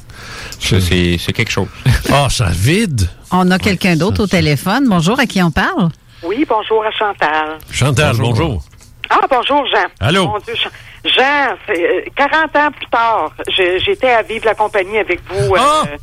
C'est 0.59 0.81
c'est 0.81 1.33
quelque 1.33 1.51
chose. 1.51 1.67
Ah, 2.11 2.27
ça 2.29 2.49
vide. 2.51 3.07
On 3.31 3.49
a 3.51 3.57
quelqu'un 3.59 3.95
d'autre 3.95 4.23
au 4.23 4.27
téléphone. 4.27 4.85
Bonjour, 4.87 5.19
à 5.19 5.25
qui 5.25 5.41
on 5.41 5.51
parle? 5.51 5.89
Oui, 6.23 6.45
bonjour 6.47 6.83
à 6.83 6.91
Chantal. 6.91 7.57
Chantal, 7.71 8.15
bonjour. 8.17 8.63
Ah, 9.09 9.21
bonjour, 9.29 9.65
Jean. 9.67 9.85
Allô? 9.99 10.27
Mon 10.27 10.39
Dieu, 10.39 10.55
Jean, 10.55 10.69
Jean, 11.05 11.55
c'est, 11.67 11.83
euh, 11.83 12.01
40 12.15 12.55
ans 12.55 12.71
plus 12.71 12.87
tard, 12.87 13.31
j'étais 13.47 14.09
à 14.11 14.21
vivre 14.21 14.45
la 14.45 14.55
compagnie 14.55 14.97
avec 14.97 15.21
vous. 15.29 15.55
euh, 15.55 15.97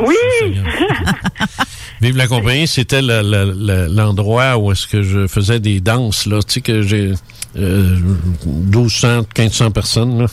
Oui! 0.00 0.14
Vive 2.00 2.16
la 2.16 2.28
compagnie, 2.28 2.68
c'était 2.68 3.02
le- 3.02 3.22
le- 3.22 3.52
le- 3.58 3.92
l'endroit 3.92 4.56
où 4.56 4.70
est-ce 4.70 4.86
que 4.86 5.02
je 5.02 5.26
faisais 5.26 5.58
des 5.58 5.80
danses, 5.80 6.26
là. 6.26 6.38
Tu 6.46 6.54
sais 6.54 6.60
que 6.60 6.80
j'ai 6.82 7.12
euh, 7.56 7.96
1200, 8.46 9.22
1500 9.36 9.70
personnes, 9.72 10.20
là. 10.20 10.26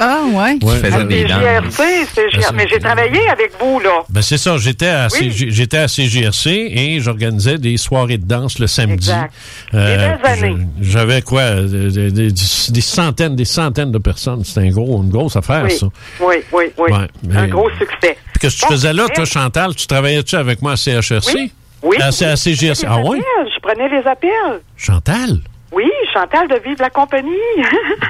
Ah, 0.00 0.22
ouais. 0.32 0.58
Ouais. 0.62 0.76
C'est 0.82 1.28
JRC, 1.28 1.82
c'est 2.14 2.30
JRC. 2.32 2.52
Mais 2.54 2.66
j'ai 2.68 2.80
travaillé 2.80 3.28
avec 3.28 3.52
vous, 3.60 3.78
là. 3.78 4.02
Ben 4.08 4.22
c'est 4.22 4.38
ça, 4.38 4.56
j'étais 4.58 4.88
à, 4.88 5.06
Oui. 5.12 5.30
J'étais 5.30 5.76
à 5.78 5.86
CGRC 5.88 6.46
et 6.48 6.98
j'organisais 7.00 7.58
des 7.58 7.76
soirées 7.76 8.18
de 8.18 8.26
danse 8.26 8.58
le 8.58 8.66
samedi. 8.66 8.94
Exact. 8.94 9.32
Euh, 9.74 10.16
Des 10.40 10.56
J'avais 10.80 11.22
quoi, 11.22 11.42
euh, 11.42 11.90
des, 11.90 12.10
des- 12.10 12.32
des 12.32 12.80
centaines, 12.80 13.36
des 13.36 13.44
centaines 13.44 13.92
de 13.92 13.98
personnes. 13.98 14.42
C'était 14.44 14.66
un 14.66 14.70
gros, 14.70 15.00
une 15.02 15.10
grosse 15.10 15.36
affaire, 15.36 15.64
Oui, 15.64 15.70
ça. 15.76 15.86
oui, 16.20 16.36
oui, 16.52 16.64
oui. 16.76 16.90
Ouais, 16.92 17.06
mais- 17.22 17.36
Un 17.36 17.46
gros 17.48 17.68
succès. 17.78 18.16
Qu'est-ce 18.40 18.56
que 18.56 18.60
tu 18.60 18.66
Bon, 18.66 18.72
faisais 18.72 18.92
là, 18.92 19.06
toi, 19.14 19.24
Chantal? 19.24 19.74
Tu 19.74 19.86
travaillais-tu 19.86 20.36
avec 20.36 20.62
moi 20.62 20.72
à 20.72 20.76
CHRC? 20.76 21.32
Oui. 21.34 21.52
Oui. 21.82 21.96
À, 22.00 22.06
à 22.08 22.36
CGRC. 22.36 22.84
Ah 22.88 22.98
ouais? 23.00 23.20
Je 23.54 23.60
prenais 23.60 23.88
les 23.88 24.06
appels. 24.06 24.60
Chantal, 24.76 25.40
Oui, 25.72 25.84
Chantal 26.12 26.48
de 26.48 26.56
Vive 26.64 26.80
la 26.80 26.90
compagnie. 26.90 27.30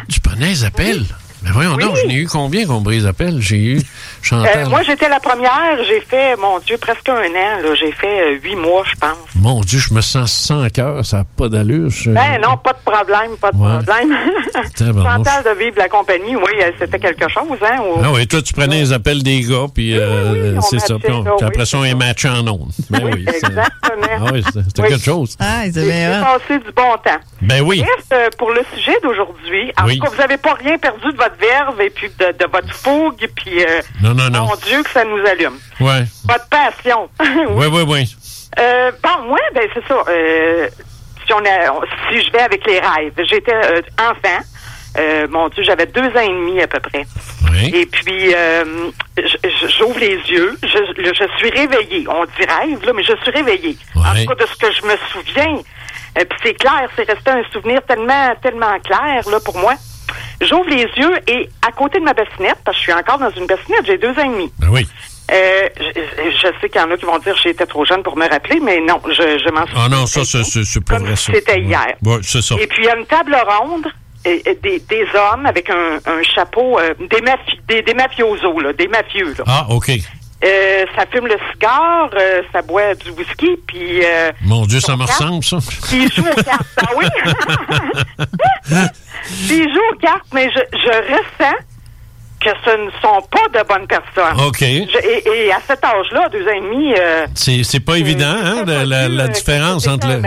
tu 0.08 0.20
prenais 0.20 0.46
les 0.48 0.64
appels? 0.64 1.04
Mais 1.42 1.50
voyons 1.50 1.74
Oui. 1.76 1.84
donc, 1.84 1.96
j'en 1.96 2.08
ai 2.08 2.14
eu 2.14 2.26
combien 2.26 2.66
qu'on 2.66 2.80
brise 2.80 3.06
appels? 3.06 3.40
J'ai 3.40 3.56
eu 3.58 3.80
Chantal. 4.22 4.64
Euh, 4.66 4.68
moi, 4.68 4.82
j'étais 4.82 5.08
la 5.08 5.20
première. 5.20 5.82
J'ai 5.86 6.00
fait, 6.00 6.36
mon 6.36 6.58
Dieu, 6.60 6.76
presque 6.78 7.08
un 7.08 7.14
an. 7.14 7.62
là. 7.62 7.74
J'ai 7.74 7.92
fait 7.92 8.20
euh, 8.34 8.38
huit 8.42 8.56
mois, 8.56 8.82
je 8.90 8.96
pense. 8.98 9.16
Mon 9.34 9.60
Dieu, 9.60 9.78
je 9.78 9.94
me 9.94 10.00
sens 10.00 10.32
sans 10.32 10.68
cœur, 10.70 11.04
ça 11.04 11.18
n'a 11.18 11.24
pas 11.24 11.48
d'allure. 11.48 11.90
je- 11.90 12.10
Ben 12.10 12.40
non, 12.42 12.56
pas 12.56 12.72
de 12.72 12.78
problème, 12.84 13.36
pas 13.40 13.50
de 13.52 13.56
Ouais. 13.56 13.82
problème. 13.84 14.16
Chantal 14.78 15.44
de 15.44 15.58
Vive 15.58 15.74
la 15.76 15.88
compagnie, 15.88 16.36
oui, 16.36 16.52
c'était 16.78 16.98
quelque 16.98 17.28
chose, 17.28 17.58
hein. 17.62 17.78
Ah 18.02 18.08
oui, 18.12 18.26
toi, 18.26 18.42
tu 18.42 18.52
prenais 18.52 18.80
les 18.80 18.92
appels 18.92 19.22
des 19.22 19.40
gars, 19.42 19.66
puis 19.72 19.96
euh, 19.96 20.60
c'est 20.62 20.78
ça. 20.80 20.96
Puis, 21.02 21.12
on- 21.12 21.24
après 21.44 21.60
oui, 21.60 21.66
ça, 21.66 21.78
on 21.78 21.84
est 21.84 21.94
matché 21.94 22.28
en 22.28 22.46
ondes. 22.46 22.70
Ben 22.90 23.00
oui. 23.04 23.24
Exactement. 23.28 23.66
Ah 24.20 24.30
oui, 24.32 24.42
c'était 24.44 24.88
quelque 24.88 25.04
chose. 25.04 25.36
Ah, 25.38 25.66
ils 25.66 25.72
J'ai 25.74 25.80
avaient 26.04 26.22
passé 26.24 26.58
du 26.58 26.72
bon 26.72 26.92
temps. 27.04 27.18
Ben 27.42 27.60
oui. 27.62 27.80
Bref, 27.82 28.04
euh, 28.12 28.28
pour 28.38 28.50
le 28.50 28.62
sujet 28.74 28.96
d'aujourd'hui, 29.02 29.72
en 29.80 29.86
tout 29.88 29.98
cas, 30.00 30.08
vous 30.10 30.16
n'avez 30.16 30.36
pas 30.38 30.54
rien 30.54 30.78
perdu 30.78 31.12
de 31.12 31.16
votre 31.16 31.36
verve 31.38 31.80
et 31.80 31.90
puis 31.90 32.08
de, 32.18 32.26
de 32.38 32.50
votre 32.50 32.72
fougue, 32.74 33.28
puis 33.36 33.62
euh, 33.62 33.80
Non, 34.08 34.14
non, 34.24 34.30
non. 34.30 34.46
mon 34.46 34.56
Dieu 34.56 34.82
que 34.82 34.90
ça 34.90 35.04
nous 35.04 35.24
allume. 35.26 35.58
Ouais. 35.80 36.04
Votre 36.28 36.48
passion. 36.48 37.08
Oui, 37.50 37.66
oui, 37.70 37.82
oui. 37.86 38.16
Euh, 38.58 38.90
bon, 39.02 39.26
moi, 39.28 39.38
ben 39.54 39.68
c'est 39.74 39.86
ça. 39.86 40.02
Euh, 40.08 40.68
si, 41.26 41.32
on 41.32 41.38
a, 41.38 41.72
on- 41.72 41.82
si 42.10 42.22
je 42.24 42.32
vais 42.32 42.40
avec 42.40 42.66
les 42.66 42.80
rêves, 42.80 43.12
j'étais 43.30 43.54
euh, 43.54 43.80
enfant. 43.98 44.38
Euh, 44.96 45.28
mon 45.30 45.48
Dieu, 45.50 45.62
j'avais 45.62 45.86
deux 45.86 46.08
ans 46.08 46.20
et 46.22 46.28
demi 46.28 46.60
à 46.62 46.66
peu 46.66 46.80
près. 46.80 47.06
Et 47.72 47.86
puis, 47.86 48.34
euh, 48.34 48.64
j'ouvre 49.78 49.98
les 50.00 50.16
yeux, 50.28 50.58
je, 50.62 50.68
je 51.04 51.26
suis 51.38 51.50
réveillée. 51.50 52.06
On 52.08 52.24
dit 52.24 52.46
rêve, 52.48 52.84
là, 52.84 52.92
mais 52.94 53.02
je 53.02 53.12
suis 53.22 53.30
réveillée. 53.30 53.76
En 53.94 54.14
tout 54.24 54.34
cas, 54.34 54.44
de 54.44 54.48
ce 54.50 54.56
que 54.56 54.72
je 54.72 54.82
me 54.86 54.96
souviens. 55.12 55.58
Euh, 56.18 56.24
puis 56.24 56.38
c'est 56.42 56.54
clair, 56.54 56.88
c'est 56.96 57.08
resté 57.08 57.30
un 57.30 57.42
souvenir 57.52 57.80
tellement, 57.86 58.34
tellement 58.42 58.78
clair 58.80 59.28
là 59.30 59.38
pour 59.44 59.56
moi. 59.58 59.74
J'ouvre 60.40 60.68
les 60.70 60.86
yeux 60.96 61.14
et 61.26 61.48
à 61.66 61.72
côté 61.72 61.98
de 61.98 62.04
ma 62.04 62.14
bassinette, 62.14 62.58
parce 62.64 62.76
que 62.76 62.84
je 62.84 62.90
suis 62.90 62.92
encore 62.92 63.18
dans 63.18 63.30
une 63.30 63.46
bassinette, 63.46 63.84
j'ai 63.86 63.98
deux 63.98 64.10
ans 64.10 64.24
et 64.24 64.28
demi. 64.28 64.52
Ben 64.58 64.68
oui. 64.70 64.86
Euh, 65.30 65.68
je, 65.78 66.30
je 66.30 66.46
sais 66.60 66.68
qu'il 66.70 66.80
y 66.80 66.84
en 66.84 66.90
a 66.90 66.96
qui 66.96 67.04
vont 67.04 67.18
dire 67.18 67.34
que 67.34 67.40
j'étais 67.42 67.66
trop 67.66 67.84
jeune 67.84 68.02
pour 68.02 68.16
me 68.16 68.26
rappeler, 68.28 68.60
mais 68.60 68.80
non, 68.80 68.98
je, 69.06 69.12
je 69.12 69.50
m'en 69.52 69.66
souviens. 69.66 69.82
Ah 69.84 69.88
non, 69.90 70.06
ça, 70.06 70.24
c'est- 70.24 70.80
pas 70.84 70.98
vrai, 70.98 71.16
c'était 71.16 71.60
hier. 71.60 71.94
C'est 72.22 72.40
ça. 72.40 72.54
Et 72.58 72.66
puis, 72.66 72.84
il 72.84 72.86
y 72.86 72.88
a 72.88 72.96
une 72.96 73.04
table 73.06 73.36
ronde, 73.46 73.86
et, 74.24 74.42
et 74.50 74.54
des, 74.56 74.80
des 74.80 75.06
hommes 75.14 75.46
avec 75.46 75.68
un, 75.70 75.96
un 76.06 76.22
chapeau, 76.22 76.78
euh, 76.78 76.92
des, 76.98 77.20
mafi- 77.20 77.60
des, 77.68 77.82
des 77.82 77.94
mafiosos, 77.94 78.58
là, 78.60 78.72
des 78.72 78.88
mafieux. 78.88 79.34
Là. 79.38 79.44
Ah, 79.46 79.66
OK. 79.70 79.90
Euh, 80.44 80.84
ça 80.94 81.04
fume 81.10 81.26
le 81.26 81.36
cigare, 81.52 82.10
euh, 82.14 82.42
ça 82.52 82.62
boit 82.62 82.94
du 82.94 83.10
whisky, 83.10 83.56
puis... 83.66 84.04
Euh, 84.04 84.30
Mon 84.42 84.66
Dieu, 84.66 84.78
ça 84.78 84.96
me 84.96 85.02
ressemble, 85.02 85.42
ça. 85.42 85.56
puis 85.88 86.04
ils 86.04 86.12
jouent 86.12 86.28
aux 86.30 86.42
cartes. 86.42 86.66
Ah 86.76 86.90
oui? 86.96 87.06
puis 89.48 89.56
ils 89.58 89.74
jouent 89.74 89.94
aux 89.94 89.98
cartes, 89.98 90.26
mais 90.32 90.48
je, 90.50 90.60
je 90.78 91.12
ressens 91.12 91.56
que 92.40 92.50
ce 92.64 92.70
ne 92.76 92.90
sont 93.02 93.20
pas 93.30 93.58
de 93.58 93.66
bonnes 93.66 93.86
personnes. 93.86 94.46
OK. 94.46 94.60
Je- 94.60 94.98
et, 95.08 95.46
et 95.46 95.52
à 95.52 95.58
cet 95.66 95.84
âge-là, 95.84 96.28
deux 96.30 96.46
ans 96.46 96.52
et 96.56 96.60
demi... 96.60 96.94
euh, 96.98 97.26
C'est 97.34 97.62
c'est 97.64 97.80
pas 97.80 97.96
évident, 97.98 98.26
hein, 98.44 98.64
la, 98.66 99.08
la 99.08 99.28
différence 99.28 99.86
entre 99.88 100.06
le, 100.08 100.22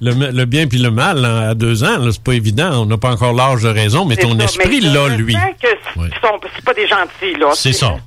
le, 0.00 0.30
le 0.30 0.44
bien 0.44 0.66
puis 0.66 0.78
le 0.78 0.90
mal 0.90 1.24
hein, 1.24 1.50
à 1.50 1.54
deux 1.54 1.82
ans. 1.84 1.98
C'est 2.12 2.22
pas 2.22 2.34
évident. 2.34 2.82
On 2.82 2.86
n'a 2.86 2.96
pas 2.98 3.10
encore 3.10 3.32
l'âge 3.32 3.62
de 3.62 3.68
raison, 3.68 4.04
mais 4.04 4.14
c'est 4.14 4.22
ton 4.22 4.38
ça. 4.38 4.44
esprit, 4.44 4.80
Mais 4.82 4.88
là, 4.88 5.08
lui. 5.08 5.34
ressens 5.34 5.48
que 5.60 5.68
c- 5.68 5.76
Ouais. 5.96 6.08
sont- 6.22 6.40
c'est 6.54 6.64
pas 6.64 6.74
des 6.74 6.86
gentils, 6.86 7.34
là. 7.38 7.48
C'est 7.54 7.72
ça. 7.72 7.96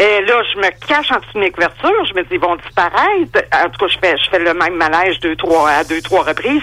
Et 0.00 0.20
là, 0.26 0.40
je 0.54 0.58
me 0.60 0.70
cache 0.86 1.10
en 1.10 1.16
dessous 1.16 1.32
de 1.34 1.40
mes 1.40 1.50
couvertures. 1.50 2.06
Je 2.08 2.14
me 2.14 2.22
dis, 2.22 2.28
ils 2.34 2.38
vont 2.40 2.54
disparaître. 2.54 3.42
En 3.52 3.68
tout 3.68 3.84
cas, 3.84 3.92
je 3.92 3.98
fais, 4.00 4.16
je 4.16 4.30
fais 4.30 4.38
le 4.38 4.54
même 4.54 4.76
manège 4.76 5.18
deux, 5.18 5.34
trois, 5.34 5.68
à 5.70 5.82
deux, 5.82 6.00
trois 6.00 6.22
reprises. 6.22 6.62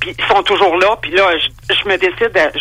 Puis 0.00 0.14
ils 0.18 0.24
sont 0.26 0.42
toujours 0.42 0.76
là. 0.76 0.94
Puis 1.00 1.10
là, 1.12 1.30
je, 1.38 1.74
je 1.74 1.88
me 1.88 1.96
décide, 1.96 2.36
à- 2.36 2.50
je, 2.54 2.60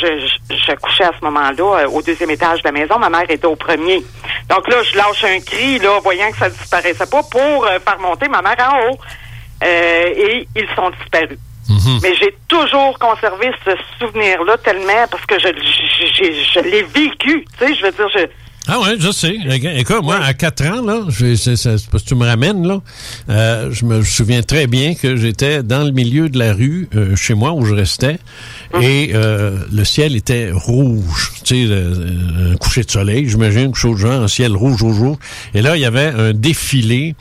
je, 0.50 0.56
je 0.56 0.76
couchais 0.78 1.04
à 1.04 1.12
ce 1.20 1.26
moment-là 1.26 1.80
euh, 1.84 1.88
au 1.90 2.02
deuxième 2.02 2.30
étage 2.30 2.62
de 2.62 2.68
la 2.70 2.72
maison. 2.72 2.98
Ma 3.10 3.20
mère 3.20 3.30
était 3.30 3.46
au 3.48 3.56
premier. 3.56 4.04
Donc 4.50 4.68
là, 4.70 4.78
je 4.90 4.96
lâche 4.98 5.24
un 5.26 5.40
cri, 5.40 5.80
là, 5.80 6.00
voyant 6.02 6.32
que 6.32 6.38
ça 6.38 6.50
disparaissait 6.50 7.06
pas 7.06 7.24
pour 7.24 7.66
euh, 7.66 7.80
faire 7.80 8.00
monter 8.00 8.28
ma 8.30 8.42
mère 8.42 8.56
en 8.72 8.92
haut. 8.92 8.98
Euh, 9.64 10.06
et 10.16 10.48
ils 10.56 10.68
sont 10.76 10.90
disparus. 11.02 11.38
Mais 12.02 12.14
j'ai 12.20 12.36
toujours 12.48 12.98
conservé 13.00 13.50
ce 13.66 13.72
souvenir-là 14.00 14.58
tellement 14.58 15.06
parce 15.10 15.26
que 15.26 15.40
je, 15.40 15.48
je, 15.48 16.06
je- 16.24 16.52
je 16.54 16.60
l'ai 16.60 16.84
vécu. 16.84 17.46
Tu 17.58 17.68
sais, 17.68 17.74
je 17.76 17.86
veux 17.86 17.92
dire, 17.92 18.08
je, 18.14 18.26
Ah 18.68 18.80
ouais, 18.80 18.96
je 19.00 19.12
sais. 19.12 19.36
Écoute, 19.78 20.04
moi, 20.04 20.18
à 20.24 20.34
4 20.34 20.66
ans, 20.68 20.82
là, 20.86 21.00
je- 21.10 21.36
que 21.92 22.04
tu 22.06 22.16
me 22.16 22.26
ramènes, 22.26 22.68
là, 22.68 22.80
euh, 23.30 23.70
je 23.72 23.86
me 23.86 24.02
souviens 24.04 24.42
très 24.42 24.68
bien 24.68 24.94
que 24.96 25.16
j'étais 25.16 25.64
dans 25.64 25.84
le 25.84 25.92
milieu 25.92 26.28
de 26.30 26.38
la 26.40 26.54
rue, 26.54 26.88
euh, 26.96 27.16
chez 27.16 27.34
moi, 27.34 27.52
où 27.54 27.66
je 27.66 27.74
restais, 27.74 28.20
et 28.82 29.12
euh, 29.14 29.58
le 29.72 29.84
ciel 29.86 30.16
était 30.16 30.52
rouge. 30.52 31.32
Tu 31.44 31.56
sais, 31.56 31.64
le- 31.68 32.52
un 32.54 32.56
coucher 32.58 32.84
de 32.84 32.92
soleil, 32.92 33.28
j'imagine, 33.30 33.66
quelque 33.68 33.78
chose 33.78 33.96
de 34.02 34.08
genre, 34.08 34.22
un 34.24 34.28
ciel 34.28 34.56
rouge, 34.56 34.82
rouge, 34.82 35.00
rouge. 35.00 35.18
Et 35.54 35.62
là, 35.62 35.76
il 35.78 35.82
y 35.82 35.86
avait 35.86 36.08
un 36.08 36.34
défilé 36.34 37.16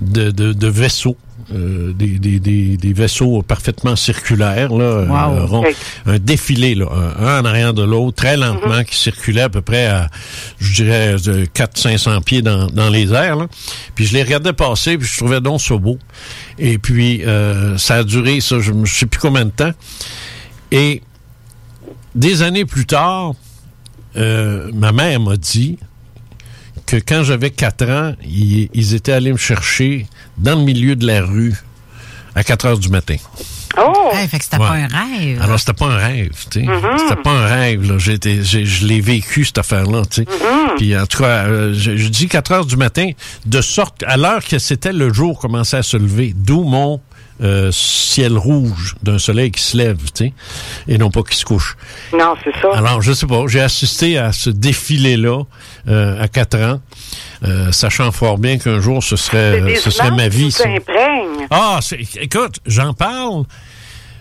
de, 0.00 0.30
de, 0.30 0.52
de 0.52 0.66
vaisseaux. 0.68 1.16
euh, 1.54 1.92
des, 1.92 2.18
des, 2.18 2.38
des, 2.40 2.76
des 2.78 2.92
vaisseaux 2.94 3.42
parfaitement 3.42 3.96
circulaires, 3.96 4.72
là, 4.74 4.84
euh, 4.84 5.06
Wow. 5.06 5.46
ronds. 5.46 5.64
Un 6.06 6.18
défilé, 6.18 6.74
là, 6.74 6.86
un, 6.90 7.26
un 7.26 7.40
en 7.42 7.44
arrière 7.44 7.74
de 7.74 7.82
l'autre, 7.82 8.16
très 8.16 8.36
lentement, 8.38 8.82
qui 8.82 8.96
circulait 8.96 9.42
à 9.42 9.48
peu 9.50 9.60
près 9.60 9.86
à, 9.86 10.08
je 10.58 10.72
dirais, 10.72 11.16
400-500 11.54 12.22
pieds 12.22 12.40
dans, 12.40 12.66
dans 12.68 12.88
les 12.88 13.12
airs. 13.12 13.36
Là. 13.36 13.46
Puis 13.94 14.06
je 14.06 14.14
les 14.14 14.22
regardais 14.22 14.54
passer, 14.54 14.96
puis 14.96 15.06
je 15.06 15.18
trouvais 15.18 15.40
donc 15.42 15.60
ça 15.60 15.76
beau. 15.76 15.98
Et 16.58 16.78
puis, 16.78 17.22
euh, 17.26 17.76
ça 17.76 17.96
a 17.96 18.04
duré, 18.04 18.40
ça, 18.40 18.60
je 18.60 18.72
ne 18.72 18.86
sais 18.86 19.04
plus 19.06 19.20
combien 19.20 19.44
de 19.44 19.50
temps. 19.50 19.72
Et 20.74 21.02
des 22.16 22.42
années 22.42 22.64
plus 22.64 22.84
tard, 22.84 23.34
euh, 24.16 24.70
ma 24.74 24.90
mère 24.92 25.20
m'a 25.20 25.36
dit 25.36 25.78
que 26.86 26.96
quand 26.96 27.22
j'avais 27.22 27.50
4 27.50 27.88
ans, 27.90 28.14
ils, 28.24 28.68
ils 28.74 28.94
étaient 28.94 29.12
allés 29.12 29.32
me 29.32 29.38
chercher 29.38 30.06
dans 30.36 30.58
le 30.58 30.64
milieu 30.64 30.96
de 30.96 31.06
la 31.06 31.22
rue 31.22 31.54
à 32.34 32.42
4 32.42 32.66
heures 32.66 32.78
du 32.78 32.88
matin. 32.88 33.16
Oh! 33.78 34.10
fait 34.28 34.38
que 34.38 34.44
c'était 34.44 34.56
Ouais. 34.58 34.68
pas 34.68 34.74
un 34.74 34.86
rêve. 34.88 35.42
Alors, 35.42 35.58
c'était 35.58 35.72
pas 35.72 35.86
un 35.86 35.96
rêve, 35.96 36.30
tu 36.50 36.60
sais. 36.60 36.66
Mhm. 36.66 36.98
C'était 36.98 37.22
pas 37.22 37.30
un 37.30 37.46
rêve, 37.46 37.90
là. 37.90 37.98
Je 37.98 38.84
l'ai 38.86 39.00
vécu, 39.00 39.44
cette 39.44 39.58
affaire-là, 39.58 40.02
tu 40.10 40.22
sais. 40.22 40.26
Puis, 40.76 40.96
en 40.98 41.06
tout 41.06 41.18
cas, 41.18 41.46
euh, 41.46 41.72
je, 41.74 41.96
je 41.96 42.08
dis 42.08 42.26
4 42.28 42.52
heures 42.52 42.66
du 42.66 42.76
matin, 42.76 43.10
de 43.46 43.60
sorte, 43.60 44.02
à 44.06 44.16
l'heure 44.16 44.44
que 44.44 44.58
c'était 44.58 44.92
le 44.92 45.12
jour 45.12 45.38
commençait 45.38 45.76
à 45.78 45.82
se 45.84 45.96
lever, 45.96 46.34
d'où 46.36 46.62
mon 46.64 47.00
euh, 47.42 47.70
ciel 47.72 48.36
rouge 48.38 48.94
d'un 49.02 49.18
soleil 49.18 49.50
qui 49.50 49.60
se 49.62 49.76
lève, 49.76 49.96
tu 50.14 50.26
sais, 50.26 50.32
et 50.86 50.98
non 50.98 51.10
pas 51.10 51.22
qui 51.22 51.36
se 51.36 51.44
couche. 51.44 51.76
Non, 52.12 52.34
c'est 52.44 52.52
ça. 52.62 52.68
Alors, 52.76 53.02
je 53.02 53.12
sais 53.12 53.26
pas, 53.26 53.44
j'ai 53.48 53.60
assisté 53.60 54.18
à 54.18 54.32
ce 54.32 54.50
défilé-là 54.50 55.42
euh, 55.88 56.22
à 56.22 56.28
4 56.28 56.54
ans, 56.62 56.80
euh, 57.44 57.72
sachant 57.72 58.12
fort 58.12 58.38
bien 58.38 58.58
qu'un 58.58 58.80
jour, 58.80 59.02
ce 59.02 59.16
serait, 59.16 59.60
ce 59.76 59.90
serait 59.90 60.10
ma 60.16 60.28
vie. 60.28 60.52
ça. 60.52 60.64
Ah, 61.50 61.78
c'est- 61.82 62.00
écoute, 62.20 62.56
j'en 62.66 62.94
parle, 62.94 63.44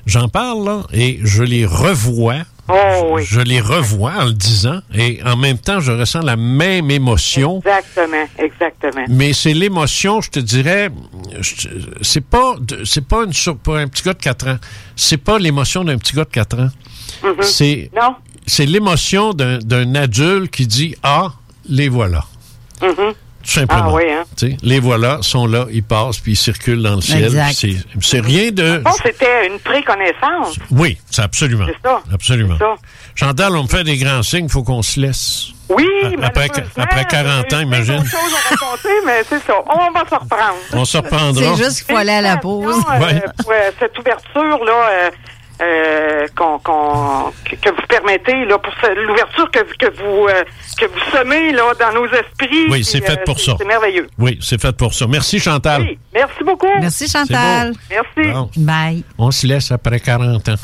j'en 0.05 0.27
parle, 0.27 0.65
là, 0.65 0.81
et 0.91 1.19
je 1.23 1.43
les 1.43 1.65
revois. 1.65 2.41
Oh, 2.69 3.17
je, 3.19 3.23
je 3.25 3.39
les 3.41 3.59
revois 3.59 4.13
en 4.19 4.25
le 4.25 4.33
disant, 4.33 4.79
et 4.93 5.19
en 5.25 5.35
même 5.35 5.57
temps, 5.57 5.81
je 5.81 5.91
ressens 5.91 6.21
la 6.21 6.37
même 6.37 6.89
émotion. 6.91 7.57
Exactement, 7.65 8.25
exactement. 8.37 9.05
Mais 9.09 9.33
c'est 9.33 9.53
l'émotion, 9.53 10.21
je 10.21 10.29
te 10.29 10.39
dirais, 10.39 10.89
c'est 12.01 12.23
pas, 12.25 12.55
c'est 12.85 13.05
pas 13.05 13.23
une 13.25 13.33
pour 13.61 13.75
un 13.75 13.87
petit 13.89 14.03
gars 14.03 14.13
de 14.13 14.19
4 14.19 14.47
ans. 14.47 14.57
C'est 14.95 15.17
pas 15.17 15.39
l'émotion 15.39 15.83
d'un 15.83 15.97
petit 15.97 16.15
gars 16.15 16.23
de 16.23 16.29
4 16.29 16.59
ans. 16.59 16.69
C'est, 17.41 17.89
Non. 17.95 18.15
c'est 18.47 18.65
l'émotion 18.65 19.33
d'un, 19.33 19.57
d'un 19.59 19.95
adulte 19.95 20.51
qui 20.51 20.65
dit, 20.65 20.95
ah, 21.03 21.33
les 21.67 21.89
voilà. 21.89 22.23
Tout 23.43 23.51
simplement. 23.51 23.83
Ah 23.89 23.93
oui, 23.93 24.03
hein? 24.09 24.23
Tu 24.37 24.51
sais, 24.51 24.57
Les 24.63 24.79
voilà, 24.79 25.17
sont 25.21 25.45
là, 25.47 25.65
ils 25.71 25.83
passent, 25.83 26.19
puis 26.19 26.31
ils 26.31 26.35
circulent 26.37 26.81
dans 26.81 26.95
le 26.95 27.01
ciel. 27.01 27.29
C'est 28.01 28.19
rien 28.21 28.51
de... 28.51 28.77
Bon, 28.77 28.91
c'était 29.03 29.47
une 29.47 29.59
préconnaissance. 29.59 30.55
Oui, 30.71 30.97
c'est 31.11 31.21
absolument. 31.23 31.65
C'est 31.67 31.87
ça. 31.87 32.01
Absolument. 32.13 32.57
Ça. 32.57 32.75
Chantal, 33.15 33.55
on 33.55 33.63
me 33.63 33.67
fait 33.67 33.83
des 33.83 33.97
grands 33.97 34.23
signes, 34.23 34.47
faut 34.49 34.63
qu'on 34.63 34.81
se 34.81 34.99
laisse. 34.99 35.47
Oui, 35.69 35.85
A- 36.21 36.25
après, 36.27 36.49
après 36.77 37.05
40 37.05 37.53
ans, 37.53 37.59
imagine. 37.59 37.97
D'autres 37.97 38.09
choses 38.09 38.33
à 38.33 38.49
raconter, 38.55 38.89
mais 39.05 39.21
c'est 39.27 39.43
ça. 39.43 39.53
On 39.65 39.91
va 39.91 39.99
se 40.09 40.15
reprendre. 40.15 40.57
On 40.73 40.85
se 40.85 40.97
reprendra. 40.97 41.55
C'est 41.57 41.63
juste 41.63 41.83
qu'il 41.83 41.93
faut 41.93 41.99
aller 41.99 42.11
à 42.11 42.21
la 42.21 42.37
pause. 42.37 42.75
Euh, 42.75 43.19
pour, 43.43 43.51
euh, 43.51 43.71
cette 43.79 43.97
ouverture-là, 43.99 44.89
euh, 44.89 45.09
euh, 45.63 46.27
qu'on, 46.35 46.59
qu'on- 46.59 47.31
que, 47.45 47.55
que 47.55 47.69
vous 47.69 47.87
permettez, 47.87 48.45
là, 48.45 48.57
pour 48.57 48.73
ce- 48.81 49.05
l'ouverture 49.07 49.49
que, 49.51 49.59
que 49.59 49.91
vous 49.97 50.27
euh, 50.27 50.43
que 50.79 50.85
vous 50.85 50.99
semez 51.17 51.51
là, 51.53 51.73
dans 51.79 51.93
nos 51.93 52.05
esprits. 52.07 52.67
Oui, 52.69 52.83
c'est 52.83 53.01
fait 53.05 53.19
euh, 53.19 53.23
pour 53.25 53.39
c'est- 53.39 53.51
ça. 53.51 53.55
C'est 53.59 53.65
merveilleux. 53.65 54.07
Oui, 54.17 54.37
c'est 54.41 54.61
fait 54.61 54.75
pour 54.75 54.93
ça. 54.93 55.07
Merci, 55.07 55.39
Chantal. 55.39 55.81
Oui, 55.81 55.97
merci 56.13 56.43
beaucoup. 56.43 56.67
Merci, 56.81 57.07
Chantal. 57.09 57.73
Merci. 57.89 58.31
Bon. 58.31 58.49
Bye. 58.57 59.03
On 59.17 59.31
se 59.31 59.47
laisse 59.47 59.71
après 59.71 59.99
40 59.99 60.49
ans. 60.49 60.55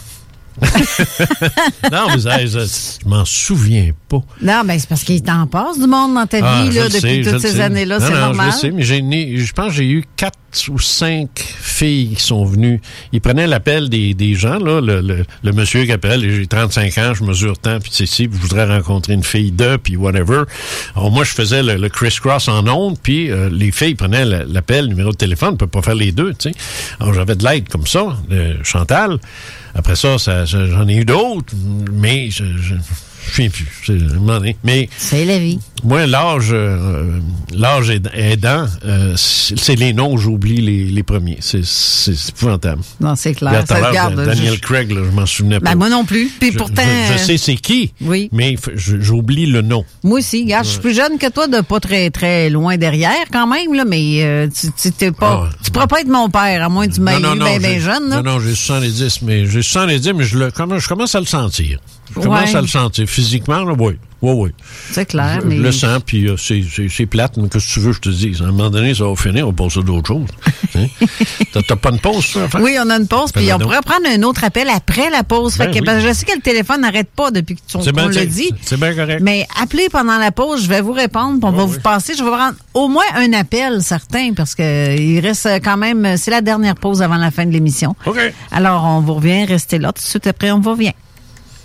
non, 1.91 2.07
mais 2.15 2.47
je, 2.47 2.59
je 2.59 3.07
m'en 3.07 3.25
souviens 3.25 3.91
pas. 4.07 4.21
Non, 4.41 4.61
ben 4.65 4.77
c'est 4.79 4.87
parce 4.89 5.03
qu'il 5.03 5.21
t'en 5.21 5.47
passe 5.47 5.79
du 5.79 5.87
monde 5.87 6.13
dans 6.15 6.27
ta 6.27 6.39
Ah, 6.41 6.63
vie 6.63 6.75
là, 6.75 6.87
depuis 6.89 7.23
sais, 7.23 7.31
toutes 7.31 7.41
ces 7.41 7.59
années-là, 7.59 7.99
c'est 7.99 8.11
normal. 8.13 8.47
Je 8.49 8.55
le 8.55 8.59
sais, 8.59 8.71
mais 8.71 8.83
j'ai 8.83 9.37
je 9.37 9.53
pense 9.53 9.67
que 9.67 9.73
j'ai 9.73 9.89
eu 9.89 10.03
quatre 10.15 10.37
ou 10.69 10.79
cinq 10.79 11.29
filles 11.61 12.15
qui 12.15 12.23
sont 12.23 12.43
venues. 12.43 12.81
Ils 13.13 13.21
prenaient 13.21 13.45
l'appel 13.47 13.87
des, 13.89 14.13
des 14.15 14.33
gens, 14.33 14.57
là, 14.57 14.81
le, 14.81 15.01
le, 15.01 15.23
le 15.43 15.51
monsieur 15.51 15.85
qui 15.85 15.91
appelle, 15.91 16.21
j'ai 16.27 16.47
35 16.47 16.97
ans, 16.97 17.13
je 17.13 17.23
mesure 17.23 17.57
tant, 17.59 17.79
puis 17.79 17.91
c'est 17.93 18.07
si, 18.07 18.23
je 18.23 18.29
voudrais 18.37 18.65
rencontrer 18.65 19.13
une 19.13 19.23
fille 19.23 19.51
de, 19.51 19.77
puis 19.77 19.95
whatever. 19.95 20.43
Alors 20.95 21.11
moi, 21.11 21.23
je 21.23 21.31
faisais 21.31 21.61
le, 21.61 21.75
le 21.75 21.89
criss-cross 21.89 22.47
en 22.47 22.67
ondes, 22.67 22.97
puis 23.01 23.29
euh, 23.29 23.49
les 23.51 23.71
filles 23.71 23.95
prenaient 23.95 24.25
la- 24.25 24.43
l'appel, 24.43 24.85
le 24.85 24.89
numéro 24.89 25.11
de 25.11 25.17
téléphone, 25.17 25.51
on 25.53 25.57
peut 25.57 25.67
pas 25.67 25.81
faire 25.83 25.95
les 25.95 26.11
deux, 26.11 26.33
tu 26.33 26.49
sais. 26.49 26.55
Alors 26.99 27.13
j'avais 27.13 27.35
de 27.35 27.43
l'aide 27.45 27.69
comme 27.69 27.85
ça, 27.87 28.17
de 28.29 28.55
Chantal. 28.63 29.19
Après 29.79 29.95
ça, 29.95 30.19
ça 30.19 30.43
j'en 30.43 30.89
ai 30.89 30.95
eu 30.95 31.05
d'autres, 31.05 31.53
mais 31.89 32.29
je... 32.29 32.43
je 32.57 32.75
je 33.21 33.41
me 33.43 33.49
souviens 33.49 33.49
plus. 33.49 34.55
Mais 34.63 34.89
c'est 34.97 35.25
la 35.25 35.39
vie. 35.39 35.59
Moi, 35.83 36.05
l'âge, 36.07 36.49
euh, 36.51 37.19
l'âge 37.53 37.89
aid- 37.89 38.09
aidant, 38.13 38.65
euh, 38.85 39.13
c'est 39.15 39.75
les 39.75 39.93
noms, 39.93 40.17
j'oublie 40.17 40.59
les, 40.59 40.83
les 40.85 41.03
premiers. 41.03 41.37
C'est 41.39 41.63
c'est- 41.63 42.29
épouvantable. 42.29 42.81
Non, 42.99 43.15
c'est 43.15 43.33
clair. 43.33 43.53
Là, 43.53 43.65
Ça 43.65 43.75
regarde. 43.75 44.15
Daniel 44.25 44.55
je- 44.55 44.59
Craig, 44.59 44.91
là, 44.91 45.01
je 45.09 45.15
m'en 45.15 45.25
souvenais 45.25 45.59
pas. 45.61 45.69
Ben, 45.71 45.75
moi 45.77 45.89
non 45.89 46.03
plus. 46.03 46.29
Puis 46.39 46.51
Je- 46.51 46.57
pourtant. 46.57 46.81
je, 47.07 47.13
je 47.13 47.17
sais 47.17 47.37
c'est 47.37 47.55
qui, 47.55 47.93
Oui. 48.01 48.29
mais 48.33 48.57
j'oublie 48.75 49.45
le 49.45 49.61
nom. 49.61 49.85
Moi 50.03 50.19
aussi, 50.19 50.43
regarde, 50.43 50.65
je 50.65 50.71
suis 50.71 50.79
plus 50.79 50.93
jeune 50.95 51.17
que 51.17 51.29
toi, 51.29 51.47
de 51.47 51.61
pas 51.61 51.79
très 51.79 52.09
très 52.09 52.49
loin 52.49 52.75
derrière 52.77 53.13
quand 53.31 53.47
même, 53.47 53.73
là, 53.73 53.85
mais 53.85 54.21
euh, 54.23 54.47
tu, 54.47 54.67
tu, 54.81 54.91
t'es 54.91 55.11
pas, 55.13 55.49
tu 55.63 55.71
pourras 55.71 55.87
pas 55.87 56.01
être 56.01 56.07
mon 56.09 56.29
père, 56.29 56.63
à 56.63 56.67
moins 56.69 56.87
que 56.87 56.93
tu 56.95 57.01
m'aies 57.01 57.17
eu 57.17 57.59
bien 57.59 57.79
jeune. 57.79 58.09
Là. 58.09 58.21
non, 58.21 58.33
non, 58.33 58.39
j'ai 58.41 58.53
70, 58.55 59.21
mais 59.21 59.45
j'ai 59.45 59.61
70, 59.61 60.13
mais 60.13 60.23
je, 60.25 60.37
le, 60.37 60.51
comment, 60.51 60.77
je 60.77 60.87
commence 60.89 61.15
à 61.15 61.19
le 61.21 61.25
sentir. 61.25 61.79
Je 62.15 62.21
commence 62.21 62.49
Ouais. 62.51 62.55
à 62.57 62.61
le 62.61 62.67
sentir. 62.67 63.07
Physiquement, 63.07 63.63
là, 63.63 63.73
oui. 63.77 63.97
Oui, 64.21 64.33
oui. 64.35 64.49
C'est 64.91 65.05
clair, 65.05 65.39
Je, 65.41 65.47
mais. 65.47 65.55
le 65.55 65.71
sens, 65.71 66.01
puis 66.05 66.27
euh, 66.27 66.35
c'est- 66.35 67.05
plate, 67.05 67.37
mais 67.37 67.47
qu'est-ce 67.47 67.67
que 67.67 67.73
tu 67.75 67.79
veux 67.79 67.93
je 67.93 68.01
te 68.01 68.09
dise? 68.09 68.41
À 68.41 68.45
un 68.45 68.47
moment 68.51 68.69
donné, 68.69 68.93
ça 68.93 69.05
va 69.05 69.15
finir, 69.15 69.47
on 69.47 69.51
va 69.51 69.55
passer 69.63 69.79
à 69.79 69.83
d'autres 69.83 70.07
choses. 70.07 70.27
Hein? 70.75 70.85
T'as 71.67 71.75
pas 71.77 71.89
une 71.89 71.99
pause, 71.99 72.25
ça? 72.25 72.41
Oui, 72.59 72.75
on 72.79 72.89
a 72.89 72.97
une 72.97 73.07
pause, 73.07 73.31
puis 73.31 73.41
Fais-le 73.43 73.55
on 73.55 73.57
donc. 73.59 73.69
pourrait 73.69 73.81
prendre 73.81 74.07
un 74.07 74.21
autre 74.23 74.43
appel 74.43 74.69
après 74.69 75.09
la 75.09 75.23
pause. 75.23 75.53
Fait 75.55 75.65
Ben 75.65 75.71
que, 75.73 75.79
oui. 75.79 75.85
parce 75.85 76.03
que 76.03 76.07
je 76.09 76.13
sais 76.13 76.25
que 76.25 76.35
le 76.35 76.41
téléphone 76.41 76.81
n'arrête 76.81 77.09
pas 77.09 77.31
depuis 77.31 77.55
que 77.55 77.61
tu- 77.65 77.77
le 77.77 78.25
dit. 78.25 78.51
C'est 78.61 78.77
bien 78.79 78.93
correct. 78.93 79.21
Mais 79.23 79.47
appelez 79.59 79.87
pendant 79.89 80.17
la 80.17 80.31
pause, 80.31 80.63
je 80.63 80.69
vais 80.69 80.81
vous 80.81 80.91
répondre, 80.91 81.39
puis 81.39 81.49
on 81.49 81.51
va 81.51 81.63
vous 81.65 81.79
passer. 81.79 82.13
Je 82.15 82.23
vais 82.23 82.29
prendre 82.29 82.55
au 82.73 82.87
moins 82.89 83.03
un 83.15 83.31
appel, 83.33 83.81
certain, 83.81 84.33
parce 84.35 84.53
que 84.53 84.95
il 84.99 85.19
reste 85.21 85.47
quand 85.63 85.77
même. 85.77 86.17
C'est 86.17 86.29
la 86.31 86.41
dernière 86.41 86.75
pause 86.75 87.01
avant 87.01 87.15
la 87.17 87.31
fin 87.31 87.45
de 87.45 87.51
l'émission. 87.51 87.95
OK. 88.05 88.17
Alors, 88.51 88.83
on 88.85 88.99
vous 88.99 89.15
revient, 89.15 89.45
restez 89.45 89.79
là. 89.79 89.91
Tout 89.93 90.03
de 90.03 90.07
suite 90.07 90.27
après, 90.27 90.51
on 90.51 90.59
vous 90.59 90.71
revient. 90.71 90.93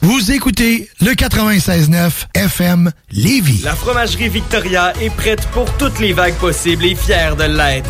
Vous 0.04 0.32
écoutez 0.32 0.90
le 1.00 1.12
96.9 1.12 2.26
FM 2.34 2.92
Lévis. 3.10 3.62
La 3.64 3.74
fromagerie 3.74 4.28
Victoria 4.28 4.92
est 5.00 5.08
prête 5.08 5.46
pour 5.46 5.64
toutes 5.78 5.98
les 5.98 6.12
vagues 6.12 6.34
possibles 6.34 6.84
et 6.84 6.94
fière 6.94 7.36
de 7.36 7.44
l'être. 7.44 7.88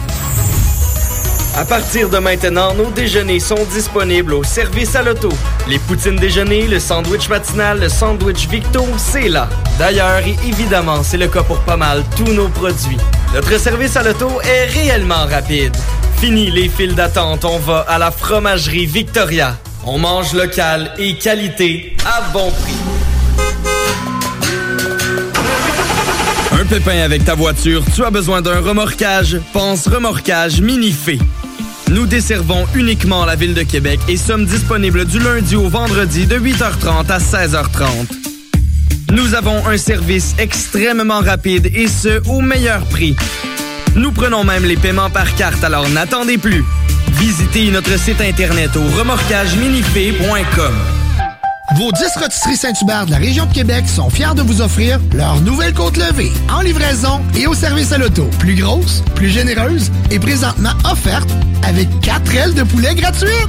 À 1.56 1.64
partir 1.64 2.08
de 2.08 2.18
maintenant, 2.18 2.72
nos 2.74 2.88
déjeuners 2.92 3.40
sont 3.40 3.64
disponibles 3.72 4.34
au 4.34 4.44
service 4.44 4.94
à 4.94 5.02
l'auto. 5.02 5.28
Les 5.68 5.80
poutines 5.80 6.14
déjeuner, 6.14 6.68
le 6.68 6.78
sandwich 6.78 7.28
matinal, 7.28 7.80
le 7.80 7.88
sandwich 7.88 8.46
Victo, 8.48 8.86
c'est 8.96 9.28
là. 9.28 9.48
D'ailleurs, 9.76 10.22
évidemment, 10.46 11.02
c'est 11.02 11.18
le 11.18 11.26
cas 11.26 11.42
pour 11.42 11.58
pas 11.62 11.76
mal 11.76 12.04
tous 12.16 12.32
nos 12.32 12.48
produits. 12.48 12.98
Notre 13.34 13.58
service 13.58 13.96
à 13.96 14.04
l'auto 14.04 14.40
est 14.42 14.66
réellement 14.66 15.26
rapide. 15.26 15.76
Fini 16.20 16.52
les 16.52 16.68
files 16.68 16.94
d'attente, 16.94 17.44
on 17.44 17.58
va 17.58 17.80
à 17.80 17.98
la 17.98 18.12
fromagerie 18.12 18.86
Victoria. 18.86 19.56
On 19.86 19.98
mange 19.98 20.32
local 20.32 20.92
et 20.98 21.14
qualité 21.14 21.94
à 22.06 22.22
bon 22.32 22.50
prix. 22.50 22.74
Un 26.52 26.64
pépin 26.64 27.00
avec 27.00 27.24
ta 27.24 27.34
voiture, 27.34 27.82
tu 27.94 28.02
as 28.02 28.10
besoin 28.10 28.40
d'un 28.40 28.60
remorquage? 28.60 29.38
Pense 29.52 29.86
remorquage 29.86 30.62
Minifé. 30.62 31.18
Nous 31.90 32.06
desservons 32.06 32.66
uniquement 32.74 33.26
la 33.26 33.36
ville 33.36 33.52
de 33.52 33.62
Québec 33.62 34.00
et 34.08 34.16
sommes 34.16 34.46
disponibles 34.46 35.04
du 35.04 35.18
lundi 35.18 35.54
au 35.54 35.68
vendredi 35.68 36.26
de 36.26 36.38
8h30 36.38 37.10
à 37.10 37.18
16h30. 37.18 38.24
Nous 39.12 39.34
avons 39.34 39.66
un 39.66 39.76
service 39.76 40.34
extrêmement 40.38 41.20
rapide 41.20 41.70
et 41.74 41.88
ce, 41.88 42.26
au 42.28 42.40
meilleur 42.40 42.84
prix. 42.86 43.14
Nous 43.96 44.10
prenons 44.12 44.44
même 44.44 44.64
les 44.64 44.76
paiements 44.76 45.10
par 45.10 45.34
carte, 45.36 45.62
alors 45.62 45.88
n'attendez 45.88 46.38
plus. 46.38 46.64
Visitez 47.12 47.70
notre 47.70 47.98
site 47.98 48.20
internet 48.20 48.70
au 48.76 48.82
remorquageminifé.com. 48.98 50.74
Vos 51.76 51.92
10 51.92 52.04
rôtisseries 52.20 52.56
Saint-Hubert 52.56 53.06
de 53.06 53.12
la 53.12 53.16
région 53.16 53.46
de 53.46 53.52
Québec 53.52 53.88
sont 53.88 54.10
fiers 54.10 54.34
de 54.36 54.42
vous 54.42 54.60
offrir 54.60 55.00
leur 55.12 55.40
nouvelle 55.40 55.72
côte 55.72 55.96
levée 55.96 56.30
en 56.52 56.60
livraison 56.60 57.20
et 57.36 57.46
au 57.46 57.54
service 57.54 57.92
à 57.92 57.98
l'auto. 57.98 58.28
Plus 58.38 58.54
grosse, 58.54 59.02
plus 59.14 59.28
généreuse 59.28 59.90
et 60.10 60.18
présentement 60.18 60.72
offerte 60.90 61.28
avec 61.62 61.88
4 62.00 62.36
ailes 62.36 62.54
de 62.54 62.64
poulet 62.64 62.94
gratuites. 62.94 63.48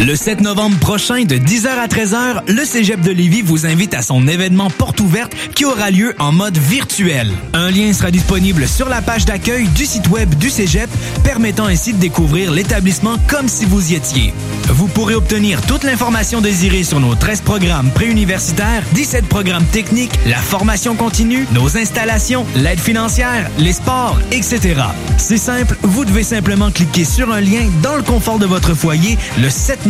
Le 0.00 0.16
7 0.16 0.40
novembre 0.40 0.78
prochain, 0.78 1.24
de 1.24 1.36
10h 1.36 1.68
à 1.68 1.86
13h, 1.86 2.42
le 2.48 2.64
Cégep 2.64 3.02
de 3.02 3.10
Lévis 3.10 3.42
vous 3.42 3.66
invite 3.66 3.92
à 3.92 4.00
son 4.00 4.26
événement 4.26 4.70
porte 4.70 4.98
ouverte 5.00 5.34
qui 5.54 5.66
aura 5.66 5.90
lieu 5.90 6.14
en 6.18 6.32
mode 6.32 6.56
virtuel. 6.56 7.30
Un 7.52 7.70
lien 7.70 7.92
sera 7.92 8.10
disponible 8.10 8.66
sur 8.66 8.88
la 8.88 9.02
page 9.02 9.26
d'accueil 9.26 9.68
du 9.68 9.84
site 9.84 10.08
web 10.08 10.34
du 10.36 10.48
Cégep, 10.48 10.88
permettant 11.22 11.66
ainsi 11.66 11.92
de 11.92 11.98
découvrir 11.98 12.50
l'établissement 12.50 13.16
comme 13.28 13.46
si 13.46 13.66
vous 13.66 13.92
y 13.92 13.96
étiez. 13.96 14.32
Vous 14.68 14.86
pourrez 14.86 15.14
obtenir 15.14 15.60
toute 15.66 15.84
l'information 15.84 16.40
désirée 16.40 16.82
sur 16.82 16.98
nos 16.98 17.14
13 17.14 17.42
programmes 17.42 17.90
préuniversitaires, 17.90 18.82
17 18.94 19.26
programmes 19.26 19.66
techniques, 19.66 20.18
la 20.24 20.38
formation 20.38 20.94
continue, 20.94 21.46
nos 21.52 21.76
installations, 21.76 22.46
l'aide 22.56 22.80
financière, 22.80 23.50
les 23.58 23.74
sports, 23.74 24.18
etc. 24.32 24.76
C'est 25.18 25.36
simple, 25.36 25.76
vous 25.82 26.06
devez 26.06 26.22
simplement 26.22 26.70
cliquer 26.70 27.04
sur 27.04 27.30
un 27.30 27.42
lien 27.42 27.68
dans 27.82 27.96
le 27.96 28.02
confort 28.02 28.38
de 28.38 28.46
votre 28.46 28.72
foyer 28.74 29.18
le 29.38 29.50
7 29.50 29.84
novembre 29.84 29.89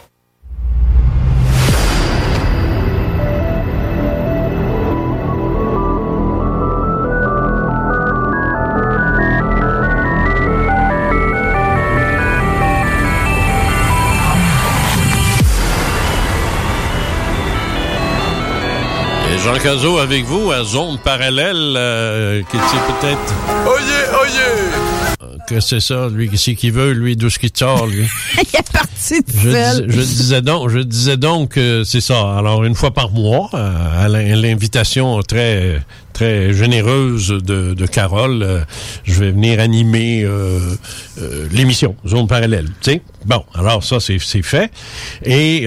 Jean 19.43 19.57
Cazot 19.57 19.97
avec 19.97 20.23
vous 20.25 20.51
à 20.51 20.63
Zone 20.63 20.97
Parallèle, 21.03 21.73
euh, 21.75 22.41
qui 22.49 22.57
est 22.57 22.59
peut-être... 22.59 23.33
Oyez, 23.65 24.21
oyez! 24.21 25.37
Que 25.47 25.59
c'est 25.59 25.79
ça, 25.79 26.07
lui, 26.09 26.29
qu'est-ce 26.29 26.51
qu'il 26.51 26.71
veut, 26.71 26.91
lui, 26.91 27.15
d'où 27.15 27.29
ce 27.29 27.39
qu'il 27.39 27.49
sort, 27.53 27.87
lui? 27.87 28.07
Il 28.37 28.59
est 28.59 28.71
parti 28.71 29.23
tout 29.23 29.33
Je, 29.43 29.49
dis- 29.81 29.83
je 29.87 30.01
disais 30.01 30.41
donc, 30.41 30.69
je 30.69 30.79
disais 30.79 31.17
donc 31.17 31.53
que 31.55 31.83
c'est 31.83 31.99
ça. 32.01 32.37
Alors 32.37 32.63
une 32.63 32.75
fois 32.75 32.91
par 32.91 33.09
mois, 33.09 33.49
euh, 33.55 34.05
à 34.05 34.07
l'in- 34.07 34.35
l'invitation 34.35 35.21
très 35.23 35.81
très 36.13 36.53
généreuse 36.53 37.29
de, 37.29 37.73
de 37.73 37.85
Carole, 37.85 38.43
euh, 38.43 38.59
je 39.03 39.19
vais 39.19 39.31
venir 39.31 39.59
animer 39.59 40.23
euh, 40.23 40.59
euh, 41.19 41.47
l'émission 41.51 41.95
Zone 42.07 42.27
Parallèle. 42.27 42.67
Sais, 42.81 43.01
bon, 43.25 43.43
alors 43.53 43.83
ça 43.83 43.99
c'est 43.99 44.19
fait. 44.19 44.71
Et 45.25 45.65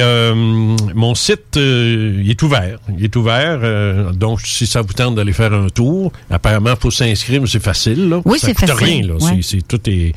mon 0.94 1.14
site 1.14 1.56
il 1.56 2.30
est 2.30 2.42
ouvert, 2.42 2.78
il 2.96 3.04
est 3.04 3.16
ouvert. 3.16 4.12
donc 4.12 4.40
si 4.42 4.66
ça 4.66 4.82
vous 4.82 4.92
tente 4.92 5.14
d'aller 5.14 5.32
faire 5.32 5.52
un 5.52 5.68
tour, 5.68 6.12
apparemment 6.30 6.74
faut 6.80 6.90
s'inscrire, 6.90 7.40
mais 7.40 7.46
c'est 7.48 7.62
facile. 7.62 8.08
Là. 8.08 8.20
Oui, 8.24 8.38
ça 8.38 8.48
c'est 8.48 8.54
coûte 8.54 8.70
facile, 8.70 8.86
rien. 8.86 9.06
Là. 9.06 9.14
ouais. 9.14 9.40
C'est- 9.42 9.66
tout 9.66 9.80
est. 9.88 10.12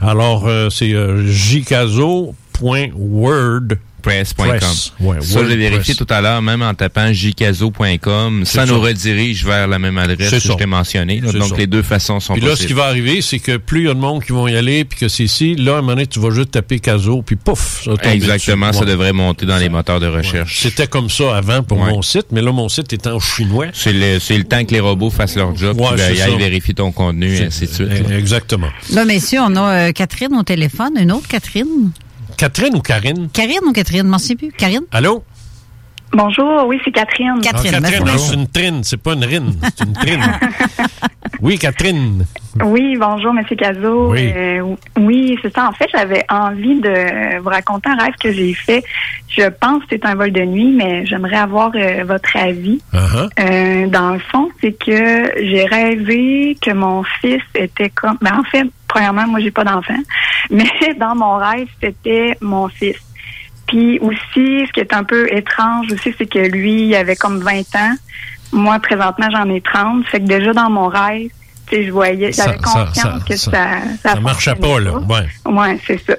Alors 0.00 0.48
c'est 0.70 0.92
euh, 0.92 1.24
jcazo.word 4.04 4.24
Press.com. 4.34 4.46
Press. 4.58 4.92
Ouais, 5.00 5.16
ça, 5.20 5.40
j'ai 5.48 5.56
vérifié 5.56 5.94
tout 5.94 6.06
à 6.10 6.20
l'heure, 6.20 6.42
même 6.42 6.62
en 6.62 6.74
tapant 6.74 7.12
jcazo.com, 7.12 8.44
ça 8.44 8.66
nous 8.66 8.80
redirige 8.80 9.44
vers 9.44 9.66
la 9.68 9.78
même 9.78 9.98
adresse 9.98 10.28
C'est 10.30 10.36
que 10.36 10.42
ça. 10.42 10.52
je 10.52 10.58
t'ai 10.58 10.66
mentionné. 10.66 11.20
là. 11.20 11.28
C'est 11.32 11.38
Donc, 11.38 11.48
ça. 11.50 11.56
les 11.56 11.66
deux 11.66 11.82
façons 11.82 12.20
sont 12.20 12.34
Puis 12.34 12.42
là, 12.42 12.56
ce 12.56 12.66
qui 12.66 12.72
va 12.72 12.84
arriver, 12.84 13.22
c'est 13.22 13.38
que 13.38 13.56
plus 13.56 13.80
il 13.82 13.86
y 13.86 13.90
a 13.90 13.94
de 13.94 13.98
monde 14.00 14.22
qui 14.24 14.32
vont 14.32 14.46
y 14.48 14.56
aller, 14.56 14.84
puis 14.84 14.98
que 14.98 15.08
c'est 15.08 15.24
ici, 15.24 15.54
là, 15.56 15.72
à 15.72 15.78
un 15.78 15.80
moment 15.80 15.92
donné, 15.92 16.06
tu 16.06 16.20
vas 16.20 16.30
juste 16.30 16.50
taper 16.52 16.78
Caso, 16.80 17.22
puis 17.22 17.36
pouf, 17.36 17.84
ça 17.84 17.92
Exactement, 18.12 18.68
dessus. 18.68 18.78
ça 18.78 18.84
Ouais. 18.84 18.90
devrait 18.90 19.12
monter 19.12 19.46
dans 19.46 19.56
les 19.58 19.68
moteurs 19.68 20.00
de 20.00 20.06
recherche. 20.06 20.60
C'était 20.60 20.86
comme 20.86 21.08
ça 21.10 21.36
avant 21.36 21.62
pour 21.62 21.78
Ouais. 21.80 21.90
mon 21.90 22.02
site, 22.02 22.26
mais 22.30 22.42
là, 22.42 22.52
mon 22.52 22.68
site 22.68 22.92
est 22.92 23.06
en 23.06 23.18
chinois. 23.20 23.66
C'est 23.72 23.92
le, 23.92 24.18
c'est 24.20 24.36
le 24.36 24.44
temps 24.44 24.64
que 24.64 24.72
les 24.72 24.80
robots 24.80 25.10
fassent 25.10 25.36
leur 25.36 25.54
job, 25.56 25.80
Ouais, 25.80 25.88
puis 25.94 26.20
aillent 26.22 26.36
vérifier 26.38 26.74
ton 26.74 26.92
contenu, 26.92 27.34
et 27.36 27.44
ainsi 27.44 27.66
de 27.66 27.72
suite. 27.72 28.08
là. 28.08 28.16
Exactement. 28.18 28.68
Là, 28.92 29.04
messieurs, 29.04 29.40
on 29.42 29.56
a 29.56 29.88
euh, 29.88 29.92
Catherine 29.92 30.34
au 30.34 30.42
téléphone. 30.42 30.92
Une 30.98 31.12
autre 31.12 31.28
Catherine? 31.28 31.90
Catherine 32.36 32.74
ou 32.74 32.80
Karine? 32.80 33.28
Karine 33.32 33.64
ou 33.66 33.72
Catherine? 33.72 34.04
Je 34.04 34.10
m'en 34.10 34.18
sais 34.18 34.34
plus. 34.34 34.52
Karine? 34.52 34.84
Allô? 34.92 35.24
Bonjour, 36.12 36.66
oui, 36.66 36.78
c'est 36.84 36.92
Catherine. 36.92 37.34
Ah, 37.38 37.40
Catherine, 37.42 38.04
non, 38.04 38.18
c'est 38.18 38.34
une 38.34 38.46
trine, 38.46 38.84
c'est 38.84 39.02
pas 39.02 39.14
une 39.14 39.24
rine, 39.24 39.58
c'est 39.62 39.84
une 39.84 39.92
trine. 39.94 40.22
oui, 41.40 41.58
Catherine. 41.58 42.24
Oui, 42.62 42.96
bonjour, 42.96 43.32
Monsieur 43.32 43.56
Cazot. 43.56 44.12
Oui. 44.12 44.32
Euh, 44.32 44.76
oui, 44.96 45.36
c'est 45.42 45.52
ça. 45.52 45.68
En 45.68 45.72
fait, 45.72 45.88
j'avais 45.92 46.24
envie 46.28 46.80
de 46.80 47.40
vous 47.40 47.48
raconter 47.48 47.88
un 47.90 47.96
rêve 47.96 48.14
que 48.20 48.32
j'ai 48.32 48.54
fait. 48.54 48.84
Je 49.28 49.48
pense 49.48 49.82
que 49.82 49.88
c'est 49.90 50.06
un 50.06 50.14
vol 50.14 50.30
de 50.30 50.42
nuit, 50.42 50.70
mais 50.70 51.04
j'aimerais 51.04 51.38
avoir 51.38 51.72
euh, 51.74 52.04
votre 52.04 52.36
avis. 52.36 52.80
Uh-huh. 52.92 53.28
Euh, 53.40 53.88
dans 53.88 54.10
le 54.10 54.20
fond, 54.20 54.50
c'est 54.60 54.72
que 54.72 55.32
j'ai 55.42 55.64
rêvé 55.64 56.56
que 56.60 56.70
mon 56.70 57.02
fils 57.20 57.42
était 57.56 57.90
comme. 57.90 58.18
Ben, 58.20 58.38
en 58.38 58.44
fait, 58.44 58.68
premièrement, 58.94 59.26
moi, 59.26 59.40
j'ai 59.40 59.50
pas 59.50 59.64
d'enfant, 59.64 59.98
mais 60.50 60.70
dans 60.98 61.16
mon 61.16 61.36
rêve, 61.36 61.68
c'était 61.82 62.36
mon 62.40 62.68
fils. 62.68 62.96
Puis 63.66 63.98
aussi, 63.98 64.66
ce 64.66 64.72
qui 64.72 64.80
est 64.80 64.92
un 64.92 65.04
peu 65.04 65.26
étrange 65.32 65.90
aussi, 65.92 66.14
c'est 66.16 66.26
que 66.26 66.38
lui, 66.38 66.86
il 66.86 66.94
avait 66.94 67.16
comme 67.16 67.40
20 67.40 67.60
ans. 67.76 67.94
Moi, 68.52 68.78
présentement, 68.78 69.26
j'en 69.32 69.48
ai 69.50 69.60
30. 69.60 70.06
Fait 70.06 70.20
que 70.20 70.26
déjà 70.26 70.52
dans 70.52 70.70
mon 70.70 70.86
rêve, 70.86 71.30
je 71.72 71.90
voyais, 71.90 72.30
j'avais 72.32 72.56
conscience 72.58 72.94
ça- 72.94 73.18
que 73.26 73.36
ça- 73.36 73.50
ça, 73.50 73.78
ça, 74.02 74.08
Ça 74.14 74.20
marchait 74.20 74.54
pas, 74.54 74.80
là. 74.80 74.98
Ouais. 74.98 75.26
Ouais, 75.46 75.78
c'est 75.86 75.98
ça. 76.04 76.14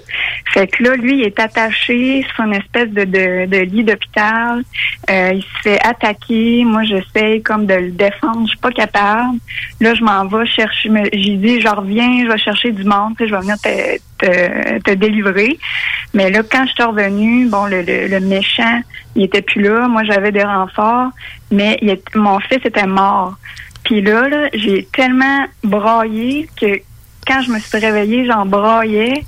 Fait 0.53 0.67
que 0.67 0.83
là, 0.83 0.95
lui, 0.95 1.19
il 1.19 1.23
est 1.25 1.39
attaché 1.39 2.25
sur 2.33 2.45
une 2.45 2.53
espèce 2.53 2.89
de, 2.89 3.03
de, 3.03 3.45
de 3.45 3.57
lit 3.63 3.83
d'hôpital. 3.83 4.63
Euh, 5.09 5.31
il 5.33 5.41
se 5.41 5.47
fait 5.63 5.79
attaquer. 5.85 6.63
Moi, 6.65 6.83
j'essaie 6.83 7.41
comme 7.41 7.65
de 7.65 7.73
le 7.73 7.91
défendre. 7.91 8.41
Je 8.43 8.49
suis 8.49 8.57
pas 8.59 8.71
capable. 8.71 9.37
Là, 9.81 9.93
je 9.95 10.03
m'en 10.03 10.25
vais 10.27 10.45
chercher. 10.45 10.89
J'ai 11.13 11.35
dit, 11.35 11.59
je 11.61 11.67
reviens, 11.67 12.23
je 12.25 12.31
vais 12.31 12.37
chercher 12.37 12.71
du 12.71 12.83
monde. 12.85 13.13
tu 13.17 13.23
sais, 13.25 13.29
Je 13.29 13.35
vais 13.35 13.41
venir 13.41 13.57
te, 13.59 13.97
te, 14.25 14.79
te 14.81 14.91
délivrer. 14.91 15.57
Mais 16.13 16.29
là, 16.31 16.41
quand 16.49 16.65
je 16.67 16.71
suis 16.73 16.83
revenue, 16.83 17.47
bon, 17.47 17.65
le, 17.65 17.81
le, 17.81 18.07
le 18.07 18.19
méchant, 18.21 18.79
il 19.15 19.23
était 19.25 19.41
plus 19.41 19.61
là. 19.61 19.87
Moi, 19.89 20.03
j'avais 20.05 20.31
des 20.31 20.43
renforts. 20.43 21.09
Mais 21.51 21.77
il 21.81 21.89
est- 21.89 22.15
mon 22.15 22.39
fils 22.39 22.59
était 22.63 22.87
mort. 22.87 23.33
Puis 23.85 24.01
là, 24.01 24.27
là 24.27 24.49
j'ai 24.53 24.87
tellement 24.91 25.45
braillé 25.63 26.49
que 26.59 26.81
quand 27.25 27.41
je 27.41 27.51
me 27.51 27.59
suis 27.59 27.77
réveillée, 27.77 28.25
j'en 28.25 28.45
braillais. 28.45 29.23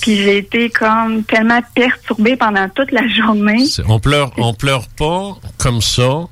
Puis 0.00 0.16
j'ai 0.16 0.38
été 0.38 0.68
comme 0.70 1.24
tellement 1.24 1.60
perturbée 1.74 2.36
pendant 2.36 2.68
toute 2.68 2.92
la 2.92 3.06
journée. 3.08 3.64
On 3.86 4.00
pleure, 4.00 4.32
on 4.36 4.52
pleure 4.52 4.86
pas 4.88 5.36
comme 5.56 5.80
ça 5.80 6.24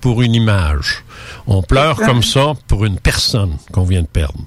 pour 0.00 0.22
une 0.22 0.34
image. 0.34 1.04
On 1.46 1.62
pleure 1.62 1.96
comme 1.96 2.22
ça 2.22 2.54
pour 2.68 2.84
une 2.84 2.98
personne 2.98 3.56
qu'on 3.72 3.84
vient 3.84 4.02
de 4.02 4.06
perdre. 4.06 4.40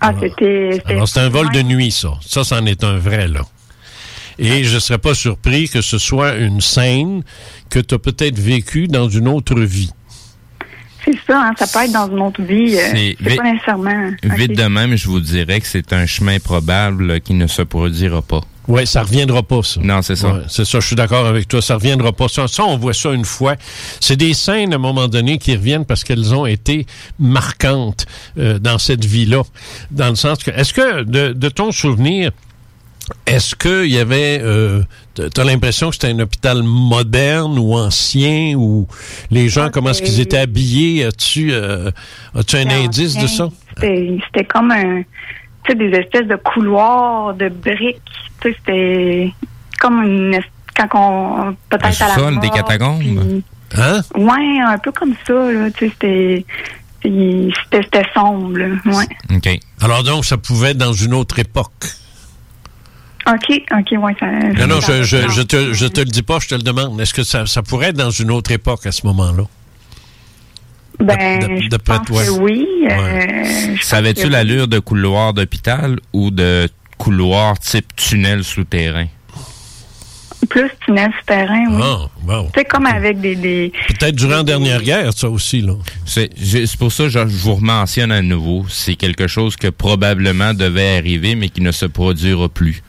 Ah, 0.00 0.12
c'était. 0.20 0.82
Alors, 0.86 1.08
c'est 1.08 1.20
un 1.20 1.28
vol 1.28 1.50
de 1.50 1.62
nuit, 1.62 1.90
ça. 1.90 2.12
Ça, 2.20 2.44
c'en 2.44 2.66
est 2.66 2.84
un 2.84 2.98
vrai, 2.98 3.26
là. 3.28 3.40
Et 4.38 4.64
je 4.64 4.74
ne 4.74 4.80
serais 4.80 4.98
pas 4.98 5.14
surpris 5.14 5.68
que 5.68 5.80
ce 5.80 5.96
soit 5.96 6.34
une 6.34 6.60
scène 6.60 7.22
que 7.70 7.78
tu 7.78 7.94
as 7.94 7.98
peut-être 7.98 8.38
vécue 8.38 8.88
dans 8.88 9.08
une 9.08 9.28
autre 9.28 9.60
vie. 9.60 9.92
C'est 11.04 11.16
ça, 11.26 11.38
hein, 11.48 11.52
ça 11.58 11.66
peut 11.66 11.84
être 11.84 11.92
dans 11.92 12.08
une 12.10 12.20
autre 12.22 12.42
vie. 12.42 12.76
euh, 12.76 12.80
C'est 12.92 13.16
vite- 13.20 13.36
pas 13.36 13.42
nécessairement. 13.52 14.10
Vite 14.22 14.50
Ok. 14.52 14.56
de 14.56 14.64
même, 14.68 14.96
je 14.96 15.06
vous 15.08 15.20
dirais 15.20 15.60
que 15.60 15.66
c'est 15.66 15.92
un 15.92 16.06
chemin 16.06 16.38
probable 16.38 17.20
qui 17.20 17.34
ne 17.34 17.46
se 17.46 17.62
produira 17.62 18.22
pas. 18.22 18.40
Oui, 18.66 18.86
ça 18.86 19.02
reviendra 19.02 19.42
pas, 19.42 19.62
ça. 19.62 19.78
Non, 19.82 20.00
c'est 20.00 20.16
ça. 20.16 20.32
Ouais, 20.32 20.40
c'est 20.48 20.64
ça, 20.64 20.80
je 20.80 20.86
suis 20.86 20.96
d'accord 20.96 21.26
avec 21.26 21.46
toi. 21.46 21.60
Ça 21.60 21.74
reviendra 21.74 22.12
pas. 22.12 22.28
Ça, 22.28 22.48
ça, 22.48 22.64
on 22.64 22.78
voit 22.78 22.94
ça 22.94 23.12
une 23.12 23.26
fois. 23.26 23.56
C'est 24.00 24.16
des 24.16 24.32
scènes, 24.32 24.72
à 24.72 24.76
un 24.76 24.78
moment 24.78 25.06
donné, 25.06 25.36
qui 25.36 25.54
reviennent 25.54 25.84
parce 25.84 26.02
qu'elles 26.02 26.34
ont 26.34 26.46
été 26.46 26.86
marquantes 27.18 28.06
euh, 28.38 28.58
dans 28.58 28.78
cette 28.78 29.04
vie-là. 29.04 29.42
Dans 29.90 30.08
le 30.08 30.14
sens 30.14 30.38
que, 30.42 30.50
est-ce 30.50 30.72
que, 30.72 31.02
de, 31.02 31.34
de 31.34 31.48
ton 31.50 31.72
souvenir, 31.72 32.30
est-ce 33.26 33.54
qu'il 33.54 33.90
y 33.92 33.98
avait, 33.98 34.40
euh, 34.42 34.82
t'as 35.14 35.44
l'impression 35.44 35.88
que 35.90 35.94
c'était 35.94 36.08
un 36.12 36.18
hôpital 36.20 36.62
moderne 36.62 37.58
ou 37.58 37.74
ancien 37.74 38.54
ou 38.56 38.86
les 39.30 39.48
gens, 39.48 39.70
comment 39.70 39.90
est-ce 39.90 40.02
qu'ils 40.02 40.20
étaient 40.20 40.38
habillés? 40.38 41.04
As-tu, 41.04 41.52
euh, 41.52 41.90
as-tu 42.34 42.56
un 42.56 42.68
indice 42.70 43.16
de 43.16 43.26
ça? 43.26 43.48
C'était 43.74 44.18
c'était 44.26 44.44
comme 44.44 44.70
un, 44.70 45.02
tu 45.64 45.72
sais, 45.72 45.74
des 45.74 45.90
espèces 45.96 46.26
de 46.28 46.36
couloirs 46.36 47.34
de 47.34 47.48
briques. 47.48 48.00
Tu 48.40 48.50
sais, 48.50 48.56
c'était 48.58 49.32
comme 49.80 50.02
une, 50.02 50.40
quand 50.76 50.88
on, 50.94 51.56
peut-être 51.68 52.02
Un 52.02 52.06
à 52.06 52.30
la 52.34 52.40
des 52.40 52.50
catacombes? 52.50 53.00
puis- 53.00 53.44
Hein? 53.76 54.02
Ouais, 54.14 54.60
un 54.64 54.78
peu 54.78 54.92
comme 54.92 55.14
ça, 55.26 55.32
là. 55.52 55.68
Tu 55.72 55.88
sais, 55.88 55.92
c'était 55.92 56.46
c'était 57.72 58.06
sombre, 58.14 58.56
là. 58.56 58.66
Ouais. 58.86 59.06
OK. 59.36 59.48
Alors 59.82 60.02
donc, 60.04 60.24
ça 60.24 60.36
pouvait 60.38 60.70
être 60.70 60.78
dans 60.78 60.92
une 60.92 61.12
autre 61.12 61.38
époque. 61.38 61.72
OK, 63.26 63.62
OK, 63.72 64.02
ouais, 64.02 64.12
ça. 64.20 64.26
Non, 64.26 64.66
non, 64.66 64.80
je, 64.80 65.02
je, 65.02 65.28
je, 65.30 65.42
te, 65.42 65.72
je 65.72 65.86
te 65.86 66.00
le 66.00 66.06
dis 66.06 66.22
pas, 66.22 66.38
je 66.40 66.48
te 66.48 66.54
le 66.54 66.62
demande. 66.62 67.00
Est-ce 67.00 67.14
que 67.14 67.22
ça, 67.24 67.46
ça 67.46 67.62
pourrait 67.62 67.88
être 67.88 67.96
dans 67.96 68.10
une 68.10 68.30
autre 68.30 68.50
époque 68.52 68.84
à 68.86 68.92
ce 68.92 69.06
moment-là? 69.06 69.44
Ben, 71.00 71.40
D'ap- 71.40 71.50
je 71.60 71.76
pense 71.76 72.06
toi. 72.06 72.24
que 72.24 72.30
oui. 72.30 72.66
euh, 72.88 73.44
je 73.44 73.70
pense 73.72 73.82
Savais-tu 73.82 74.24
oui. 74.24 74.30
l'allure 74.30 74.68
de 74.68 74.78
couloir 74.78 75.32
d'hôpital 75.34 75.98
ou 76.12 76.30
de 76.30 76.68
couloir 76.98 77.58
type 77.58 77.96
tunnel 77.96 78.44
souterrain? 78.44 79.06
Plus 80.48 80.70
tunnel 80.84 81.10
souterrain, 81.18 81.64
oui. 81.70 81.80
Ah, 81.82 82.06
bon. 82.22 82.48
C'est 82.54 82.66
comme 82.66 82.86
avec 82.86 83.18
des, 83.20 83.34
des, 83.34 83.72
Peut-être 83.88 84.14
durant 84.14 84.36
la 84.36 84.42
dernière 84.44 84.82
guerre, 84.82 85.12
ça 85.14 85.28
aussi, 85.30 85.62
là. 85.62 85.72
C'est 86.04 86.28
pour 86.78 86.92
ça 86.92 87.04
que 87.04 87.08
je, 87.08 87.18
je 87.18 87.36
vous 87.38 87.54
rementionne 87.56 88.12
à 88.12 88.22
nouveau. 88.22 88.64
C'est 88.68 88.94
quelque 88.94 89.26
chose 89.26 89.56
que 89.56 89.68
probablement 89.68 90.54
devait 90.54 90.96
arriver, 90.98 91.34
mais 91.34 91.48
qui 91.48 91.60
ne 91.62 91.72
se 91.72 91.86
produira 91.86 92.48
plus. 92.48 92.82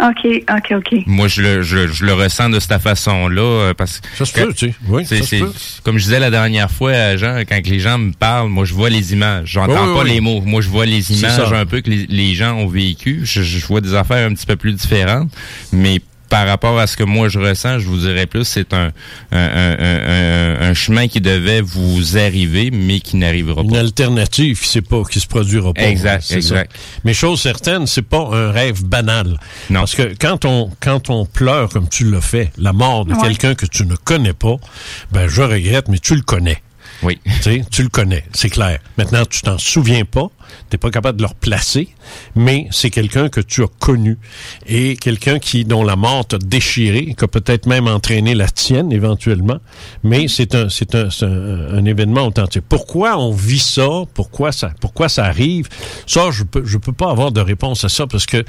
OK, 0.00 0.26
OK, 0.50 0.72
OK. 0.76 1.02
Moi, 1.06 1.26
je 1.28 1.42
le, 1.42 1.62
je, 1.62 1.88
je 1.88 2.04
le 2.04 2.14
ressens 2.14 2.50
de 2.50 2.60
cette 2.60 2.80
façon-là. 2.80 3.40
euh, 3.42 3.74
parce 3.74 4.00
Ça 4.16 4.24
se 4.24 4.32
que- 4.32 4.40
peut, 4.42 4.54
tu 4.54 4.68
sais. 4.68 4.74
Oui, 4.88 5.04
c'est- 5.04 5.18
ça 5.22 5.24
se 5.26 5.36
peut. 5.36 5.52
Comme 5.84 5.98
je 5.98 6.04
disais 6.04 6.20
la 6.20 6.30
dernière 6.30 6.70
fois 6.70 6.92
à 6.92 7.16
Jean, 7.16 7.40
quand 7.48 7.60
les 7.66 7.80
gens 7.80 7.98
me 7.98 8.12
parlent, 8.12 8.48
moi, 8.48 8.64
je 8.64 8.74
vois 8.74 8.90
les 8.90 9.12
images. 9.12 9.48
J'entends 9.52 9.72
Oui, 9.72 9.88
oui, 9.90 9.94
pas 9.96 10.02
oui. 10.04 10.10
les 10.10 10.20
mots. 10.20 10.40
Moi, 10.40 10.60
je 10.60 10.68
vois 10.68 10.86
les 10.86 11.12
images 11.18 11.52
un 11.52 11.66
peu 11.66 11.80
que 11.80 11.90
les, 11.90 12.06
les 12.08 12.34
gens 12.34 12.54
ont 12.54 12.68
vécu. 12.68 13.20
Je, 13.24 13.42
je 13.42 13.66
vois 13.66 13.80
des 13.80 13.94
affaires 13.94 14.28
un 14.28 14.34
petit 14.34 14.46
peu 14.46 14.56
plus 14.56 14.72
différentes. 14.72 15.30
Mais 15.72 16.00
par 16.28 16.46
rapport 16.46 16.78
à 16.78 16.86
ce 16.86 16.96
que 16.96 17.04
moi 17.04 17.28
je 17.28 17.38
ressens, 17.38 17.78
je 17.80 17.86
vous 17.86 17.98
dirais 17.98 18.26
plus, 18.26 18.44
c'est 18.44 18.72
un, 18.74 18.90
un, 19.32 19.38
un, 19.38 19.76
un- 19.78 20.70
un 20.70 20.74
chemin 20.74 21.08
qui 21.08 21.20
devait 21.20 21.60
vous 21.60 22.16
arriver, 22.18 22.70
mais 22.70 23.00
qui 23.00 23.16
n'arrivera 23.16 23.62
Une 23.62 23.70
pas. 23.72 23.78
alternative 23.80 24.60
qui, 24.60 24.80
pas, 24.82 25.02
qui 25.10 25.20
se 25.20 25.26
produira 25.26 25.72
pas. 25.72 25.82
Exact, 25.82 26.30
exact. 26.30 26.72
ça. 26.72 26.78
Mais 27.04 27.14
chose 27.14 27.40
certaine, 27.40 27.86
c'est 27.86 28.02
pas 28.02 28.28
un 28.32 28.50
rêve 28.50 28.84
banal. 28.84 29.38
Non. 29.70 29.80
Parce 29.80 29.94
que 29.94 30.14
quand 30.20 30.44
on, 30.44 30.70
quand 30.80 31.10
on 31.10 31.24
pleure 31.26 31.68
comme 31.70 31.88
tu 31.88 32.10
l'as 32.10 32.20
fait, 32.20 32.50
la 32.58 32.72
mort 32.72 33.04
de 33.04 33.14
Ouais. 33.14 33.22
quelqu'un 33.28 33.54
que 33.54 33.66
tu 33.66 33.84
ne 33.86 33.96
connais 33.96 34.32
pas, 34.34 34.56
ben 35.12 35.28
je 35.28 35.42
regrette, 35.42 35.88
mais 35.88 35.98
tu 35.98 36.14
le 36.14 36.22
connais. 36.22 36.62
Oui. 37.02 37.18
Tu 37.24 37.42
sais, 37.42 37.64
tu 37.70 37.82
le 37.82 37.88
connais, 37.88 38.24
c'est 38.32 38.50
clair. 38.50 38.78
Maintenant, 38.96 39.24
tu 39.24 39.40
t'en 39.42 39.56
souviens 39.58 40.04
pas, 40.04 40.26
t'es 40.70 40.78
pas 40.78 40.90
capable 40.90 41.18
de 41.18 41.22
le 41.22 41.28
replacer, 41.28 41.88
mais 42.34 42.68
c'est 42.70 42.90
quelqu'un 42.90 43.28
que 43.28 43.40
tu 43.40 43.62
as 43.62 43.68
connu 43.78 44.18
et 44.66 44.96
quelqu'un 44.96 45.38
qui 45.38 45.64
dont 45.64 45.82
la 45.82 45.96
mort 45.96 46.26
t'a 46.26 46.38
déchiré, 46.38 47.14
qui 47.16 47.24
a 47.24 47.28
peut-être 47.28 47.66
même 47.66 47.86
entraîné 47.86 48.34
la 48.34 48.48
tienne 48.48 48.92
éventuellement, 48.92 49.58
mais 50.02 50.28
c'est 50.28 50.54
un 50.54 50.68
c'est 50.68 50.94
un, 50.94 51.08
un, 51.22 51.84
événement 51.84 52.26
authentique. 52.26 52.64
Pourquoi 52.68 53.18
on 53.18 53.32
vit 53.32 53.58
ça? 53.58 53.88
Pourquoi 54.14 54.52
ça 54.52 54.72
pourquoi 54.80 55.08
ça 55.08 55.24
arrive? 55.24 55.68
Ça, 56.06 56.30
je 56.30 56.44
peux 56.44 56.64
je 56.64 56.78
peux 56.78 56.92
pas 56.92 57.10
avoir 57.10 57.32
de 57.32 57.40
réponse 57.40 57.84
à 57.84 57.88
ça 57.88 58.06
parce 58.06 58.26
que 58.26 58.44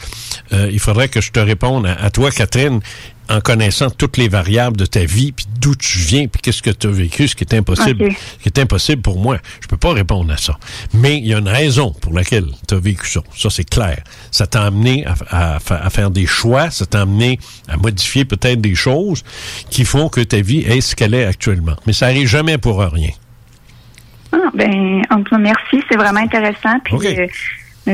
euh, 0.54 0.70
il 0.72 0.80
faudrait 0.80 1.10
que 1.10 1.22
je 1.22 1.32
te 1.32 1.40
réponde 1.40 1.86
à 1.86 2.10
toi, 2.10 2.32
Catherine 2.32 2.82
en 3.30 3.42
connaissant 3.42 3.90
toutes 3.90 4.18
les 4.18 4.28
variables 4.28 4.76
de 4.76 4.86
ta 4.86 5.06
vie, 5.06 5.32
puis 5.32 5.46
d'où 5.60 5.76
tu 5.76 6.00
viens, 6.00 6.28
puis 6.28 6.42
qu'est-ce 6.42 6.62
que 6.64 6.70
tu 6.72 6.88
as 6.88 6.92
vécu, 6.92 7.28
ce 7.28 7.36
qui 7.36 7.44
est 7.44 7.54
impossible, 7.56 8.12
ce 8.12 8.44
qui 8.44 8.50
est 8.50 8.60
impossible 8.60 9.02
pour 9.02 9.20
moi. 9.20 9.38
Je 9.62 9.68
peux 9.68 9.78
pas 9.78 9.94
répondre 9.94 10.32
à 10.34 10.38
ça. 10.38 10.58
Mais 10.94 11.18
il 11.18 11.28
y 11.28 11.34
a 11.34 11.38
une 11.38 11.48
raison 11.48 11.92
pour 12.02 12.14
laquelle 12.14 12.46
tu 12.68 12.74
as 12.74 12.80
vécu 12.80 13.08
ça. 13.08 13.22
Ça, 13.36 13.50
c'est 13.50 13.70
clair. 13.70 14.04
Ça 14.32 14.48
t'a 14.48 14.64
amené 14.64 15.06
à, 15.06 15.56
à 15.56 15.60
fa- 15.60 15.80
à 15.84 15.90
faire 15.90 16.10
des 16.12 16.26
choix, 16.26 16.70
ça 16.72 16.86
t'a 16.86 17.02
amené 17.02 17.40
à 17.68 17.78
modifier 17.78 18.26
peut-être 18.26 18.62
des 18.62 18.76
choses 18.76 19.24
qui 19.70 19.86
font 19.86 20.10
que 20.10 20.22
ta 20.22 20.42
vie 20.42 20.60
est 20.62 20.82
ce 20.82 20.96
qu'elle 20.96 21.14
est 21.14 21.26
actuellement. 21.26 21.76
Mais 21.86 21.94
ça 21.94 22.08
arrive 22.08 22.28
jamais 22.28 22.58
pour 22.58 22.80
rien. 22.80 23.12
Ah, 24.32 24.38
ben, 24.54 25.02
merci. 25.40 25.84
C'est 25.90 25.98
vraiment 25.98 26.20
intéressant. 26.20 26.80
Puis, 26.84 26.96
euh, 27.08 27.28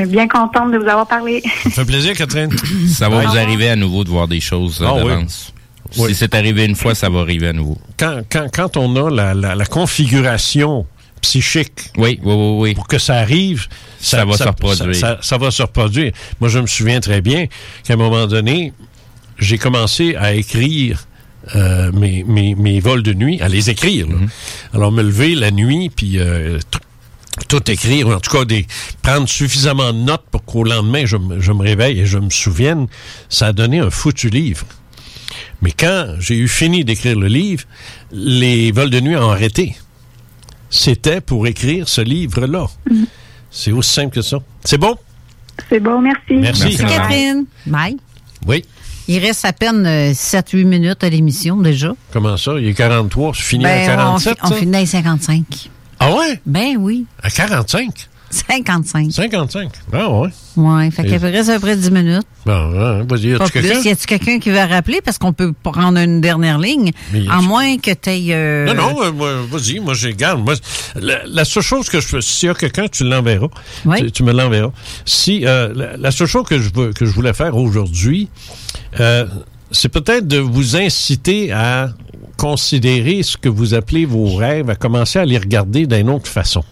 bien 0.04 0.28
contente 0.28 0.72
de 0.72 0.78
vous 0.78 0.88
avoir 0.88 1.06
parlé. 1.06 1.42
Ça 1.64 1.70
fait 1.70 1.84
plaisir, 1.86 2.12
Catherine. 2.14 2.50
Ça 2.92 3.08
va 3.08 3.24
vous 3.24 3.36
arriver 3.38 3.70
à 3.70 3.76
nouveau 3.76 4.04
de 4.04 4.10
voir 4.10 4.28
des 4.28 4.40
choses 4.40 4.82
euh, 4.82 4.86
Ah 4.88 4.94
oui. 4.96 5.04
d'avance. 5.08 5.52
Oui. 5.96 6.08
Si 6.10 6.16
c'est 6.16 6.34
arrivé 6.34 6.64
une 6.64 6.74
fois, 6.74 6.94
ça 6.94 7.08
va 7.08 7.20
arriver 7.20 7.48
à 7.48 7.52
nouveau. 7.52 7.78
Quand, 7.96 8.20
quand, 8.30 8.48
quand 8.52 8.76
on 8.76 8.94
a 9.06 9.08
la, 9.10 9.32
la, 9.34 9.54
la 9.54 9.64
configuration 9.66 10.84
psychique 11.22 11.90
Oui, 11.96 12.20
oui, 12.22 12.34
oui, 12.34 12.56
oui. 12.58 12.74
pour 12.74 12.86
que 12.88 12.98
ça 12.98 13.14
arrive, 13.16 13.66
Ça 14.00 14.24
va 14.24 14.36
se 14.36 14.42
reproduire. 14.42 14.94
Ça, 14.94 15.00
ça- 15.16 15.18
ça 15.22 15.38
va 15.38 15.50
se 15.50 15.62
reproduire. 15.62 16.12
Moi, 16.40 16.50
je 16.50 16.58
me 16.58 16.66
souviens 16.66 17.00
très 17.00 17.20
bien 17.20 17.46
qu'à 17.84 17.94
un 17.94 17.96
moment 17.96 18.26
donné, 18.26 18.72
j'ai 19.38 19.58
commencé 19.58 20.14
à 20.16 20.34
écrire 20.34 21.06
euh, 21.54 21.92
mes, 21.92 22.24
mes, 22.24 22.54
mes 22.56 22.80
vols 22.80 23.02
de 23.04 23.14
nuit, 23.14 23.40
à 23.40 23.48
les 23.48 23.70
écrire. 23.70 24.08
là. 24.08 24.16
Alors, 24.74 24.90
me 24.90 25.02
lever 25.02 25.34
la 25.36 25.52
nuit, 25.52 25.90
puis 25.94 26.18
euh, 26.18 26.58
tout- 27.48 27.70
écrire, 27.70 28.08
ou 28.08 28.12
en 28.12 28.20
tout 28.20 28.30
cas 28.30 28.44
des, 28.44 28.66
prendre 29.02 29.28
suffisamment 29.28 29.92
de 29.92 29.98
notes 29.98 30.24
pour 30.30 30.44
qu'au 30.44 30.64
lendemain, 30.64 31.04
je, 31.06 31.16
me- 31.16 31.40
je 31.40 31.52
me 31.52 31.62
réveille 31.62 32.00
et 32.00 32.06
je 32.06 32.18
me 32.18 32.30
souvienne, 32.30 32.86
ça 33.28 33.46
a 33.48 33.52
donné 33.52 33.78
un 33.80 33.90
foutu 33.90 34.28
livre. 34.30 34.66
Mais 35.62 35.70
quand 35.72 36.14
j'ai 36.18 36.36
eu 36.36 36.48
fini 36.48 36.84
d'écrire 36.84 37.18
le 37.18 37.28
livre, 37.28 37.64
les 38.12 38.72
vols 38.72 38.90
de 38.90 39.00
nuit 39.00 39.16
ont 39.16 39.30
arrêté. 39.30 39.76
C'était 40.70 41.20
pour 41.20 41.46
écrire 41.46 41.88
ce 41.88 42.00
livre-là. 42.00 42.66
C'est 43.50 43.72
aussi 43.72 43.92
simple 43.92 44.14
que 44.14 44.22
ça. 44.22 44.38
C'est 44.64 44.78
bon? 44.78 44.96
C'est 45.70 45.80
beau, 45.80 45.98
merci. 46.00 46.20
Merci. 46.34 46.62
Merci, 46.64 46.76
Catherine. 46.78 47.44
Bye. 47.66 47.96
Oui. 48.46 48.64
Il 49.08 49.18
reste 49.24 49.44
à 49.44 49.52
peine 49.52 49.86
euh, 49.86 50.12
7-8 50.12 50.64
minutes 50.64 51.04
à 51.04 51.08
l'émission 51.08 51.56
déjà. 51.56 51.94
Comment 52.12 52.36
ça? 52.36 52.54
Il 52.58 52.66
est 52.66 52.74
43, 52.74 53.32
c'est 53.34 53.42
fini 53.42 53.64
Ben, 53.64 53.88
à 53.88 53.92
on, 53.92 54.18
47, 54.18 54.34
fi- 54.34 54.40
on 54.42 54.48
ça? 54.48 54.54
finit 54.56 54.76
à 54.76 54.86
55. 54.86 55.70
Ah 56.00 56.14
ouais? 56.14 56.40
Ben 56.46 56.76
oui. 56.78 57.06
À 57.22 57.30
45? 57.30 58.08
55. 58.28 59.12
55? 59.12 59.70
Ah 59.92 60.10
ouais? 60.10 60.28
Ouais, 60.56 60.90
fait 60.90 61.04
qu'il 61.04 61.16
reste 61.16 61.48
à 61.48 61.54
peu 61.54 61.60
près 61.60 61.76
10 61.76 61.90
minutes. 61.90 62.26
Bon, 62.44 62.52
hein, 62.52 63.04
vas-y, 63.08 63.34
as-tu 63.34 63.50
plus. 63.50 63.62
quelqu'un? 63.62 63.80
Y 63.80 63.88
a-tu 63.88 64.06
quelqu'un 64.06 64.38
qui 64.38 64.50
va 64.50 64.66
rappeler? 64.66 65.00
Parce 65.00 65.18
qu'on 65.18 65.32
peut 65.32 65.52
prendre 65.62 65.98
une 65.98 66.20
dernière 66.20 66.58
ligne. 66.58 66.90
Y 67.14 67.28
À 67.30 67.40
moins 67.40 67.76
que 67.78 67.92
tu 67.92 68.10
aies. 68.10 68.66
Non, 68.66 68.74
non, 68.74 69.02
euh, 69.02 69.42
vas-y, 69.50 69.78
moi, 69.78 69.94
j'ai 69.94 70.12
garde. 70.12 70.44
Moi, 70.44 70.54
la, 70.96 71.44
seule 71.44 71.62
chose 71.62 71.88
que 71.88 72.00
je 72.00 72.06
fais, 72.06 72.20
s'il 72.20 72.48
y 72.48 72.50
a 72.50 72.54
quelqu'un, 72.54 72.88
tu 72.88 73.04
l'enverras. 73.04 73.48
Oui. 73.84 74.10
Tu, 74.10 74.22
me 74.22 74.32
l'enverras. 74.32 74.72
Si, 75.04 75.46
euh, 75.46 75.94
la, 75.96 76.10
seule 76.10 76.26
chose 76.26 76.46
que 76.46 76.58
je, 76.58 76.70
veux- 76.74 76.92
que 76.92 77.06
je 77.06 77.12
voulais 77.12 77.32
faire 77.32 77.56
aujourd'hui, 77.56 78.28
euh, 78.98 79.26
c'est 79.70 79.88
peut-être 79.88 80.26
de 80.26 80.38
vous 80.38 80.76
inciter 80.76 81.52
à 81.52 81.90
considérer 82.36 83.22
ce 83.22 83.36
que 83.36 83.48
vous 83.48 83.74
appelez 83.74 84.04
vos 84.04 84.34
rêves, 84.34 84.70
à 84.70 84.76
commencer 84.76 85.18
à 85.18 85.24
les 85.24 85.38
regarder 85.38 85.86
d'une 85.86 86.10
autre 86.10 86.28
façon. 86.28 86.64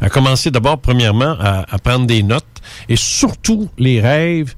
À 0.00 0.08
commencer 0.08 0.50
d'abord, 0.50 0.78
premièrement, 0.78 1.36
à, 1.40 1.78
prendre 1.82 2.06
des 2.06 2.22
notes 2.22 2.44
et 2.88 2.96
surtout 2.96 3.68
les 3.78 4.00
rêves 4.00 4.54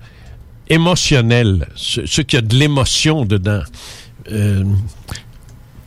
émotionnels, 0.68 1.68
ce 1.74 2.20
qui 2.20 2.36
a 2.36 2.40
de 2.40 2.56
l'émotion 2.56 3.24
dedans. 3.24 3.62
Euh, 4.30 4.64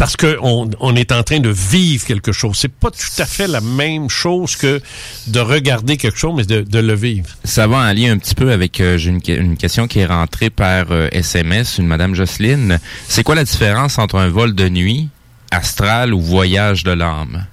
parce 0.04 0.18
qu'on 0.18 0.70
on 0.82 0.96
est 0.98 1.14
en 1.14 1.24
train 1.24 1.40
de 1.40 1.48
vivre 1.48 2.04
quelque 2.06 2.34
chose. 2.34 2.58
C'est 2.60 2.68
pas 2.74 2.92
tout 2.92 3.22
à 3.22 3.26
fait 3.26 3.48
la 3.48 3.62
même 3.62 4.10
chose 4.10 4.58
que 4.58 4.82
de 5.28 5.40
regarder 5.40 5.96
quelque 5.96 6.18
chose, 6.18 6.34
mais 6.36 6.44
de, 6.44 6.80
le 6.80 6.94
vivre. 6.94 7.30
Ça 7.46 7.68
va 7.68 7.78
en 7.78 7.94
lien 7.94 8.12
un 8.12 8.18
petit 8.18 8.36
peu 8.36 8.52
avec 8.52 8.82
euh, 8.82 8.98
une, 8.98 9.22
que- 9.22 9.32
une 9.32 9.56
question 9.56 9.88
qui 9.88 10.00
est 10.00 10.06
rentrée 10.06 10.50
par 10.50 10.88
euh, 10.92 11.08
SMS, 11.14 11.78
une 11.78 11.88
Madame 11.88 12.16
Jocelyne. 12.16 12.82
C'est 13.08 13.24
quoi 13.24 13.36
la 13.36 13.46
différence 13.46 13.98
entre 13.98 14.18
un 14.18 14.28
vol 14.28 14.56
de 14.56 14.68
nuit, 14.68 15.08
astral 15.52 16.14
ou 16.14 16.20
voyage 16.20 16.84
de 16.84 16.92
l'âme? 16.92 17.46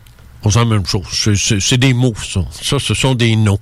On 0.45 0.51
sent 0.51 0.59
la 0.61 0.65
même 0.65 0.87
chose. 0.87 1.05
C'est- 1.37 1.77
des 1.77 1.93
mots, 1.95 2.15
ça. 2.23 2.41
Ça, 2.63 2.79
ce 2.79 2.95
sont 2.95 3.15
des 3.15 3.37
noms. 3.37 3.59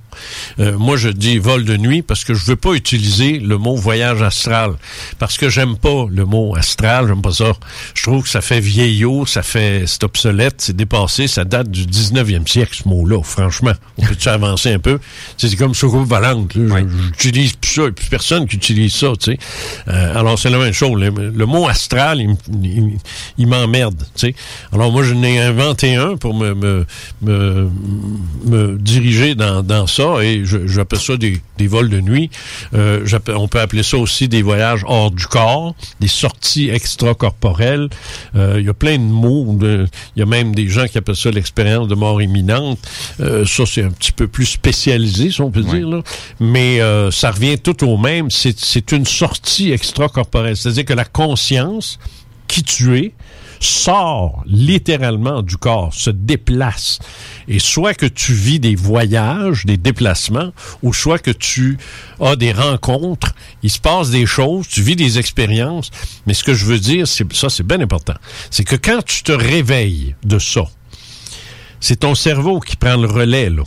Euh, 0.59 0.77
moi, 0.79 0.97
je 0.97 1.09
dis 1.09 1.39
vol 1.39 1.65
de 1.65 1.77
nuit 1.77 2.03
parce 2.03 2.25
que 2.25 2.35
je 2.35 2.45
veux 2.45 2.57
pas 2.57 2.73
utiliser 2.73 3.39
le 3.39 3.59
mot 3.59 3.77
voyage 3.77 4.23
astral. 4.23 4.73
Parce 5.19 5.37
que 5.39 5.49
j'aime 5.49 5.77
pas 5.77 6.07
le 6.11 6.25
mot 6.25 6.55
astral, 6.57 7.07
j'aime 7.09 7.23
pas 7.23 7.33
ça. 7.33 7.53
Je 7.95 8.03
trouve 8.03 8.23
que 8.25 8.29
ça 8.29 8.41
fait 8.41 8.61
vieillot, 8.61 9.27
ça 9.27 9.43
fait, 9.43 9.85
c'est 9.87 10.03
obsolète, 10.05 10.57
c'est 10.59 10.75
dépassé, 10.77 11.27
ça 11.29 11.45
date 11.45 11.71
du 11.71 11.85
19e 11.87 12.47
siècle, 12.47 12.81
ce 12.83 12.89
mot-là, 12.89 13.23
franchement. 13.23 13.73
On 13.99 14.05
peut-tu 14.07 14.29
avancer 14.29 14.73
un 14.73 14.79
peu? 14.79 14.99
C'est 15.37 15.55
comme 15.57 15.75
soucoupe 15.75 16.09
volante, 16.09 16.55
là. 16.55 16.81
J'utilise 17.19 17.53
plus 17.55 17.71
ça, 17.73 17.83
et 17.87 17.93
plus 17.93 18.07
personne 18.09 18.47
qui 18.49 18.57
utilise 18.57 18.95
ça, 18.95 19.09
tu 19.21 19.33
sais. 19.33 19.39
Euh, 19.89 20.19
alors, 20.19 20.39
c'est 20.39 20.51
la 20.51 20.59
même 20.59 20.73
chose. 20.73 21.01
Le, 21.01 21.11
le 21.31 21.47
mot 21.47 21.69
astral, 21.69 22.21
il, 22.21 22.37
il- 22.65 22.99
il 23.39 23.47
m'emmerde, 23.47 23.99
tu 24.17 24.29
sais. 24.29 24.35
Alors, 24.73 24.91
moi, 24.93 25.03
je 25.05 25.15
n'ai 25.15 25.41
inventé 25.41 25.95
un 25.97 26.17
pour 26.17 26.35
me, 26.35 26.55
me, 26.55 26.68
me, 27.23 27.69
me 28.45 28.77
diriger 28.78 29.35
dans, 29.35 29.62
dans 29.62 29.86
ça, 29.86 30.23
et 30.23 30.43
j'appelle 30.45 30.99
ça 30.99 31.16
des, 31.16 31.40
des 31.59 31.66
vols 31.66 31.89
de 31.89 32.01
nuit. 32.01 32.31
Euh, 32.74 33.07
on 33.28 33.49
peut 33.49 33.61
appeler 33.61 33.82
ça 33.82 33.97
aussi 33.99 34.28
des 34.28 34.43
voyages 34.43 34.82
hors 34.86 35.11
du 35.11 35.27
corps, 35.27 35.74
des 36.01 36.09
sorties 36.09 36.70
extracorporelles. 36.70 37.89
Euh, 38.36 38.57
Il 38.61 38.66
y 38.66 38.69
a 38.69 38.74
plein 38.74 38.99
de 38.99 39.03
mots. 39.03 39.59
Il 39.62 39.89
y 40.16 40.23
a 40.23 40.27
même 40.27 40.55
des 40.55 40.69
gens 40.69 40.86
qui 40.86 40.99
appellent 40.99 41.16
ça 41.16 41.31
l'expérience 41.31 41.89
de 41.89 41.95
mort 41.95 42.20
imminente. 42.23 42.78
Euh, 43.20 43.45
ça, 43.45 43.65
c'est 43.66 43.82
un 43.82 43.90
petit 43.90 44.12
peu 44.12 44.28
plus 44.28 44.47
spécialisé, 44.47 45.31
si 45.31 45.40
on 45.40 45.51
peut 45.51 45.62
dire. 45.62 45.89
Là. 45.89 46.03
Mais 46.40 46.81
ça 47.11 47.31
revient 47.31 47.59
tout 47.59 47.85
au 47.85 47.97
même. 47.97 48.31
C'est 48.31 48.59
c'est 48.59 48.93
une 48.93 49.07
sortie 49.07 49.73
extracorporelle. 49.73 50.57
C'est-à-dire 50.57 50.85
que 50.85 50.95
la 50.95 51.05
conscience, 51.05 51.99
qui 52.47 52.62
tu 52.62 52.97
es, 52.99 53.12
sort 53.61 54.43
littéralement 54.47 55.43
du 55.43 55.57
corps, 55.57 55.93
se 55.95 56.11
déplace. 56.11 56.99
Et 57.49 57.59
soit 57.59 57.95
que 57.95 58.07
tu 58.07 58.33
vis 58.33 58.61
des 58.61 58.75
voyages, 58.75 59.65
des 59.65 59.77
déplacements, 59.77 60.53
ou 60.83 60.93
soit 60.93 61.19
que 61.19 61.31
tu 61.31 61.79
as 62.21 62.37
des 62.37 62.53
rencontres, 62.53 63.35
il 63.63 63.71
se 63.71 63.79
passe 63.79 64.11
des 64.11 64.27
choses, 64.27 64.69
tu 64.69 64.83
vis 64.83 64.97
des 64.97 65.19
expériences. 65.19 65.91
Mais 66.27 66.35
ce 66.35 66.45
que 66.45 66.55
je 66.55 66.65
veux 66.65 66.79
dire, 66.79 67.07
c'est 67.07 67.31
ça, 67.33 67.49
c'est 67.49 67.67
bien 67.67 67.81
important. 67.81 68.15
C'est 68.51 68.65
que 68.65 68.77
quand 68.77 69.05
tu 69.05 69.23
te 69.23 69.33
réveilles 69.33 70.15
de 70.25 70.39
ça, 70.39 70.65
c'est 71.81 72.01
ton 72.01 72.15
cerveau 72.15 72.61
qui 72.61 72.77
prend 72.77 72.97
le 72.97 73.09
relais, 73.09 73.51
là. 73.51 73.63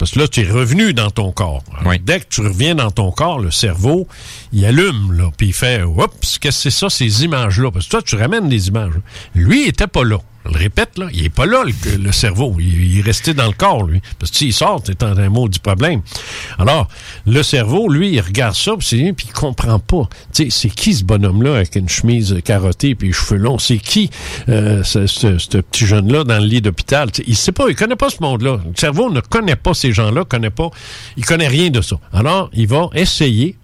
Parce 0.00 0.12
que 0.12 0.18
là, 0.18 0.28
tu 0.28 0.40
es 0.40 0.50
revenu 0.50 0.94
dans 0.94 1.10
ton 1.10 1.30
corps. 1.30 1.62
Alors, 1.78 1.92
Dès 2.00 2.20
que 2.20 2.24
tu 2.30 2.40
reviens 2.40 2.74
dans 2.74 2.90
ton 2.90 3.12
corps, 3.12 3.38
le 3.38 3.50
cerveau, 3.50 4.08
il 4.50 4.64
allume, 4.64 5.12
là, 5.12 5.30
puis 5.36 5.48
il 5.48 5.52
fait 5.52 5.82
Oups, 5.82 6.38
qu'est-ce 6.38 6.38
que 6.40 6.50
c'est 6.50 6.70
ça, 6.70 6.88
ces 6.88 7.22
images-là? 7.22 7.70
Parce 7.70 7.84
que 7.84 7.90
toi, 7.90 8.02
tu 8.02 8.16
ramènes 8.16 8.48
des 8.48 8.68
images. 8.68 8.94
Lui, 9.34 9.64
il 9.64 9.68
était 9.68 9.86
pas 9.86 10.02
là. 10.02 10.16
Je 10.46 10.52
le 10.52 10.58
répète, 10.58 10.96
là, 10.98 11.08
il 11.12 11.24
est 11.24 11.28
pas 11.28 11.44
là, 11.44 11.64
le, 11.64 12.12
cerveau. 12.12 12.56
Il, 12.58 12.98
est 12.98 13.02
resté 13.02 13.34
dans 13.34 13.46
le 13.46 13.52
corps, 13.52 13.84
lui. 13.84 14.00
Parce 14.18 14.30
que 14.30 14.38
s'il 14.38 14.54
sort, 14.54 14.80
c'est 14.84 15.02
un, 15.02 15.16
un 15.16 15.28
maudit 15.28 15.58
problème. 15.58 16.00
Alors, 16.58 16.88
le 17.26 17.42
cerveau, 17.42 17.88
lui, 17.88 18.10
il 18.12 18.20
regarde 18.20 18.54
ça, 18.54 18.72
puis 18.78 19.14
il 19.18 19.32
comprend 19.32 19.78
pas. 19.78 20.08
Tu 20.32 20.44
sais, 20.44 20.48
c'est 20.50 20.70
qui 20.70 20.94
ce 20.94 21.04
bonhomme-là 21.04 21.56
avec 21.56 21.76
une 21.76 21.88
chemise 21.88 22.40
carottée 22.42 22.94
puis 22.94 23.08
les 23.08 23.12
cheveux 23.12 23.36
longs? 23.36 23.58
C'est 23.58 23.78
qui 23.78 24.10
euh, 24.48 24.82
ce, 24.82 25.60
petit 25.60 25.86
jeune-là 25.86 26.24
dans 26.24 26.38
le 26.38 26.46
lit 26.46 26.62
d'hôpital? 26.62 27.10
Il 27.26 27.36
sait 27.36 27.52
pas, 27.52 27.68
il 27.68 27.76
connaît 27.76 27.96
pas 27.96 28.08
ce 28.08 28.22
monde-là. 28.22 28.60
Le 28.64 28.72
cerveau 28.76 29.10
ne 29.10 29.20
connaît 29.20 29.56
pas 29.56 29.74
ces 29.74 29.92
gens-là, 29.92 30.24
connaît 30.24 30.50
pas, 30.50 30.70
il 31.16 31.24
connaît 31.24 31.48
rien 31.48 31.70
de 31.70 31.82
ça. 31.82 31.96
Alors, 32.12 32.50
il 32.54 32.66
va 32.66 32.88
essayer 32.94 33.56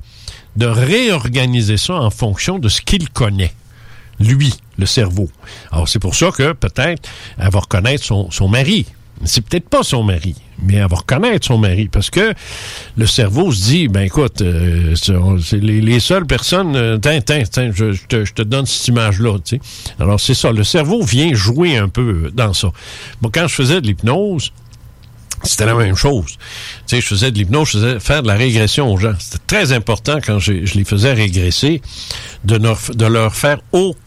de 0.56 0.66
réorganiser 0.66 1.76
ça 1.76 1.94
en 1.94 2.10
fonction 2.10 2.58
de 2.58 2.68
ce 2.68 2.82
qu'il 2.82 3.08
connaît 3.10 3.52
lui, 4.20 4.52
le 4.78 4.86
cerveau. 4.86 5.28
Alors, 5.72 5.88
c'est 5.88 5.98
pour 5.98 6.14
ça 6.14 6.30
que 6.30 6.52
peut-être 6.52 7.08
elle 7.38 7.50
va 7.50 7.60
reconnaître 7.60 8.04
son, 8.04 8.30
son 8.30 8.48
mari. 8.48 8.86
C'est 9.24 9.40
peut-être 9.40 9.70
pas 9.70 9.82
son 9.82 10.02
mari, 10.02 10.34
mais 10.62 10.74
elle 10.74 10.88
va 10.88 10.96
reconnaître 10.96 11.46
son 11.46 11.56
mari 11.56 11.88
parce 11.88 12.10
que 12.10 12.34
le 12.98 13.06
cerveau 13.06 13.50
se 13.50 13.62
dit, 13.64 13.88
ben 13.88 14.02
écoute, 14.02 14.42
euh, 14.42 14.94
c'est 14.94 15.56
les, 15.56 15.80
les 15.80 16.00
seules 16.00 16.26
personnes, 16.26 16.76
euh, 16.76 16.98
tiens, 16.98 17.20
tiens, 17.22 17.70
je, 17.74 17.96
te, 18.08 18.26
je 18.26 18.32
te 18.34 18.42
donne 18.42 18.66
cette 18.66 18.88
image-là. 18.88 19.38
tu 19.42 19.56
sais. 19.56 19.60
Alors 19.98 20.20
c'est 20.20 20.34
ça, 20.34 20.52
le 20.52 20.64
cerveau 20.64 21.02
vient 21.02 21.32
jouer 21.32 21.78
un 21.78 21.88
peu 21.88 22.30
dans 22.34 22.52
ça. 22.52 22.68
Bon, 23.22 23.30
quand 23.32 23.48
je 23.48 23.54
faisais 23.54 23.80
de 23.80 23.86
l'hypnose, 23.86 24.52
c'était 25.42 25.64
la 25.66 25.74
même 25.74 25.96
chose. 25.96 26.32
Tu 26.86 26.96
sais, 26.96 27.00
je 27.00 27.06
faisais 27.06 27.30
de 27.30 27.38
l'hypnose, 27.38 27.68
je 27.68 27.78
faisais 27.78 28.00
faire 28.00 28.22
de 28.22 28.28
la 28.28 28.34
régression 28.34 28.92
aux 28.92 28.98
gens. 28.98 29.14
C'était 29.18 29.42
très 29.46 29.72
important 29.72 30.18
quand 30.24 30.38
je, 30.40 30.66
je 30.66 30.74
les 30.74 30.84
faisais 30.84 31.14
régresser 31.14 31.80
de, 32.44 32.56
leur- 32.56 32.80
de 32.94 33.06
leur 33.06 33.34
faire 33.34 33.60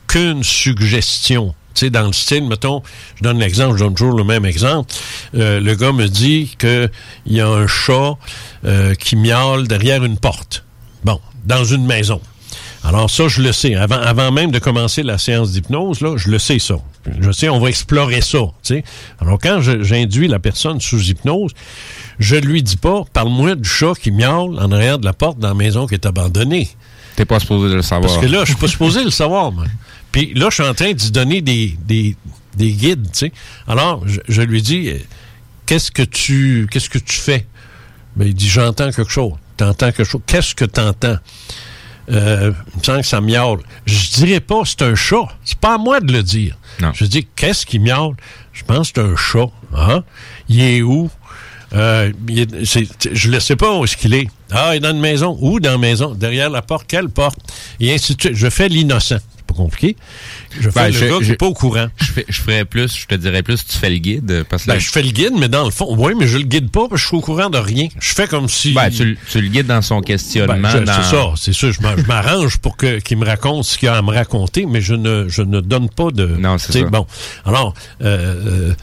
aucune 0.10 0.44
suggestion. 0.44 1.54
Tu 1.76 1.86
sais, 1.86 1.90
dans 1.92 2.08
le 2.08 2.14
style, 2.14 2.48
mettons, 2.48 2.82
je 3.16 3.24
donne 3.24 3.38
l'exemple, 3.38 3.78
je 3.78 3.84
donne 3.84 3.94
toujours 3.94 4.18
le 4.18 4.24
même 4.24 4.44
exemple. 4.44 4.92
Euh, 5.36 5.60
le 5.60 5.76
gars 5.76 5.92
me 5.92 6.08
dit 6.08 6.56
qu'il 6.58 6.90
y 7.28 7.40
a 7.40 7.48
un 7.48 7.68
chat 7.68 8.18
euh, 8.66 8.96
qui 8.96 9.16
miaule 9.16 9.68
derrière 9.68 10.04
une 10.04 10.18
porte. 10.18 10.66
Bon, 11.04 11.20
dans 11.46 11.64
une 11.64 11.86
maison. 11.86 12.22
Alors 12.84 13.10
ça, 13.10 13.28
je 13.28 13.42
le 13.42 13.52
sais. 13.52 13.76
Avant, 13.76 13.98
avant 13.98 14.32
même 14.32 14.52
de 14.52 14.58
commencer 14.58 15.04
la 15.04 15.18
séance 15.20 15.52
d'hypnose, 15.52 16.02
là, 16.02 16.18
je 16.18 16.30
le 16.30 16.40
sais 16.40 16.60
ça. 16.60 16.78
Je 17.20 17.32
sais, 17.32 17.50
on 17.50 17.60
va 17.60 17.70
explorer 17.70 18.22
ça. 18.22 18.40
Alors 19.20 19.38
quand 19.40 19.62
j'induis 19.62 20.28
la 20.28 20.40
personne 20.40 20.82
sous 20.82 21.02
hypnose, 21.02 21.52
je 22.18 22.36
lui 22.36 22.64
dis 22.64 22.78
pas, 22.78 23.04
parle-moi 23.14 23.56
du 23.56 23.70
chat 23.70 23.94
qui 24.02 24.12
miaule 24.12 24.58
en 24.60 24.72
arrière 24.72 24.98
de 24.98 25.06
la 25.06 25.14
porte 25.14 25.38
dans 25.38 25.50
la 25.50 25.54
maison 25.54 25.86
qui 25.86 25.94
est 25.94 26.06
abandonnée. 26.06 26.68
T'es 27.16 27.26
pas 27.26 27.40
supposé 27.40 27.76
le 27.76 27.82
savoir. 27.82 28.12
Parce 28.12 28.26
que 28.26 28.32
là, 28.32 28.40
je 28.42 28.52
suis 28.52 28.56
pas 28.56 28.68
supposé 28.68 29.04
le 29.04 29.12
savoir, 29.12 29.52
moi. 29.52 29.66
Puis 30.12 30.34
là, 30.34 30.48
je 30.50 30.56
suis 30.56 30.64
en 30.64 30.74
train 30.74 30.92
d'y 30.94 31.12
donner 31.12 31.42
des, 31.42 31.78
des, 31.86 32.16
des 32.58 32.72
guides, 32.72 33.12
tu 33.12 33.20
sais. 33.20 33.32
Alors, 33.68 34.04
je, 34.08 34.20
je 34.28 34.42
lui 34.42 34.62
dis, 34.62 34.90
euh, 34.90 34.98
qu'est-ce 35.66 35.92
que 35.92 36.02
tu 36.04 36.68
qu'est-ce 36.72 36.90
que 36.90 36.98
tu 37.00 37.16
fais? 37.20 37.46
Ben, 38.16 38.28
il 38.28 38.34
dit, 38.34 38.50
j'entends 38.50 38.92
quelque 38.92 39.10
chose. 39.12 39.34
T'entends 39.58 39.92
quelque 39.92 40.04
chose. 40.06 40.22
Qu'est-ce 40.26 40.56
que 40.56 40.66
t'entends? 40.66 41.18
Euh, 42.12 42.52
il 42.74 42.80
me 42.80 42.84
semble 42.84 43.02
que 43.02 43.08
ça 43.08 43.22
miaule. 43.22 43.60
Je 43.86 44.10
dirais 44.12 44.40
pas 44.40 44.62
c'est 44.66 44.82
un 44.82 44.96
chat. 44.96 45.28
C'est 45.46 45.60
pas 45.60 45.76
à 45.76 45.78
moi 45.78 46.00
de 46.00 46.12
le 46.12 46.24
dire. 46.24 46.58
Je 46.96 47.06
dis 47.06 47.28
qu'est-ce 47.36 47.66
qui 47.68 47.78
miaule? 47.78 48.16
Je 48.52 48.64
pense 48.64 48.92
que 48.92 49.02
c'est 49.02 49.08
un 49.12 49.16
chat. 49.16 49.52
Hein? 49.76 50.04
Il 50.48 50.60
est 50.62 50.82
où? 50.82 51.12
Euh, 51.74 52.12
il 52.28 52.40
est- 52.40 52.66
c'est- 52.66 52.88
je 53.14 53.30
ne 53.30 53.40
sais 53.40 53.56
pas 53.56 53.78
où 53.78 53.84
est-ce 53.84 53.96
qu'il 53.96 54.16
est. 54.16 54.28
Ah, 54.50 54.72
il 54.74 54.78
est 54.78 54.80
dans 54.80 54.90
une 54.90 55.00
maison. 55.00 55.38
Où? 55.40 55.60
Dans 55.60 55.74
la 55.74 55.78
maison? 55.78 56.16
Derrière 56.16 56.50
la 56.50 56.64
porte. 56.64 56.88
Quelle 56.88 57.10
porte? 57.10 57.38
Et 57.80 57.94
ainsi 57.94 58.16
de 58.16 58.22
suite. 58.22 58.36
Je 58.36 58.50
fais 58.50 58.70
l'innocent. 58.70 59.18
Compliqué. 59.60 59.98
Je 60.60 60.70
fais 60.70 60.80
Ben, 60.80 60.88
le 60.88 60.92
je- 60.94 61.06
gars 61.06 61.18
qui 61.18 61.24
je- 61.26 61.30
n'est 61.32 61.36
pas 61.38 61.46
au 61.48 61.54
courant. 61.54 61.88
Je, 61.98 62.12
fais- 62.14 62.26
je 62.30 62.42
ferais 62.42 62.64
plus, 62.64 62.96
je 62.98 63.06
te 63.08 63.16
dirais 63.16 63.44
plus, 63.44 63.66
tu 63.66 63.78
fais 63.78 63.90
le 63.90 63.98
guide. 63.98 64.46
Parce 64.50 64.64
que 64.64 64.72
Ben, 64.72 64.80
je 64.80 64.90
fais 64.90 65.02
le 65.04 65.12
guide, 65.12 65.34
mais 65.38 65.50
dans 65.50 65.66
le 65.66 65.72
fond, 65.72 65.94
oui, 65.98 66.14
mais 66.18 66.28
je 66.28 66.38
le 66.38 66.44
guide 66.46 66.72
pas 66.72 66.88
parce 66.88 66.92
que 66.92 66.98
je 66.98 67.08
suis 67.08 67.18
au 67.18 67.22
courant 67.22 67.50
de 67.50 67.58
rien. 67.58 67.90
Je 68.00 68.14
fais 68.14 68.28
comme 68.28 68.48
si. 68.48 68.72
Ben, 68.72 68.90
tu, 68.90 69.04
le- 69.04 69.18
tu 69.30 69.42
le 69.42 69.50
guides 69.50 69.68
dans 69.68 69.82
son 69.82 70.00
questionnement. 70.02 70.56
Ben, 70.72 70.84
dans- 70.86 70.94
C'est 71.04 71.10
ça, 71.16 71.34
c'est 71.36 71.54
ça. 71.54 71.72
Je 71.72 71.82
m'a- 71.82 71.98
je 71.98 72.04
m'arrange 72.04 72.58
pour 72.58 72.78
que 72.78 73.00
qu'il 73.00 73.18
me 73.18 73.26
raconte 73.26 73.66
ce 73.66 73.78
qu'il 73.78 73.90
a 73.90 73.98
à 73.98 74.02
me 74.02 74.12
raconter, 74.14 74.66
mais 74.66 74.80
je 74.82 74.94
ne, 74.96 75.28
je 75.28 75.42
ne 75.42 75.60
donne 75.60 75.90
pas 75.90 76.10
de. 76.12 76.26
Non, 76.26 76.58
c'est 76.58 76.72
ça. 76.72 76.84
Bon, 76.86 77.06
alors, 77.46 77.74
euh, 78.02 78.70
euh, 78.70 78.74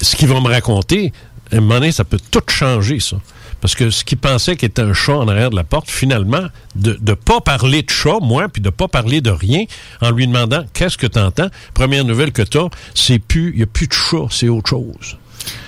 ce 0.00 0.14
qu'il 0.14 0.28
va 0.28 0.40
me 0.40 0.48
raconter, 0.48 1.12
à 1.52 1.56
un 1.56 1.60
moment 1.60 1.74
donné, 1.80 1.90
ça 1.90 2.04
peut 2.04 2.20
tout 2.30 2.40
changer, 2.48 3.00
ça. 3.00 3.16
Parce 3.60 3.74
que 3.74 3.90
ce 3.90 4.04
qu'il 4.04 4.18
pensait 4.18 4.56
qu'il 4.56 4.66
était 4.68 4.82
un 4.82 4.94
chat 4.94 5.14
en 5.16 5.28
arrière 5.28 5.50
de 5.50 5.56
la 5.56 5.64
porte, 5.64 5.90
finalement, 5.90 6.44
de 6.76 6.98
ne 7.06 7.14
pas 7.14 7.40
parler 7.40 7.82
de 7.82 7.90
chat, 7.90 8.18
moi, 8.22 8.48
puis 8.48 8.62
de 8.62 8.70
pas 8.70 8.88
parler 8.88 9.20
de 9.20 9.30
rien, 9.30 9.64
en 10.00 10.10
lui 10.10 10.26
demandant 10.26 10.64
qu'est-ce 10.72 10.96
que 10.96 11.06
tu 11.06 11.18
entends, 11.18 11.48
première 11.74 12.04
nouvelle 12.04 12.32
que 12.32 12.42
tu 12.42 12.58
as, 12.58 12.68
c'est 12.94 13.18
plus, 13.18 13.50
il 13.52 13.56
n'y 13.58 13.62
a 13.62 13.66
plus 13.66 13.86
de 13.86 13.92
chat, 13.92 14.26
c'est 14.30 14.48
autre 14.48 14.70
chose. 14.70 15.18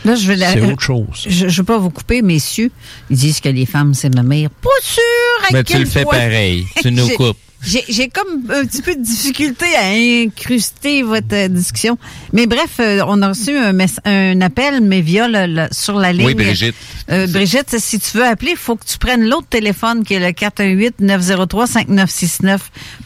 Là, 0.05 0.14
je 0.14 0.27
vais 0.27 0.36
la- 0.36 0.52
C'est 0.52 0.60
autre 0.62 0.82
chose. 0.82 1.24
Je 1.28 1.47
ne 1.47 1.51
veux 1.51 1.62
pas 1.64 1.78
vous 1.78 1.90
couper, 1.90 2.20
messieurs. 2.23 2.70
Ils 3.10 3.16
disent 3.16 3.40
que 3.40 3.48
les 3.48 3.66
femmes, 3.66 3.94
c'est 3.94 4.14
le 4.14 4.23
meilleur. 4.23 4.51
Pas 4.51 4.69
sûr 4.82 5.02
à 5.48 5.52
Mais 5.52 5.64
tu 5.64 5.78
le 5.78 5.86
fais 5.86 6.05
pareil. 6.05 6.66
Tu 6.82 6.93
nous 6.93 7.09
coupes. 7.10 7.36
J'ai 7.65 7.85
j'ai 7.89 8.09
comme 8.09 8.51
un 8.51 8.65
petit 8.65 8.83
peu 8.83 8.95
de 8.97 9.03
difficulté 9.03 9.67
à 9.77 9.91
incruster 10.25 11.03
votre 11.03 11.27
euh, 11.33 11.49
discussion. 11.49 11.97
Mais 12.33 12.47
bref, 12.47 12.79
euh, 12.81 13.03
on 13.07 13.23
a 13.23 13.29
reçu 13.29 13.57
un, 13.57 13.79
appel, 14.41 14.81
mais 14.81 15.01
via 15.01 15.29
le, 15.29 15.47
le- 15.47 15.69
sur 15.71 15.97
la 15.99 16.13
ligne. 16.13 16.27
Oui, 16.27 16.35
Brigitte. 16.35 16.75
Euh, 17.11 17.27
Brigitte, 17.29 17.79
si 17.79 17.99
tu 18.01 18.17
veux 18.17 18.27
appeler, 18.27 18.53
il 18.53 18.57
faut 18.57 18.75
que 18.77 18.85
tu 18.85 18.99
prennes 18.99 19.29
l'autre 19.29 19.47
téléphone 19.49 20.03
qui 20.05 20.15
est 20.15 20.21
le 20.21 20.33
418-903-5969. 20.33 22.59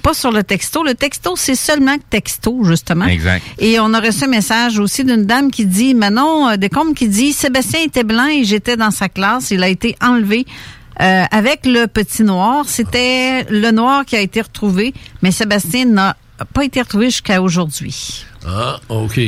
Pas 0.02 0.14
sur 0.14 0.32
le 0.32 0.42
texto. 0.42 0.82
Le 0.82 0.94
texto, 0.94 1.34
c'est 1.36 1.54
seulement 1.54 1.96
texto, 2.10 2.64
justement. 2.64 3.06
Exact. 3.06 3.42
Et 3.58 3.78
on 3.80 3.92
a 3.92 4.00
reçu 4.00 4.24
un 4.24 4.28
message 4.28 4.78
aussi 4.78 5.04
d'une 5.04 5.24
dame 5.24 5.50
qui 5.50 5.66
dit, 5.66 5.94
Manon 5.94 6.48
euh, 6.48 6.56
Descombes 6.56 6.94
qui 6.94 7.08
dit, 7.08 7.32
Sébastien 7.32 7.80
était 7.84 8.04
blanc 8.04 8.28
et 8.28 8.44
j'étais 8.44 8.76
dans 8.76 8.90
sa 8.90 9.08
classe. 9.08 9.50
Il 9.50 9.62
a 9.62 9.68
été 9.68 9.96
enlevé. 10.00 10.46
Euh, 11.00 11.24
avec 11.30 11.66
le 11.66 11.86
petit 11.86 12.22
noir, 12.22 12.64
c'était 12.68 13.44
le 13.50 13.70
noir 13.70 14.04
qui 14.04 14.16
a 14.16 14.20
été 14.20 14.40
retrouvé, 14.40 14.94
mais 15.22 15.30
Sébastien 15.30 15.84
n'a 15.86 16.16
pas 16.52 16.64
été 16.64 16.80
retrouvé 16.80 17.06
jusqu'à 17.06 17.40
aujourd'hui. 17.42 18.24
Ah, 18.46 18.78
OK. 18.88 19.20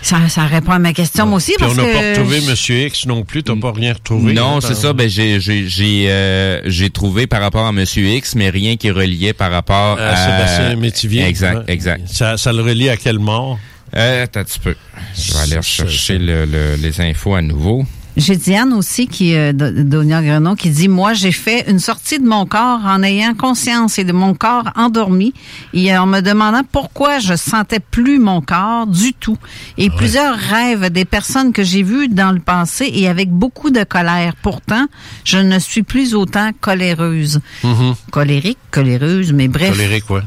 Ça, 0.00 0.28
ça 0.28 0.42
répond 0.46 0.70
à 0.72 0.78
ma 0.78 0.92
question 0.92 1.26
moi 1.26 1.38
aussi 1.38 1.54
Puis 1.56 1.66
parce 1.66 1.72
on 1.76 1.82
n'a 1.82 1.92
pas 1.92 2.08
retrouvé 2.10 2.36
M. 2.38 2.54
X 2.86 3.06
non 3.06 3.24
plus, 3.24 3.42
t'as 3.42 3.56
pas 3.56 3.72
rien 3.72 3.94
retrouvé. 3.94 4.32
Non, 4.32 4.56
hein, 4.56 4.60
c'est 4.60 4.74
ça. 4.76 4.92
Ben 4.92 5.08
j'ai 5.08 5.40
j'ai 5.40 5.66
j'ai 5.68 6.06
euh, 6.08 6.60
j'ai 6.66 6.90
trouvé 6.90 7.26
par 7.26 7.40
rapport 7.40 7.66
à 7.66 7.72
Monsieur 7.72 8.06
X, 8.06 8.36
mais 8.36 8.48
rien 8.50 8.76
qui 8.76 8.90
reliait 8.92 9.32
par 9.32 9.50
rapport 9.50 9.98
À 9.98 10.10
à, 10.10 10.16
Sébastien 10.16 10.76
Métivier. 10.76 11.24
Exact, 11.24 11.68
exact. 11.68 12.08
Ça, 12.08 12.36
ça 12.36 12.52
le 12.52 12.62
relie 12.62 12.88
à 12.90 12.96
quelle 12.96 13.18
mort? 13.18 13.58
Euh, 13.96 14.22
attends 14.24 14.40
un 14.40 14.44
petit 14.44 14.58
peu. 14.60 14.76
Je 15.16 15.32
vais 15.32 15.38
aller 15.40 15.56
rechercher 15.56 16.18
le- 16.18 16.44
le- 16.46 16.76
les 16.76 17.00
infos 17.00 17.34
à 17.34 17.42
nouveau. 17.42 17.84
J'ai 18.16 18.36
Diane 18.36 18.72
aussi 18.74 19.06
qui 19.06 19.34
euh, 19.34 19.52
Donia 19.52 20.20
Grenon 20.22 20.54
qui 20.54 20.68
dit 20.70 20.88
moi 20.88 21.14
j'ai 21.14 21.32
fait 21.32 21.64
une 21.70 21.78
sortie 21.78 22.18
de 22.18 22.26
mon 22.26 22.44
corps 22.44 22.80
en 22.84 23.02
ayant 23.02 23.34
conscience 23.34 23.98
et 23.98 24.04
de 24.04 24.12
mon 24.12 24.34
corps 24.34 24.70
endormi 24.76 25.32
et 25.72 25.96
en 25.96 26.06
me 26.06 26.20
demandant 26.20 26.62
pourquoi 26.70 27.20
je 27.20 27.34
sentais 27.36 27.80
plus 27.80 28.18
mon 28.18 28.40
corps 28.42 28.86
du 28.86 29.14
tout 29.14 29.38
et 29.78 29.88
plusieurs 29.90 30.36
rêves 30.36 30.90
des 30.90 31.04
personnes 31.06 31.52
que 31.52 31.62
j'ai 31.64 31.82
vues 31.82 32.08
dans 32.08 32.32
le 32.32 32.40
passé 32.40 32.90
et 32.92 33.08
avec 33.08 33.30
beaucoup 33.30 33.70
de 33.70 33.82
colère 33.84 34.34
pourtant 34.42 34.86
je 35.24 35.38
ne 35.38 35.58
suis 35.58 35.82
plus 35.82 36.14
autant 36.14 36.50
coléreuse 36.60 37.40
Mhm. 37.64 37.94
colérique 38.10 38.58
coléreuse 38.70 39.32
mais 39.32 39.48
bref 39.48 39.70
Colérique, 39.72 40.10
ouais. 40.10 40.20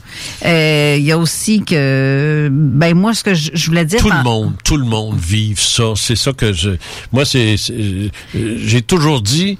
Euh, 0.45 0.95
il 0.97 1.03
y 1.05 1.11
a 1.11 1.17
aussi 1.17 1.61
que 1.63 2.49
ben 2.51 2.95
moi 2.95 3.13
ce 3.13 3.23
que 3.23 3.33
je, 3.33 3.51
je 3.53 3.65
voulais 3.67 3.85
dire 3.85 3.99
Tout 3.99 4.09
le 4.09 4.23
monde, 4.23 4.53
tout 4.63 4.77
le 4.77 4.85
monde 4.85 5.17
vive 5.19 5.59
ça. 5.59 5.93
C'est 5.95 6.15
ça 6.15 6.33
que 6.33 6.51
je. 6.53 6.71
Moi, 7.11 7.25
c'est. 7.25 7.55
C'est- 7.77 8.37
euh, 8.37 8.57
J'ai 8.65 8.81
toujours 8.81 9.21
dit. 9.21 9.57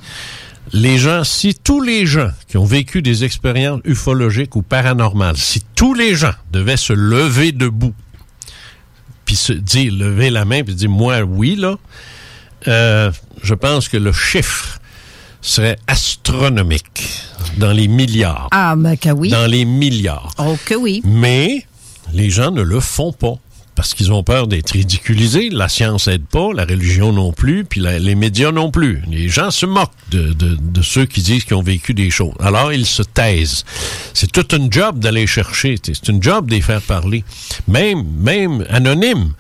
Les 0.74 0.98
gens, 0.98 1.24
si 1.24 1.54
tous 1.54 1.80
les 1.80 2.06
gens 2.08 2.32
qui 2.48 2.58
ont 2.58 2.66
vécu 2.66 3.02
des 3.04 3.24
expériences 3.24 3.82
ufologiques 3.86 4.56
ou 4.56 4.64
paranormales, 4.64 5.38
si 5.38 5.62
tous 5.76 5.94
les 5.94 6.16
gens 6.16 6.34
devaient 6.52 6.76
se 6.78 6.92
lever 6.92 7.52
debout, 7.52 7.94
puis 9.26 9.36
se 9.36 9.54
dire, 9.54 9.94
lever 9.94 10.30
la 10.32 10.44
main, 10.44 10.64
puis 10.64 10.74
dire, 10.74 10.90
moi, 10.90 11.22
oui, 11.22 11.56
là, 11.56 11.76
euh, 12.68 13.12
je 13.44 13.54
pense 13.54 13.88
que 13.90 13.98
le 13.98 14.12
chiffre 14.12 14.80
serait 15.42 15.78
astronomique, 15.88 17.08
dans 17.58 17.72
les 17.72 17.88
milliards. 17.88 18.48
ah 18.52 18.76
ben 18.76 18.98
que 18.98 19.10
oui 19.10 19.30
Dans 19.30 19.46
les 19.46 19.66
milliards. 19.66 20.32
oh 20.40 20.58
que 20.66 20.74
oui 20.74 21.02
Mais 21.06 21.66
les 22.12 22.32
gens 22.32 22.50
ne 22.52 22.64
le 22.64 22.80
font 22.80 23.14
pas 23.14 23.36
parce 23.76 23.94
qu'ils 23.94 24.12
ont 24.14 24.24
peur 24.24 24.48
d'être 24.48 24.72
ridiculisés. 24.72 25.50
La 25.52 25.68
science 25.70 26.08
aide 26.08 26.26
pas, 26.26 26.50
la 26.54 26.64
religion 26.66 27.12
non 27.14 27.32
plus, 27.34 27.66
puis 27.66 27.82
les 27.82 28.16
médias 28.16 28.52
non 28.52 28.72
plus. 28.72 29.02
Les 29.10 29.28
gens 29.30 29.52
se 29.52 29.66
moquent 29.66 29.92
de, 30.12 30.34
de- 30.34 30.82
ceux 30.82 31.06
qui 31.06 31.22
disent 31.22 31.44
qu'ils 31.44 31.56
ont 31.58 31.64
vécu 31.64 31.94
des 31.94 32.10
choses. 32.10 32.34
Alors, 32.40 32.72
ils 32.72 32.86
se 32.86 33.04
taisent. 33.04 33.66
C'est 34.14 34.32
tout 34.32 34.48
un 34.56 34.68
job 34.72 35.00
d'aller 35.00 35.28
chercher. 35.28 35.76
C'est 35.84 36.08
une 36.08 36.22
job 36.24 36.48
de 36.50 36.56
les 36.56 36.62
faire 36.62 36.82
parler. 36.82 37.24
Même, 37.68 38.04
même 38.20 38.66
anonyme. 38.70 39.34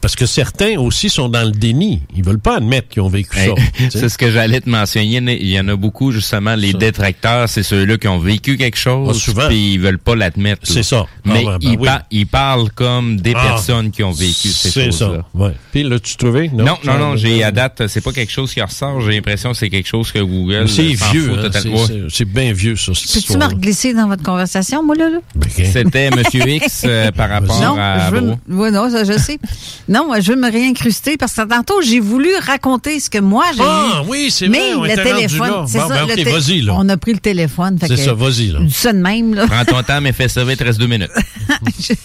Parce 0.00 0.14
que 0.14 0.26
certains 0.26 0.78
aussi 0.78 1.10
sont 1.10 1.28
dans 1.28 1.42
le 1.44 1.50
déni. 1.50 2.02
Ils 2.16 2.22
veulent 2.24 2.38
pas 2.38 2.56
admettre 2.58 2.88
qu'ils 2.88 3.02
ont 3.02 3.08
vécu 3.08 3.36
ça. 3.36 3.52
c'est 3.90 4.08
ce 4.08 4.16
que 4.16 4.30
j'allais 4.30 4.60
te 4.60 4.70
mentionner. 4.70 5.38
Il 5.40 5.48
y 5.48 5.58
en 5.58 5.66
a 5.68 5.74
beaucoup, 5.74 6.12
justement, 6.12 6.54
les 6.54 6.72
détracteurs, 6.72 7.48
c'est 7.48 7.64
ceux-là 7.64 7.96
qui 7.98 8.06
ont 8.06 8.18
vécu 8.20 8.56
quelque 8.56 8.78
chose, 8.78 9.08
Ah, 9.10 9.18
souvent. 9.18 9.48
puis 9.48 9.74
ils 9.74 9.80
veulent 9.80 9.98
pas 9.98 10.14
l'admettre. 10.14 10.62
C'est 10.64 10.84
ça. 10.84 11.06
Mais 11.24 11.44
Ah, 11.46 11.58
ben, 11.58 11.58
ben 11.58 11.70
ils, 11.72 11.78
oui. 11.78 11.86
par- 11.86 12.02
ils 12.12 12.26
parlent 12.28 12.70
comme 12.70 13.20
des 13.20 13.32
Ah, 13.36 13.42
personnes 13.48 13.90
qui 13.90 14.04
ont 14.04 14.12
vécu 14.12 14.48
ces 14.48 14.70
C'est 14.70 14.84
choses-là. 14.86 15.16
ça. 15.16 15.24
Ouais. 15.34 15.52
Puis 15.72 15.82
là, 15.82 15.98
tu 15.98 16.16
trouvais? 16.16 16.48
Non, 16.54 16.76
non, 16.84 16.98
non, 16.98 17.16
j'ai 17.16 17.42
à 17.42 17.50
date, 17.50 17.82
c'est 17.88 18.00
pas 18.00 18.12
quelque 18.12 18.30
chose 18.32 18.54
qui 18.54 18.62
ressort. 18.62 19.00
J'ai 19.00 19.12
l'impression 19.12 19.50
que 19.50 19.56
c'est 19.56 19.68
quelque 19.70 19.88
chose 19.88 20.12
que 20.12 20.20
Google. 20.20 20.62
Mais 20.62 20.68
C'est 20.68 20.94
s'en 20.96 21.10
vieux. 21.10 21.32
hein, 21.38 21.48
c'est- 21.52 21.60
c'est- 21.60 22.06
C'est 22.08 22.24
bien 22.24 22.52
vieux, 22.52 22.76
ça. 22.76 22.92
Peux-tu 22.92 23.36
me 23.36 23.44
reglisser 23.46 23.94
dans 23.94 24.06
votre 24.06 24.22
conversation, 24.22 24.82
moi, 24.84 24.94
là? 24.94 25.10
là? 25.10 25.18
C'était 25.48 26.10
Monsieur 26.10 26.46
X 26.48 26.82
euh, 26.86 27.10
par 27.10 27.28
rapport 27.30 27.60
non, 27.60 27.76
à. 27.78 28.08
je 28.10 28.14
veux, 28.14 28.20
Bro. 28.20 28.36
oui, 28.48 28.70
non, 28.70 28.90
ça, 28.90 29.04
je 29.04 29.18
sais. 29.18 29.38
Non, 29.88 30.08
je 30.20 30.32
veux 30.32 30.38
me 30.38 30.50
réincruster 30.50 31.16
parce 31.16 31.32
que 31.32 31.42
tantôt, 31.42 31.80
j'ai 31.82 32.00
voulu 32.00 32.28
raconter 32.46 33.00
ce 33.00 33.08
que 33.08 33.18
moi 33.18 33.44
j'ai 33.56 33.62
Ah, 33.64 34.02
eu. 34.04 34.08
oui, 34.08 34.30
c'est 34.30 34.48
Mais 34.48 34.74
vrai, 34.74 34.74
on 34.76 34.82
le 34.84 35.02
téléphone, 35.02 35.66
c'est 35.66 35.78
Bon, 35.78 35.88
ça. 35.88 36.06
ben, 36.06 36.14
le 36.16 36.66
là. 36.66 36.72
On 36.76 36.88
a 36.88 36.96
pris 36.96 37.12
le 37.14 37.18
téléphone. 37.20 37.78
C'est 37.80 37.96
ça, 37.96 38.12
vas-y, 38.12 38.48
là. 38.48 38.60
Ça 38.70 38.92
de 38.92 38.98
même, 38.98 39.34
là. 39.34 39.46
Prends 39.46 39.64
ton 39.64 39.82
temps, 39.82 40.00
mais 40.00 40.12
fais 40.12 40.28
ça 40.28 40.44
vite, 40.44 40.60
reste 40.60 40.78
deux 40.78 40.86
minutes. 40.86 41.10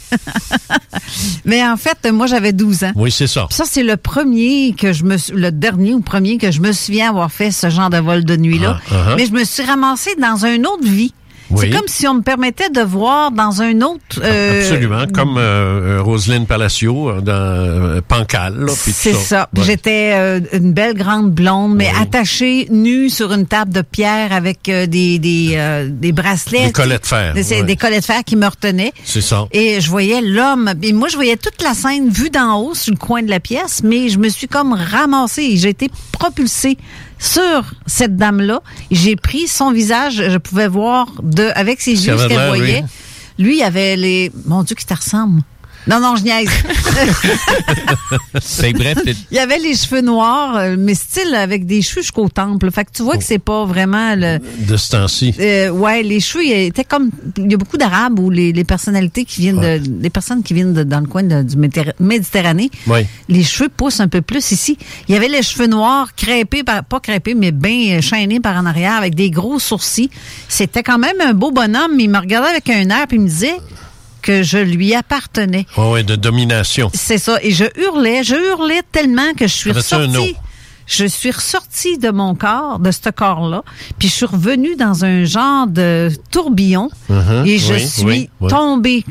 Mais 1.46 1.64
en 1.66 1.78
fait, 1.78 2.10
moi, 2.12 2.28
j'avais 2.28 2.54
12 2.54 2.84
ans. 2.86 2.92
Oui, 2.96 3.12
c'est 3.12 3.28
ça. 3.28 3.46
Puis 3.50 3.56
Ça, 3.56 3.66
c'est 3.68 3.84
le 3.84 3.98
premier 3.98 4.74
que 4.78 4.94
je 4.94 5.04
me 5.04 5.18
le 5.34 5.52
dernier 5.52 5.94
ou 5.94 6.02
premier 6.02 6.38
que 6.38 6.52
je 6.52 6.62
me 6.62 6.72
souviens 6.72 7.10
avoir 7.10 7.32
fait 7.32 7.52
ce 7.52 7.70
genre 7.70 7.90
de 7.90 7.98
vol 7.98 8.24
de 8.24 8.36
nuit-là. 8.38 8.80
Ah, 8.90 8.94
ah. 9.10 9.14
Mais 9.18 9.26
je 9.26 9.32
me 9.34 9.44
suis 9.44 9.64
ramassée 9.64 10.16
dans 10.20 10.46
une 10.46 10.66
autre 10.66 10.88
vie. 10.88 11.14
Oui. 11.54 11.68
C'est 11.70 11.70
comme 11.78 11.88
si 11.88 12.08
on 12.08 12.16
me 12.16 12.22
permettait 12.22 12.70
de 12.70 12.82
voir 12.82 13.32
dans 13.32 13.62
un 13.62 13.82
autre... 13.82 14.00
euh, 14.24 14.60
Absolument, 14.62 15.06
comme 15.14 15.38
euh, 15.38 16.00
euh, 16.00 16.02
Roselyne 16.02 16.46
Palacio 16.46 17.10
euh, 17.10 17.22
dans 17.22 17.32
euh, 17.34 18.02
Pancal. 18.08 18.56
là, 18.60 18.74
puis 18.84 18.92
tout 18.92 18.98
C'est 19.00 19.14
ça. 19.14 19.50
Ouais. 19.56 19.64
J'étais 19.64 20.12
euh, 20.16 20.40
une 20.54 20.74
belle 20.74 20.96
grande 20.96 21.32
blonde, 21.32 21.76
mais 21.76 21.90
attachée 22.02 22.68
nue 22.72 23.10
sur 23.10 23.32
une 23.34 23.46
table 23.46 23.72
de 23.72 23.82
pierre 23.82 24.32
avec 24.34 24.68
euh, 24.70 24.86
des 24.88 25.20
des, 25.20 25.52
euh, 25.56 25.88
des 25.92 26.12
bracelets. 26.12 26.68
Des 26.68 26.72
collets 26.72 27.00
de 27.00 27.06
fer, 27.06 27.34
Des, 27.34 27.48
ouais. 27.52 27.64
des 27.64 27.76
collets 27.76 28.00
de 28.00 28.06
fer 28.06 28.24
qui 28.26 28.36
me 28.36 28.48
retenaient. 28.48 28.94
C'est 29.04 29.22
ça. 29.22 29.46
Et 29.52 29.80
je 29.82 29.90
voyais 29.90 30.22
l'homme. 30.22 30.74
Et 30.82 30.94
moi, 30.94 31.08
je 31.08 31.16
voyais 31.16 31.38
toute 31.38 31.62
la 31.64 31.74
scène 31.74 32.10
vue 32.10 32.30
d'en 32.30 32.60
haut 32.60 32.74
sur 32.74 32.92
le 32.94 32.98
coin 32.98 33.22
de 33.22 33.30
la 33.30 33.40
pièce, 33.40 33.82
mais 33.84 34.10
je 34.10 34.18
me 34.18 34.30
suis 34.30 34.48
comme 34.48 34.74
ramassée 34.74 35.44
et 35.44 35.58
j'ai 35.58 35.70
été 35.70 35.90
propulsée 36.12 36.78
sur 37.24 37.74
cette 37.86 38.18
dame-là. 38.18 38.62
J'ai 38.91 39.16
pris 39.16 39.48
son 39.48 39.72
visage. 39.72 40.24
Je 40.28 40.38
pouvais 40.38 40.68
voir 40.68 41.08
de 41.24 41.50
avec 41.56 41.82
ses 41.82 42.06
yeux 42.06 42.18
ce 42.18 42.28
qu'elle 42.28 42.48
voyait. 42.48 42.84
Lui, 43.40 43.58
il 43.58 43.64
avait 43.64 43.95
les. 43.95 44.32
Mon 44.45 44.64
Dieu, 44.64 44.76
qui 44.76 44.86
te 44.86 44.94
ressemble. 44.94 45.41
Non, 45.88 46.00
non, 46.00 46.16
je 46.16 46.24
niaise. 46.24 46.50
C'est 48.42 48.74
bref, 48.74 48.98
t'es- 49.06 49.16
Il 49.32 49.36
y 49.38 49.40
avait 49.40 49.60
les 49.60 49.76
cheveux 49.76 50.02
noirs, 50.02 50.56
euh, 50.58 50.76
mais 50.78 50.96
style 50.96 51.34
avec 51.36 51.66
des 51.66 51.82
cheveux 51.82 52.02
jusqu'au 52.02 52.30
temple. 52.30 52.72
Fait 52.72 52.86
que 52.86 52.92
tu 52.94 53.04
vois 53.04 53.18
que 53.18 53.24
c'est 53.24 53.40
pas 53.40 53.66
vraiment 53.66 54.16
le. 54.16 54.40
De 54.68 54.78
ce 54.78 54.92
temps-ci. 54.92 55.34
Euh, 55.40 55.70
ouais, 55.70 56.04
les 56.04 56.20
cheveux 56.20 56.46
ils 56.46 56.68
étaient 56.68 56.84
comme. 56.84 57.10
Il 57.38 57.52
y 57.52 57.54
a 57.54 57.58
beaucoup 57.58 57.78
d'Arabes 57.78 58.20
ou 58.20 58.30
les, 58.30 58.54
les 58.54 58.64
personnalités 58.64 59.26
qui 59.26 59.42
viennent 59.42 59.60
de. 59.60 59.82
Les 60.02 60.10
personnes 60.10 60.44
qui 60.44 60.54
viennent 60.54 60.74
de- 60.74 60.84
dans 60.84 61.00
le 61.00 61.08
coin 61.08 61.24
de- 61.24 61.44
du 61.44 61.58
Méditer- 61.58 61.94
Méditerranée. 62.00 62.70
Oui. 62.88 63.06
Les 63.30 63.44
cheveux 63.44 63.70
poussent 63.70 64.00
un 64.00 64.08
peu 64.08 64.22
plus 64.22 64.52
ici. 64.52 64.78
Il 65.08 65.14
y 65.14 65.18
avait 65.18 65.28
les 65.30 65.42
cheveux 65.44 65.68
noirs 65.68 66.16
crêpés, 66.16 66.64
par, 66.64 66.84
pas 66.84 67.00
crêpés, 67.00 67.34
mais 67.36 67.52
bien 67.52 67.98
euh, 67.98 68.02
chaînés 68.02 68.40
par 68.40 68.58
en 68.58 68.66
arrière 68.66 68.94
avec 68.94 69.16
des 69.16 69.30
gros 69.30 69.60
sourcils. 69.60 70.10
C'était 70.48 70.84
quand 70.84 70.98
même 71.00 71.20
un 71.22 71.34
beau 71.34 71.52
bonhomme, 71.52 71.92
mais 71.96 72.04
il 72.04 72.10
me 72.10 72.20
regardait 72.20 72.50
avec 72.50 72.70
un 72.70 72.90
air 72.90 73.08
puis 73.08 73.18
il 73.18 73.24
me 73.24 73.28
disait 73.28 73.56
que 74.24 74.41
je 74.41 74.58
lui 74.58 74.95
appartenais. 74.95 75.68
Oui, 75.78 75.91
ouais, 75.91 76.04
de 76.04 76.16
domination. 76.16 76.90
C'est 76.95 77.20
ça. 77.20 77.38
Et 77.44 77.52
je 77.52 77.66
hurlais, 77.80 78.24
je 78.24 78.36
hurlais 78.36 78.82
tellement 78.91 79.34
que 79.38 79.45
je 79.45 79.54
suis 79.54 79.72
ressortie. 79.72 80.36
Je 80.86 81.06
suis 81.06 81.32
ressortie 81.32 81.98
de 81.98 82.10
mon 82.10 82.36
corps, 82.36 82.80
de 82.80 82.92
ce 82.92 83.10
corps-là, 83.10 83.64
puis 84.00 84.08
je 84.10 84.14
suis 84.14 84.26
revenue 84.26 84.76
dans 84.76 85.06
un 85.06 85.24
genre 85.24 85.68
de 85.68 86.10
tourbillon 86.32 86.90
Mhm, 87.10 87.44
et 87.46 87.58
je 87.58 87.74
oui, 87.74 87.88
suis 87.88 88.04
oui, 88.04 88.30
oui. 88.42 88.50
tombée 88.50 89.04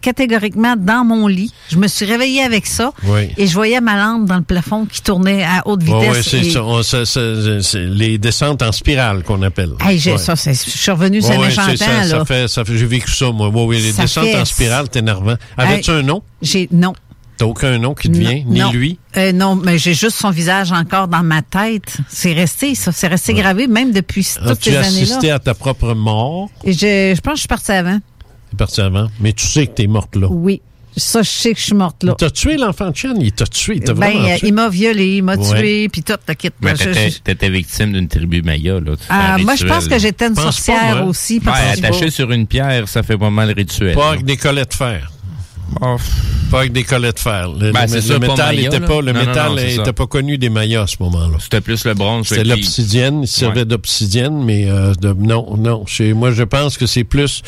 catégoriquement 0.00 0.74
dans 0.76 1.04
mon 1.04 1.26
lit. 1.26 1.52
Je 1.70 1.76
me 1.76 1.86
suis 1.88 2.06
réveillée 2.06 2.42
avec 2.42 2.66
ça 2.66 2.92
et 3.36 3.46
je 3.46 3.54
voyais 3.54 3.80
ma 3.80 3.96
lampe 3.96 4.26
dans 4.26 4.36
le 4.36 4.42
plafond 4.42 4.86
qui 4.86 5.02
tournait 5.02 5.44
à 5.44 5.62
haute 5.66 5.82
vitesse. 5.82 6.34
et- 6.34 6.50
ça. 6.50 6.62
On- 6.64 6.82
ça- 6.82 6.98
les 7.78 8.18
descentes 8.18 8.62
en 8.62 8.72
spirale 8.72 9.22
qu'on 9.22 9.42
appelle. 9.42 9.72
Hey, 9.80 10.00
ça, 10.00 10.34
je 10.36 10.52
suis 10.52 10.90
revenue, 10.90 11.20
c'est 11.22 11.36
méchant 11.38 11.62
ça, 11.76 12.04
là. 12.04 12.24
fait, 12.24 12.48
ça 12.48 12.64
fait, 12.64 12.76
j'ai 12.76 12.86
vécu 12.86 13.10
ça, 13.10 13.30
moi. 13.32 13.48
Oui, 13.48 13.62
oui, 13.66 13.82
les 13.82 13.92
descentes 13.92 14.24
fait- 14.24 14.40
en 14.40 14.44
spirale, 14.44 14.86
c'est 14.92 14.98
énervant. 15.00 15.34
Avais-tu 15.56 15.90
Hey, 15.90 15.98
un 15.98 16.02
nom? 16.02 16.22
J'ai, 16.40 16.68
non. 16.72 16.94
T'as 17.38 17.46
aucun 17.46 17.78
nom 17.78 17.94
qui 17.94 18.10
te 18.10 18.18
vient, 18.18 18.42
ni 18.46 18.60
non. 18.60 18.72
lui? 18.72 18.98
Euh, 19.16 19.32
non, 19.32 19.54
mais 19.54 19.78
j'ai 19.78 19.94
juste 19.94 20.16
son 20.16 20.30
visage 20.30 20.72
encore 20.72 21.06
dans 21.08 21.22
ma 21.22 21.40
tête. 21.42 21.96
C'est 22.08 22.32
resté, 22.32 22.74
ça. 22.74 22.90
C'est 22.92 23.06
resté 23.06 23.32
gravé, 23.32 23.66
même 23.68 23.92
depuis 23.92 24.26
toutes 24.36 24.46
As-tu 24.48 24.70
ces 24.70 24.76
assisté 24.76 25.14
années-là. 25.14 25.34
à 25.36 25.38
ta 25.38 25.54
propre 25.54 25.94
mort? 25.94 26.50
Et 26.64 26.72
je, 26.72 27.14
je 27.16 27.20
pense 27.20 27.32
que 27.34 27.36
je 27.36 27.40
suis 27.42 27.48
partie 27.48 27.72
avant. 27.72 27.98
T'es 28.50 28.56
parti 28.56 28.80
avant. 28.80 29.08
Mais 29.20 29.32
tu 29.32 29.46
sais 29.46 29.66
que 29.68 29.72
t'es 29.72 29.86
morte 29.86 30.16
là. 30.16 30.26
Oui. 30.28 30.60
Ça, 30.96 31.22
je 31.22 31.28
sais 31.30 31.52
que 31.52 31.60
je 31.60 31.64
suis 31.66 31.74
morte 31.76 32.02
là. 32.02 32.16
T'as 32.18 32.30
tué 32.30 32.56
l'enfant 32.56 32.90
de 32.90 32.96
Chen? 32.96 33.14
Il 33.20 33.30
t'a 33.30 33.46
tué. 33.46 33.76
Il 33.76 33.82
t'a 33.84 33.94
Ben, 33.94 34.10
vraiment 34.10 34.36
tué. 34.36 34.48
il 34.48 34.54
m'a 34.54 34.68
violé, 34.68 35.16
il 35.18 35.22
m'a 35.22 35.36
Ouais. 35.36 35.60
tué, 35.60 35.88
puis 35.90 36.02
tout, 36.02 36.14
le 36.26 36.34
kit. 36.34 36.50
Ben, 36.60 36.74
Je- 36.76 37.18
t'étais, 37.20 37.50
victime 37.50 37.92
d'une 37.92 38.08
tribu 38.08 38.42
maya, 38.42 38.80
là. 38.80 38.96
Tu 38.96 39.02
Ah, 39.08 39.36
moi, 39.38 39.54
je 39.54 39.64
pense 39.64 39.86
que 39.86 39.96
j'étais 39.96 40.26
une 40.26 40.34
Pense 40.34 40.44
pas, 40.44 40.50
sorcière 40.50 40.96
moi. 40.96 41.04
aussi. 41.06 41.38
Que- 41.38 41.48
attaché 41.50 42.10
sur 42.10 42.32
une 42.32 42.48
pierre, 42.48 42.88
ça 42.88 43.04
fait 43.04 43.16
pas 43.16 43.30
mal 43.30 43.52
rituel. 43.52 43.94
Pas 43.94 44.10
avec 44.10 44.24
des 44.24 44.36
collets 44.36 44.64
de 44.64 44.74
fer. 44.74 45.12
Pas 46.50 46.60
avec 46.60 46.72
des 46.72 46.82
collets 46.82 47.12
de 47.12 47.18
fer. 47.18 47.48
Le, 47.50 47.72
Ben, 47.72 47.82
le- 47.82 47.88
c'est 47.88 47.94
le 47.96 48.00
ça, 48.00 48.20
pas 48.20 48.28
métal 48.28 48.46
Maya, 48.56 48.66
était 48.68 48.80
là. 48.80 48.86
pas, 48.86 49.00
le 49.02 49.12
Non, 49.12 49.20
métal 49.20 49.52
non, 49.84 49.92
pas 49.92 50.06
connu 50.06 50.38
des 50.38 50.48
mayas 50.48 50.82
à 50.82 50.86
ce 50.86 50.96
moment-là. 51.00 51.36
C'était 51.40 51.60
plus 51.60 51.84
le 51.84 51.92
bronze. 51.94 52.28
C'était 52.28 52.44
l'obsidienne, 52.44 53.20
il 53.22 53.28
servait 53.28 53.60
Ouais. 53.60 53.64
d'obsidienne, 53.66 54.42
mais 54.44 54.64
euh, 54.68 54.94
de- 54.94 55.12
non, 55.12 55.56
non. 55.58 55.84
Moi, 56.14 56.30
je 56.32 56.42
pense 56.44 56.78
que 56.78 56.86
c'est 56.86 57.04
plus 57.04 57.42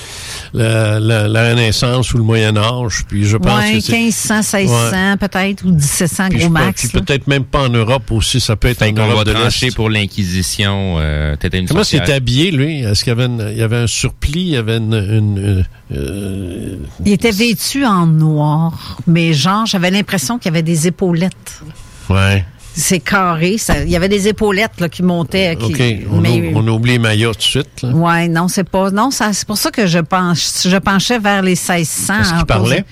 la, 0.52 1.00
la- 1.00 1.28
la 1.28 1.50
Renaissance 1.50 2.12
ou 2.12 2.18
le 2.18 2.24
Moyen 2.24 2.56
Âge. 2.58 3.04
Puis 3.08 3.24
je 3.24 3.36
pense 3.38 3.58
Ouais, 3.64 3.74
que 3.76 3.80
c'est 3.80 3.92
1500, 3.92 4.58
1600, 4.58 5.16
peut-être, 5.18 5.64
ou 5.64 5.70
1700, 5.70 6.28
Puis, 6.28 6.38
gros 6.40 6.48
max. 6.50 6.86
puis 6.88 7.00
peut-être 7.00 7.26
même 7.26 7.44
pas 7.44 7.62
en 7.62 7.70
Europe 7.70 8.10
aussi. 8.12 8.38
Ça 8.40 8.56
peut 8.56 8.68
être 8.68 8.80
Fait 8.80 8.90
en 9.00 9.06
Europe 9.08 9.24
de 9.26 9.32
l'Est. 9.32 9.74
pour 9.74 9.88
l'Inquisition. 9.88 10.96
Euh, 10.98 11.36
Comment 11.68 11.84
s'était 11.84 12.12
habillé 12.12 12.50
lui? 12.50 12.80
Est-ce 12.82 13.02
qu'il 13.04 13.10
y 13.10 13.12
avait, 13.12 13.26
une- 13.26 13.48
il 13.52 13.58
y 13.58 13.62
avait 13.62 13.78
un 13.78 13.86
surplis 13.86 14.40
Il 14.40 14.48
y 14.48 14.56
avait 14.56 14.76
une, 14.76 14.94
une- 14.94 15.38
une- 15.38 15.66
euh, 15.96 16.76
Il 17.04 17.12
était 17.12 17.30
vêtu 17.30 17.84
en 17.84 18.06
noir, 18.10 18.98
mais 19.06 19.32
genre, 19.32 19.66
j'avais 19.66 19.90
l'impression 19.90 20.38
qu'il 20.38 20.46
y 20.50 20.54
avait 20.54 20.62
des 20.62 20.86
épaulettes. 20.86 21.60
ouais. 22.08 22.44
C'est 22.72 23.00
carré, 23.00 23.58
ça- 23.58 23.82
il 23.82 23.90
y 23.90 23.96
avait 23.96 24.08
des 24.08 24.28
épaulettes 24.28 24.78
là, 24.80 24.88
qui 24.88 25.02
montaient. 25.02 25.56
Qui, 25.56 25.72
Ok. 25.74 26.08
On, 26.12 26.20
mais- 26.20 26.54
oublié 26.70 27.00
Maya 27.00 27.28
tout 27.32 27.34
de 27.38 27.42
suite. 27.42 27.82
Là. 27.82 27.88
Ouais, 27.90 28.28
non, 28.28 28.46
c'est 28.46 28.62
pas. 28.64 28.92
Non, 28.92 29.10
c'est 29.10 29.44
pour 29.44 29.58
ça 29.58 29.72
que 29.72 29.86
je 29.88 29.98
penche, 29.98 30.46
je 30.66 30.76
penchais 30.76 31.18
vers 31.18 31.42
les 31.42 31.56
1600. 31.56 32.20
Est-ce 32.20 32.34
qu'il 32.34 32.46
parlait? 32.46 32.84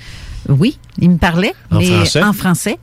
Oui, 0.48 0.78
il 0.98 1.10
me 1.10 1.16
parlait. 1.16 1.54
En 1.70 1.78
mais 1.78 1.86
français? 1.86 2.22
En 2.24 2.32
français. 2.32 2.76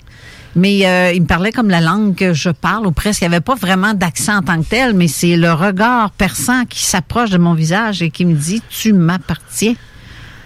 Mais 0.56 0.88
euh, 0.88 1.12
il 1.14 1.24
me 1.24 1.28
parlait 1.28 1.52
comme 1.52 1.70
la 1.70 1.82
langue 1.82 2.16
que 2.16 2.34
je 2.34 2.50
parle, 2.50 2.88
ou 2.88 2.92
presque. 2.92 3.22
Il 3.22 3.26
n'y 3.28 3.36
avait 3.36 3.42
pas 3.44 3.56
vraiment 3.56 3.94
d'accent 3.94 4.38
en 4.38 4.42
tant 4.42 4.62
que 4.64 4.68
tel, 4.70 4.94
mais 4.94 5.10
c'est 5.10 5.36
le 5.36 5.52
regard 5.52 6.12
perçant 6.12 6.64
qui 6.64 6.86
s'approche 6.86 7.30
de 7.30 7.38
mon 7.38 7.54
visage 7.56 8.02
et 8.02 8.10
qui 8.10 8.24
me 8.26 8.34
dit 8.36 8.62
Tu 8.70 8.94
m'appartiens. 8.94 9.74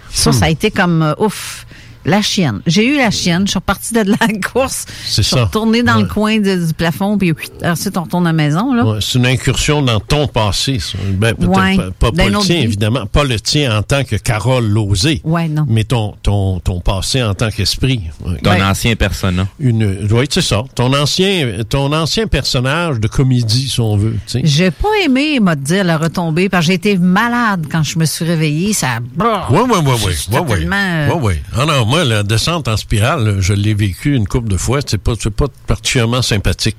Ça, 0.09 0.31
Hmm. 0.31 0.33
ça 0.33 0.45
a 0.45 0.49
été 0.49 0.71
comme 0.71 1.03
euh, 1.03 1.13
ouf. 1.19 1.67
La 2.05 2.21
chienne. 2.21 2.61
J'ai 2.65 2.85
eu 2.85 2.97
la 2.97 3.11
chienne. 3.11 3.43
Je 3.45 3.51
suis 3.51 3.57
repartie 3.59 3.93
de 3.93 4.01
la 4.01 4.39
course. 4.53 4.85
C'est 5.05 5.21
Je 5.21 5.27
suis 5.27 5.35
ça. 5.35 5.43
retournée 5.45 5.83
dans 5.83 5.95
Ouais. 5.97 6.01
le 6.03 6.07
coin 6.07 6.37
de- 6.39 6.65
du 6.67 6.73
plafond, 6.73 7.17
puis 7.17 7.33
ensuite 7.63 7.97
on 7.97 8.03
retourne 8.03 8.25
à 8.25 8.29
la 8.29 8.33
maison. 8.33 8.73
Là. 8.73 8.85
Ouais, 8.85 8.99
c'est 9.01 9.19
une 9.19 9.25
incursion 9.25 9.81
dans 9.81 9.99
ton 9.99 10.27
passé. 10.27 10.79
ça. 10.79 10.97
Ben, 11.13 11.33
peut-être 11.35 11.49
Ouais. 11.49 11.75
pas, 11.77 11.83
pas- 11.83 12.11
pas 12.11 12.11
D'un 12.11 12.29
le 12.39 12.45
tien, 12.45 12.55
vie. 12.57 12.63
évidemment. 12.63 13.05
Pas 13.05 13.23
le 13.25 13.39
tien 13.39 13.77
en 13.77 13.81
tant 13.83 14.03
que 14.03 14.15
Carole 14.15 14.65
Lozé. 14.67 15.21
Ouais, 15.23 15.47
non. 15.49 15.65
Mais 15.67 15.83
ton, 15.83 16.15
ton, 16.23 16.59
ton 16.59 16.79
passé 16.79 17.21
en 17.21 17.33
tant 17.33 17.49
qu'esprit. 17.49 18.01
Ouais. 18.25 18.37
Ton 18.43 18.61
ancien 18.61 18.95
persona. 18.95 19.47
Une, 19.59 20.07
oui, 20.11 20.25
c'est 20.29 20.41
ça. 20.41 20.63
Ton 20.75 20.93
ancien, 20.93 21.63
ton 21.69 21.91
ancien 21.93 22.27
personnage 22.27 22.99
de 22.99 23.07
comédie, 23.07 23.67
si 23.69 23.79
on 23.81 23.97
veut. 23.97 24.15
J'ai 24.43 24.71
pas 24.71 24.87
aimé, 25.03 25.39
m'a 25.39 25.55
dire, 25.55 25.83
la 25.83 25.97
retombée, 25.97 26.47
parce 26.49 26.65
que 26.65 26.71
j'ai 26.71 26.75
été 26.75 26.97
malade 26.97 27.65
quand 27.71 27.83
je 27.83 27.99
me 27.99 28.05
suis 28.05 28.23
réveillée. 28.25 28.73
Ça. 28.73 28.99
Oui, 29.17 29.25
oui, 29.51 29.59
oui, 29.69 29.77
oui. 29.85 29.95
Oui, 30.31 30.39
oui. 30.47 30.59
tellement, 30.59 31.07
Oui, 31.15 31.19
oui. 31.21 31.33
Ah 31.57 31.65
non, 31.65 31.85
moi, 31.89 32.03
la 32.05 32.23
descente 32.23 32.67
en 32.67 32.77
spirale, 32.77 33.37
je 33.39 33.53
l'ai 33.53 33.73
vécu 33.73 34.15
une 34.15 34.27
couple 34.27 34.47
de 34.49 34.57
fois. 34.57 34.79
C'est 34.85 34.97
pas, 34.99 35.13
c'est 35.19 35.29
pas 35.33 35.47
particulièrement 35.67 36.21
sympathique. 36.21 36.77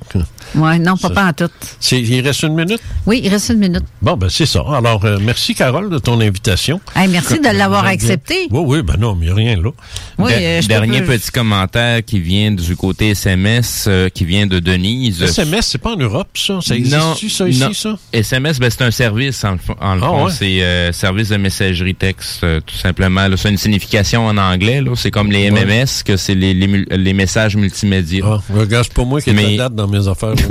Ouais, 0.55 0.79
non, 0.79 0.97
pas, 0.97 1.09
Ça- 1.09 1.15
pas 1.15 1.27
en 1.27 1.33
tout. 1.33 1.51
Il 1.93 2.21
reste 2.21 2.43
une 2.45 2.55
minute? 2.55 2.81
Oui, 3.07 3.21
il 3.25 3.29
reste 3.29 3.49
une 3.51 3.59
minute. 3.59 3.83
Bon, 4.01 4.17
ben 4.17 4.29
c'est 4.29 4.47
ça. 4.47 4.63
Alors, 4.73 5.05
euh, 5.05 5.19
merci, 5.21 5.55
Carole, 5.55 5.91
de 5.91 5.99
ton 5.99 6.21
invitation. 6.21 6.81
Hey, 6.95 7.09
merci 7.09 7.41
de 7.41 7.49
l'avoir 7.57 7.85
accepté. 7.87 8.47
Oui, 8.51 8.63
oui, 8.65 8.83
ben 8.83 8.97
non, 8.99 9.15
mais 9.17 9.27
il 9.27 9.35
n'y 9.35 9.47
a 9.49 9.53
rien 9.53 9.61
là. 9.63 9.71
Oui, 10.19 10.31
Der- 10.31 10.59
euh, 10.59 10.63
je 10.63 10.69
dernier 10.69 11.03
peux- 11.03 11.19
petit 11.19 11.31
commentaire 11.31 12.05
qui 12.05 12.21
vient 12.21 12.53
du 12.53 12.77
côté 12.77 13.11
SMS, 13.11 13.87
euh, 13.89 14.09
qui 14.09 14.25
vient 14.25 14.47
de 14.47 14.61
Denise. 14.61 15.23
SMS, 15.23 15.67
c'est 15.67 15.79
pas 15.79 15.95
en 15.95 15.97
Europe, 15.97 16.29
ça? 16.37 16.61
Ça 16.63 16.77
existe-tu, 16.77 17.29
ça, 17.31 17.49
ici, 17.49 17.61
non. 17.61 17.73
ça? 17.73 17.99
SMS, 18.13 18.59
ben, 18.61 18.71
c'est 18.71 18.83
un 18.83 18.91
service, 18.91 19.43
en, 19.45 19.53
le 19.53 19.59
fond- 19.59 19.77
en 19.81 19.95
le 19.97 20.03
Ah, 20.03 20.07
fond. 20.07 20.25
ouais? 20.27 20.33
C'est 20.33 20.63
euh, 20.63 20.93
service 20.93 21.29
de 21.31 21.37
messagerie 21.37 21.95
texte, 21.95 22.45
euh, 22.45 22.61
tout 22.65 22.77
simplement. 22.77 23.27
là. 23.27 23.37
C'est 23.37 23.51
une 23.51 23.59
signification 23.59 24.27
en 24.27 24.37
anglais. 24.37 24.81
là. 24.81 24.91
C'est 25.01 25.11
comme 25.11 25.31
les 25.33 25.51
Ouais. 25.51 25.65
MMS, 25.65 26.03
que 26.05 26.17
c'est 26.17 26.35
les, 26.35 26.53
les, 26.55 26.67
mul- 26.67 26.87
les 26.91 27.13
messages 27.15 27.57
multimédia. 27.57 28.25
Ah, 28.27 28.39
regarde, 28.55 28.85
c'est 28.85 28.95
pas 28.95 29.05
moi 29.05 29.21
qui 29.21 29.31
ai 29.31 29.33
Mais- 29.33 29.57
date 29.57 29.75
dans 29.75 29.89
mes 29.89 30.07
affaires. 30.09 30.35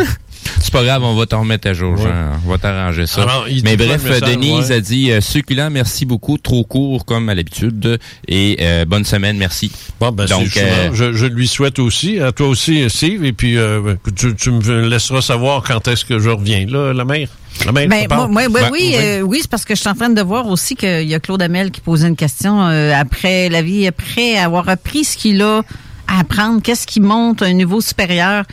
C'est 0.61 0.71
pas 0.73 0.83
grave, 0.83 1.03
on 1.03 1.15
va 1.15 1.25
t'en 1.25 1.41
remettre 1.41 1.67
à 1.69 1.73
jour, 1.73 1.93
Ouais. 1.93 2.03
Jean. 2.03 2.39
On 2.45 2.49
va 2.49 2.57
t'arranger 2.57 3.05
ça. 3.07 3.23
Alors, 3.23 3.45
Mais 3.63 3.75
bref, 3.75 4.03
message, 4.03 4.21
Denise 4.21 4.69
ouais? 4.69 4.75
a 4.75 4.79
dit 4.79 5.11
euh, 5.11 5.19
succulent, 5.21 5.69
merci 5.69 6.05
beaucoup, 6.05 6.37
trop 6.37 6.63
court 6.63 7.05
comme 7.05 7.27
à 7.29 7.35
l'habitude. 7.35 7.99
Et 8.27 8.57
euh, 8.61 8.85
bonne 8.85 9.03
semaine, 9.05 9.37
merci. 9.37 9.71
Bon, 9.99 10.11
ben, 10.11 10.25
Donc, 10.25 10.55
euh, 10.57 10.89
je, 10.93 11.11
je 11.13 11.25
lui 11.25 11.47
souhaite 11.47 11.79
aussi, 11.79 12.19
à 12.19 12.31
toi 12.31 12.47
aussi, 12.47 12.89
Steve, 12.89 13.25
et 13.25 13.33
puis 13.33 13.57
euh, 13.57 13.95
tu, 14.15 14.33
tu 14.35 14.51
me 14.51 14.87
laisseras 14.87 15.21
savoir 15.21 15.61
quand 15.63 15.87
est-ce 15.87 16.05
que 16.05 16.19
je 16.19 16.29
reviens, 16.29 16.65
là, 16.67 16.93
la 16.93 17.05
mère. 17.05 17.27
Mère, 17.65 17.87
Ben, 17.87 18.07
parle? 18.07 18.31
moi, 18.31 18.47
moi, 18.49 18.61
Ben, 18.61 18.69
oui, 18.71 18.93
euh, 18.95 19.21
oui, 19.21 19.39
c'est 19.41 19.49
parce 19.49 19.65
que 19.65 19.75
je 19.75 19.79
suis 19.79 19.89
en 19.89 19.95
train 19.95 20.09
de 20.09 20.21
voir 20.21 20.47
aussi 20.47 20.75
qu'il 20.75 21.07
y 21.07 21.13
a 21.13 21.19
Claude 21.19 21.41
Hamel 21.41 21.71
qui 21.71 21.81
posait 21.81 22.07
une 22.07 22.15
question 22.15 22.61
euh, 22.61 22.93
après 22.93 23.49
la 23.49 23.61
vie, 23.61 23.85
après 23.87 24.37
avoir 24.37 24.69
appris 24.69 25.03
ce 25.03 25.17
qu'il 25.17 25.41
a 25.41 25.61
apprendre? 26.09 26.61
Qu'est-ce 26.61 26.87
qui 26.87 26.99
monte 26.99 27.41
à 27.41 27.45
un 27.45 27.53
niveau 27.53 27.81
supérieur? 27.81 28.45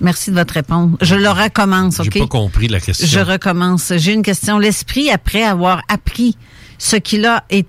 Merci 0.00 0.30
de 0.30 0.36
votre 0.36 0.54
réponse. 0.54 0.96
Je 1.00 1.14
le 1.14 1.30
recommence, 1.30 2.00
OK? 2.00 2.10
J'ai 2.12 2.20
pas 2.20 2.26
compris 2.26 2.68
la 2.68 2.80
question. 2.80 3.06
Je 3.06 3.20
recommence. 3.20 3.92
J'ai 3.96 4.12
une 4.12 4.22
question. 4.22 4.58
L'esprit, 4.58 5.10
après 5.10 5.42
avoir 5.42 5.82
appris 5.88 6.36
ce 6.78 6.96
qu'il 6.96 7.24
a 7.24 7.44
et 7.48 7.64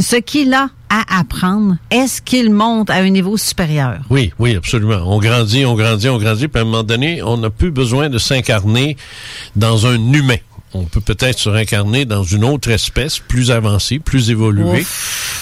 ce 0.00 0.16
qu'il 0.16 0.52
a 0.52 0.70
à 0.88 1.18
apprendre, 1.18 1.76
est-ce 1.90 2.22
qu'il 2.22 2.50
monte 2.50 2.90
à 2.90 2.94
un 2.94 3.10
niveau 3.10 3.36
supérieur? 3.36 4.00
Oui, 4.10 4.32
oui, 4.38 4.56
absolument. 4.56 5.02
On 5.06 5.18
grandit, 5.18 5.64
on 5.64 5.74
grandit, 5.74 6.08
on 6.08 6.18
grandit, 6.18 6.48
puis 6.48 6.58
à 6.58 6.62
un 6.62 6.66
moment 6.66 6.82
donné, 6.82 7.22
on 7.22 7.36
n'a 7.36 7.50
plus 7.50 7.70
besoin 7.70 8.08
de 8.08 8.18
s'incarner 8.18 8.96
dans 9.56 9.86
un 9.86 10.12
humain 10.12 10.36
on 10.74 10.84
peut 10.84 11.00
peut-être 11.00 11.38
se 11.38 11.48
réincarner 11.48 12.04
dans 12.04 12.24
une 12.24 12.44
autre 12.44 12.70
espèce 12.70 13.20
plus 13.20 13.50
avancée, 13.50 13.98
plus 14.00 14.30
évoluée, 14.30 14.84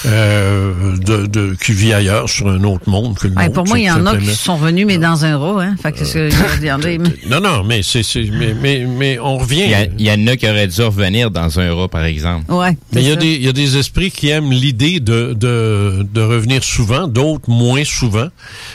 euh, 0.07 0.97
de, 0.99 1.27
de, 1.27 1.55
qui 1.55 1.73
vit 1.73 1.93
ailleurs 1.93 2.29
sur 2.29 2.49
un 2.49 2.63
autre 2.65 2.89
monde 2.89 3.17
que 3.17 3.29
le 3.29 3.35
ouais, 3.35 3.45
nôtre. 3.45 3.55
Pour 3.55 3.67
moi, 3.67 3.79
il 3.79 3.85
y 3.85 3.91
en 3.91 4.05
a 4.07 4.17
qui 4.17 4.35
sont 4.35 4.57
venus, 4.57 4.87
mais 4.87 4.99
dans 4.99 5.25
un 5.25 5.39
rat. 5.39 5.63
Hein? 5.63 5.77
Fait 5.83 5.93
que 5.93 6.05
euh, 6.17 6.99
non, 7.29 7.41
non, 7.41 7.65
mais 7.65 7.83
c'est, 7.83 8.03
mais, 8.31 8.55
mais, 8.55 8.87
mais 8.87 9.19
on 9.19 9.39
revient. 9.39 9.65
Il 9.99 10.07
y, 10.07 10.11
en 10.11 10.27
a 10.27 10.37
qui 10.37 10.49
auraient 10.49 10.67
dû 10.67 10.83
revenir 10.83 11.31
dans 11.31 11.59
un 11.59 11.75
rat, 11.75 11.89
par 11.89 12.05
exemple. 12.05 12.53
Ouais. 12.53 12.77
Mais 12.93 13.03
il 13.03 13.09
y 13.09 13.13
a 13.13 13.17
des, 13.17 13.35
il 13.35 13.45
y 13.45 13.49
a 13.49 13.53
des 13.53 13.79
esprits 13.79 14.11
qui 14.11 14.29
aiment 14.29 14.53
l'idée 14.53 15.01
de, 15.01 15.33
de, 15.33 16.07
de 16.13 16.21
revenir 16.21 16.63
souvent, 16.63 17.09
d'autres 17.09 17.49
moins 17.49 17.85
souvent. 17.85 18.29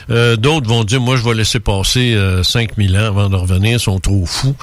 Euh, 0.09 0.35
d'autres 0.35 0.67
vont 0.67 0.84
dire, 0.84 1.01
moi, 1.01 1.17
je 1.17 1.23
vais 1.23 1.35
laisser 1.35 1.59
passer 1.59 2.13
euh, 2.13 2.43
5000 2.43 2.97
ans 2.97 3.05
avant 3.05 3.29
de 3.29 3.35
revenir, 3.35 3.73
ils 3.73 3.79
sont 3.79 3.99
trop 3.99 4.25
fous, 4.25 4.55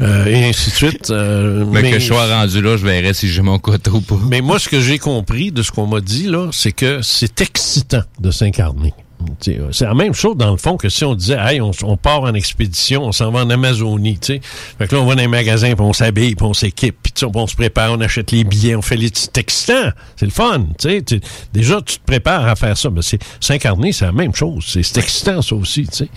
euh, 0.00 0.26
et 0.26 0.44
ainsi 0.44 0.70
de 0.70 0.74
suite. 0.74 1.10
Euh, 1.34 1.64
mais, 1.66 1.90
que 1.90 1.98
je 1.98 2.06
sois 2.06 2.26
rendu 2.26 2.60
là, 2.60 2.76
je 2.76 2.84
verrai 2.84 3.14
si 3.14 3.28
j'ai 3.28 3.42
mon 3.42 3.58
couteau 3.58 3.92
ou 3.92 4.00
pas. 4.00 4.16
Mais 4.28 4.40
moi, 4.40 4.58
ce 4.58 4.68
que 4.68 4.80
j'ai 4.80 4.98
compris 4.98 5.52
de 5.52 5.62
ce 5.62 5.70
qu'on 5.70 5.86
m'a 5.86 6.00
dit, 6.00 6.24
là, 6.24 6.48
c'est 6.52 6.72
que 6.72 7.00
c'est 7.02 7.40
excitant 7.40 8.02
de 8.20 8.30
s'incarner. 8.30 8.94
C'est 9.40 9.84
la 9.84 9.94
même 9.94 10.12
chose 10.12 10.36
dans 10.36 10.50
le 10.50 10.56
fond 10.56 10.76
que 10.76 10.88
si 10.88 11.04
on 11.04 11.14
disait 11.14 11.38
hey 11.38 11.60
on, 11.60 11.70
on 11.82 11.96
part 11.96 12.22
en 12.22 12.34
expédition, 12.34 13.04
on 13.04 13.12
s'en 13.12 13.30
va 13.30 13.40
en 13.40 13.50
Amazonie, 13.50 14.18
tu 14.18 14.34
sais. 14.34 14.40
Fait 14.78 14.86
que 14.86 14.94
là 14.94 15.00
on 15.00 15.06
va 15.06 15.14
dans 15.14 15.22
les 15.22 15.28
magasins, 15.28 15.74
puis 15.74 15.84
on 15.84 15.92
s'habille, 15.92 16.34
puis 16.34 16.46
on 16.46 16.52
s'équipe, 16.52 16.96
puis 17.02 17.12
on 17.34 17.46
se 17.46 17.54
prépare, 17.54 17.92
on 17.92 18.00
achète 18.00 18.32
les 18.32 18.44
billets, 18.44 18.76
on 18.76 18.82
fait 18.82 18.96
les 18.96 19.10
c'est 19.14 19.38
excitant, 19.38 19.90
c'est 20.16 20.26
le 20.26 20.32
fun, 20.32 20.66
tu 20.78 21.02
sais. 21.08 21.20
Déjà 21.52 21.80
tu 21.80 21.98
te 21.98 22.04
prépares 22.04 22.46
à 22.46 22.56
faire 22.56 22.76
ça, 22.76 22.90
mais 22.90 23.02
c'est 23.02 23.18
s'incarner, 23.40 23.92
c'est 23.92 24.04
la 24.04 24.12
même 24.12 24.34
chose, 24.34 24.64
c'est 24.68 24.98
excitant 24.98 25.40
ça 25.42 25.54
aussi, 25.54 25.86
tu 25.86 25.96
sais. 25.96 26.08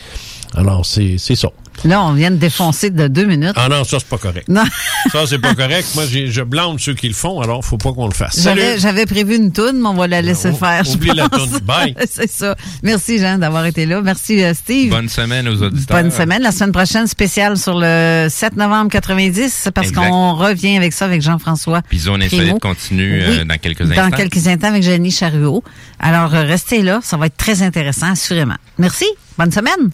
Alors 0.53 0.85
c'est 0.85 1.17
ça. 1.17 1.49
Là, 1.85 2.03
on 2.03 2.13
vient 2.13 2.31
de 2.31 2.37
défoncer 2.37 2.89
de 2.89 3.07
deux 3.07 3.25
minutes. 3.25 3.53
Ah 3.55 3.69
non, 3.69 3.83
ça, 3.83 3.97
c'est 3.99 4.07
pas 4.07 4.17
correct. 4.17 4.47
Non. 4.47 4.63
ça, 5.11 5.25
c'est 5.27 5.39
pas 5.39 5.55
correct. 5.55 5.87
Moi, 5.95 6.05
je 6.05 6.41
blâme 6.41 6.79
ceux 6.79 6.93
qui 6.93 7.07
le 7.07 7.13
font, 7.13 7.41
alors 7.41 7.63
faut 7.63 7.77
pas 7.77 7.93
qu'on 7.93 8.07
le 8.07 8.13
fasse. 8.13 8.47
J'avais 8.77 9.05
prévu 9.05 9.35
une 9.35 9.51
toune, 9.51 9.81
mais 9.81 9.87
on 9.87 9.93
va 9.93 10.07
la 10.07 10.21
laisser 10.21 10.51
faire. 10.53 10.83
Oublie 10.89 11.11
la 11.15 11.29
toune. 11.29 11.59
Bye. 11.63 11.95
c'est 12.09 12.29
ça. 12.29 12.55
Merci, 12.83 13.19
Jean, 13.19 13.37
d'avoir 13.37 13.65
été 13.65 13.85
là. 13.85 14.01
Merci, 14.01 14.43
euh, 14.43 14.53
Steve. 14.53 14.89
Bonne 14.89 15.09
semaine 15.09 15.47
aux 15.47 15.61
auditeurs. 15.61 15.97
Bonne 16.01 16.11
semaine. 16.11 16.41
La 16.41 16.51
semaine 16.51 16.71
prochaine, 16.71 17.07
spéciale 17.07 17.57
sur 17.57 17.77
le 17.77 18.27
7 18.29 18.55
novembre 18.55 18.91
90, 18.91 19.69
parce 19.73 19.91
qu'on 19.91 20.33
revient 20.35 20.77
avec 20.77 20.93
ça 20.93 21.05
avec 21.05 21.21
Jean-François. 21.21 21.81
Puis 21.87 21.99
Zone 21.99 22.21
Insolite 22.23 22.59
continue 22.59 23.21
euh, 23.21 23.45
dans 23.45 23.57
quelques 23.57 23.81
instants. 23.81 24.09
Dans 24.09 24.15
quelques 24.15 24.47
instants 24.47 24.67
avec 24.67 24.83
Jenny 24.83 25.11
Charuot. 25.11 25.63
Alors, 25.99 26.33
euh, 26.33 26.43
restez 26.43 26.81
là. 26.81 26.99
Ça 27.03 27.17
va 27.17 27.27
être 27.27 27.37
très 27.37 27.61
intéressant, 27.61 28.11
assurément. 28.11 28.55
Merci. 28.77 29.05
Bonne 29.37 29.51
semaine. 29.51 29.91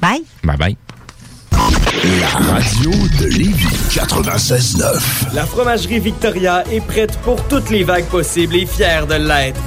Bye. 0.00 0.22
Bye 0.42 0.56
bye. 0.56 0.76
La 2.20 2.28
radio 2.52 2.90
de 3.20 3.26
Lévis 3.26 3.66
96.9. 3.90 5.34
La 5.34 5.46
fromagerie 5.46 6.00
Victoria 6.00 6.64
est 6.70 6.80
prête 6.80 7.16
pour 7.18 7.42
toutes 7.48 7.70
les 7.70 7.84
vagues 7.84 8.06
possibles 8.06 8.56
et 8.56 8.66
fière 8.66 9.06
de 9.06 9.14
l'être. 9.14 9.60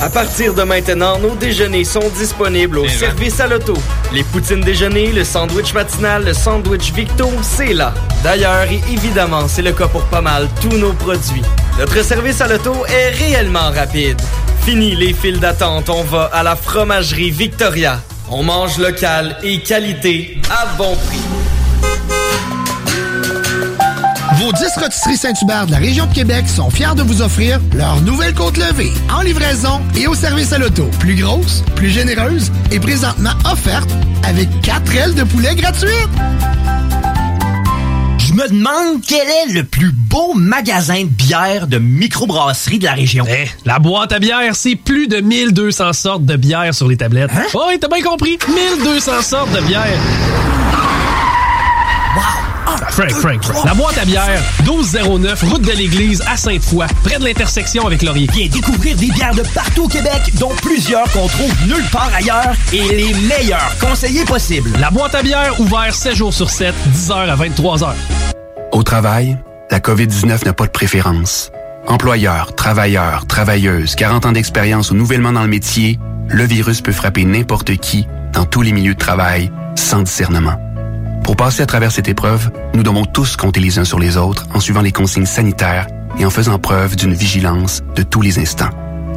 À 0.00 0.10
partir 0.10 0.54
de 0.54 0.62
maintenant, 0.62 1.18
nos 1.18 1.34
déjeuners 1.34 1.84
sont 1.84 2.08
disponibles 2.18 2.78
au 2.78 2.88
service 2.88 3.40
à 3.40 3.46
l'auto. 3.46 3.74
Les 4.12 4.22
poutines 4.24 4.60
déjeuner, 4.60 5.10
le 5.12 5.24
sandwich 5.24 5.72
matinal, 5.72 6.24
le 6.24 6.34
sandwich 6.34 6.92
Victo, 6.92 7.28
c'est 7.42 7.72
là. 7.72 7.94
D'ailleurs, 8.22 8.70
et 8.70 8.80
évidemment, 8.92 9.48
c'est 9.48 9.62
le 9.62 9.72
cas 9.72 9.88
pour 9.88 10.04
pas 10.04 10.20
mal 10.20 10.48
tous 10.60 10.76
nos 10.76 10.92
produits. 10.92 11.42
Notre 11.78 12.04
service 12.04 12.40
à 12.40 12.48
l'auto 12.48 12.74
est 12.86 13.10
réellement 13.10 13.70
rapide. 13.70 14.20
Fini 14.64 14.94
les 14.94 15.12
files 15.12 15.40
d'attente, 15.40 15.88
on 15.88 16.02
va 16.02 16.24
à 16.32 16.42
la 16.42 16.56
fromagerie 16.56 17.30
Victoria. 17.30 18.00
On 18.28 18.42
mange 18.42 18.78
local 18.78 19.36
et 19.44 19.60
qualité 19.60 20.40
à 20.50 20.66
bon 20.76 20.96
prix. 20.96 21.20
Vos 24.38 24.52
10 24.52 24.64
rôtisseries 24.78 25.16
Saint-Hubert 25.16 25.66
de 25.66 25.72
la 25.72 25.78
région 25.78 26.06
de 26.06 26.12
Québec 26.12 26.48
sont 26.48 26.68
fiers 26.68 26.94
de 26.96 27.02
vous 27.02 27.22
offrir 27.22 27.60
leur 27.74 28.00
nouvelle 28.00 28.34
côte 28.34 28.56
levée 28.56 28.92
en 29.10 29.22
livraison 29.22 29.80
et 29.96 30.06
au 30.08 30.14
service 30.14 30.52
à 30.52 30.58
l'auto. 30.58 30.90
Plus 30.98 31.14
grosse, 31.14 31.62
plus 31.76 31.88
généreuse 31.88 32.50
et 32.72 32.80
présentement 32.80 33.34
offerte 33.50 33.88
avec 34.24 34.48
4 34.60 34.96
ailes 34.96 35.14
de 35.14 35.22
poulet 35.22 35.54
gratuites. 35.54 35.90
Je 38.36 38.42
me 38.42 38.48
demande 38.48 39.00
quel 39.00 39.26
est 39.26 39.52
le 39.54 39.64
plus 39.64 39.92
beau 39.92 40.34
magasin 40.34 41.04
de 41.04 41.08
bière 41.08 41.66
de 41.66 41.78
microbrasserie 41.78 42.78
de 42.78 42.84
la 42.84 42.92
région. 42.92 43.24
Eh, 43.26 43.46
la 43.64 43.78
boîte 43.78 44.12
à 44.12 44.18
bière, 44.18 44.54
c'est 44.54 44.76
plus 44.76 45.08
de 45.08 45.22
1200 45.22 45.94
sortes 45.94 46.26
de 46.26 46.36
bière 46.36 46.74
sur 46.74 46.86
les 46.86 46.98
tablettes. 46.98 47.30
Hein? 47.34 47.46
Oh, 47.54 47.64
t'as 47.80 47.88
bien 47.88 48.02
compris. 48.02 48.38
1200 48.46 49.22
sortes 49.22 49.52
de 49.52 49.60
bière. 49.62 49.86
Wow! 52.80 52.86
Frank, 52.90 53.10
Frank, 53.10 53.42
Frank. 53.42 53.64
La 53.64 53.74
boîte 53.74 53.98
à 53.98 54.04
bière, 54.04 54.40
1209, 54.64 55.42
route 55.44 55.62
de 55.62 55.72
l'église 55.72 56.22
à 56.26 56.36
Sainte-Foy, 56.36 56.86
près 57.04 57.18
de 57.18 57.24
l'intersection 57.24 57.86
avec 57.86 58.02
Laurier. 58.02 58.28
Viens 58.32 58.48
découvrir 58.48 58.96
des 58.96 59.10
bières 59.10 59.34
de 59.34 59.42
partout 59.54 59.84
au 59.84 59.88
Québec, 59.88 60.32
dont 60.38 60.52
plusieurs 60.62 61.10
qu'on 61.12 61.26
trouve 61.26 61.52
nulle 61.66 61.84
part 61.90 62.10
ailleurs 62.14 62.54
et 62.72 62.88
les 62.88 63.14
meilleurs 63.14 63.76
conseillers 63.80 64.24
possibles. 64.24 64.70
La 64.80 64.90
boîte 64.90 65.14
à 65.14 65.22
bière, 65.22 65.58
ouvert 65.60 65.94
7 65.94 66.14
jours 66.14 66.34
sur 66.34 66.50
7, 66.50 66.74
10h 66.92 67.12
à 67.12 67.36
23h. 67.36 67.94
Au 68.72 68.82
travail, 68.82 69.36
la 69.70 69.80
COVID-19 69.80 70.44
n'a 70.44 70.52
pas 70.52 70.66
de 70.66 70.70
préférence. 70.70 71.50
Employeur, 71.86 72.54
travailleur, 72.54 73.26
travailleuse, 73.26 73.94
40 73.94 74.26
ans 74.26 74.32
d'expérience 74.32 74.90
ou 74.90 74.94
nouvellement 74.94 75.32
dans 75.32 75.42
le 75.42 75.48
métier, 75.48 75.98
le 76.28 76.44
virus 76.44 76.80
peut 76.80 76.92
frapper 76.92 77.24
n'importe 77.24 77.76
qui, 77.76 78.06
dans 78.32 78.44
tous 78.44 78.62
les 78.62 78.72
milieux 78.72 78.94
de 78.94 78.98
travail, 78.98 79.50
sans 79.76 80.02
discernement. 80.02 80.56
Pour 81.26 81.34
passer 81.34 81.60
à 81.60 81.66
travers 81.66 81.90
cette 81.90 82.06
épreuve, 82.06 82.52
nous 82.72 82.84
devons 82.84 83.04
tous 83.04 83.36
compter 83.36 83.58
les 83.58 83.80
uns 83.80 83.84
sur 83.84 83.98
les 83.98 84.16
autres 84.16 84.46
en 84.54 84.60
suivant 84.60 84.80
les 84.80 84.92
consignes 84.92 85.26
sanitaires 85.26 85.88
et 86.20 86.24
en 86.24 86.30
faisant 86.30 86.60
preuve 86.60 86.94
d'une 86.94 87.14
vigilance 87.14 87.82
de 87.96 88.04
tous 88.04 88.22
les 88.22 88.38
instants. 88.38 88.70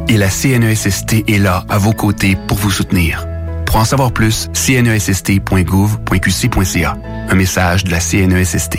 Et 0.08 0.16
la 0.16 0.28
CNESST 0.28 1.22
est 1.28 1.38
là, 1.38 1.64
à 1.68 1.78
vos 1.78 1.92
côtés, 1.92 2.36
pour 2.48 2.58
vous 2.58 2.72
soutenir. 2.72 3.28
Pour 3.64 3.76
en 3.76 3.84
savoir 3.84 4.10
plus, 4.10 4.48
cnesst.gouv.qc.ca. 4.52 6.96
Un 7.28 7.34
message 7.36 7.84
de 7.84 7.92
la 7.92 8.00
CNESST. 8.00 8.78